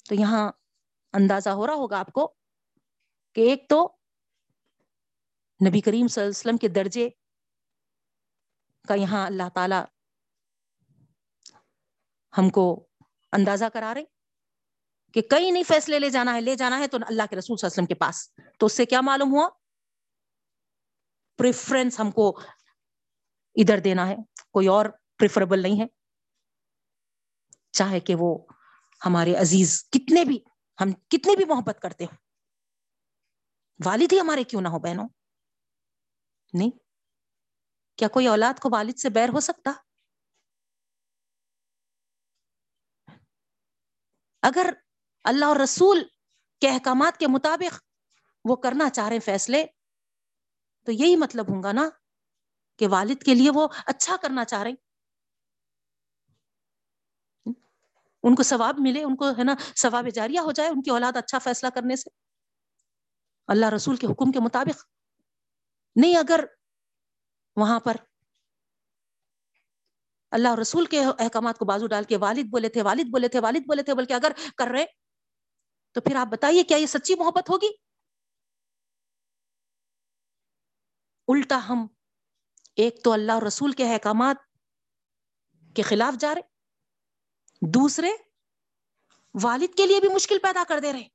تو 0.05 0.15
یہاں 0.15 0.51
اندازہ 1.13 1.49
ہو 1.49 1.67
رہا 1.67 1.73
ہوگا 1.73 1.99
آپ 1.99 2.11
کو 2.11 2.27
کہ 3.35 3.41
ایک 3.41 3.69
تو 3.69 3.87
نبی 5.59 5.81
کریم 5.81 6.07
صلی 6.07 6.21
اللہ 6.21 6.29
علیہ 6.29 6.39
وسلم 6.39 6.57
کے 6.57 6.67
درجے 6.67 7.09
کا 8.87 8.93
یہاں 8.93 9.25
اللہ 9.25 9.49
تعالی 9.53 9.81
ہم 12.33 12.49
کو 12.49 12.65
اندازہ 13.31 13.65
کرا 13.73 13.93
رہے 13.93 14.03
کہ 15.15 15.21
کئی 15.21 15.51
نہیں 15.51 15.63
فیصلے 15.63 15.99
لے 15.99 16.09
جانا 16.09 16.33
ہے، 16.33 16.41
لے 16.41 16.55
جانا 16.55 16.79
ہے 16.79 16.87
تو 16.87 16.97
اللہ 17.07 17.23
کے 17.29 17.35
رسول 17.35 17.57
صلی 17.57 17.67
اللہ 17.67 17.73
علیہ 17.73 17.83
وسلم 17.83 17.85
کے 17.85 17.95
پاس۔ 17.95 18.33
تو 18.59 18.65
اس 18.65 18.73
سے 18.73 18.85
کیا 18.85 19.01
معلوم 19.01 19.31
ہوا؟ 19.31 19.49
پریفرنس 21.37 21.99
ہم 21.99 22.11
کو 22.11 22.39
ادھر 23.55 23.79
دینا 23.79 24.07
ہے۔ 24.07 24.15
کوئی 24.51 24.67
اور 24.67 24.85
پریفریبل 25.19 25.61
نہیں 25.61 25.81
ہے۔ 25.81 25.85
چاہے 27.71 27.99
کہ 27.99 28.15
وہ 28.19 28.45
ہمارے 29.05 29.35
عزیز 29.35 29.89
کتنے 29.89 30.25
بھی، 30.25 30.39
ہم 30.81 30.91
کتنے 30.91 31.35
بھی 31.35 31.45
محبت 31.45 31.79
کرتے 31.81 32.03
ہوں۔ 32.03 32.17
والد 33.85 34.13
ہی 34.13 34.19
ہمارے 34.19 34.43
کیوں 34.43 34.61
نہ 34.61 34.67
ہو 34.67 34.79
بہنوں؟ 34.79 35.09
نہیں۔ 36.53 36.71
کیا 37.95 38.07
کوئی 38.07 38.27
اولاد 38.27 38.59
کو 38.59 38.69
والد 38.71 38.97
سے 38.97 39.09
بیر 39.09 39.29
ہو 39.29 39.39
سکتا؟ 39.39 39.71
اگر 44.41 44.73
اللہ 45.25 45.45
اور 45.45 45.55
رسول 45.55 46.03
کے 46.61 46.69
احکامات 46.69 47.17
کے 47.17 47.27
مطابق 47.27 47.79
وہ 48.45 48.55
کرنا 48.55 48.89
چاہ 48.89 49.07
رہے 49.09 49.19
فیصلے، 49.19 49.65
تو 50.83 50.91
یہی 50.91 51.15
مطلب 51.15 51.49
ہوں 51.49 51.63
گا 51.63 51.71
نا 51.71 51.89
کہ 52.79 52.87
والد 52.87 53.23
کے 53.23 53.35
لیے 53.35 53.51
وہ 53.53 53.67
اچھا 53.85 54.15
کرنا 54.21 54.45
چاہ 54.45 54.63
رہے 54.63 54.71
ان 58.23 58.35
کو 58.35 58.43
ثواب 58.43 58.75
ملے، 58.79 59.03
ان 59.03 59.15
کو 59.15 59.29
ہے 59.29 59.43
نا 59.43 59.55
ثواب 59.77 60.07
جاریہ 60.13 60.39
ہو 60.39 60.51
جائے، 60.51 60.69
ان 60.69 60.81
کی 60.81 60.89
اولاد 60.89 61.17
اچھا 61.17 61.37
فیصلہ 61.39 61.69
کرنے 61.69 61.95
سے۔ 61.95 62.09
اللہ 63.47 63.65
رسول 63.65 63.95
کے 63.95 64.07
حکم 64.07 64.31
کے 64.31 64.39
مطابق۔ 64.39 64.85
نہیں 65.95 66.17
اگر 66.17 66.45
وہاں 67.55 67.79
پر 67.79 67.95
اللہ 70.31 70.55
رسول 70.55 70.85
کے 70.85 71.03
احکامات 71.19 71.57
کو 71.57 71.65
بازو 71.65 71.87
ڈال 71.87 72.03
کے 72.03 72.17
والد 72.17 72.49
بولے 72.49 72.69
تھے، 72.69 72.81
والد 72.81 73.09
بولے 73.11 73.27
تھے، 73.27 73.39
والد 73.39 73.67
بولے 73.67 73.83
تھے، 73.83 73.93
بلکہ 73.93 74.13
اگر 74.13 74.31
کر 74.57 74.67
رہے 74.67 74.85
تو 75.95 76.01
پھر 76.01 76.15
آپ 76.15 76.27
بتائیے 76.27 76.63
کیا 76.63 76.77
یہ 76.77 76.85
سچی 76.85 77.15
محبت 77.15 77.49
ہوگی؟ 77.49 77.67
الٹا 81.27 81.59
ہم، 81.69 81.87
ایک 82.75 83.03
تو 83.03 83.11
اللہ 83.11 83.31
رسول 83.47 83.71
کے 83.71 83.93
احکامات 83.93 84.35
کے 85.75 85.81
خلاف 85.81 86.19
جا 86.19 86.35
رہے، 86.35 86.41
دوسرے 87.61 88.09
والد 89.43 89.77
کے 89.77 89.87
لیے 89.87 89.99
بھی 89.99 90.09
مشکل 90.09 90.37
پیدا 90.43 90.63
کر 90.67 90.79
دے 90.79 90.93
رہے۔ 90.93 91.07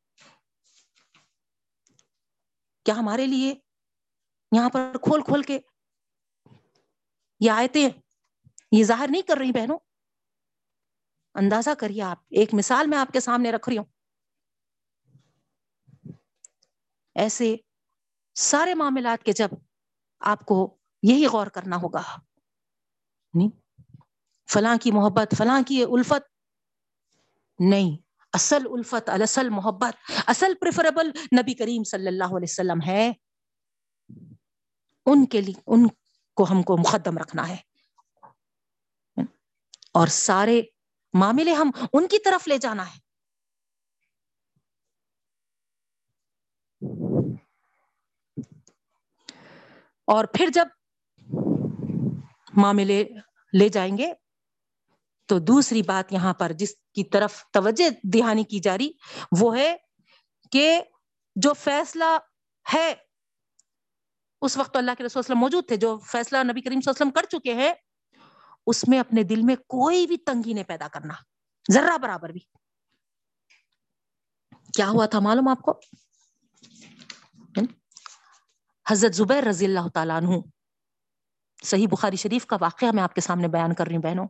کیا 2.84 2.94
ہمارے 2.94 3.26
لیے 3.26 3.54
یہاں 4.52 4.70
پر 4.70 4.92
کھول 5.02 5.22
کھول 5.22 5.42
کے 5.42 5.58
یہ 7.40 7.50
آیتیں 7.50 7.88
یہ 8.72 8.84
ظاہر 8.84 9.06
نہیں 9.10 9.22
کر 9.22 9.36
رہی 9.36 9.52
بہنوں؟ 9.52 9.78
اندازہ 11.34 11.70
کریے 11.78 12.02
آپ، 12.02 12.18
ایک 12.30 12.48
مثال 12.52 12.86
میں 12.86 12.98
آپ 12.98 13.08
کے 13.12 13.20
سامنے 13.20 13.52
رکھ 13.52 13.68
رہی 13.68 13.78
ہوں۔ 13.78 13.99
ایسے 17.14 17.56
سارے 18.34 18.74
معاملات 18.74 19.24
کے 19.24 19.32
جب 19.32 19.48
آپ 20.20 20.46
کو 20.46 20.76
یہی 21.02 21.26
غور 21.26 21.46
کرنا 21.46 21.76
ہوگا۔ 21.76 22.02
یعنی 23.34 23.48
فلاں 24.50 24.76
کی 24.82 24.90
محبت، 24.90 25.34
فلاں 25.38 25.60
کی 25.66 25.82
الفت۔ 25.82 26.30
نہیں، 27.58 27.96
اصل 28.32 28.58
الفت، 28.70 29.08
اصل 29.08 29.48
محبت، 29.48 30.10
اصل 30.26 30.54
پریفریبل 30.60 31.08
نبی 31.08 31.54
کریم 31.54 31.84
صلی 31.84 32.06
اللہ 32.06 32.24
علیہ 32.24 32.46
وسلم 32.50 32.78
ہے۔ 32.86 33.12
ان 35.06 35.26
کے 35.26 35.40
لیے، 35.40 35.60
ان 35.66 35.88
کو 36.34 36.46
ہم 36.50 36.62
کو 36.62 36.76
مقدم 36.76 37.18
رکھنا 37.18 37.48
ہے۔ 37.48 37.56
اور 39.94 40.06
سارے 40.06 40.62
معاملے 41.12 41.52
ہم 41.52 41.70
ان 41.92 42.08
کی 42.08 42.18
طرف 42.18 42.48
لے 42.48 42.58
جانا 42.58 42.94
ہے۔ 42.94 43.09
اور 50.10 50.24
پھر 50.24 50.48
جب 50.54 50.68
معاملے 52.56 53.02
لے 53.52 53.68
جائیں 53.68 53.98
گے، 53.98 54.12
تو 55.28 55.38
دوسری 55.38 55.82
بات 55.82 56.12
یہاں 56.12 56.34
پر 56.34 56.52
جس 56.52 56.74
کی 56.94 57.04
طرف 57.04 57.44
توجہ 57.52 57.88
دہانی 58.02 58.44
کی 58.44 58.60
جا 58.60 58.78
رہی، 58.78 58.90
وہ 59.40 59.56
ہے 59.56 59.76
کہ 60.52 60.80
جو 61.36 61.52
فیصلہ 61.54 62.04
ہے، 62.72 62.94
اس 64.42 64.56
وقت 64.56 64.76
اللہ 64.76 64.90
کے 64.98 65.04
رسول 65.04 65.20
وسلم 65.20 65.38
موجود 65.38 65.68
تھے، 65.68 65.76
جو 65.76 65.98
فیصلہ 65.98 66.38
نبی 66.42 66.60
کریم 66.60 66.80
صلی 66.80 66.90
اللہ 66.90 67.02
علیہ 67.02 67.10
وسلم 67.10 67.10
کر 67.10 67.38
چکے 67.38 67.54
ہیں، 67.54 67.72
اس 68.66 68.88
میں 68.88 68.98
اپنے 68.98 69.22
دل 69.22 69.42
میں 69.42 69.56
کوئی 69.56 70.06
بھی 70.06 70.16
تنگی 70.16 70.52
نہیں 70.52 70.64
پیدا 70.64 70.88
کرنا، 70.88 71.14
ذرہ 71.72 71.98
برابر 71.98 72.28
بھی۔ 72.28 72.40
کیا 74.74 74.88
ہوا 74.88 75.06
تھا 75.06 75.20
معلوم 75.20 75.48
آپ 75.48 75.62
کو؟ 75.62 75.80
حضرت 78.90 79.14
زبیر 79.14 79.44
رضی 79.44 79.64
اللہ 79.64 79.88
تعالیٰ 79.94 80.16
عنہ۔ 80.16 80.36
صحیح 81.64 81.86
بخاری 81.90 82.16
شریف 82.16 82.46
کا 82.46 82.56
واقعہ 82.60 82.88
میں 82.92 83.02
آپ 83.02 83.14
کے 83.14 83.20
سامنے 83.20 83.48
بیان 83.48 83.74
کر 83.74 83.86
رہی 83.86 83.96
ہوں 83.96 84.02
بہنوں۔ 84.02 84.28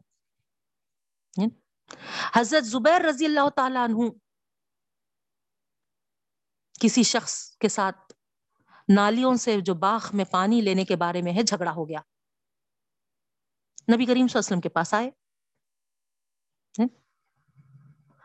حضرت 2.35 2.67
زبیر 2.67 3.01
رضی 3.01 3.25
اللہ 3.25 3.49
تعالیٰ 3.57 3.85
عنہ۔ 3.85 4.09
کسی 6.81 7.03
شخص 7.03 7.51
کے 7.51 7.69
ساتھ 7.69 8.13
نالیوں 8.89 9.35
سے 9.35 9.61
جو 9.61 9.75
باغ 9.75 10.01
میں 10.13 10.25
پانی 10.25 10.61
لینے 10.61 10.85
کے 10.85 10.97
بارے 10.97 11.23
میں 11.23 11.33
ہے، 11.33 11.43
جھگڑا 11.43 11.73
ہو 11.73 11.89
گیا۔ 11.89 12.01
نبی 13.95 14.07
کریم 14.07 14.07
صلی 14.07 14.15
اللہ 14.15 14.25
علیہ 14.25 14.39
وسلم 14.39 14.61
کے 14.61 14.69
پاس 14.69 14.95
آئے۔ 14.95 15.11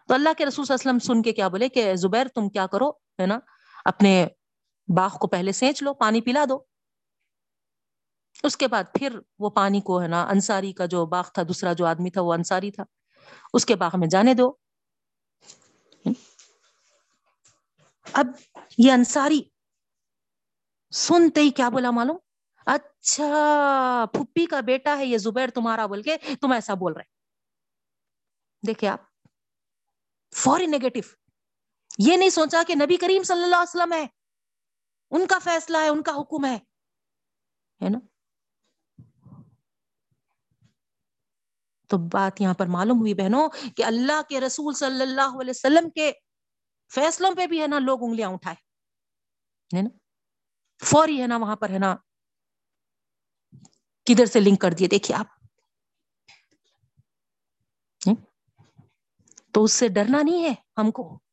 تو 0.07 0.13
اللہ 0.13 0.29
کے 0.37 0.45
رسول 0.45 0.65
صلی 0.65 0.73
اللہ 0.73 0.89
علیہ 0.89 0.95
وسلم 0.95 1.15
سن 1.15 1.21
کے 1.21 1.33
کیا 1.33 1.47
بولے 1.47 1.69
کہ 1.69 1.95
زبیر 1.95 2.27
تم 2.27 2.49
کیا 2.49 2.67
کرو، 2.67 2.89
ہے 2.91 3.25
نا، 3.25 3.39
اپنے 3.85 4.27
باغ 4.87 5.17
کو 5.17 5.27
پہلے 5.27 5.51
سینچ 5.51 5.83
لو، 5.83 5.93
پانی 5.93 6.21
پلا 6.21 6.45
دو۔ 6.49 6.63
اس 8.43 8.57
کے 8.57 8.67
بعد 8.67 8.83
پھر 8.93 9.19
وہ 9.39 9.49
پانی 9.49 9.81
کو 9.81 10.01
ہے 10.01 10.07
نا، 10.07 10.23
انصاری 10.23 10.73
کا 10.73 10.85
جو 10.85 11.05
باغ 11.05 11.29
تھا، 11.33 11.43
دوسرا 11.43 11.73
جو 11.73 11.85
آدمی 11.85 12.09
تھا، 12.09 12.21
وہ 12.21 12.33
انصاری 12.33 12.71
تھا۔ 12.71 12.83
اس 13.53 13.65
کے 13.65 13.75
باغ 13.75 13.91
میں 13.97 14.07
جانے 14.07 14.33
دو۔ 14.33 14.53
اب 18.13 18.27
یہ 18.77 18.91
انصاری 18.91 19.41
سنتے 20.91 21.41
ہی 21.41 21.49
کیا 21.49 21.69
بولا 21.69 21.91
معلوم؟ 21.91 22.17
اچھا 22.65 24.05
پھپھی 24.13 24.45
کا 24.45 24.59
بیٹا 24.59 24.97
ہے 24.97 25.05
یہ 25.05 25.17
زبیر، 25.17 25.49
تمہارا 25.49 25.85
بول 25.85 26.01
کے 26.01 26.17
تم 26.41 26.51
ایسا 26.51 26.73
بول 26.73 26.93
رہے۔ 26.93 27.15
دیکھیں 28.67 28.89
آپ 28.89 28.99
فوری 30.35 30.65
نیگیٹو 30.65 30.99
یہ 31.97 32.17
نہیں 32.17 32.29
سوچا 32.29 32.63
کہ 32.67 32.75
نبی 32.75 32.97
کریم 32.97 33.23
صلی 33.23 33.43
اللہ 33.43 33.55
علیہ 33.55 33.81
وسلم 33.81 33.93
ہے۔ 33.93 34.07
ان 35.11 35.27
کا 35.27 35.39
فیصلہ 35.39 35.77
ہے، 35.77 35.87
ان 35.87 36.03
کا 36.03 36.11
حکم 36.11 36.45
ہے۔ 36.45 36.59
نا؟ 37.89 37.99
تو 41.89 41.97
بات 41.97 42.41
یہاں 42.41 42.53
پر 42.53 42.65
معلوم 42.67 42.99
ہوئی 42.99 43.13
بہنوں 43.13 43.49
کہ 43.77 43.83
اللہ 43.83 44.21
کے 44.29 44.41
رسول 44.41 44.73
صلی 44.73 45.01
اللہ 45.01 45.41
علیہ 45.41 45.49
وسلم 45.49 45.89
کے 45.89 46.11
فیصلوں 46.93 47.31
پہ 47.37 47.47
بھی 47.47 47.61
ہے 47.61 47.67
نا 47.67 47.79
لوگ 47.79 47.99
انگلیاں 48.03 48.29
اٹھائے۔ 48.29 48.55
نا؟ 49.81 49.97
فوری 50.85 51.21
ہے 51.21 51.27
نا 51.27 51.37
وہاں 51.37 51.55
پر 51.55 51.69
ہے 51.69 51.79
نا 51.79 51.95
کدھر 54.05 54.25
سے 54.25 54.39
لنک 54.39 54.61
کر 54.61 54.71
دیے۔ 54.71 54.87
دیکھیے 54.87 55.17
آپ۔ 55.17 55.27
تو 59.51 59.63
اس 59.63 59.71
سے 59.71 59.87
ڈرنا 59.87 60.21
نہیں 60.21 60.43
ہے 60.43 60.53
ہم 60.77 60.91
کو۔ 60.91 61.24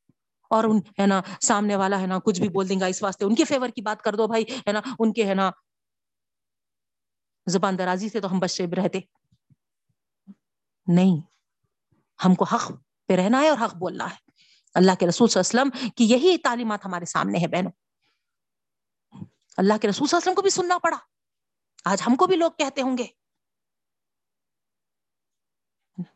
اور 0.52 0.64
ان، 0.64 1.00
ہے 1.00 1.06
نا، 1.06 1.22
سامنے 1.40 1.76
والا، 1.76 2.00
ہے 2.00 2.06
نا، 2.06 2.18
کچھ 2.24 2.40
بھی 2.40 2.48
بول 2.48 2.68
دیں 2.68 2.80
گا 2.80 2.86
اس 2.86 3.02
واسطے، 3.02 3.24
ان 3.24 3.34
کے 3.34 3.44
فیور 3.44 3.68
کی 3.68 3.82
بات 3.82 4.02
کر 4.02 4.14
دو 4.14 4.26
بھائی، 4.26 4.44
ہے 4.68 4.72
نا، 4.72 4.80
ان 4.98 5.12
کے، 5.12 5.26
ہے 5.26 5.34
نا، 5.34 5.50
زبان 7.46 7.78
درازی 7.78 8.08
سے 8.08 8.20
تو 8.20 8.32
ہم 8.32 8.38
بچے 8.38 8.66
رہتے۔ 8.66 9.00
نہیں، 10.86 11.20
ہم 12.24 12.34
کو 12.34 12.44
حق 12.44 12.72
پہ 13.08 13.12
رہنا 13.12 13.40
ہے 13.40 13.48
اور 13.48 13.58
حق 13.58 13.74
بولنا 13.74 14.10
ہے۔ 14.10 14.16
اللہ 14.74 14.92
کے 15.00 15.06
رسول 15.06 15.28
صلی 15.28 15.40
اللہ 15.40 15.60
علیہ 15.60 15.70
وسلم 15.70 15.90
کی 15.90 16.04
یہی 16.04 16.38
تعلیمات 16.38 16.86
ہمارے 16.86 17.04
سامنے 17.04 17.38
ہے 17.38 17.48
بہنوں۔ 17.48 17.72
اللہ 19.56 19.78
کے 19.82 19.88
رسول 19.88 20.06
صلی 20.08 20.16
اللہ 20.16 20.16
علیہ 20.16 20.16
وسلم 20.16 20.34
کو 20.34 20.42
بھی 20.42 20.50
سننا 20.50 20.78
پڑا۔ 20.78 20.96
آج 21.84 22.02
ہم 22.06 22.16
کو 22.16 22.26
بھی 22.26 22.36
لوگ 22.36 22.52
کہتے 22.58 22.82
ہوں 22.82 22.98
گے۔ 22.98 23.06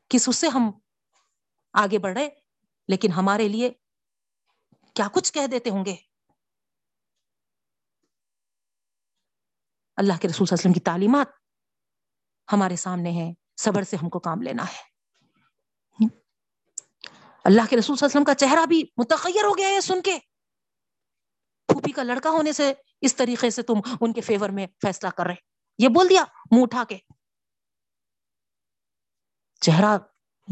کس 0.09 0.29
اس 0.29 0.37
سے 0.37 0.49
ہم 0.49 0.71
آگے 1.73 1.99
بڑھ 1.99 2.19
رہے 2.19 2.29
لیکن 2.89 3.13
ہمارے 3.13 3.49
لیے 3.49 3.73
کیا 4.97 5.09
کچھ 5.15 5.33
کہہ 5.33 5.47
دیتے 5.47 5.71
ہوں 5.71 5.85
گے؟ 5.85 5.97
اللہ 9.97 10.13
کے 10.13 10.29
رسول 10.29 10.47
صلی 10.47 10.55
اللہ 10.55 10.61
علیہ 10.61 10.61
وسلم 10.61 10.73
کی 10.73 10.81
تعلیمات 10.81 11.27
ہمارے 12.53 12.77
سامنے 12.77 13.11
ہیں، 13.11 13.35
صبر 13.57 13.83
سے 13.83 13.97
ہم 13.97 14.09
کو 14.09 14.19
کام 14.19 14.43
لینا 14.43 14.65
ہے۔ 14.65 14.97
اللہ 17.45 17.63
کے 17.71 17.77
رسول 17.77 17.97
صلی 17.97 18.07
اللہ 18.07 18.21
علیہ 18.21 18.21
وسلم 18.21 18.25
کا 18.25 18.35
چہرہ 18.35 18.67
بھی 18.67 18.83
متغیر 18.97 19.45
ہو 19.45 19.59
گیا 19.59 19.69
ہے 19.69 19.81
سن 19.81 20.03
کے۔ 20.03 20.19
پھوپھی 21.67 21.93
کا 21.93 22.03
لڑکا 22.03 22.31
ہونے 22.31 22.53
سے 22.53 22.73
اس 23.01 23.17
طریقے 23.17 23.51
سے 23.51 23.63
تم 23.63 23.75
ان 24.01 24.13
کے 24.13 24.21
فیور 24.21 24.49
میں 24.49 24.67
فیصلہ 24.67 25.09
کر 25.09 25.27
رہے۔ 25.27 25.35
یہ 25.79 25.89
بول 25.89 26.09
دیا، 26.09 26.25
منہ 26.51 26.63
اٹھا 26.63 26.85
کے۔ 26.89 26.99
چہرہ 29.61 29.99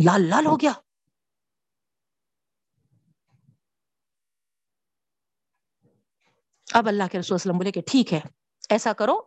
لال 0.04 0.22
لال 0.28 0.46
ہو 0.46 0.56
گیا۔ 0.56 0.72
اب 6.74 6.88
اللہ 6.88 7.04
کے 7.12 7.18
رسول 7.18 7.34
وسلم 7.34 7.56
بولے 7.56 7.72
کہ 7.72 7.80
ٹھیک 7.86 8.12
ہے، 8.12 8.20
ایسا 8.70 8.92
کرو، 8.92 9.20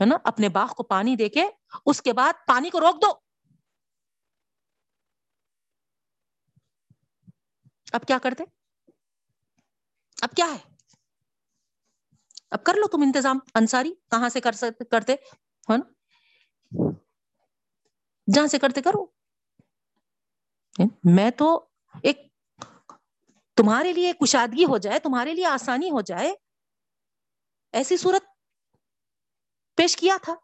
ہے 0.00 0.04
نا، 0.04 0.16
اپنے 0.24 0.48
باغ 0.48 0.68
کو 0.76 0.82
پانی 0.82 1.16
دے 1.16 1.28
کے، 1.28 1.44
اس 1.86 2.02
کے 2.02 2.12
بعد 2.12 2.32
پانی 2.46 2.70
کو 2.70 2.80
روک 2.80 3.02
دو۔ 3.02 3.12
اب 7.92 8.00
کیا 8.06 8.18
کرتے؟ 8.18 8.44
اب 10.22 10.30
کیا 10.36 10.46
ہے؟ 10.46 10.74
اب 12.50 12.64
کر 12.64 12.74
لو 12.74 12.88
تم 12.88 13.02
انتظام۔ 13.02 13.38
انصاری 13.54 13.94
کہاں 14.10 14.28
سے 14.28 14.40
کر 14.40 14.52
سکتے 14.52 14.84
کرتے؟ 14.84 15.12
ہے 15.70 15.76
نا؟ 15.76 15.90
جہاں 18.34 18.46
سے 18.46 18.58
کرتے، 18.58 18.82
کرو۔ 18.82 19.06
میں 21.04 21.30
تو 21.30 21.66
ایک 22.02 22.32
تمہارے 23.56 23.92
لیے 23.92 24.12
کشادگی 24.12 24.64
ہو 24.64 24.78
جائے، 24.78 24.98
تمہارے 24.98 25.34
لیے 25.34 25.46
آسانی 25.46 25.90
ہو 25.90 26.00
جائے 26.00 26.34
ایسی 27.74 27.96
صورت 27.96 28.22
پیش 29.76 29.96
کیا 29.96 30.16
تھا۔ 30.22 30.34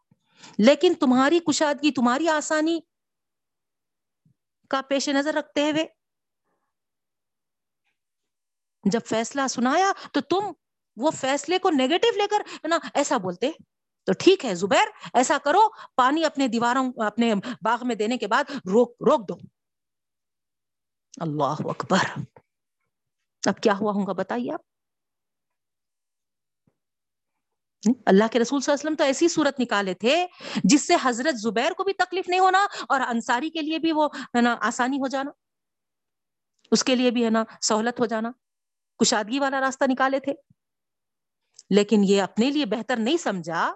لیکن 0.58 0.92
تمہاری 1.00 1.38
کشادگی، 1.38 1.90
تمہاری 1.90 2.28
آسانی 2.28 2.80
کا 4.68 4.80
پیش 4.88 5.08
نظر 5.08 5.34
رکھتے 5.34 5.70
ہوئے 5.70 5.86
جب 8.92 9.00
فیصلہ 9.06 9.46
سنایا 9.50 9.92
تو 10.12 10.20
تم 10.20 10.52
وہ 10.96 11.10
فیصلے 11.10 11.58
کو 11.58 11.70
نیگیٹو 11.70 12.16
لے 12.16 12.28
کر 12.28 12.66
نا، 12.68 12.78
ایسا 12.94 13.16
بولتے۔ 13.16 13.50
تو 14.04 14.12
ٹھیک 14.12 14.44
ہے 14.44 14.54
زبیر، 14.54 14.88
ایسا 15.14 15.38
کرو، 15.44 15.68
پانی 15.94 16.24
اپنے 16.24 16.48
دیواروں، 16.48 16.92
اپنے 17.06 17.34
باغ 17.62 17.86
میں 17.86 17.94
دینے 17.94 18.18
کے 18.18 18.26
بعد 18.26 18.44
روک 18.50 18.90
روک 18.90 19.28
دو۔ 19.28 19.34
اللہ 21.20 21.54
اکبر۔ 21.64 22.20
اب 23.46 23.60
کیا 23.62 23.72
ہوا 23.80 23.92
ہوں 23.92 24.06
گا 24.06 24.12
بتائیے 24.12 24.52
آپ؟ 24.52 24.60
اللہ 27.86 28.24
کے 28.32 28.38
رسول 28.38 28.60
صلی 28.60 28.72
اللہ 28.72 28.80
علیہ 28.80 28.84
وسلم 28.84 28.94
تو 28.94 29.04
ایسی 29.04 29.28
صورت 29.28 29.60
نکالے 29.60 29.94
تھے 29.94 30.26
جس 30.64 30.86
سے 30.86 30.94
حضرت 31.02 31.38
زبیر 31.40 31.72
کو 31.72 31.84
بھی 31.84 31.92
تکلیف 31.92 32.28
نہیں 32.28 32.40
ہونا 32.40 32.66
اور 32.88 33.00
انصاری 33.00 33.50
کے 33.50 33.60
لیے 33.60 33.78
بھی 33.78 33.92
وہ 33.92 34.08
ہے 34.36 34.40
نا 34.40 34.56
آسانی 34.60 34.96
ہو 34.96 35.08
جانا، 35.08 35.30
اس 36.72 36.84
کے 36.84 36.94
لیے 36.94 37.10
بھی 37.10 37.24
ہے 37.24 37.30
نا 37.30 37.44
سہولت 37.62 38.00
ہو 38.00 38.06
جانا، 38.06 38.30
کشادگی 39.00 39.38
والا 39.38 39.60
راستہ 39.60 39.84
نکالے 39.88 40.20
تھے۔ 40.20 40.32
لیکن 41.70 42.00
یہ 42.04 42.22
اپنے 42.22 42.50
لیے 42.50 42.66
بہتر 42.66 42.96
نہیں 42.96 43.16
سمجھا 43.16 43.74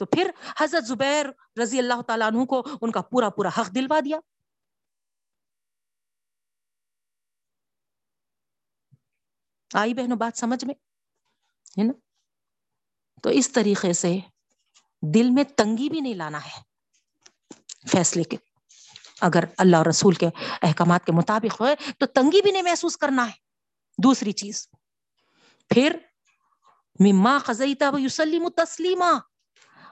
تو 0.00 0.06
پھر 0.06 0.30
حضرت 0.60 0.86
زبیر 0.86 1.26
رضی 1.62 1.78
اللہ 1.78 2.02
تعالیٰ 2.02 2.26
عنہ 2.26 2.44
کو 2.44 2.62
ان 2.82 2.90
کا 2.90 3.00
پورا 3.02 3.28
پورا 3.30 3.48
حق 3.48 3.74
دلوا 3.74 4.00
دیا۔ 4.04 4.20
آئی 9.74 9.94
بہنوں، 9.94 10.16
بات 10.16 10.38
سمجھ 10.38 10.64
میں؟ 10.64 10.74
ہے 11.78 11.84
نا؟ 11.84 11.92
تو 13.24 13.30
اس 13.30 13.52
طریقے 13.52 13.92
سے 13.92 14.18
دل 15.02 15.30
میں 15.30 15.44
تنگی 15.44 15.88
بھی 15.88 16.00
نہیں 16.00 16.14
لانا 16.14 16.44
ہے۔ 16.44 16.62
فیصلے 17.88 18.22
کے، 18.22 18.36
اگر 19.20 19.44
اللہ 19.58 19.76
اور 19.76 19.86
رسول 19.86 20.14
کے 20.14 20.26
احکامات 20.62 21.06
کے 21.06 21.12
مطابق 21.12 21.60
ہوئے 21.60 21.76
تو 21.98 22.06
تنگی 22.06 22.42
بھی 22.42 22.50
نہیں 22.50 22.62
محسوس 22.62 22.96
کرنا 22.96 23.26
ہے۔ 23.26 23.32
دوسری 24.02 24.32
چیز، 24.32 24.68
پھر 25.68 25.96
مما 27.00 27.38
خزیتا 27.38 27.90
و 27.90 27.98
یوسلیم 27.98 28.48
تسلیمہ۔ 28.48 29.18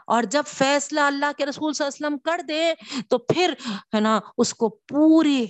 اور 0.07 0.23
جب 0.23 0.43
فیصلہ 0.47 1.01
اللہ 1.01 1.27
کے 1.39 1.47
رسول 1.47 1.73
صلی 1.73 1.87
اللہ 1.87 2.07
علیہ 2.07 2.17
وسلم 2.17 2.19
کر 2.19 2.41
دے 2.43 2.75
تو 3.09 3.19
پھر 3.19 3.55
ہے 3.95 4.01
نا، 4.01 4.21
اس 4.39 4.55
کو 4.55 4.69
پوری، 4.69 5.47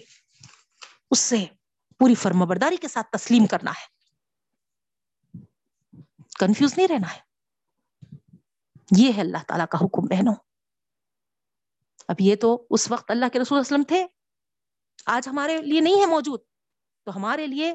اس 1.11 1.19
سے 1.19 1.45
پوری 1.99 2.15
فرم 2.15 2.49
برداری 2.49 2.77
کے 2.77 2.89
ساتھ 2.89 3.07
تسلیم 3.11 3.47
کرنا 3.47 3.71
ہے۔ 3.71 3.93
کنفیوز 6.39 6.75
نہیں 6.77 6.89
رہنا 6.89 7.15
ہے۔ 7.15 7.32
یہ 8.97 9.13
ہے 9.17 9.21
اللہ 9.21 9.39
تعالیٰ 9.49 9.67
کا 9.71 9.79
حکم 9.79 10.07
بہنوں۔ 10.07 10.35
اب 12.09 12.17
یہ 12.21 12.37
تو 12.37 12.67
اس 12.71 12.91
وقت 12.91 13.11
اللہ 13.11 13.27
کے 13.33 13.39
رسول 13.39 13.59
وسلم 13.59 13.83
تھے۔ 13.83 14.07
آج 15.07 15.29
ہمارے 15.29 15.57
لیے 15.57 15.81
نہیں 15.81 16.01
ہے 16.01 16.07
موجود۔ 16.07 16.41
تو 17.05 17.17
ہمارے 17.17 17.47
لیے 17.47 17.75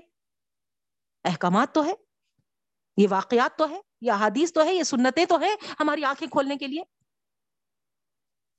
احکامات 1.24 1.74
تو 1.74 1.86
ہے، 1.86 1.94
یہ 2.98 3.08
واقعات 3.10 3.58
تو 3.58 3.70
ہے، 3.70 3.82
یہ 4.02 4.12
احادیث 4.12 4.54
تو 4.54 4.66
ہے، 4.66 4.74
یہ 4.74 4.84
سنتیں 4.84 5.26
تو 5.26 5.42
ہے 5.42 5.56
ہماری 5.80 6.04
آنکھیں 6.04 6.28
کھولنے 6.28 6.56
کے 6.56 6.68
لیے۔ 6.68 6.84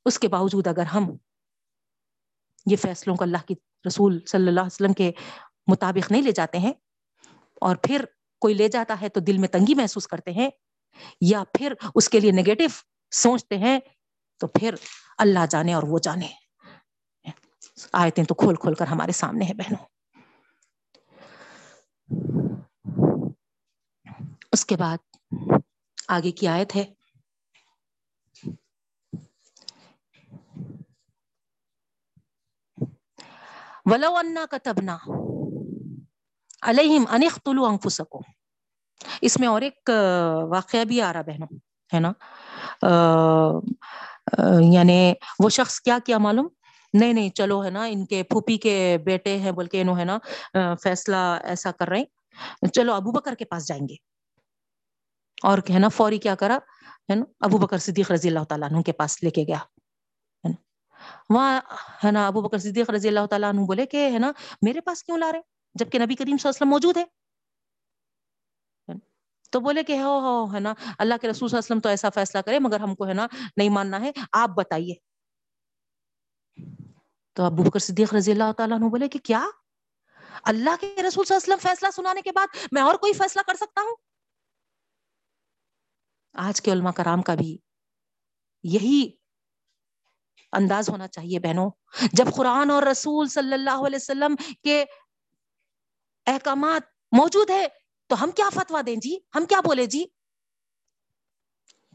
اس 0.05 0.19
کے 0.19 0.29
باوجود 0.29 0.67
اگر 0.67 0.83
ہم 0.83 1.17
یہ 2.71 2.77
فیصلوں 2.77 3.17
کو 3.17 3.25
اللہ 3.25 3.47
کی 3.47 3.55
رسول 3.87 4.21
صلی 4.27 4.49
اللہ 4.49 4.61
علیہ 4.61 4.75
وسلم 4.75 4.93
کے 4.93 5.13
مطابق 5.67 6.13
نہیں 6.13 6.23
لے 6.23 6.33
جاتے 6.33 6.59
ہیں 6.59 6.73
اور 7.55 7.77
پھر 7.77 8.05
کوئی 8.41 8.55
لے 8.55 8.69
جاتا 8.69 9.01
ہے 9.01 9.09
تو 9.09 9.21
دل 9.21 9.39
میں 9.39 9.49
تنگی 9.49 9.75
محسوس 9.75 10.07
کرتے 10.07 10.31
ہیں 10.31 10.51
یا 11.21 11.43
پھر 11.53 11.73
اس 11.95 12.09
کے 12.09 12.21
لیے 12.21 12.33
نگیٹو 12.33 12.65
سوچتے 13.11 13.59
ہیں، 13.59 13.81
تو 14.39 14.47
پھر 14.47 14.75
اللہ 15.19 15.47
جانے 15.51 15.75
اور 15.75 15.83
وہ 15.83 15.99
جانے۔ 15.99 16.29
آیتیں 17.93 18.25
تو 18.25 18.35
کھول 18.35 18.55
کھول 18.55 18.75
کر 18.75 18.87
ہمارے 18.87 19.13
سامنے 19.13 19.45
ہیں 19.45 19.55
بہنوں۔ 19.55 19.85
اس 24.53 24.67
کے 24.67 24.77
بعد 24.77 24.97
آگے 26.09 26.31
کی 26.31 26.49
آیت 26.49 26.77
ہے۔ 26.77 26.85
ولو 33.85 34.17
انا 34.17 34.45
کتبنا 34.51 34.97
علیہم 36.63 37.05
انختلو 37.09 37.65
انفسکو 37.65 38.21
اس 39.21 39.41
میں 39.41 39.49
اور 39.49 39.63
ایک 39.63 39.91
واقعہ 40.51 40.85
بھی 40.85 41.03
آ 41.03 41.13
رہا 41.13 41.23
بہنوں، 41.23 41.57
ہے 41.95 42.01
نا؟ 42.01 42.13
یعنی 44.73 45.13
وہ 45.39 45.49
شخص 45.49 45.81
کیا 45.81 45.99
کیا 46.07 46.19
معلوم؟ 46.19 46.49
نہیں 46.95 47.13
نہیں، 47.13 47.31
چلو، 47.31 47.65
ہے 47.65 47.71
نا، 47.71 47.85
ان 47.85 48.07
کے 48.07 48.23
پھوپھی 48.23 48.59
کے 48.59 48.99
بیٹے 49.05 49.39
ہیں، 49.39 49.53
بول 49.53 49.67
کے 49.67 49.81
انہوں، 49.81 49.99
ہے 49.99 50.05
نا 50.05 50.19
فیصلہ 50.83 51.17
ایسا 51.45 51.71
کر 51.73 51.89
رہے 51.89 51.99
ہیں۔ 51.99 52.69
چلو، 52.69 52.95
ابو 52.95 53.11
بکر 53.11 53.35
کے 53.35 53.45
پاس 53.45 53.69
جائیں 53.69 53.89
گے۔ 53.89 53.95
اور 55.43 55.59
ہے 55.71 55.79
نا، 55.79 55.89
فوری 55.89 56.19
کیا 56.19 56.35
کرا؟ 56.35 56.59
ہے 57.11 57.15
نا، 57.15 57.25
ابو 57.41 57.59
بکر 57.59 57.79
صدیق 57.79 58.11
رضی 58.11 58.29
اللہ 58.29 58.45
تعالیٰ 58.45 58.71
عنہ 58.73 58.81
کے 58.81 58.93
پاس 58.93 59.23
لے 59.23 59.31
کے 59.31 59.43
گیا۔ 59.43 59.59
وہاں، 61.31 61.61
ہے 62.05 62.11
نا، 62.11 62.27
ابو 62.27 62.41
بکر 62.41 62.59
صدیق 62.59 62.91
رضی 62.91 63.09
اللہ 63.09 63.27
تعالیٰ 63.27 63.49
عنہ 63.49 63.61
بولے 63.61 63.87
کہ، 63.87 64.11
ہے 64.13 64.19
نا، 64.19 64.33
میرے 64.63 64.81
پاس 64.81 65.05
کیوں 65.05 65.19
لا 65.19 65.33
رہے؟ 65.33 65.41
جبکہ 65.75 65.99
نبی 65.99 66.15
کریم 66.15 66.37
صلی 66.37 66.49
اللہ 66.49 66.49
علیہ 66.49 66.49
وسلم 66.49 66.69
موجود 66.69 66.97
ہے 66.97 67.05
تو 69.51 69.61
بولے 69.61 69.83
کہ 69.83 69.99
ہو 69.99 70.19
ہو، 70.21 70.55
ہے 70.55 70.61
نا، 70.61 70.75
اللہ 70.99 71.15
کے 71.21 71.29
رسول 71.29 71.49
صلی 71.49 71.57
اللہ 71.57 71.59
علیہ 71.59 71.67
وسلم 71.67 71.81
تو 71.81 71.89
ایسا 71.89 72.11
فیصلہ 72.11 72.41
کرے، 72.41 72.59
مگر 72.59 72.81
ہم 72.81 72.95
کو، 72.95 73.09
ہے 73.09 73.15
نا، 73.15 73.27
نہیں 73.57 73.69
ماننا 73.69 74.01
ہے، 74.01 74.11
آپ 74.33 74.49
بتائیے۔ 74.49 74.95
تو 77.33 77.45
ابو 77.45 77.63
بکر 77.63 77.79
صدیق 77.79 78.15
رضی 78.15 78.33
اللہ 78.33 78.53
تعالیٰ 78.57 78.77
عنہ 78.77 78.89
بولے 78.89 79.09
کہ 79.09 79.19
کیا؟ 79.19 79.47
اللہ 80.45 80.71
کے 80.81 80.87
رسول 80.87 81.25
صلی 81.25 81.35
اللہ 81.35 81.45
علیہ 81.45 81.55
وسلم 81.55 81.59
فیصلہ 81.63 81.89
سنانے 81.95 82.23
کے 82.23 82.33
بعد 82.33 82.47
میں 82.73 82.83
اور 82.83 82.95
کوئی 82.95 83.13
فیصلہ 83.13 83.43
کر 83.47 83.55
سکتا 83.55 83.81
ہوں؟ 83.81 83.97
آج 86.35 86.63
کے 86.63 86.73
علماء 86.73 86.91
کرام 86.91 87.23
کا 87.23 87.35
بھی 87.35 87.59
یہی 88.63 89.11
انداز 90.53 90.89
ہونا 90.89 91.09
چاہیے 91.09 91.39
بہنوں۔ 91.39 91.71
جب 92.13 92.25
قرآن 92.37 92.71
اور 92.71 92.83
رسول 92.83 93.29
صلی 93.29 93.53
اللہ 93.53 93.87
علیہ 93.87 93.99
وسلم 94.03 94.35
کے 94.63 94.85
احکامات 96.27 96.83
موجود 97.13 97.51
ہے 97.51 97.67
تو 98.09 98.25
ہم 98.25 98.31
کیا 98.31 98.49
فتوا 98.55 98.81
دیں 98.87 98.97
جی؟ 98.97 99.19
ہم 99.35 99.45
کیا 99.45 99.61
بولے 99.61 99.87
جی؟ 99.87 100.05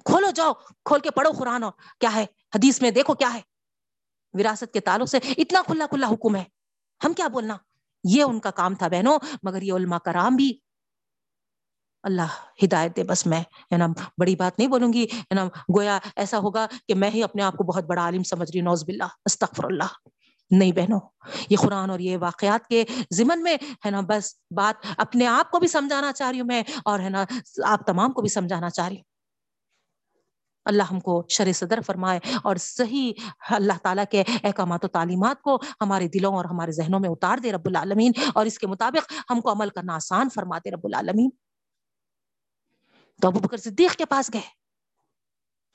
کھولو 0.06 0.32
جاؤ، 0.32 0.54
کھول 0.86 1.00
کے 1.00 1.12
پڑھو 1.12 1.32
قرآن 1.40 1.64
اور 1.64 1.72
کیا 2.00 2.16
ہے؟ 2.16 2.26
حدیث 2.56 2.82
میں 2.82 2.92
دیکھو 2.92 3.14
کیا 3.14 3.34
ہے؟ 3.34 3.42
وراثت 4.34 4.74
کے 4.74 4.80
تعلق 4.80 5.10
سے 5.10 5.18
اتنا 5.38 5.62
کھلا 5.62 5.86
کھلا 5.90 6.08
حکم 6.08 6.36
ہے۔ 6.36 6.44
ہم 7.04 7.14
کیا 7.14 7.28
بولنا؟ 7.28 7.58
یہ 8.04 8.24
ان 8.24 8.40
کا 8.40 8.52
کام 8.52 8.76
تھا 8.76 8.88
بہنوں، 8.88 9.20
مگر 9.44 9.62
یہ 9.62 9.74
علماء 9.74 9.98
کرام 9.98 10.36
بھی۔ 10.36 10.60
اللہ 12.04 12.28
ہدایت 12.64 12.96
دے، 12.96 13.04
بس 13.04 13.26
میں 13.26 13.40
ہے 13.40 13.78
نا، 13.78 13.88
بڑی 14.18 14.36
بات 14.36 14.60
نہیں 14.60 14.70
بولوں 14.70 14.94
گی۔ 14.94 15.06
ہے 15.06 15.34
نا، 15.34 15.46
گویا 15.46 16.00
ایسا 16.16 16.38
ہوگا 16.38 16.68
کہ 16.88 16.96
میں 16.96 17.12
ہی 17.12 17.24
اپنے 17.24 17.44
آپ 17.44 17.54
کو 17.54 17.64
بہت 17.64 17.84
بڑا 17.84 18.02
عالم 18.02 18.24
سمجھ 18.24 18.52
رہی 18.54 18.62
نوز 18.62 18.84
باللہ، 18.84 19.08
استغفر 19.26 19.64
اللہ۔ 19.64 20.08
نہیں 20.52 20.72
بہنوں، 20.72 21.00
یہ 21.50 21.58
قرآن 21.58 21.90
اور 21.90 22.00
یہ 22.00 22.18
واقعات 22.18 22.68
کے 22.68 22.84
ضمن 23.12 23.44
میں 23.44 23.58
ہے 23.86 23.92
نا، 23.92 24.02
بس 24.02 24.36
بات 24.56 24.86
اپنے 24.98 25.28
آپ 25.28 25.52
کو 25.52 25.60
بھی 25.60 25.68
سمجھانا 25.68 26.14
چاہ 26.14 26.32
رہی 26.32 26.40
ہوں 26.40 26.48
میں 26.48 26.64
اور 26.86 27.00
ہے 27.00 27.10
نا، 27.10 27.26
آپ 27.66 27.86
تمام 27.88 28.12
کو 28.12 28.22
بھی 28.22 28.30
سمجھانا 28.30 28.70
چاہ 28.70 28.88
رہی 28.88 28.96
ہوں۔ 28.96 29.04
اللہ 30.66 30.84
ہم 30.84 31.00
کو 31.00 31.26
شر 31.30 31.52
صدر 31.52 31.80
فرمائے 31.82 32.20
اور 32.44 32.56
صحیح 32.56 33.14
اللہ 33.50 33.74
تعالیٰ 33.84 34.04
کے 34.12 34.24
احکامات 34.44 34.86
و 34.86 34.88
تعلیمات 34.88 35.42
کو 35.42 35.62
ہمارے 35.82 36.08
دلوں 36.08 36.34
اور 36.34 36.46
ہمارے 36.46 36.72
ذہنوں 36.72 37.00
میں 37.00 37.10
اتار 37.10 37.38
دے 37.38 37.52
رب 37.52 37.66
العالمین 37.66 38.12
اور 38.34 38.46
اس 38.46 38.60
کے 38.60 38.68
مطابق 38.68 39.14
ہم 39.30 39.42
کو 39.42 39.52
عمل 39.52 39.70
کرنا 39.70 39.96
آسان 39.96 40.30
فرما 40.30 40.58
دے 40.58 40.72
رب 40.72 40.84
العالمین۔ 40.84 41.30
تو 43.22 43.28
ابو 43.28 43.40
بکر 43.40 43.58
صدیق 43.58 43.96
کے 43.96 44.06
پاس 44.06 44.32
گئے۔ 44.34 44.42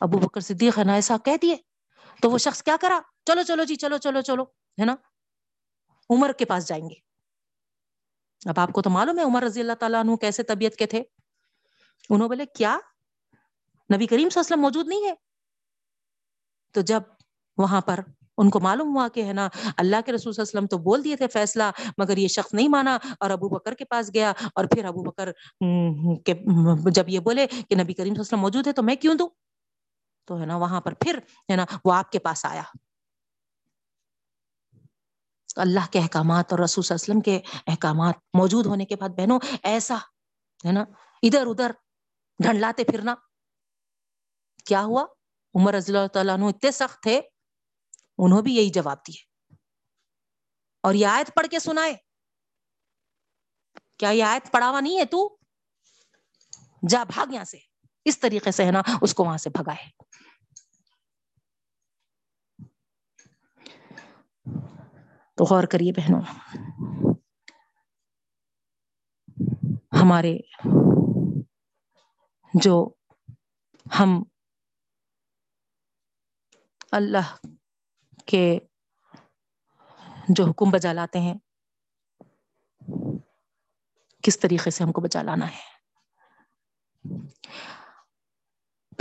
ابو 0.00 0.18
بکر 0.18 0.40
صدیق 0.40 0.78
ہے 0.78 0.84
نا، 0.84 0.94
ایسا 0.94 1.16
کہہ 1.24 1.36
دیے۔ 1.42 1.56
تو 2.22 2.30
وہ 2.30 2.38
شخص 2.38 2.62
کیا 2.62 2.76
کرا؟ 2.80 3.00
چلو 3.26 3.42
چلو 3.42 3.64
جی 3.64 3.76
چلو 3.76 3.96
چلو 3.96 4.20
چلو۔ 4.20 4.44
ہے 4.80 4.84
نا؟ 4.84 4.94
عمر 6.10 6.32
کے 6.32 6.44
پاس 6.44 6.68
جائیں 6.68 6.88
گے۔ 6.90 6.94
اب 8.46 8.60
آپ 8.60 8.72
کو 8.72 8.82
تو 8.82 8.90
معلوم 8.90 9.18
ہے 9.18 9.24
عمر 9.24 9.42
رضی 9.42 9.60
اللہ 9.60 9.72
تعالیٰ 9.72 10.00
عنہ 10.00 10.16
کیسے 10.16 10.42
طبیعت 10.42 10.76
کے 10.76 10.86
تھے۔ 10.86 11.02
انہوں 12.10 12.28
بولے 12.28 12.46
کیا؟ 12.46 12.78
نبی 13.94 14.06
کریم 14.06 14.28
صلی 14.28 14.40
اللہ 14.40 14.40
علیہ 14.40 14.40
وسلم 14.40 14.60
موجود 14.60 14.88
نہیں 14.88 15.05
ہے؟ 15.05 15.14
تو 16.74 16.80
جب 16.80 17.02
وہاں 17.59 17.80
پر 17.80 18.00
ان 18.38 18.50
کو 18.50 18.60
معلوم 18.60 18.96
ہوا 18.96 19.09
کہ 19.09 19.24
ہے 19.24 19.32
نا، 19.32 19.48
اللہ 19.76 20.00
کے 20.06 20.12
رسول 20.12 20.32
صلی 20.32 20.42
اللہ 20.42 20.50
علیہ 20.50 20.59
وسلم 20.59 20.66
تو 20.66 20.78
بول 20.78 21.05
دیے 21.05 21.16
تھے 21.16 21.28
فیصلہ، 21.28 21.62
مگر 21.98 22.16
یہ 22.16 22.28
شخص 22.28 22.55
نہیں 22.55 22.68
مانا 22.68 22.98
اور 23.20 23.30
ابو 23.30 23.48
بکر 23.48 23.74
کے 23.74 23.84
پاس 23.84 24.10
گیا 24.14 24.32
اور 24.55 24.64
پھر 24.64 24.84
ابو 24.84 25.02
بکر 25.02 25.32
کے، 26.26 26.34
جب 26.90 27.09
یہ 27.09 27.20
بولے 27.20 27.46
کہ 27.46 27.52
نبی 27.52 27.94
کریم 27.94 27.94
صلی 27.94 28.00
اللہ 28.00 28.12
علیہ 28.12 28.20
وسلم 28.20 28.40
موجود 28.40 28.66
ہے 28.66 28.72
تو 28.72 28.82
میں 28.82 28.96
کیوں 28.96 29.14
دوں؟ 29.14 29.28
تو 30.24 30.40
ہے 30.40 30.46
نا، 30.46 30.56
وہاں 30.56 30.80
پر 30.80 30.94
پھر 30.94 31.18
ہے 31.50 31.56
نا 31.56 31.64
وہ 31.84 31.92
آپ 31.92 32.12
کے 32.12 32.18
پاس 32.18 32.44
آیا۔ 32.44 32.62
اللہ 35.56 35.92
کے 35.92 35.98
احکامات 35.98 36.52
اور 36.52 36.60
رسول 36.60 36.84
صلی 36.84 36.94
اللہ 36.94 37.12
علیہ 37.12 37.32
وسلم 37.32 37.42
کے 37.42 37.70
احکامات 37.70 38.14
موجود 38.34 38.66
ہونے 38.66 38.84
کے 38.84 38.96
بعد 38.96 39.08
بہنوں، 39.08 39.40
ایسا، 39.62 39.96
ہے 40.66 40.72
نا؟ 40.72 40.84
ادھر 41.22 41.46
ادھر، 41.46 41.70
ڈھنڈلاتے 42.42 42.84
پھرنا۔ 42.84 43.14
کیا 44.66 44.82
ہوا؟ 44.82 45.06
عمر 45.54 45.74
رضی 45.74 45.96
اللہ 45.96 46.08
تعالیٰ 46.08 46.34
عنہ 46.34 46.44
اتنے 46.44 46.70
سخت 46.70 47.02
تھے، 47.02 47.20
انہوں 48.18 48.42
بھی 48.42 48.56
یہی 48.56 48.70
جواب 48.70 48.96
دیے۔ 49.06 49.54
اور 50.82 50.94
یہ 50.94 51.06
آیت 51.06 51.34
پڑھ 51.34 51.46
کے 51.46 51.58
سنائے۔ 51.58 51.94
کیا 53.98 54.10
یہ 54.10 54.24
آیت 54.24 54.52
پڑھاوا 54.52 54.80
نہیں 54.80 54.98
ہے 54.98 55.04
تو؟ 55.04 55.38
جا 56.88 57.04
بھاگ 57.04 57.32
یہاں 57.32 57.44
سے۔ 57.44 57.58
اس 58.04 58.20
طریقے 58.20 58.50
سے، 58.50 58.64
ہے 58.64 58.70
نا؟ 58.70 58.82
اس 59.02 59.14
کو 59.14 59.24
وہاں 59.24 59.38
سے 59.38 59.50
بھگائے۔ 59.50 60.07
تو 65.39 65.44
غور 65.44 65.65
کریے 65.65 65.93
بہنوں، 65.93 66.20
ہمارے 70.02 70.36
جو 72.55 72.74
ہم 73.86 74.23
اللہ 76.93 77.35
کے 78.27 78.59
جو 80.28 80.44
حکم 80.44 80.70
بجا 80.70 80.93
لاتے 80.93 81.20
ہیں، 81.20 81.35
کس 84.24 84.39
طریقے 84.39 84.70
سے 84.70 84.85
ہم 84.85 84.93
کو 84.93 85.01
بچا 85.01 85.23
لانا 85.23 85.47
ہے؟ 85.47 85.66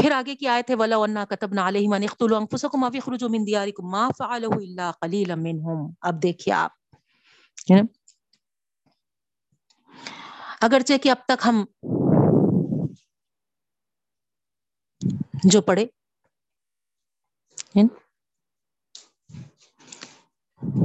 پھر 0.08 0.16
آگے 0.16 0.36
کی 0.36 0.48
آئے 0.48 0.64
تھے 0.64 0.76
ولا 0.76 0.98
ونا 0.98 1.26
کتب 1.26 1.54
نہ 1.54 1.62
علیہ 1.62 1.88
من 1.90 2.04
اختلوا 2.04 2.38
انفسکم 2.38 2.84
او 2.84 2.90
اخرجوا 2.94 3.30
من 3.30 3.48
دیارکم 3.48 3.90
ما 3.90 4.10
فعلوا 4.18 4.56
الا 4.56 4.92
قليلا 5.02 5.36
منهم۔ 5.36 5.92
اب 6.02 6.24
دیکھیے 6.24 6.54
آپ۔ 6.54 6.72
اگرچہ 10.62 10.94
کہ 11.04 11.10
اب 11.10 11.18
تک 11.26 11.46
ہم 11.46 11.66
جو 15.44 15.62
پڑھے۔ 15.62 15.86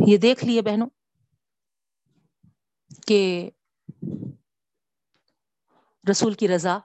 یہ 0.06 0.16
دیکھ 0.16 0.44
لیے 0.44 0.62
بہنوں 0.62 0.88
کہ 3.06 3.50
رسول 6.10 6.34
کی 6.34 6.48
رضا۔ 6.48 6.78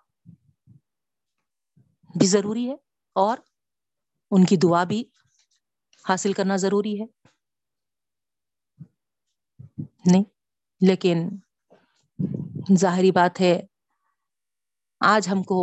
بھی 2.17 2.27
ضروری 2.27 2.69
ہے 2.69 2.75
اور 3.15 3.37
ان 4.31 4.45
کی 4.45 4.57
دعا 4.57 4.83
بھی 4.83 5.03
حاصل 6.09 6.33
کرنا 6.33 6.55
ضروری 6.55 7.01
ہے۔ 7.01 7.05
نہیں، 10.05 10.23
لیکن 10.81 11.29
ظاہری 12.77 13.11
بات 13.11 13.41
ہے، 13.41 13.59
آج 14.99 15.29
ہم 15.29 15.43
کو 15.43 15.59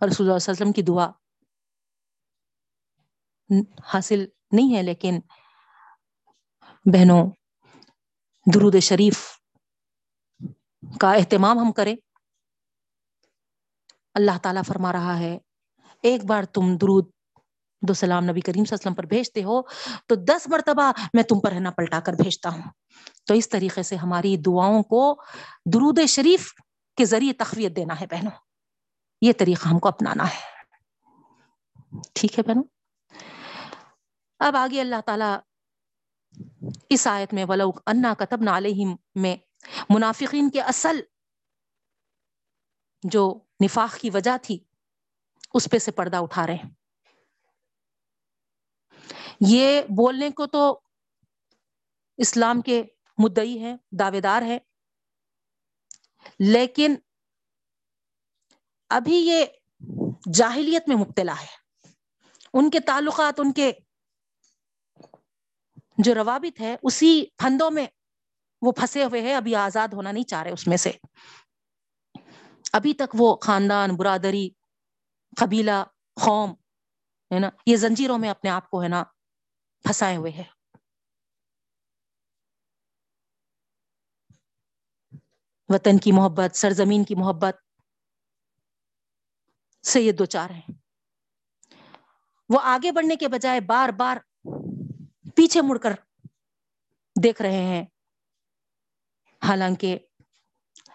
رسول 0.00 0.26
اللہ 0.26 0.32
علیہ 0.32 0.50
وسلم 0.50 0.72
کی 0.72 0.82
دعا 0.82 1.10
حاصل 3.84 4.24
نہیں 4.52 4.76
ہے، 4.76 4.82
لیکن 4.82 5.20
بہنوں، 6.92 7.26
درود 8.46 8.74
شریف 8.82 9.18
کا 11.00 11.12
اہتمام 11.12 11.58
ہم 11.58 11.72
کریں۔ 11.72 11.94
اللہ 14.14 14.38
تعالیٰ 14.42 14.62
فرما 14.66 14.92
رہا 14.92 15.18
ہے، 15.18 15.38
ایک 16.02 16.24
بار 16.24 16.44
تم 16.44 16.76
درود 16.76 17.10
دو 17.88 17.94
سلام 17.94 18.24
نبی 18.24 18.40
کریم 18.40 18.64
صلی 18.64 18.74
اللہ 18.74 18.74
علیہ 18.74 18.80
وسلم 18.80 18.94
پر 18.94 19.06
بھیجتے 19.06 19.44
ہو، 19.44 19.62
تو 20.06 20.14
دس 20.14 20.48
مرتبہ 20.48 20.92
میں 21.14 21.22
تم 21.22 21.40
پر 21.40 21.52
ہے 21.52 21.58
نا 21.58 21.70
پلٹا 21.70 22.00
کر 22.00 22.12
بھیجتا 22.12 22.48
ہوں۔ 22.48 22.62
تو 23.26 23.34
اس 23.34 23.48
طریقے 23.48 23.82
سے 23.82 23.96
ہماری 23.96 24.36
دعاؤں 24.36 24.82
کو 24.82 25.22
درود 25.72 25.98
شریف 26.08 26.54
کے 26.96 27.04
ذریعے 27.04 27.32
تخویت 27.32 27.76
دینا 27.76 28.00
ہے 28.00 28.06
بہنوں۔ 28.06 28.30
یہ 29.22 29.32
طریقہ 29.38 29.68
ہم 29.68 29.78
کو 29.78 29.88
اپنانا 29.88 30.24
ہے۔ 30.24 30.54
ٹھیک 32.14 32.38
ہے 32.38 32.44
بہنوں؟ 32.44 32.64
اب 34.38 34.56
آگے 34.56 34.80
اللہ 34.80 35.00
تعالیٰ 35.06 35.38
اس 36.88 37.06
آیت 37.06 37.34
میں 37.34 37.44
ولو 37.44 37.70
انا 37.86 38.14
کتب 38.18 38.40
نہ 38.40 38.50
علیہم 38.50 38.96
میں 39.14 39.36
منافقین 39.88 40.50
کے 40.50 40.60
اصل 40.60 41.00
جو 43.02 43.43
نفاق 43.62 43.96
کی 43.96 44.10
وجہ 44.10 44.36
تھی، 44.42 44.58
اس 45.54 45.68
پہ 45.70 45.78
سے 45.78 45.90
پردہ 45.92 46.16
اٹھا 46.16 46.46
رہے 46.46 46.54
ہیں۔ 46.54 46.70
یہ 49.40 49.82
بولنے 49.82 50.30
کو 50.30 50.46
تو 50.46 50.80
اسلام 52.16 52.60
کے 52.60 52.82
مدعی 53.18 53.58
ہیں، 53.58 53.76
دعوے 53.90 54.20
دار 54.20 54.42
ہے 54.42 54.58
لیکن 56.38 56.94
ابھی 58.88 59.16
یہ 59.16 59.44
جاہلیت 60.34 60.88
میں 60.88 60.96
مبتلا 60.96 61.34
ہے۔ 61.40 61.46
ان 62.52 62.70
کے 62.70 62.80
تعلقات، 62.80 63.40
ان 63.40 63.52
کے 63.52 63.72
جو 65.98 66.14
روابط 66.14 66.60
ہے 66.60 66.76
اسی 66.82 67.24
پھندوں 67.36 67.70
میں 67.70 67.86
وہ 68.62 68.72
پھنسے 68.72 69.04
ہوئے 69.04 69.20
ہیں، 69.20 69.34
ابھی 69.34 69.54
آزاد 69.56 69.88
ہونا 69.88 70.12
نہیں 70.12 70.24
چاہ 70.24 70.42
رہے 70.42 70.50
اس 70.50 70.66
میں 70.66 70.76
سے۔ 70.76 70.92
ابھی 72.74 72.94
تک 72.94 73.16
وہ 73.18 73.36
خاندان، 73.36 73.96
برادری، 73.96 74.48
قبیلہ، 75.36 75.84
قوم، 76.24 76.50
ہے 77.34 77.38
نا، 77.38 77.48
یہ 77.66 77.76
زنجیروں 77.76 78.18
میں 78.18 78.30
اپنے 78.30 78.50
آپ 78.50 78.70
کو 78.70 78.82
ہے 78.82 78.88
نا 78.88 79.04
پھنسائے 79.82 80.16
ہوئے 80.16 80.32
ہیں۔ 80.32 80.44
وطن 85.68 85.98
کی 85.98 86.12
محبت، 86.12 86.56
سرزمین 86.56 87.04
کی 87.04 87.14
محبت 87.14 87.56
سے 89.82 90.00
یہ 90.00 90.12
دو 90.12 90.24
چار 90.24 90.50
ہیں۔ 90.50 90.72
وہ 92.48 92.60
آگے 92.62 92.92
بڑھنے 92.92 93.16
کے 93.16 93.28
بجائے 93.28 93.60
بار 93.60 93.88
بار 93.88 94.16
پیچھے 95.36 95.62
مڑ 95.62 95.78
کر 95.78 95.92
دیکھ 97.22 97.42
رہے 97.42 97.62
ہیں۔ 97.62 97.84
حالانکہ 99.48 99.98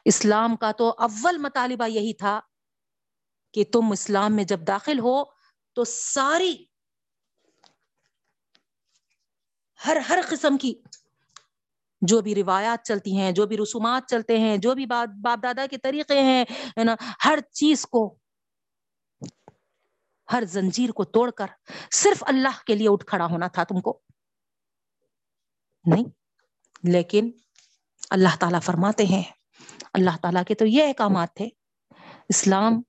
اسلام 0.09 0.55
کا 0.55 0.71
تو 0.71 0.89
اول 0.99 1.37
مطالبہ 1.37 1.87
یہی 1.89 2.13
تھا 2.13 2.39
کہ 3.53 3.63
تم 3.73 3.91
اسلام 3.91 4.35
میں 4.35 4.43
جب 4.43 4.67
داخل 4.67 4.99
ہو 4.99 5.23
تو 5.77 5.83
ساری 5.83 6.55
ہر 9.79 9.97
ہر 10.09 10.19
قسم 10.29 10.57
کی 10.57 10.73
جو 12.01 12.19
بھی 12.21 12.35
روایات 12.35 12.85
چلتی 12.85 13.17
ہیں، 13.17 13.31
جو 13.31 13.45
بھی 13.45 13.57
رسومات 13.57 14.09
چلتے 14.09 14.37
ہیں، 14.39 14.57
جو 14.57 14.73
بھی 14.75 14.85
باپ 14.85 15.43
دادا 15.43 15.65
کے 15.71 15.77
طریقے 15.77 16.21
ہیں 16.21 16.43
نا، 16.85 16.95
ہر 17.25 17.39
چیز 17.53 17.85
کو، 17.85 18.03
ہر 20.27 20.43
زنجیر 20.45 20.91
کو 20.91 21.03
توڑ 21.05 21.29
کر 21.31 21.47
صرف 21.93 22.23
اللہ 22.27 22.63
کے 22.67 22.75
لیے 22.75 22.87
اٹھ 22.89 23.05
کھڑا 23.05 23.25
ہونا 23.25 23.47
تھا 23.47 23.63
تم 23.63 23.81
کو۔ 23.81 23.99
نہیں، 25.85 26.03
لیکن 26.83 27.29
اللہ 28.09 28.35
تعالیٰ 28.39 28.61
فرماتے 28.61 29.05
ہیں 29.05 29.23
اللہ 29.93 30.17
تعالیٰ 30.21 30.43
کے 30.47 30.55
تو 30.55 30.65
یہ 30.65 30.83
احکامات 30.83 31.33
تھے۔ 31.33 31.49
اسلام 32.29 32.81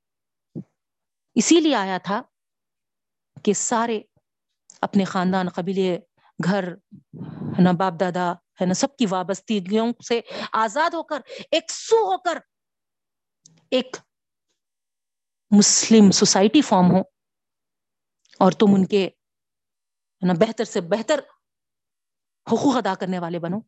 اسی 1.35 1.61
لیے 1.61 1.75
آیا 1.75 1.99
تھا 1.99 2.23
کہ 3.45 3.53
سارے 3.53 4.01
اپنے 4.81 5.05
خاندان، 5.05 5.49
قبیلے، 5.49 5.99
گھر، 6.45 6.73
ہے 7.35 7.63
نا، 7.63 7.73
باپ 7.73 7.93
دادا، 8.01 8.33
ہے 8.33 8.65
نا، 8.67 8.75
سب 8.75 8.97
کی 8.97 9.07
وابستگیوں 9.11 9.93
سے 10.09 10.21
آزاد 10.53 10.91
ہو 10.95 11.03
کر، 11.03 11.21
ایک 11.51 11.71
سو 11.71 11.97
ہو 11.97 12.19
کر 12.19 12.39
ایک 13.71 13.97
مسلم 15.51 16.11
سوسائٹی 16.11 16.63
فارم 16.63 16.91
ہو۔ 16.91 17.01
اور 18.39 18.53
تم 18.53 18.67
ان 18.75 18.87
کے 18.87 19.09
نا، 20.27 20.33
بہتر 20.33 20.65
سے 20.65 20.81
بہتر 20.81 21.21
حقوق 22.53 22.77
ادا 22.77 22.95
کرنے 22.95 23.19
والے 23.19 23.39
بنو۔ 23.39 23.59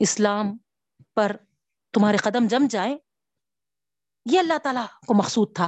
اسلام 0.00 0.58
پر 1.14 1.36
تمہارے 1.98 2.16
قدم 2.16 2.46
جم 2.46 2.66
جائیں، 2.70 2.98
یہ 4.30 4.38
اللہ 4.38 4.58
تعالی 4.62 4.80
کو 5.06 5.14
مقصود 5.14 5.56
تھا۔ 5.56 5.66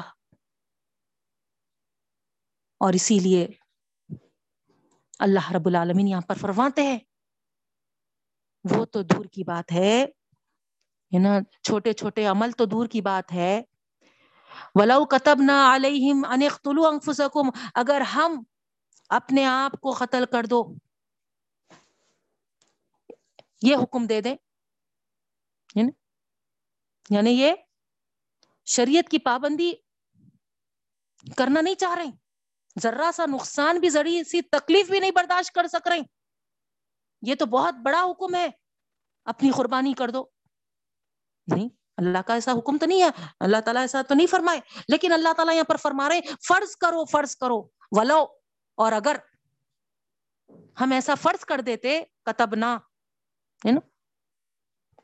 اور 2.81 2.93
اسی 2.93 3.19
لیے 3.19 3.49
اللہ 5.19 5.53
رب 5.53 5.67
العالمین 5.67 6.09
یہاں 6.09 6.21
پر 6.21 6.35
فرماتے 6.35 6.83
ہیں، 6.83 6.99
وہ 8.71 8.85
تو 8.85 9.03
دور 9.03 9.25
کی 9.25 9.45
بات 9.45 9.73
ہے 9.73 10.07
نا، 11.23 11.41
چھوٹے 11.63 11.93
چھوٹے 11.93 12.27
عمل 12.27 12.53
تو 12.53 12.65
دور 12.65 12.87
کی 12.87 13.01
بات 13.01 13.33
ہے۔ 13.33 13.63
ولو 14.75 15.05
کتب 15.05 15.37
نہ 15.41 15.73
علیہم 15.75 16.25
انختلو 16.25 16.87
انفسکم 16.87 17.51
اگر 17.75 18.01
ہم 18.01 18.43
اپنے 19.09 19.45
آپ 19.45 19.73
کو 19.73 19.91
قتل 19.91 20.25
کر 20.33 20.43
دو، 20.51 20.75
یہ 23.63 23.77
حکم 23.77 24.07
دے 24.07 24.21
دیں 24.21 24.37
یعنی 27.11 27.31
یہ 27.31 27.53
شریعت 28.67 29.11
کی 29.11 29.19
پابندی 29.19 29.73
کرنا 31.37 31.61
نہیں 31.61 31.75
چاہ 31.75 31.95
رہے 31.95 32.11
ذرا 32.83 33.11
سا 33.15 33.27
نقصان 33.27 33.79
بھی 33.79 33.91
ذریعے 33.91 34.25
سی 34.25 34.43
تکلیف 34.43 34.91
بھی 34.91 35.01
نہیں 35.01 35.11
برداشت 35.11 35.55
کر 35.55 35.67
سک 35.67 35.89
رہے 35.89 35.99
یہ 37.23 37.35
تو 37.35 37.47
بہت 37.47 37.75
بڑا 37.75 38.05
حکم 38.11 38.35
ہے۔ 38.35 38.49
اپنی 39.25 39.51
قربانی 39.51 39.93
کر 39.93 40.11
دو۔ 40.11 40.25
نہیں، 41.47 41.69
اللہ 41.97 42.19
کا 42.19 42.35
ایسا 42.35 42.53
حکم 42.53 42.79
تو 42.79 42.87
نہیں 42.87 43.03
ہے۔ 43.03 43.09
اللہ 43.41 43.61
تعالیٰ 43.61 43.83
ایسا 43.83 44.03
تو 44.03 44.15
نہیں 44.15 44.27
فرمائے۔ 44.27 44.61
لیکن 44.89 45.13
اللہ 45.13 45.33
تعالیٰ 45.33 45.55
یہاں 45.55 45.65
پر 45.65 45.77
فرما 45.77 46.09
رہے 46.09 46.21
فرض 46.49 46.77
کرو 46.77 47.05
فرض 47.05 47.37
کرو۔ 47.37 47.69
ولو، 47.93 48.27
اور 48.75 48.93
اگر 48.93 49.17
ہم 50.81 50.93
ایسا 50.93 51.15
فرض 51.15 51.45
کر 51.45 51.61
دیتے 51.61 52.03
کتب 52.23 52.55
نہ 52.55 52.79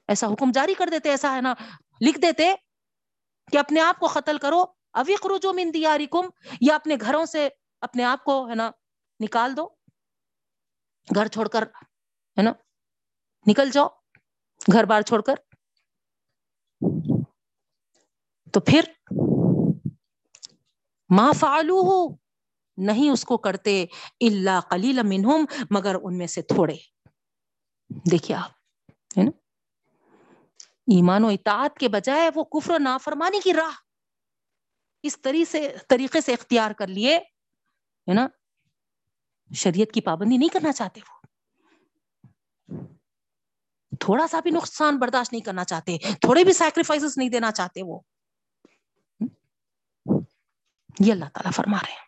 ایسا 0.09 0.27
حکم 0.27 0.51
جاری 0.53 0.75
کر 0.75 0.89
دیتے، 0.91 1.11
ایسا 1.11 1.37
ہے 1.37 1.41
نا؟ 1.41 1.55
لکھ 2.01 2.19
دیتے 2.19 2.55
کہ 3.53 3.59
اپنے 3.59 3.81
آپ 3.81 3.99
کو 4.01 4.07
قتل 4.07 4.39
کرو 4.39 4.65
ابھی 4.93 5.17
خروج 5.17 5.47
من 5.47 5.75
دیارکم، 5.75 6.29
یا 6.61 6.75
اپنے 6.75 6.97
گھروں 7.01 7.25
سے 7.27 7.49
اپنے 7.81 8.05
آپ 8.05 8.25
کو، 8.25 8.49
ہے 8.51 8.55
نا، 8.55 8.71
نکال 9.21 9.57
دو، 9.57 9.69
گھر 11.15 11.27
چھوڑ 11.27 11.49
کر، 11.49 11.63
ہے 12.37 12.43
نا، 12.43 12.53
نکل 13.47 13.71
جاؤ، 13.71 13.89
گھر 14.73 14.85
بار 14.85 15.03
چھوڑ 15.03 15.21
کر۔ 15.21 15.35
تو 18.55 18.61
پھر 18.61 18.85
ما 21.11 21.31
فعلو 21.41 21.81
ہو 21.81 22.17
نہیں 22.79 23.11
اس 23.11 23.25
کو 23.25 23.37
کرتے 23.39 23.83
اللہ 24.21 24.61
قلیل 24.71 25.03
منہم، 25.03 25.45
مگر 25.71 25.97
ان 26.03 26.19
میں 26.19 26.27
سے 26.27 26.43
تھوڑے۔ 26.43 26.77
دیکھیے 28.11 28.37
آپ، 28.37 28.51
ہے 29.19 29.23
نا 29.23 29.31
ایمان 30.87 31.25
و 31.25 31.29
اطاعت 31.29 31.79
کے 31.79 31.89
بجائے 31.89 32.31
وہ 32.35 32.45
کفر 32.45 32.75
و 32.75 32.79
نافرمانی 32.79 33.41
کی 33.41 33.53
راہ 33.53 33.75
اس 35.03 35.19
طریقے 35.89 36.21
سے 36.21 36.33
اختیار 36.33 36.71
کر 36.71 36.87
لیے، 36.87 37.17
ہے 37.17 38.15
نا؟ 38.15 38.29
شریعت 39.55 39.93
کی 39.95 40.01
پابندی 40.01 40.37
نہیں 40.37 40.49
کرنا 40.49 40.73
چاہتے 40.73 41.01
وہ۔ 41.01 41.17
تھوڑا 44.01 44.27
سا 44.27 44.41
بھی 44.41 44.51
نقصان 44.51 44.99
برداشت 44.99 45.33
نہیں 45.33 45.43
کرنا 45.43 45.65
چاہتے، 45.65 45.99
تھوڑے 45.99 46.45
بھی 46.45 46.53
سیکریفائس 46.53 47.19
نہیں 47.19 47.29
دینا 47.29 47.53
چاہتے 47.53 47.83
وہ۔ 47.83 48.01
یہ 51.01 51.13
اللہ 51.13 51.25
تعالیٰ 51.25 51.53
فرما 51.53 51.77
رہے 51.77 51.93
ہیں۔ 51.93 52.07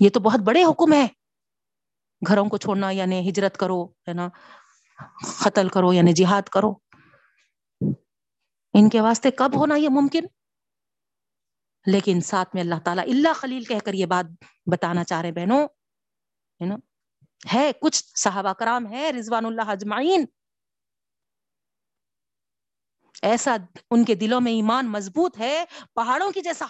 یہ 0.00 0.10
تو 0.10 0.20
بہت 0.20 0.40
بڑے 0.40 0.64
حکم 0.64 0.92
ہے 0.92 1.06
گھروں 2.28 2.48
کو 2.48 2.56
چھوڑنا 2.56 2.90
یعنی 2.90 3.30
ہجرت 3.30 3.56
کرو، 3.56 3.86
ہے 3.86 4.12
نا؟ 4.12 4.28
قتل 5.44 5.68
کرو 5.68 5.92
یعنی 5.92 6.12
جہاد 6.12 6.42
کرو۔ 6.42 6.89
ان 8.74 8.88
کے 8.88 9.00
واسطے 9.00 9.30
کب 9.30 9.50
ہونا 9.56 9.74
یہ 9.74 9.88
ممکن؟ 9.88 10.24
لیکن 11.86 12.20
ساتھ 12.20 12.54
میں 12.54 12.62
اللہ 12.62 12.74
تعالیٰ 12.84 13.04
اللہ 13.04 13.32
خلیل 13.32 13.64
کہہ 13.64 13.78
کر 13.84 13.94
یہ 13.94 14.06
بات 14.06 14.44
بتانا 14.66 15.04
چاہ 15.04 15.20
رہے 15.20 15.32
بہنوں 15.32 15.68
ہے 16.60 16.64
نا 16.64 16.74
ہے، 17.54 17.70
کچھ 17.80 18.04
صحابہ 18.16 18.52
کرام 18.52 18.86
ہے 18.86 19.10
رضوان 19.10 19.46
اللہ 19.46 19.62
اجمعین۔ 19.62 20.24
ایسا 23.22 23.56
ان 23.90 24.04
کے 24.04 24.14
دلوں 24.14 24.40
میں 24.40 24.52
ایمان 24.52 24.86
مضبوط 24.86 25.38
ہے، 25.38 25.64
پہاڑوں 25.94 26.32
کی 26.32 26.40
جیسا 26.40 26.66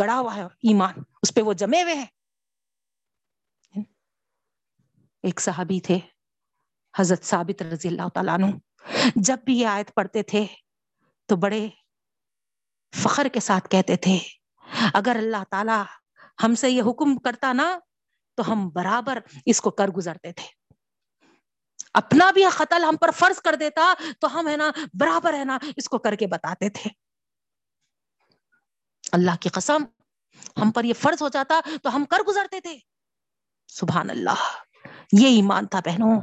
گڑا 0.00 0.18
ہوا 0.18 0.34
ہے 0.36 0.42
ایمان، 0.42 0.94
اس 1.22 1.34
پہ 1.34 1.42
وہ 1.42 1.52
جمے 1.52 1.82
ہوئے 1.82 1.94
ہیں۔ 1.94 2.06
ایک 5.22 5.40
صحابی 5.40 5.80
تھے، 5.80 5.98
حضرت 6.98 7.22
ثابت 7.22 7.62
رضی 7.62 7.88
اللہ 7.88 8.08
تعالیٰ 8.14 8.34
عنہ۔ 8.34 8.46
جب 9.16 9.36
بھی 9.44 9.58
یہ 9.58 9.66
آیت 9.66 9.94
پڑھتے 9.94 10.22
تھے 10.22 10.46
تو 11.26 11.36
بڑے 11.36 11.68
فخر 12.96 13.26
کے 13.32 13.40
ساتھ 13.40 13.68
کہتے 13.68 13.96
تھے، 13.96 14.18
اگر 14.94 15.16
اللہ 15.18 15.44
تعالی 15.50 15.82
ہم 16.42 16.54
سے 16.54 16.70
یہ 16.70 16.82
حکم 16.82 17.16
کرتا 17.16 17.52
نا، 17.52 17.78
تو 18.34 18.52
ہم 18.52 18.68
برابر 18.68 19.18
اس 19.46 19.60
کو 19.60 19.70
کر 19.70 19.88
گزرتے 19.88 20.32
تھے۔ 20.32 20.46
اپنا 21.94 22.30
بھی 22.30 22.44
قتل 22.56 22.84
ہم 22.84 22.96
پر 22.96 23.10
فرض 23.10 23.40
کر 23.40 23.54
دیتا، 23.54 23.94
تو 24.18 24.40
ہم 24.40 24.48
ہے 24.48 24.56
نا 24.56 24.70
برابر 25.00 25.34
ہے 25.34 25.44
نا 25.44 25.58
اس 25.76 25.88
کو 25.88 25.98
کر 25.98 26.14
کے 26.14 26.26
بتاتے 26.26 26.68
تھے۔ 26.70 26.90
اللہ 29.12 29.36
کی 29.40 29.48
قسم، 29.48 29.84
ہم 30.62 30.70
پر 30.70 30.84
یہ 30.84 30.92
فرض 30.94 31.22
ہو 31.22 31.28
جاتا 31.28 31.60
تو 31.82 31.96
ہم 31.96 32.04
کر 32.04 32.18
گزرتے 32.28 32.60
تھے۔ 32.60 32.78
سبحان 33.68 34.10
اللہ، 34.10 34.56
یہ 35.20 35.26
ایمان 35.26 35.66
تھا 35.66 35.80
بہنوں، 35.84 36.20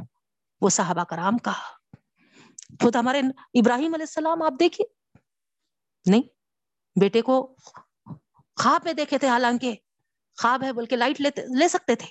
وہ 0.60 0.68
صحابہ 0.68 1.04
کرام 1.04 1.38
کا۔ 1.38 1.52
خود 2.82 2.96
ہمارے 2.96 3.18
ابراہیم 3.54 3.94
علیہ 3.94 4.02
السلام، 4.02 4.42
آپ 4.42 4.52
دیکھیے۔ 4.60 4.86
نہیں، 6.10 6.22
بیٹے 7.00 7.22
کو 7.22 7.56
خواب 8.56 8.80
میں 8.84 8.92
دیکھے 8.92 9.18
تھے، 9.18 9.28
حالانکہ 9.28 9.74
خواب 10.42 10.62
ہے 10.62 10.72
بول 10.72 10.86
کے 10.86 10.96
لائٹ 10.96 11.20
لے 11.20 11.68
سکتے 11.68 11.94
تھے۔ 11.94 12.06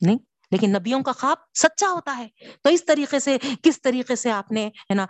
نہیں، 0.00 0.18
لیکن 0.50 0.72
نبیوں 0.72 1.02
کا 1.02 1.12
خواب 1.12 1.36
سچا 1.54 1.90
ہوتا 1.90 2.16
ہے۔ 2.18 2.28
تو 2.62 2.68
اس 2.68 2.84
طریقے 2.84 3.18
سے، 3.18 3.38
کس 3.62 3.82
طریقے 3.82 4.16
سے 4.16 4.30
آپ 4.30 4.52
نے، 4.52 4.66
ہے 4.66 4.94
نا، 4.94 5.06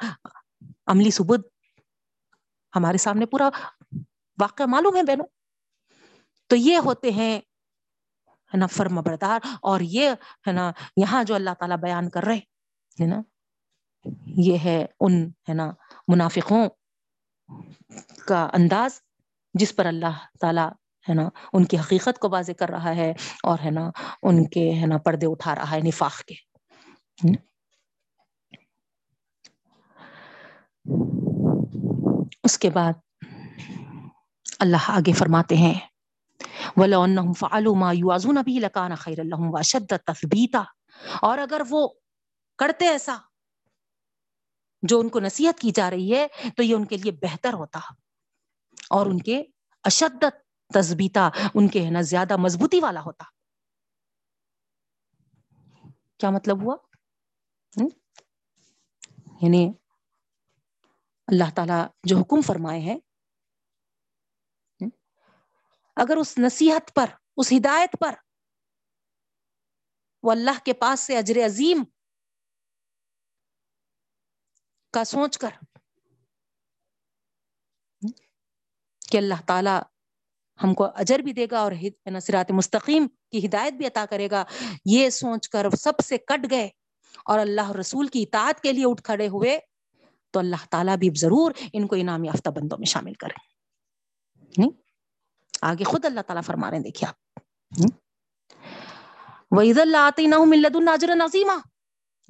عملی 0.86 1.10
ثبوت 1.10 1.48
ہمارے 2.76 2.96
سامنے 2.96 3.26
پورا 3.26 3.50
واقعہ 4.40 4.66
معلوم 4.66 4.96
ہے 4.96 5.02
بہنوں؟ 5.02 5.26
تو 6.46 6.56
یہ 6.56 6.78
ہوتے 6.78 7.10
ہیں، 7.10 7.40
ہے 8.28 8.56
نا 8.56 8.66
فرم 8.66 8.94
بردار۔ 8.94 9.40
اور 9.62 9.80
یہ، 9.82 10.10
ہے 10.46 10.52
نا، 10.52 10.72
یہاں 10.96 11.24
جو 11.24 11.34
اللہ 11.34 11.50
تعالیٰ 11.58 11.76
بیان 11.76 12.10
کر 12.10 12.22
رہے 12.22 12.36
ہے 13.00 13.06
نا 13.06 13.16
یہ 14.26 14.58
ہے 14.64 14.86
ان، 15.00 15.26
ہے 15.48 15.54
نا، 15.54 15.72
منافقوں 16.08 16.68
کا 18.26 18.48
انداز 18.52 19.00
جس 19.54 19.76
پر 19.76 19.86
اللہ 19.86 20.26
تعالی، 20.40 20.68
ہے 21.08 21.14
نا، 21.14 21.28
ان 21.52 21.64
کی 21.64 21.78
حقیقت 21.78 22.18
کو 22.18 22.28
واضح 22.30 22.52
کر 22.52 22.68
رہا 22.68 22.96
ہے 22.96 23.12
اور، 23.42 23.58
ہے 23.64 23.70
نا، 23.70 23.90
ان 24.22 24.48
کے، 24.48 24.74
ہے 24.74 24.86
نا، 24.86 24.98
پردے 24.98 25.26
اٹھا 25.26 25.54
رہا 25.54 25.70
ہے 25.70 25.80
نفاق 25.80 26.18
کے۔ 26.18 26.34
اس 32.44 32.58
کے 32.58 32.70
بعد 32.70 32.92
اللہ 34.58 34.84
آگے 34.86 35.12
فرماتے 35.12 35.56
ہیں 35.56 35.74
وَلَوْنَهُمْ 36.76 37.34
فَعَلُوا 37.38 37.78
مَا 37.78 37.92
يُوَازُونَ 37.92 38.38
بِهِ 38.38 38.60
لَكَانَ 38.60 38.94
خَيْرًا 38.94 39.22
لَهُمْ 39.22 39.54
وَأَشَدَّ 39.54 39.94
تَثْبِيتًا۔ 40.06 40.64
اور 41.22 41.38
اگر 41.38 41.62
وہ 41.70 41.88
کرتے 42.58 42.88
ایسا 42.88 43.16
جو 44.82 45.00
ان 45.00 45.08
کو 45.08 45.20
نصیحت 45.20 45.60
کی 45.60 45.70
جا 45.70 45.90
رہی 45.90 46.14
ہے، 46.14 46.50
تو 46.56 46.62
یہ 46.62 46.74
ان 46.74 46.84
کے 46.84 46.96
لیے 46.96 47.12
بہتر 47.12 47.52
ہوتا۔ 47.52 47.80
اور 48.90 49.06
ان 49.06 49.18
کے 49.18 49.42
اشدت 49.84 50.34
تثبیتا، 50.74 51.30
ان 51.54 51.68
کے 51.68 51.84
ہے 51.84 51.90
نا، 51.90 52.00
زیادہ 52.00 52.36
مضبوطی 52.36 52.80
والا 52.80 53.00
ہوتا۔ 53.00 53.24
کیا 56.18 56.30
مطلب 56.30 56.62
ہوا؟ 56.62 56.76
یعنی 59.42 59.72
اللہ 61.26 61.44
تعالی 61.54 61.86
جو 62.04 62.18
حکم 62.18 62.42
فرمائے 62.42 62.80
ہیں 62.80 62.98
اگر 65.96 66.16
اس 66.16 66.38
نصیحت 66.38 66.94
پر، 66.94 67.06
اس 67.36 67.52
ہدایت 67.52 67.96
پر، 68.00 68.14
وہ 70.22 70.32
اللہ 70.32 70.64
کے 70.64 70.72
پاس 70.72 71.00
سے 71.00 71.18
اجر 71.18 71.46
عظیم 71.46 71.84
کا 74.92 75.04
سوچ 75.04 75.38
کر۔ 75.38 75.48
کہ 79.10 79.16
اللہ 79.16 79.34
تعالی 79.46 79.80
ہم 80.62 80.74
کو 80.74 80.86
اجر 80.94 81.18
بھی 81.18 81.32
دے 81.32 81.46
گا 81.50 81.58
اور 81.58 81.72
نصرات 82.06 82.50
مستقیم 82.50 83.06
کی 83.30 83.46
ہدایت 83.46 83.74
بھی 83.74 83.86
عطا 83.86 84.04
کرے 84.10 84.28
گا۔ 84.30 84.44
یہ 84.84 85.10
سوچ 85.10 85.48
کر 85.48 85.70
سب 85.70 85.92
سے 86.04 86.18
کٹ 86.18 86.50
گئے 86.50 86.68
اور 87.24 87.38
اللہ 87.38 87.70
رسول 87.70 88.06
کی 88.06 88.22
اطاعت 88.22 88.60
کے 88.60 88.72
لیے 88.72 88.84
اٹھ 88.86 89.02
کھڑے 89.02 89.28
ہوئے۔ 89.28 89.58
تو 90.30 90.38
اللہ 90.38 90.66
تعالیٰ 90.70 90.96
بھی 90.96 91.10
ضرور 91.14 91.52
ان 91.72 91.86
کو 91.86 91.96
انعام 91.96 92.24
یافتہ 92.24 92.50
بندوں 92.50 92.78
میں 92.78 92.86
شامل 92.86 93.14
کریں۔ 93.14 93.52
نہیں 94.58 94.70
آگے 95.62 95.84
خود 95.84 96.04
اللہ 96.04 96.20
تعالیٰ 96.20 96.42
فرما 96.42 96.70
رہے 96.70 96.76
ہیں، 96.76 96.84
دیکھیے 96.84 97.08
آپ۔ 97.08 97.40
وَإِذَا 99.50 99.82
اللَّهَ 99.82 100.06
آتَيْنَاهُمْ 100.06 100.50
مِن 100.50 100.62
لَدُنَّا 100.62 100.94
أَجْرًا 100.94 101.24
عَظِيمًا۔ 101.24 101.71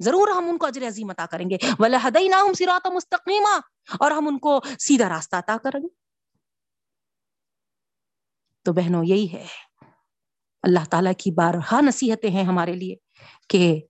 ضرور 0.03 0.27
ہم 0.27 0.49
ان 0.49 0.57
کو 0.57 0.65
اجر 0.65 0.87
عظیم 0.87 1.09
عطا 1.09 1.25
کریں 1.25 1.49
گے۔ 1.49 1.57
وَلَهَدَيْنَاهُمْ 1.79 2.55
صِرَاطًا 2.55 2.95
مُسْتَقِيمًا۔ 2.95 3.59
اور 3.99 4.11
ہم 4.11 4.27
ان 4.27 4.39
کو 4.39 4.59
سیدھا 4.79 5.09
راستہ 5.09 5.35
عطا 5.35 5.57
کریں 5.63 5.79
گے۔ 5.79 5.87
تو 8.63 8.73
بہنوں، 8.73 9.03
یہی 9.05 9.33
ہے۔ 9.33 9.47
اللہ 10.63 10.85
تعالیٰ 10.91 11.13
کی 11.17 11.31
بارہا 11.31 11.81
نصیحتیں 11.81 12.29
ہیں 12.29 12.43
ہمارے 12.43 12.73
لیے 12.73 12.95
کہ 13.49 13.81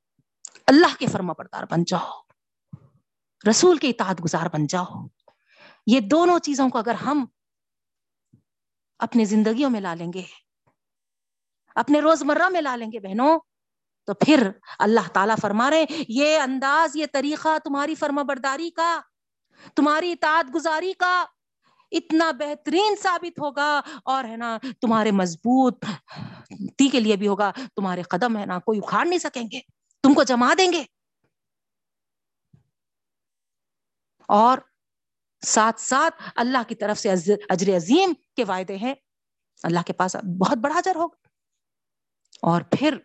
اللہ 0.67 0.95
کے 0.99 1.07
فرما 1.07 1.33
بردار 1.37 1.63
بن 1.71 1.83
جاؤ۔ 1.83 2.21
رسول 3.49 3.77
کے 3.77 3.89
اطاعت 3.89 4.23
گزار 4.23 4.45
بن 4.53 4.67
جاؤ۔ 4.67 5.07
یہ 5.87 5.99
دونوں 5.99 6.39
چیزوں 6.39 6.69
کو 6.69 6.77
اگر 6.77 6.93
ہم 6.93 7.25
اپنی 8.99 9.25
زندگیوں 9.25 9.69
میں 9.69 9.81
لا 9.81 9.93
لیں 9.93 10.13
گے، 10.13 10.23
اپنے 11.75 11.99
روزمرہ 11.99 12.49
میں 12.49 12.61
لا 12.61 12.75
لیں 12.75 12.91
گے 12.91 12.99
بہنوں 12.99 13.39
تو 14.03 14.13
پھر 14.13 14.49
اللہ 14.79 15.07
تعالیٰ 15.13 15.35
فرما 15.41 15.69
رہے 15.69 15.85
یہ 16.07 16.39
انداز، 16.39 16.95
یہ 16.95 17.05
طریقہ 17.13 17.57
تمہاری 17.63 17.95
فرما 17.95 18.21
برداری 18.21 18.69
کا، 18.69 19.01
تمہاری 19.75 20.11
اطاعت 20.11 20.45
گزاری 20.55 20.93
کا 20.93 21.25
اتنا 21.91 22.31
بہترین 22.31 22.95
ثابت 23.03 23.39
ہوگا 23.39 23.81
اور 24.05 24.23
ہے 24.23 24.37
نا 24.37 24.57
تمہارے 24.81 25.11
مضبوط 25.11 25.85
تی 26.77 26.89
کے 26.89 26.99
لیے 26.99 27.15
بھی 27.15 27.27
ہوگا، 27.27 27.51
تمہارے 27.75 28.01
قدم 28.01 28.37
ہے 28.37 28.45
نا 28.45 28.59
کوئی 28.59 28.79
اکھاڑ 28.79 29.05
نہیں 29.05 29.19
سکیں 29.19 29.43
گے، 29.51 29.59
تم 30.03 30.13
کو 30.13 30.23
جما 30.23 30.53
دیں 30.57 30.71
گے۔ 30.71 30.83
اور 34.27 34.57
ساتھ 35.45 35.81
ساتھ 35.81 36.23
اللہ 36.35 36.57
کی 36.67 36.75
طرف 36.75 36.99
سے 36.99 37.11
اجر 37.49 37.75
عظیم 37.75 38.13
کے 38.35 38.43
وعدے 38.43 38.77
ہیں۔ 38.77 38.93
اللہ 39.63 39.79
کے 39.87 39.93
پاس 39.93 40.15
بہت 40.15 40.57
بڑا 40.57 40.77
اجر 40.77 40.95
ہوگا۔ 40.95 41.27
اور 42.41 42.61
پھر 42.61 42.97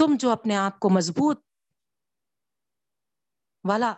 تم 0.00 0.14
جو 0.18 0.30
اپنے 0.30 0.56
آپ 0.56 0.80
کو 0.80 0.90
مضبوط 0.90 1.40
والا 3.64 3.94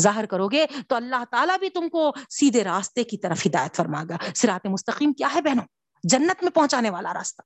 ظاہر 0.00 0.26
کرو 0.26 0.48
گے، 0.48 0.66
تو 0.88 0.94
اللہ 0.94 1.24
تعالیٰ 1.30 1.58
بھی 1.58 1.70
تم 1.70 1.88
کو 1.88 2.14
سیدھے 2.30 2.64
راستے 2.64 3.04
کی 3.04 3.16
طرف 3.16 3.46
ہدایت 3.46 3.76
فرما 3.76 4.04
گا۔ 4.08 4.16
سرات 4.34 4.66
مستقیم 4.66 5.12
کیا 5.12 5.28
ہے 5.34 5.42
بہنوں؟ 5.42 5.64
جنت 6.04 6.42
میں 6.42 6.50
پہنچانے 6.50 6.90
والا 6.90 7.14
راستہ۔ 7.14 7.42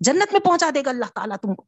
جنت 0.00 0.32
میں 0.32 0.40
پہنچا 0.40 0.70
دے 0.74 0.82
گا 0.84 0.90
اللہ 0.90 1.04
تعالیٰ 1.14 1.36
تم 1.36 1.54
کو۔ 1.54 1.66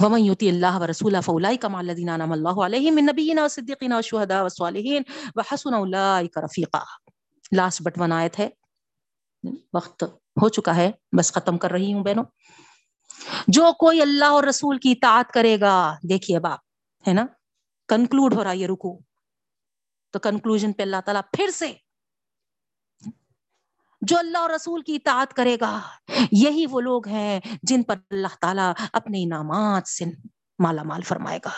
ومن 0.00 0.20
يطيع 0.20 0.50
الله 0.50 0.82
ورسوله 0.82 1.20
فاولئك 1.20 1.64
مع 1.64 1.78
الذين 1.78 2.08
انعم 2.08 2.32
الله 2.32 2.66
عليهم 2.66 2.94
من 2.94 3.02
النبيين 3.02 3.38
والصديقين 3.38 3.92
والشهداء 3.92 4.40
والصالحين 4.40 5.02
وحسن 5.34 5.74
اولئك 5.74 6.38
رفيقا 6.38 6.80
لاسٹ 7.56 7.82
بٹ 7.82 7.98
ون 7.98 8.12
آیت 8.12 8.38
ہے۔ 8.38 8.48
وقت 9.72 10.02
ہو 10.42 10.48
چکا 10.48 10.76
ہے، 10.76 10.92
بس 11.18 11.32
ختم 11.32 11.58
کر 11.58 11.70
رہی 11.70 11.92
ہوں 11.92 12.04
بہنوں۔ 12.04 12.24
جو 13.48 13.72
کوئی 13.72 14.02
اللہ 14.02 14.24
اور 14.24 14.44
رسول 14.44 14.78
کی 14.78 14.92
اطاعت 14.92 15.32
کرے 15.32 15.60
گا، 15.60 15.96
دیکھیے 16.02 16.40
باپ 16.40 16.58
ہے 17.08 17.12
نا؟ 17.12 17.26
کنکلوڈ 17.88 18.34
ہو 18.34 18.44
رہا 18.44 18.52
یہ 18.52 18.66
رکو 18.66 18.98
تو 20.10 20.18
کنکلوژن 20.18 20.72
پہ 20.72 20.82
اللہ 20.82 20.96
تعالیٰ 21.04 21.22
پھر 21.32 21.50
سے 21.50 21.72
جو 24.00 24.18
اللہ 24.18 24.38
اور 24.38 24.50
رسول 24.50 24.82
کی 24.82 24.94
اطاعت 24.94 25.34
کرے 25.34 25.56
گا، 25.60 25.80
یہی 26.32 26.66
وہ 26.70 26.80
لوگ 26.80 27.08
ہیں 27.08 27.40
جن 27.62 27.82
پر 27.82 27.94
اللہ 28.10 28.36
تعالیٰ 28.40 28.72
اپنے 28.92 29.22
انعامات 29.22 29.88
سے 29.88 30.04
مالا 30.58 30.82
مال 30.82 31.02
فرمائے 31.02 31.38
گا۔ 31.44 31.50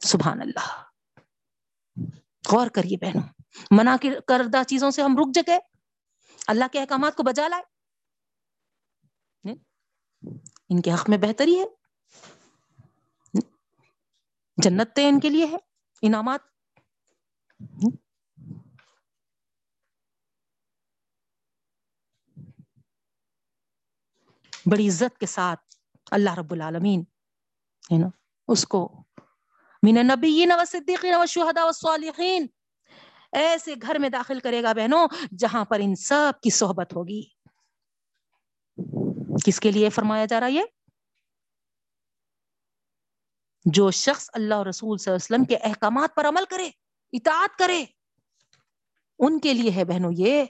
سبحان 0.00 0.40
اللہ۔ 0.40 0.82
غور 2.52 2.66
کریے 2.66 2.96
بہنوں، 2.96 3.28
منع 3.70 3.96
کردہ 4.28 4.62
چیزوں 4.68 4.90
سے 4.90 5.02
ہم 5.02 5.16
رک 5.16 5.34
جگے۔ 5.34 5.58
اللہ 6.46 6.64
کے 6.72 6.80
احکامات 6.80 7.16
کو 7.16 7.22
بجا 7.22 7.48
لائے۔ 7.48 7.73
ان 10.68 10.82
کے 10.82 10.92
حق 10.92 11.10
میں 11.10 11.18
بہتری 11.18 11.60
ہے۔ 11.60 11.64
جنت 14.56 14.88
ان 14.96 15.20
کے 15.20 15.28
لیے 15.30 15.46
ہے، 15.46 15.56
انعامات۔ 16.02 16.40
بڑی 24.66 24.88
عزت 24.88 25.18
کے 25.18 25.26
ساتھ 25.26 25.60
اللہ 26.10 26.34
رب 26.34 26.52
العالمین 26.52 27.00
ہے 27.92 27.98
نا 27.98 28.08
اس 28.48 28.66
کو 28.66 29.04
مین 29.82 29.94
نبی 29.94 30.44
صدیقین 30.66 31.14
و 31.14 31.26
شہدا 31.26 31.64
و 31.64 31.72
صالحین 31.72 32.46
ایسے 33.32 33.74
گھر 33.82 33.98
میں 33.98 34.08
داخل 34.08 34.40
کرے 34.40 34.62
گا 34.62 34.72
بہنوں، 34.72 35.08
جہاں 35.38 35.64
پر 35.64 35.80
ان 35.82 35.94
سب 35.94 36.32
کی 36.42 36.50
صحبت 36.50 36.94
ہوگی۔ 36.96 37.22
کس 39.46 39.60
کے 39.60 39.70
لیے 39.70 39.90
فرمایا 39.90 40.24
جا 40.24 40.40
رہا 40.40 40.46
یہ؟ 40.46 40.62
جو 43.64 43.90
شخص 43.90 44.30
اللہ 44.32 44.62
رسول 44.68 44.98
صلی 44.98 45.12
اللہ 45.12 45.34
علیہ 45.34 45.44
وسلم 45.44 45.44
کے 45.44 45.56
احکامات 45.56 46.14
پر 46.14 46.28
عمل 46.28 46.44
کرے، 46.50 46.70
اطاعت 47.12 47.58
کرے، 47.58 47.84
ان 49.18 49.40
کے 49.40 49.54
لیے 49.54 49.70
ہے 49.70 49.84
بہنوں 49.84 50.12
یہ، 50.16 50.44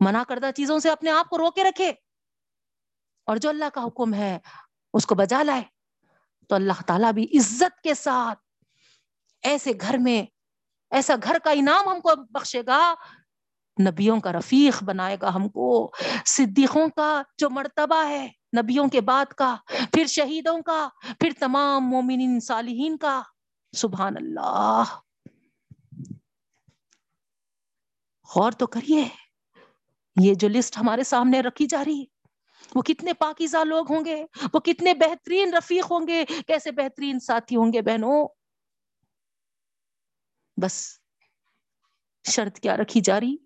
منع 0.00 0.22
کردہ 0.22 0.50
چیزوں 0.56 0.78
سے 0.78 0.90
اپنے 0.90 1.10
آپ 1.10 1.28
کو 1.28 1.38
روکے 1.38 1.64
رکھے۔ 1.64 1.92
اور 3.26 3.36
جو 3.36 3.48
اللہ 3.48 3.64
کا 3.74 3.84
حکم 3.84 4.14
ہے، 4.14 4.38
اس 4.92 5.06
کو 5.06 5.14
بجا 5.14 5.42
لائے۔ 5.42 5.62
تو 6.48 6.54
اللہ 6.54 6.82
تعالیٰ 6.86 7.12
بھی 7.12 7.24
عزت 7.24 7.80
کے 7.80 7.94
ساتھ 7.94 8.38
ایسے 9.42 9.70
گھر 9.80 9.96
میں، 9.98 10.22
ایسا 10.90 11.14
گھر 11.22 11.36
کا 11.44 11.50
انعام 11.50 11.88
ہم 11.88 12.00
کو 12.00 12.10
بخشے 12.16 12.62
گا 12.66 12.94
نبیوں 13.88 14.20
کا 14.20 14.32
رفیق 14.32 14.82
بنائے 14.82 15.16
گا 15.22 15.34
ہم 15.34 15.48
کو۔ 15.48 15.92
صدیقوں 16.26 16.88
کا 16.88 17.22
جو 17.38 17.50
مرتبہ 17.50 18.08
ہے، 18.08 18.28
نبیوں 18.62 18.88
کے 18.88 19.00
بعد 19.00 19.26
کا، 19.26 19.56
پھر 19.66 20.06
شہیدوں 20.06 20.62
کا، 20.62 20.88
پھر 21.20 21.30
تمام 21.40 21.88
مومنین 21.88 22.40
صالحین 22.40 22.96
کا۔ 22.96 23.22
سبحان 23.76 24.12
اللہ۔ 24.16 24.84
غور 28.36 28.52
تو 28.52 28.66
کریے، 28.66 29.08
یہ 30.22 30.34
جو 30.34 30.48
لسٹ 30.48 30.78
ہمارے 30.78 31.04
سامنے 31.04 31.40
رکھی 31.40 31.66
جا 31.66 31.84
رہی 31.84 32.00
ہے، 32.00 32.04
وہ 32.74 32.82
کتنے 32.82 33.12
پاکیزہ 33.12 33.56
لوگ 33.64 33.92
ہوں 33.92 34.04
گے، 34.04 34.26
وہ 34.54 34.60
کتنے 34.60 34.94
بہترین 34.94 35.54
رفیق 35.54 35.90
ہوں 35.90 36.06
گے، 36.06 36.24
کیسے 36.46 36.70
بہترین 36.70 37.20
ساتھی 37.20 37.56
ہوں 37.56 37.72
گے 37.72 37.82
بہنوں؟ 37.82 38.28
بس، 40.56 40.98
شرط 42.30 42.60
کیا 42.60 42.76
رکھی 42.76 43.00
جا 43.00 43.20
رہی؟ 43.20 43.36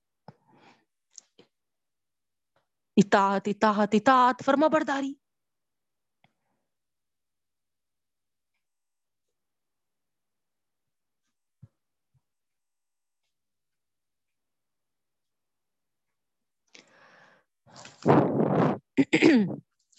اطاعت 2.97 3.49
اطاعت 3.49 3.95
اطاعت 3.95 4.45
فرما 4.45 4.69
برداری 4.69 5.13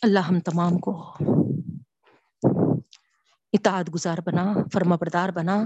اللہ 0.01 0.19
ہم 0.19 0.39
تمام 0.39 0.77
کو 0.77 0.91
اطاعت 3.53 3.89
گزار 3.93 4.17
بنا 4.26 4.53
فرما 4.73 4.95
بردار 4.95 5.30
بنا 5.30 5.63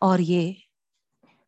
اور 0.00 0.18
یہ 0.18 0.52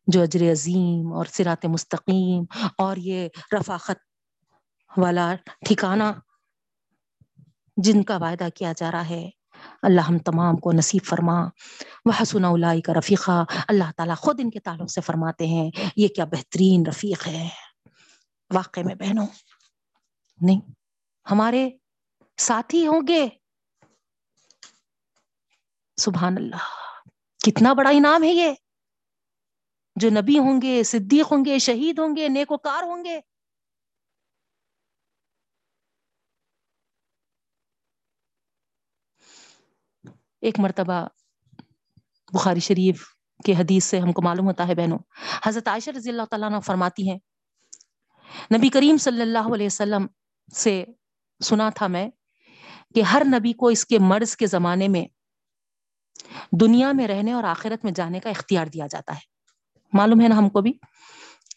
جو 0.07 0.21
اجر 0.21 0.51
عظیم 0.51 1.13
اور 1.13 1.25
سرات 1.25 1.65
مستقیم 1.65 2.43
اور 2.77 2.97
یہ 2.97 3.27
رفاقت 3.53 4.06
والا 4.97 5.35
ٹھکانہ 5.65 6.03
جن 7.77 8.03
کا 8.03 8.17
وعدہ 8.17 8.47
کیا 8.55 8.73
جا 8.77 8.91
رہا 8.91 9.09
ہے۔ 9.09 9.29
اللہ 9.81 10.01
ہم 10.01 10.17
تمام 10.17 10.57
کو 10.57 10.71
نصیب 10.71 11.05
فرما۔ 11.05 11.45
وہ 12.05 12.11
حسن 12.21 12.45
اللہ 12.45 12.79
کا 12.85 12.93
رفیقہ 12.93 13.45
اللہ 13.67 13.91
تعالیٰ 13.97 14.15
خود 14.15 14.39
ان 14.39 14.49
کے 14.49 14.59
تعلق 14.59 14.91
سے 14.91 15.01
فرماتے 15.01 15.47
ہیں، 15.47 15.71
یہ 15.95 16.07
کیا 16.07 16.25
بہترین 16.25 16.83
رفیق 16.87 17.27
ہے۔ 17.27 17.49
واقع 18.53 18.79
میں 18.85 18.95
بہنوں، 18.95 19.27
نہیں، 20.41 20.61
ہمارے 21.31 21.69
ساتھی 22.37 22.87
ہوں 22.87 23.01
گے۔ 23.07 23.27
سبحان 25.97 26.33
اللہ، 26.37 26.69
کتنا 27.45 27.73
بڑا 27.73 27.89
انعام 27.89 28.23
ہے 28.23 28.29
یہ۔ 28.29 28.53
جو 29.95 30.09
نبی 30.09 30.39
ہوں 30.39 30.61
گے، 30.61 30.83
صدیق 30.83 31.31
ہوں 31.31 31.45
گے، 31.45 31.59
شہید 31.59 31.99
ہوں 31.99 32.15
گے، 32.15 32.27
نیکوکار 32.27 32.83
ہوں 32.83 33.05
گے۔ 33.05 33.21
ایک 40.47 40.59
مرتبہ 40.59 41.05
بخاری 42.33 42.59
شریف 42.59 43.03
کے 43.45 43.53
حدیث 43.53 43.85
سے 43.85 43.99
ہم 43.99 44.11
کو 44.11 44.21
معلوم 44.21 44.47
ہوتا 44.47 44.67
ہے 44.67 44.75
بہنوں، 44.75 44.97
حضرت 45.45 45.67
عائشہ 45.67 45.89
رضی 45.97 46.09
اللہ 46.09 46.25
تعالیٰ 46.29 46.49
عنہ 46.49 46.59
فرماتی 46.59 47.09
ہیں، 47.09 47.17
نبی 48.57 48.69
کریم 48.69 48.97
صلی 48.97 49.21
اللہ 49.21 49.53
علیہ 49.55 49.65
وسلم 49.65 50.07
سے 50.53 50.83
سنا 51.41 51.69
تھا 51.69 51.87
میں 51.87 52.09
کہ 52.95 53.01
ہر 53.01 53.21
نبی 53.25 53.53
کو 53.53 53.67
اس 53.67 53.85
کے 53.85 53.99
مرض 53.99 54.35
کے 54.35 54.47
زمانے 54.47 54.87
میں 54.87 55.05
دنیا 56.51 56.91
میں 56.91 57.07
رہنے 57.07 57.33
اور 57.33 57.43
آخرت 57.43 57.83
میں 57.83 57.91
جانے 57.91 58.19
کا 58.19 58.29
اختیار 58.29 58.67
دیا 58.67 58.87
جاتا 58.87 59.13
ہے۔ 59.13 59.19
معلوم 59.93 60.21
ہے 60.21 60.27
نا 60.27 60.37
ہم 60.37 60.49
کو 60.49 60.61
بھی؟ 60.61 60.71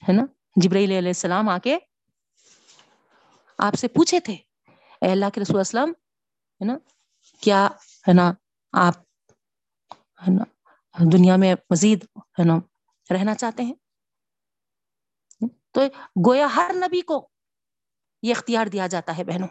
ہے 0.09 0.13
نا؟ 0.13 0.25
جبرائیل 0.57 0.91
علیہ 0.91 1.09
السلام 1.09 1.49
آ 1.49 1.59
کے 1.59 1.79
آپ 3.59 3.75
سے 3.75 3.89
پوچھے 3.89 4.21
تھے، 4.21 4.37
اے 5.03 5.11
اللہ 5.11 5.31
کے 5.35 5.41
رسول 5.41 5.61
اسلم 5.61 5.91
ہے 6.61 6.65
نا؟ 6.65 6.77
کیا 7.43 7.67
ہے 8.09 8.13
نا 8.13 8.33
آپ، 8.75 8.95
ہے 10.23 10.31
نا، 10.31 10.45
دنیا 11.13 11.37
میں 11.37 11.55
مزید، 11.71 12.05
ہے 12.39 12.45
نا، 12.45 12.59
رہنا 13.11 13.35
چاہتے 13.35 13.63
ہیں؟ 13.63 13.75
تو 15.73 15.81
گویا 16.27 16.47
ہر 16.57 16.71
نبی 16.75 17.01
کو 17.01 17.29
یہ 18.23 18.35
اختیار 18.37 18.67
دیا 18.67 18.87
جاتا 18.87 19.17
ہے 19.19 19.25
بہنوں۔ 19.25 19.49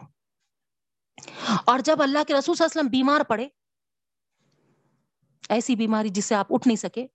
اور 1.66 1.78
جب 1.78 2.02
اللہ 2.02 2.24
کے 2.28 2.34
رسول 2.34 2.54
صلی 2.56 2.64
اللہ 2.64 2.70
علیہ 2.70 2.80
وسلم 2.80 2.90
بیمار 2.90 3.20
پڑے، 3.28 3.48
ایسی 5.50 5.76
بیماری 5.76 6.08
جس 6.08 6.24
سے 6.24 6.34
آپ 6.34 6.46
اٹھ 6.50 6.68
نہیں 6.68 6.76
سکے، 6.76 7.06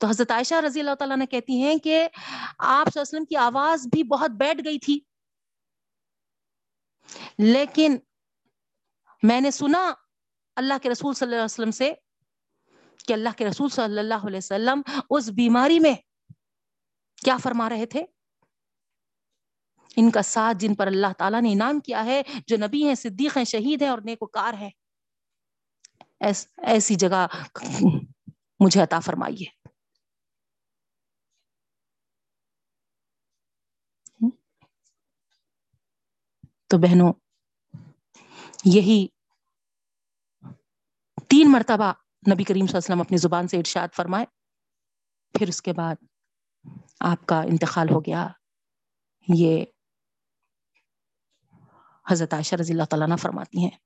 تو 0.00 0.06
حضرت 0.06 0.30
عائشہ 0.30 0.54
رضی 0.54 0.80
اللہ 0.80 0.94
تعالیٰ 0.94 1.16
نے 1.16 1.26
کہتی 1.26 1.62
ہیں 1.62 1.76
کہ 1.78 1.96
آپ 2.02 2.08
صلی 2.08 2.64
اللہ 2.66 2.88
علیہ 2.90 3.00
وسلم 3.00 3.24
کی 3.24 3.36
آواز 3.36 3.86
بھی 3.86 4.02
بہت 4.02 4.30
بیٹھ 4.30 4.60
گئی 4.64 4.78
تھی، 4.78 4.98
لیکن 7.38 7.96
میں 9.22 9.40
نے 9.40 9.50
سنا 9.50 9.92
اللہ 10.56 10.74
کے 10.82 10.90
رسول 10.90 11.14
صلی 11.14 11.26
اللہ 11.26 11.36
علیہ 11.36 11.44
وسلم 11.44 11.70
سے 11.70 11.92
کہ 13.06 13.12
اللہ 13.12 13.28
کے 13.36 13.46
رسول 13.46 13.68
صلی 13.68 13.98
اللہ 13.98 14.26
علیہ 14.26 14.36
وسلم 14.36 14.82
اس 15.10 15.28
بیماری 15.28 15.78
میں 15.78 15.94
کیا 17.24 17.36
فرما 17.36 17.68
رہے 17.68 17.86
تھے؟ 17.86 18.04
ان 19.96 20.10
کا 20.10 20.22
ساتھ 20.22 20.56
جن 20.56 20.74
پر 20.74 20.86
اللہ 20.86 21.12
تعالیٰ 21.18 21.42
نے 21.42 21.52
انعام 21.52 21.80
کیا 21.80 22.04
ہے 22.04 22.22
جو 22.46 22.56
نبی 22.56 22.86
ہیں 22.86 22.94
صدیق 22.94 23.36
ہیں 23.36 23.44
شہید 23.44 23.82
ہیں 23.82 23.88
اور 23.88 23.98
نیکوکار 24.04 24.54
ہیں۔ 24.54 24.70
ایس, 26.20 26.46
ایسی 26.56 26.94
جگہ 26.94 27.26
مجھے 28.60 28.82
عطا 28.82 29.00
فرمائیے۔ 29.00 29.62
تو 36.66 36.78
بہنوں 36.78 37.12
یہی 38.64 39.06
تین 41.32 41.52
مرتبہ 41.52 41.92
نبی 42.32 42.44
کریم 42.44 42.44
صلی 42.44 42.54
اللہ 42.54 42.68
علیہ 42.68 42.76
وسلم 42.76 43.00
اپنی 43.00 43.16
زبان 43.16 43.48
سے 43.48 43.58
ارشاد 43.58 43.88
فرمائے، 43.96 44.26
پھر 45.38 45.48
اس 45.48 45.62
کے 45.62 45.72
بعد 45.72 45.94
آپ 47.00 47.26
کا 47.26 47.40
انتقال 47.40 47.86
ہو 47.90 48.00
گیا۔ 48.00 48.28
یہ 49.28 49.64
حضرت 52.10 52.34
عائشہ 52.34 52.54
رضی 52.54 52.72
اللہ 52.72 52.84
تعالیٰ 52.84 53.16
فرماتی 53.18 53.64
ہیں۔ 53.64 53.78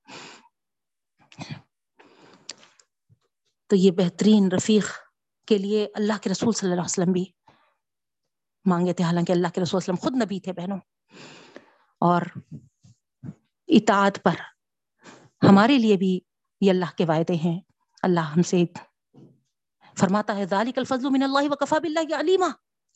تو 3.67 3.77
یہ 3.77 3.91
بہترین 3.91 4.49
رفیق 4.53 4.87
کے 5.47 5.59
لیے 5.59 5.89
اللہ 5.95 6.19
کے 6.23 6.31
رسول 6.31 6.53
صلی 6.53 6.71
اللہ 6.71 6.81
علیہ 6.81 7.03
وسلم 7.03 7.13
بھی 7.13 7.25
مانگے 8.65 8.93
تھے۔ 8.93 9.05
حالانکہ 9.05 9.33
اللہ 9.33 9.49
کے 9.55 9.61
رسول 9.61 9.79
وسلم 9.83 9.97
خود 9.97 10.13
نبی 10.15 10.41
تھے 10.41 10.53
بہنوں۔ 10.53 10.79
اور 12.01 12.23
اطاعت 13.67 14.19
پر 14.25 14.35
ہمارے 15.49 15.79
لیے 15.79 15.97
بھی 15.97 16.21
یہ 16.67 16.71
اللہ 16.71 16.97
کے 16.97 17.05
وعدے 17.05 17.35
ہیں۔ 17.35 17.61
اللہ 18.03 18.21
ہم 18.21 18.43
سے 18.43 18.65
فرماتا 19.99 20.37
ہے، 20.37 20.47
ذالک 20.47 20.79
الفضل 20.79 21.11
من 21.11 21.23
اللہ 21.23 21.49
وکفا 21.51 21.79
باللہ 21.79 22.15
علیما۔ 22.15 22.47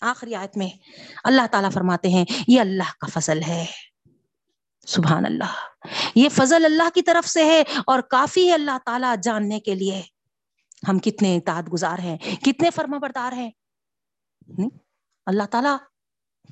آخری 0.00 0.34
آیت 0.34 0.56
میں 0.56 0.68
اللہ 1.24 1.46
تعالیٰ 1.50 1.72
فرماتے 1.72 2.08
ہیں، 2.08 2.24
یہ 2.48 2.60
اللہ 2.60 2.92
کا 3.00 3.20
فضل 3.20 3.42
ہے۔ 3.42 3.66
سبحان 4.86 5.26
اللہ۔ 5.26 5.86
یہ 6.14 6.28
فضل 6.28 6.64
اللہ 6.64 6.88
کی 6.94 7.02
طرف 7.02 7.28
سے 7.28 7.44
ہے 7.44 7.62
اور 7.86 8.00
کافی 8.00 8.48
ہے 8.48 8.54
اللہ 8.54 8.78
تعالیٰ 8.84 9.14
جاننے 9.22 9.60
کے 9.60 9.74
لیے۔ 9.74 10.02
ہم 10.88 10.98
کتنے 10.98 11.36
اطاعت 11.36 11.72
گزار 11.72 11.98
ہیں، 11.98 12.18
کتنے 12.18 12.70
فرما 12.70 12.98
بردار 12.98 13.32
ہیں۔ 13.32 13.50
اللہ 15.26 15.42
تعالیٰ 15.50 15.76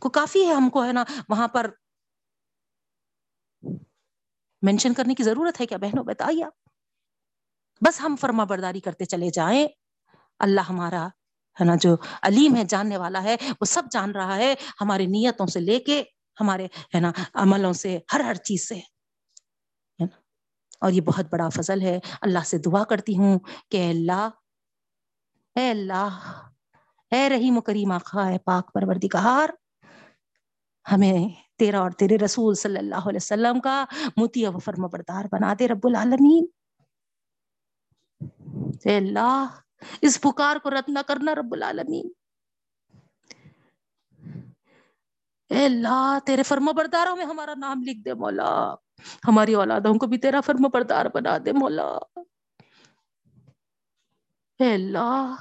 کو 0.01 0.09
کافی 0.09 0.47
ہے 0.47 0.53
ہم 0.53 0.71
کو، 0.71 0.85
ہے 0.85 0.93
نا، 0.93 1.05
وہاں 1.29 1.49
پر 1.49 1.71
مینشن 4.63 4.95
کرنے 4.95 5.15
کی 5.15 5.23
ضرورت 5.23 5.61
ہے۔ 5.61 5.67
کیا 5.67 5.79
بہنوں، 5.79 6.05
بتائیے 6.05 6.45
آپ۔ 6.45 6.68
بس 7.81 8.01
ہم 8.01 8.17
فرما 8.21 8.45
برداری 8.45 8.81
کرتے 8.81 9.05
چلے 9.05 9.31
جائیں۔ 9.31 9.69
اللہ 10.39 10.61
ہمارا، 10.61 11.07
ہے 11.61 11.65
نا، 11.65 11.75
جو 11.81 11.97
علیم 12.23 12.57
ہے، 12.57 12.65
جاننے 12.65 12.97
والا 12.97 13.23
ہے، 13.23 13.37
وہ 13.61 13.65
سب 13.65 13.83
جان 13.91 14.11
رہا 14.11 14.37
ہے 14.37 14.55
ہماری 14.81 15.07
نیتوں 15.07 15.47
سے 15.47 15.61
لے 15.61 15.79
کے 15.81 16.03
ہمارے، 16.41 16.65
ہے 16.65 17.01
نا، 17.01 17.13
عملوں 17.35 17.73
سے، 17.73 17.99
ہر 18.13 18.21
ہر 18.21 18.35
چیز 18.35 18.69
سے۔ 18.69 18.81
اور 20.81 20.93
یہ 20.93 21.01
بہت 21.01 21.27
بڑا 21.33 21.49
فضل 21.49 21.83
ہے۔ 21.83 21.99
اللہ 22.21 22.45
سے 22.45 22.59
دعا 22.59 22.85
کرتی 22.85 23.19
ہوں 23.19 23.39
کہ 23.71 23.91
اللہ، 23.91 24.29
اے 25.55 25.71
اللہ، 25.71 26.19
اے 27.11 27.29
رحیم 27.29 27.59
و 27.59 27.61
کریم 27.61 27.93
آخا 27.93 28.29
ہے 28.29 28.39
پاک 28.39 28.73
پروردگار، 28.73 29.49
ہمیں 30.93 31.29
تیرا 31.59 31.81
اور 31.81 31.91
تیرے 31.91 32.19
رسول 32.19 32.55
صلی 32.55 32.79
اللہ 32.79 33.09
علیہ 33.09 33.17
وسلم 33.17 33.61
کا 33.61 33.85
متی 34.17 34.47
و 34.47 34.59
فرما 34.59 34.87
بردار 34.87 35.25
بنا 35.33 35.55
دے 35.59 35.69
رب 35.69 35.87
العالمین۔ 35.87 36.47
اے 38.85 38.97
اللہ، 38.97 39.47
اس 40.01 40.21
پکار 40.21 40.57
کو 40.57 40.71
رد 40.71 40.89
نہ 40.89 40.99
کرنا 41.07 41.35
رب 41.35 41.53
العالمین۔ 41.53 42.09
اے 45.49 45.65
اللہ، 45.65 46.19
تیرے 46.27 46.43
فرما 46.43 46.73
برداروں 46.73 47.17
میں 47.17 47.25
ہمارا 47.25 47.55
نام 47.57 47.83
لکھ 47.83 48.05
دے 48.05 48.15
مولا۔ 48.15 48.75
ہماری 49.29 49.55
اولادوں 49.55 49.95
کو 49.95 50.07
بھی 50.07 50.19
تیرا 50.19 50.41
فرما 50.41 50.69
بردار 50.69 51.07
بنا 51.15 51.39
دے 51.45 51.53
مولا۔ 51.53 51.99
اے 54.59 54.75
اللہ، 54.75 55.35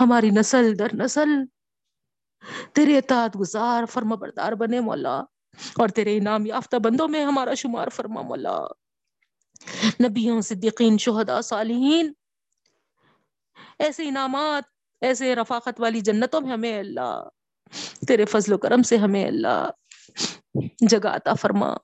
ہماری 0.00 0.30
نسل 0.30 0.78
در 0.78 0.88
نسل 0.94 1.28
تیرے 2.72 2.98
اطاعت 2.98 3.40
گزار 3.40 3.86
فرما 3.86 4.14
بردار 4.14 4.52
بنے 4.52 4.80
مولا۔ 4.80 5.20
اور 5.78 5.88
تیرے 5.88 6.16
انعام 6.16 6.46
یافتہ 6.46 6.76
بندوں 6.76 7.08
میں 7.08 7.24
ہمارا 7.24 7.54
شمار 7.54 7.88
فرما 7.88 8.22
مولا۔ 8.22 8.58
نبیوں، 10.08 10.40
صدیقین، 10.40 10.98
شہداء، 10.98 11.40
صالحین 11.40 12.12
ایسے 13.78 14.08
انعامات، 14.08 14.62
ایسے 15.00 15.36
رفاقت 15.36 15.80
والی 15.80 16.00
جنتوں 16.00 16.40
میں 16.40 16.52
ہمیں 16.52 16.78
اللہ، 16.78 17.28
تیرے 18.08 18.24
فضل 18.24 18.52
و 18.52 18.58
کرم 18.58 18.82
سے 18.82 18.96
ہمیں 18.96 19.26
اللہ 19.26 19.70
جگہ 20.88 21.08
عطا 21.08 21.34
فرما۔ 21.34 21.74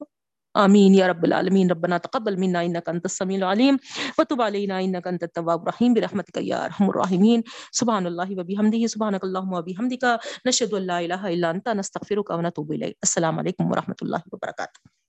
آمین 0.54 0.94
یا 0.94 1.08
رب 1.08 1.22
العالمین۔ 1.22 1.70
ربنا 1.70 1.98
تقبل 1.98 2.36
منا 2.36 2.60
انك 2.60 2.88
انت 2.88 3.06
السميع 3.06 3.36
العليم 3.36 3.76
وتب 4.18 4.42
علينا 4.42 4.78
انك 4.78 5.06
انت 5.06 5.22
التواب 5.22 5.60
الرحيم 5.60 5.92
برحمتك 5.94 6.36
يا 6.36 6.64
ارحم 6.64 6.88
الراحمين 6.88 7.42
سبحان 7.72 8.06
الله 8.06 8.36
وبحمده 8.40 8.86
سبحانك 8.86 9.24
اللهم 9.24 9.52
وبحمدك 9.52 10.04
نشهد 10.46 10.74
ان 10.74 10.82
لا 10.82 10.98
اله 10.98 11.32
الا 11.34 11.50
انت 11.50 11.68
نستغفرك 11.68 12.30
ونتوب 12.30 12.72
اليك 12.72 12.96
السلام 13.02 13.38
عليكم 13.38 13.70
ورحمه 13.70 13.96
الله 14.02 14.22
وبركاته 14.32 15.01